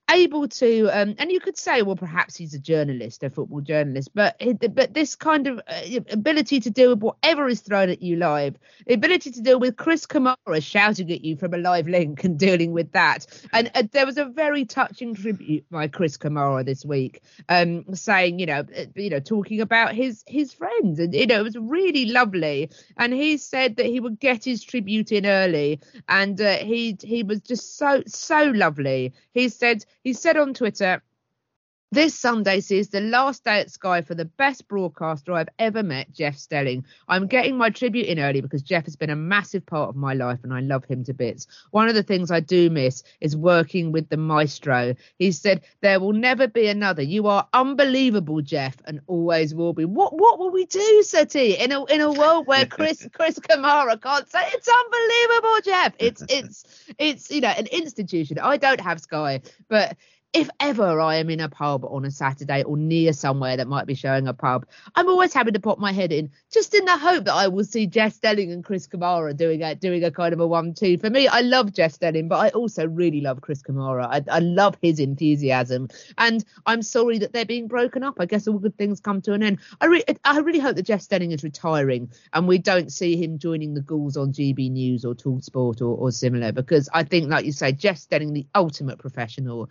Able 0.10 0.48
to, 0.48 0.88
um, 0.88 1.16
and 1.18 1.30
you 1.30 1.42
could 1.42 1.58
say, 1.58 1.82
well, 1.82 1.98
perhaps 1.98 2.36
he's 2.38 2.54
a 2.54 2.60
journalist, 2.60 3.24
a 3.24 3.30
football 3.30 3.60
journalist, 3.60 4.12
but 4.16 4.42
but 4.74 4.94
this 4.94 5.16
kind 5.16 5.48
of 5.48 5.60
uh, 5.68 5.82
ability 6.12 6.62
to 6.62 6.70
deal 6.70 6.92
with 6.92 7.02
whatever 7.02 7.50
is 7.50 7.60
thrown 7.60 7.90
at 7.90 8.02
you 8.02 8.16
live, 8.16 8.56
the 8.86 8.94
ability 8.94 9.32
to 9.32 9.42
deal 9.42 9.60
with 9.60 9.76
Chris 9.76 10.06
Kamara 10.06 10.64
shouting 10.64 11.12
at 11.12 11.26
you 11.26 11.36
from 11.36 11.54
a 11.54 11.58
live 11.58 11.90
link 11.90 12.24
and 12.24 12.40
dealing 12.40 12.72
with 12.72 12.94
that, 12.94 13.26
and 13.52 13.70
uh, 13.76 13.84
there 13.92 14.06
was 14.06 14.18
a 14.18 14.24
very 14.24 14.64
touching 14.64 15.14
tribute 15.14 15.66
by 15.70 15.90
Chris 15.90 16.18
Kamara 16.18 16.66
this 16.66 16.86
week, 16.86 17.22
um, 17.50 17.84
saying, 17.94 18.40
you 18.40 18.46
know, 18.46 18.60
uh, 18.60 18.86
you 18.96 19.10
know, 19.10 19.20
talking 19.20 19.60
about 19.60 19.94
his 19.94 20.24
his 20.26 20.54
friends, 20.54 21.00
and 21.00 21.14
you 21.14 21.28
know, 21.28 21.42
it 21.42 21.44
was 21.44 21.58
really 21.58 22.06
lovely. 22.06 22.70
And 22.96 23.12
he 23.14 23.36
said 23.36 23.76
that 23.76 23.86
he 23.86 24.00
would 24.00 24.22
get 24.22 24.46
his 24.46 24.64
tribute 24.64 25.12
in 25.12 25.26
early, 25.26 25.82
and 26.08 26.40
uh, 26.40 26.58
he 26.58 26.98
he 27.04 27.24
was 27.24 27.42
just 27.42 27.78
so 27.78 28.04
so 28.08 28.44
lovely. 28.56 29.14
He 29.34 29.50
said 29.50 29.84
he 30.08 30.14
said 30.14 30.38
on 30.38 30.54
Twitter. 30.54 31.04
This 31.90 32.20
Sunday 32.20 32.60
sees 32.60 32.90
the 32.90 33.00
last 33.00 33.46
day 33.46 33.62
at 33.62 33.72
Sky 33.72 34.02
for 34.02 34.14
the 34.14 34.26
best 34.26 34.68
broadcaster 34.68 35.32
I've 35.32 35.48
ever 35.58 35.84
met, 35.84 36.12
Jeff 36.12 36.36
Stelling. 36.36 36.84
I'm 37.08 37.28
getting 37.28 37.58
my 37.58 37.70
tribute 37.70 38.08
in 38.08 38.20
early 38.20 38.42
because 38.42 38.62
Jeff 38.62 38.84
has 38.84 38.98
been 38.98 39.10
a 39.10 39.16
massive 39.16 39.66
part 39.66 39.88
of 39.88 39.96
my 39.96 40.14
life 40.14 40.40
and 40.44 40.54
I 40.54 40.60
love 40.60 40.84
him 40.84 41.06
to 41.06 41.14
bits. 41.14 41.48
One 41.72 41.88
of 41.88 41.96
the 41.96 42.04
things 42.04 42.30
I 42.30 42.42
do 42.42 42.70
miss 42.70 43.04
is 43.22 43.38
working 43.38 43.94
with 43.94 44.10
the 44.10 44.18
maestro. 44.18 44.96
He 45.18 45.32
said, 45.32 45.62
There 45.80 46.02
will 46.02 46.12
never 46.12 46.46
be 46.50 46.68
another. 46.68 47.04
You 47.04 47.28
are 47.28 47.48
unbelievable, 47.54 48.42
Jeff, 48.42 48.76
and 48.84 49.00
always 49.08 49.56
will 49.56 49.72
be. 49.72 49.86
What 49.86 50.14
what 50.14 50.40
will 50.40 50.52
we 50.52 50.66
do, 50.66 51.04
Seti, 51.04 51.54
in 51.54 51.72
a 51.72 51.86
in 51.86 52.02
a 52.02 52.12
world 52.12 52.48
where 52.48 52.66
Chris 52.68 53.08
Chris 53.14 53.40
Kamara 53.40 54.02
can't 54.02 54.30
say 54.30 54.42
it's 54.48 54.68
unbelievable, 54.68 55.58
Jeff? 55.64 55.94
It's 56.00 56.24
it's 56.28 56.94
it's 56.98 57.32
you 57.32 57.40
know 57.40 57.54
an 57.58 57.68
institution. 57.68 58.40
I 58.40 58.58
don't 58.58 58.82
have 58.82 59.00
Sky, 59.00 59.42
but 59.70 59.96
if 60.34 60.50
ever 60.60 61.00
I 61.00 61.16
am 61.16 61.30
in 61.30 61.40
a 61.40 61.50
pub 61.50 61.86
on 61.86 62.06
a 62.06 62.12
Saturday 62.12 62.64
or 62.64 62.78
near 62.78 63.14
somewhere 63.14 63.58
that 63.58 63.68
might 63.68 63.88
be 63.88 63.96
showing 63.96 64.28
a 64.28 64.34
pub, 64.34 64.66
I'm 64.96 65.08
always 65.08 65.34
happy 65.34 65.52
to 65.52 65.60
pop 65.60 65.80
my 65.80 65.92
head 65.92 66.12
in, 66.12 66.32
just 66.52 66.74
in 66.74 66.86
the 66.86 66.98
hope 66.98 67.26
that 67.26 67.34
I 67.34 67.48
will 67.48 67.64
see 67.64 67.88
Jeff 67.88 68.14
Stelling 68.14 68.52
and 68.52 68.64
Chris 68.64 68.88
Kamara 68.88 69.36
doing 69.36 69.64
a 69.64 69.76
doing 69.76 70.04
a 70.04 70.12
kind 70.12 70.34
of 70.34 70.40
a 70.40 70.48
one-two. 70.48 70.98
For 70.98 71.10
me, 71.10 71.28
I 71.28 71.42
love 71.42 71.74
Jeff 71.74 71.94
Stelling, 71.94 72.28
but 72.28 72.38
I 72.38 72.50
also 72.50 72.88
really 72.88 73.22
love 73.22 73.42
Chris 73.42 73.64
Kamara. 73.64 74.06
I, 74.06 74.24
I 74.30 74.40
love 74.40 74.78
his 74.82 75.00
enthusiasm, 75.00 75.88
and 76.18 76.44
I'm 76.66 76.82
sorry 76.82 77.20
that 77.20 77.34
they're 77.34 77.46
being 77.46 77.68
broken 77.68 78.04
up. 78.04 78.16
I 78.20 78.26
guess 78.26 78.48
all 78.48 78.60
good 78.60 78.78
things 78.78 79.00
come 79.00 79.22
to 79.24 79.34
an 79.34 79.44
end. 79.44 79.60
I 79.82 79.86
re- 79.86 80.04
I 80.24 80.40
really 80.40 80.60
hope 80.60 80.76
that 80.76 80.84
Jeff 80.84 81.02
Stelling 81.02 81.32
is 81.32 81.44
retiring 81.44 82.12
and 82.34 82.48
we 82.48 82.58
don't 82.58 82.92
see 82.92 83.16
him 83.16 83.40
joining 83.40 83.74
the 83.74 83.82
ghouls 83.82 84.18
on 84.18 84.34
GB 84.34 84.72
News 84.72 85.06
or 85.06 85.16
Talksport 85.16 85.82
or, 85.82 85.96
or 85.98 86.12
similar, 86.12 86.52
because 86.52 86.90
I 86.94 87.04
think, 87.04 87.30
like 87.30 87.46
you 87.46 87.52
say, 87.52 87.72
Jeff 87.72 87.98
Stelling, 87.98 88.34
the 88.34 88.46
ultimate 88.54 89.00
professional 89.00 89.70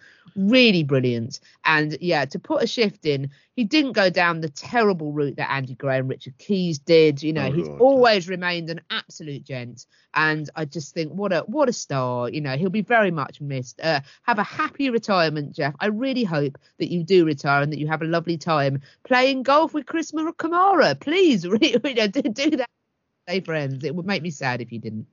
really 0.50 0.82
brilliant. 0.82 1.40
And 1.64 1.96
yeah, 2.00 2.24
to 2.26 2.38
put 2.38 2.62
a 2.62 2.66
shift 2.66 3.06
in, 3.06 3.30
he 3.54 3.64
didn't 3.64 3.92
go 3.92 4.10
down 4.10 4.40
the 4.40 4.48
terrible 4.48 5.12
route 5.12 5.36
that 5.36 5.50
Andy 5.50 5.74
Gray 5.74 5.98
and 5.98 6.08
Richard 6.08 6.36
Keys 6.38 6.78
did. 6.78 7.22
You 7.22 7.32
know, 7.32 7.46
Oh, 7.46 7.52
he's 7.52 7.66
Lord. 7.68 7.80
always 7.80 8.28
remained 8.28 8.70
an 8.70 8.80
absolute 8.90 9.44
gent. 9.44 9.86
And 10.14 10.48
I 10.56 10.64
just 10.64 10.94
think 10.94 11.12
what 11.12 11.32
a 11.32 11.40
what 11.40 11.68
a 11.68 11.72
star. 11.72 12.28
You 12.28 12.40
know, 12.40 12.56
he'll 12.56 12.70
be 12.70 12.82
very 12.82 13.10
much 13.10 13.40
missed. 13.40 13.80
Uh, 13.80 14.00
have 14.22 14.38
a 14.38 14.42
happy 14.44 14.90
retirement, 14.90 15.52
Jeff. 15.54 15.74
I 15.80 15.86
really 15.86 16.24
hope 16.24 16.58
that 16.78 16.90
you 16.90 17.02
do 17.04 17.24
retire 17.24 17.62
and 17.62 17.72
that 17.72 17.78
you 17.78 17.86
have 17.88 18.02
a 18.02 18.06
lovely 18.06 18.38
time 18.38 18.80
playing 19.04 19.42
golf 19.42 19.74
with 19.74 19.86
Chris 19.86 20.12
Mar- 20.14 20.32
Kamara. 20.32 20.98
Please, 20.98 21.46
really, 21.46 21.78
you 21.84 21.94
know, 21.94 22.06
do, 22.06 22.22
do 22.22 22.50
that. 22.56 22.68
Stay 23.28 23.40
friends. 23.40 23.84
It 23.84 23.94
would 23.94 24.06
make 24.06 24.22
me 24.22 24.30
sad 24.30 24.60
if 24.60 24.70
you 24.72 24.78
didn't. 24.78 25.06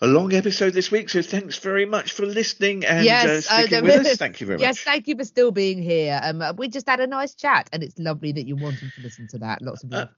A 0.00 0.06
long 0.06 0.32
episode 0.32 0.74
this 0.74 0.92
week, 0.92 1.08
so 1.08 1.22
thanks 1.22 1.58
very 1.58 1.84
much 1.84 2.12
for 2.12 2.24
listening 2.24 2.84
and 2.84 3.04
Yes, 3.04 3.50
uh, 3.50 3.54
uh, 3.54 3.58
sticking 3.60 3.84
the- 3.84 3.96
with 3.98 4.06
us. 4.06 4.16
Thank 4.16 4.40
you 4.40 4.46
very 4.46 4.60
Yes, 4.60 4.68
much. 4.68 4.76
Yes, 4.76 4.84
thank 4.84 5.08
you 5.08 5.16
for 5.16 5.24
still 5.24 5.50
being 5.50 5.82
here. 5.82 6.20
Um, 6.22 6.40
uh, 6.40 6.52
we 6.52 6.68
just 6.68 6.88
had 6.88 7.00
a 7.00 7.06
nice 7.08 7.34
chat, 7.34 7.68
and 7.72 7.82
it's 7.82 7.98
lovely 7.98 8.30
that 8.30 8.46
you're 8.46 8.58
wanting 8.58 8.92
to 8.94 9.02
listen 9.02 9.26
to 9.28 9.38
that. 9.38 9.60
Lots 9.60 9.82
of 9.82 9.92
Uh, 9.92 9.96
love. 9.96 10.08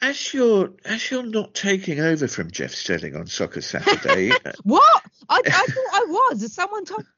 As 0.00 0.34
you're 0.34 0.72
as 0.84 1.08
you're 1.12 1.22
not 1.22 1.54
taking 1.54 2.00
over 2.00 2.26
from 2.26 2.50
Jeff 2.50 2.72
Stelling 2.74 3.14
on 3.14 3.28
Soccer 3.28 3.60
Saturday, 3.60 4.32
uh, 4.44 4.52
what? 4.64 5.02
I, 5.28 5.40
I 5.46 5.66
thought 5.66 5.94
I 5.94 6.04
was. 6.08 6.52
Someone 6.52 6.84
told? 6.84 7.04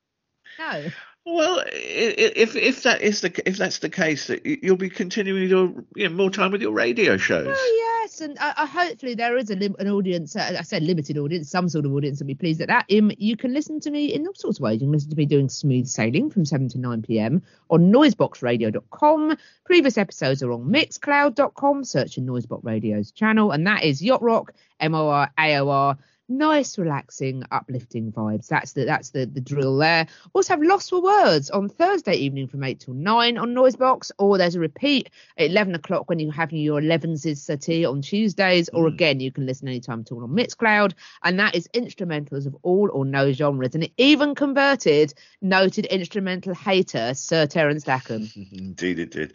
No. 0.58 0.84
well, 1.24 1.64
if 1.72 2.54
if 2.54 2.82
that 2.84 3.00
is 3.00 3.22
the 3.22 3.48
if 3.48 3.56
that's 3.56 3.78
the 3.78 3.88
case, 3.88 4.26
that 4.28 4.44
you'll 4.46 4.76
be 4.76 4.90
continuing 4.90 5.48
your 5.48 5.72
you 5.96 6.08
know, 6.08 6.14
more 6.14 6.30
time 6.30 6.52
with 6.52 6.60
your 6.62 6.70
radio 6.72 7.16
shows. 7.16 7.48
Oh 7.58 7.93
yes, 8.04 8.20
and 8.20 8.38
uh, 8.38 8.52
uh, 8.56 8.66
hopefully 8.66 9.14
there 9.14 9.36
is 9.36 9.50
a 9.50 9.56
lim- 9.56 9.76
an 9.78 9.88
audience. 9.88 10.36
Uh, 10.36 10.56
I 10.58 10.62
said 10.62 10.82
limited 10.82 11.16
audience, 11.18 11.50
some 11.50 11.68
sort 11.68 11.86
of 11.86 11.92
audience 11.92 12.20
will 12.20 12.26
be 12.26 12.34
pleased 12.34 12.60
at 12.60 12.68
that. 12.68 12.86
Um, 12.92 13.10
you 13.18 13.36
can 13.36 13.52
listen 13.52 13.80
to 13.80 13.90
me 13.90 14.12
in 14.12 14.26
all 14.26 14.34
sorts 14.34 14.58
of 14.58 14.62
ways. 14.62 14.80
You 14.80 14.86
can 14.86 14.92
listen 14.92 15.10
to 15.10 15.16
me 15.16 15.26
doing 15.26 15.48
smooth 15.48 15.86
sailing 15.86 16.30
from 16.30 16.44
seven 16.44 16.68
to 16.70 16.78
nine 16.78 17.02
p.m. 17.02 17.42
on 17.70 17.92
noiseboxradio.com. 17.92 19.36
Previous 19.64 19.98
episodes 19.98 20.42
are 20.42 20.52
on 20.52 20.64
mixcloud.com. 20.64 21.84
Search 21.84 22.18
in 22.18 22.26
Noisebox 22.26 22.64
Radio's 22.64 23.10
channel, 23.10 23.50
and 23.50 23.66
that 23.66 23.84
is 23.84 24.02
Yacht 24.02 24.22
Rock 24.22 24.52
M 24.80 24.94
O 24.94 25.08
R 25.08 25.30
A 25.38 25.56
O 25.58 25.68
R. 25.70 25.98
Nice, 26.26 26.78
relaxing, 26.78 27.44
uplifting 27.50 28.10
vibes. 28.10 28.48
That's 28.48 28.72
the 28.72 28.86
that's 28.86 29.10
the 29.10 29.26
the 29.26 29.42
drill 29.42 29.76
there. 29.76 30.06
Also 30.32 30.54
have 30.54 30.62
Lost 30.62 30.88
for 30.88 31.02
Words 31.02 31.50
on 31.50 31.68
Thursday 31.68 32.14
evening 32.14 32.48
from 32.48 32.64
eight 32.64 32.80
till 32.80 32.94
nine 32.94 33.36
on 33.36 33.54
Noisebox, 33.54 34.10
or 34.18 34.38
there's 34.38 34.54
a 34.54 34.60
repeat 34.60 35.10
at 35.36 35.50
11 35.50 35.74
o'clock 35.74 36.08
when 36.08 36.18
you're 36.18 36.32
having 36.32 36.60
your 36.60 36.80
11s 36.80 37.36
settee 37.36 37.84
on 37.84 38.00
Tuesdays, 38.00 38.70
or 38.70 38.86
again, 38.86 39.20
you 39.20 39.30
can 39.30 39.44
listen 39.44 39.68
anytime 39.68 40.00
at 40.00 40.12
all 40.12 40.22
on 40.22 40.30
Mixcloud, 40.30 40.94
and 41.22 41.38
that 41.38 41.54
is 41.54 41.68
instrumentals 41.74 42.46
of 42.46 42.56
all 42.62 42.88
or 42.90 43.04
no 43.04 43.30
genres. 43.32 43.74
And 43.74 43.84
it 43.84 43.92
even 43.98 44.34
converted 44.34 45.12
noted 45.42 45.84
instrumental 45.86 46.54
hater 46.54 47.12
Sir 47.12 47.46
Terence 47.46 47.86
Lackham. 47.86 48.30
Indeed, 48.52 48.98
it 48.98 49.10
did. 49.10 49.34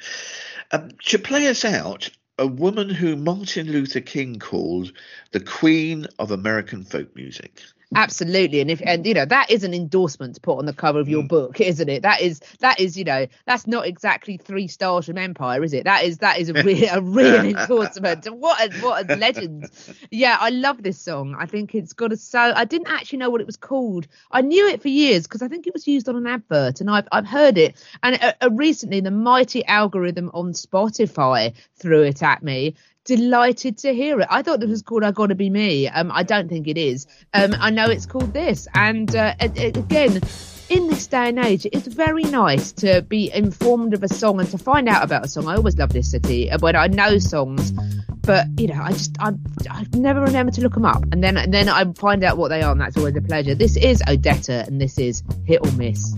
Um, 0.71 0.89
to 1.05 1.19
play 1.19 1.47
us 1.49 1.63
out, 1.63 2.09
a 2.39 2.47
woman 2.47 2.89
who 2.89 3.17
Martin 3.17 3.69
Luther 3.69 3.99
King 3.99 4.39
called 4.39 4.93
the 5.31 5.41
Queen 5.41 6.07
of 6.17 6.31
American 6.31 6.85
folk 6.85 7.13
music. 7.13 7.61
Absolutely, 7.95 8.61
and 8.61 8.69
if 8.69 8.83
and 8.85 9.03
you 9.07 9.15
know 9.15 9.25
that 9.25 9.49
is 9.49 9.63
an 9.63 9.73
endorsement 9.73 10.35
to 10.35 10.41
put 10.41 10.59
on 10.59 10.67
the 10.67 10.73
cover 10.73 10.99
of 10.99 11.09
your 11.09 11.23
book, 11.23 11.59
isn't 11.59 11.89
it? 11.89 12.03
That 12.03 12.21
is 12.21 12.39
that 12.59 12.79
is 12.79 12.95
you 12.95 13.03
know 13.03 13.25
that's 13.47 13.65
not 13.65 13.87
exactly 13.87 14.37
three 14.37 14.67
stars 14.67 15.07
from 15.07 15.17
Empire, 15.17 15.63
is 15.63 15.73
it? 15.73 15.85
That 15.85 16.03
is 16.03 16.19
that 16.19 16.37
is 16.37 16.49
a 16.49 16.53
real 16.53 16.87
a 16.91 17.01
real 17.01 17.45
endorsement. 17.45 18.27
What 18.27 18.61
a 18.61 18.79
what 18.81 19.09
a 19.09 19.15
legend! 19.15 19.71
Yeah, 20.11 20.37
I 20.39 20.51
love 20.51 20.83
this 20.83 21.01
song. 21.01 21.35
I 21.39 21.47
think 21.47 21.73
it's 21.73 21.93
got 21.93 22.13
a 22.13 22.17
so. 22.17 22.39
I 22.39 22.63
didn't 22.63 22.89
actually 22.89 23.19
know 23.19 23.31
what 23.31 23.41
it 23.41 23.47
was 23.47 23.57
called. 23.57 24.07
I 24.29 24.41
knew 24.41 24.67
it 24.67 24.83
for 24.83 24.89
years 24.89 25.23
because 25.23 25.41
I 25.41 25.47
think 25.47 25.65
it 25.65 25.73
was 25.73 25.87
used 25.87 26.07
on 26.07 26.15
an 26.15 26.27
advert, 26.27 26.81
and 26.81 26.91
I've 26.91 27.07
I've 27.11 27.27
heard 27.27 27.57
it. 27.57 27.83
And 28.03 28.21
uh, 28.21 28.33
uh, 28.39 28.51
recently, 28.51 29.01
the 29.01 29.09
mighty 29.09 29.65
algorithm 29.65 30.29
on 30.35 30.53
Spotify 30.53 31.55
threw 31.73 32.03
it 32.03 32.21
at 32.21 32.43
me 32.43 32.75
delighted 33.10 33.77
to 33.80 33.94
hear 33.94 34.19
it. 34.22 34.27
I 34.30 34.44
thought 34.44 34.60
this 34.60 34.69
was 34.69 34.84
called 34.84 35.03
I 35.03 35.11
Gotta 35.11 35.34
Be 35.36 35.49
Me. 35.49 35.88
Um, 35.88 36.11
I 36.14 36.22
don't 36.23 36.48
think 36.48 36.68
it 36.68 36.77
is. 36.77 37.07
Um, 37.34 37.56
I 37.60 37.72
know 37.72 37.86
it's 37.90 38.06
called 38.06 38.34
this. 38.34 38.68
And 38.76 39.14
uh, 39.15 39.34
a- 39.40 39.52
a- 39.57 39.68
again, 39.80 40.22
in 40.69 40.88
this 40.88 41.07
day 41.07 41.30
and 41.30 41.40
age, 41.40 41.65
it's 41.72 41.88
very 41.88 42.23
nice 42.26 42.72
to 42.73 43.02
be 43.02 43.31
informed 43.34 43.95
of 43.95 44.03
a 44.03 44.07
song 44.07 44.40
and 44.40 44.48
to 44.52 44.60
find 44.60 44.88
out 44.88 45.03
about 45.03 45.26
a 45.26 45.27
song. 45.27 45.48
I 45.48 45.56
always 45.56 45.76
love 45.77 45.91
this 45.91 46.11
city 46.11 46.52
uh, 46.52 46.60
when 46.60 46.76
I 46.76 46.86
know 46.86 47.18
songs. 47.18 47.73
But 48.22 48.45
you 48.60 48.68
know, 48.68 48.80
I 48.80 48.91
just 48.91 49.15
I 49.19 49.31
I 49.72 49.88
never 49.95 50.22
remember 50.22 50.52
to 50.52 50.61
look 50.61 50.76
them 50.76 50.86
up, 50.86 51.02
and 51.11 51.23
then 51.23 51.36
and 51.36 51.52
then 51.52 51.68
I 51.68 51.84
find 51.94 52.23
out 52.23 52.38
what 52.38 52.49
they 52.49 52.61
are, 52.61 52.72
and 52.72 52.80
that's 52.80 52.95
always 52.95 53.15
a 53.15 53.22
pleasure. 53.22 53.56
This 53.56 53.76
is 53.76 54.03
Odetta, 54.03 54.68
and 54.68 54.80
this 54.80 54.99
is 54.99 55.23
Hit 55.48 55.61
or 55.65 55.72
Miss. 55.72 56.14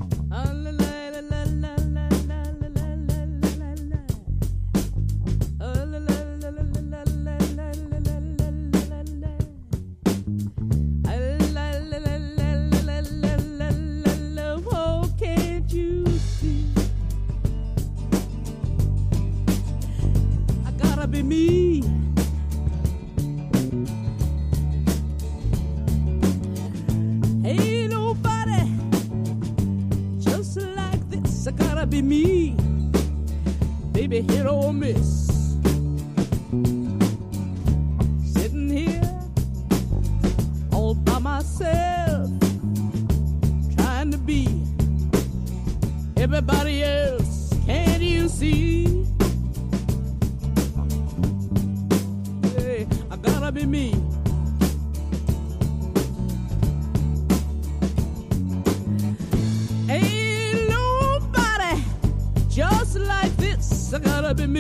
Hit 34.30 34.46
or 34.46 34.74
miss. 34.74 35.11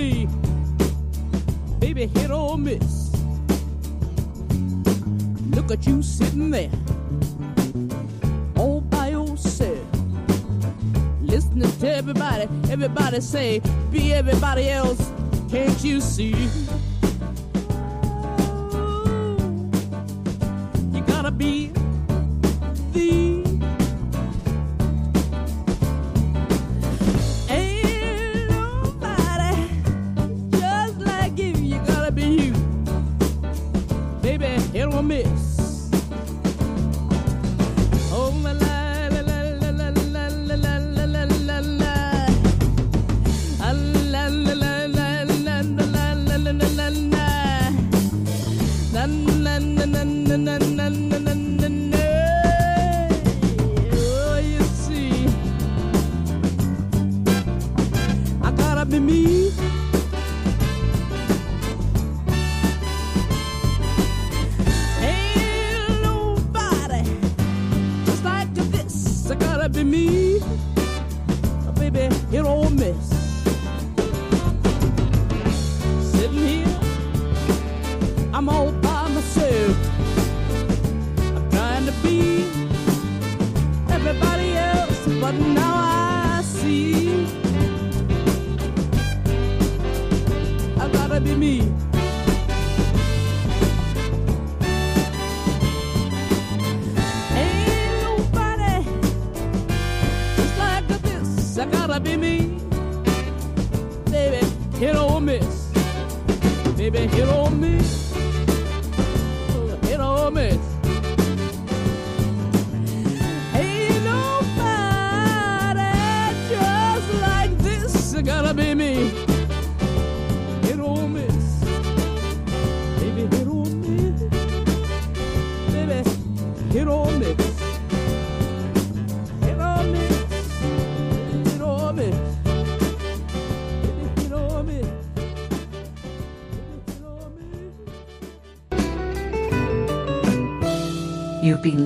Me. 0.02 0.28
Baby, 1.80 2.07
hit 2.07 2.32
or 2.32 2.57
miss. 2.57 3.11
Look 5.56 5.72
at 5.72 5.86
you 5.86 6.02
sitting 6.02 6.49
there, 6.49 6.72
all 8.56 8.82
by 8.82 9.10
yourself. 9.10 9.88
Listening 11.22 11.72
to 11.80 11.95
everybody, 11.95 12.48
everybody 12.69 13.22
say, 13.22 13.61
be 13.91 14.14
everybody 14.14 14.69
else. 14.69 15.11
Can't 15.49 15.84
you 15.84 16.02
see? 16.02 16.36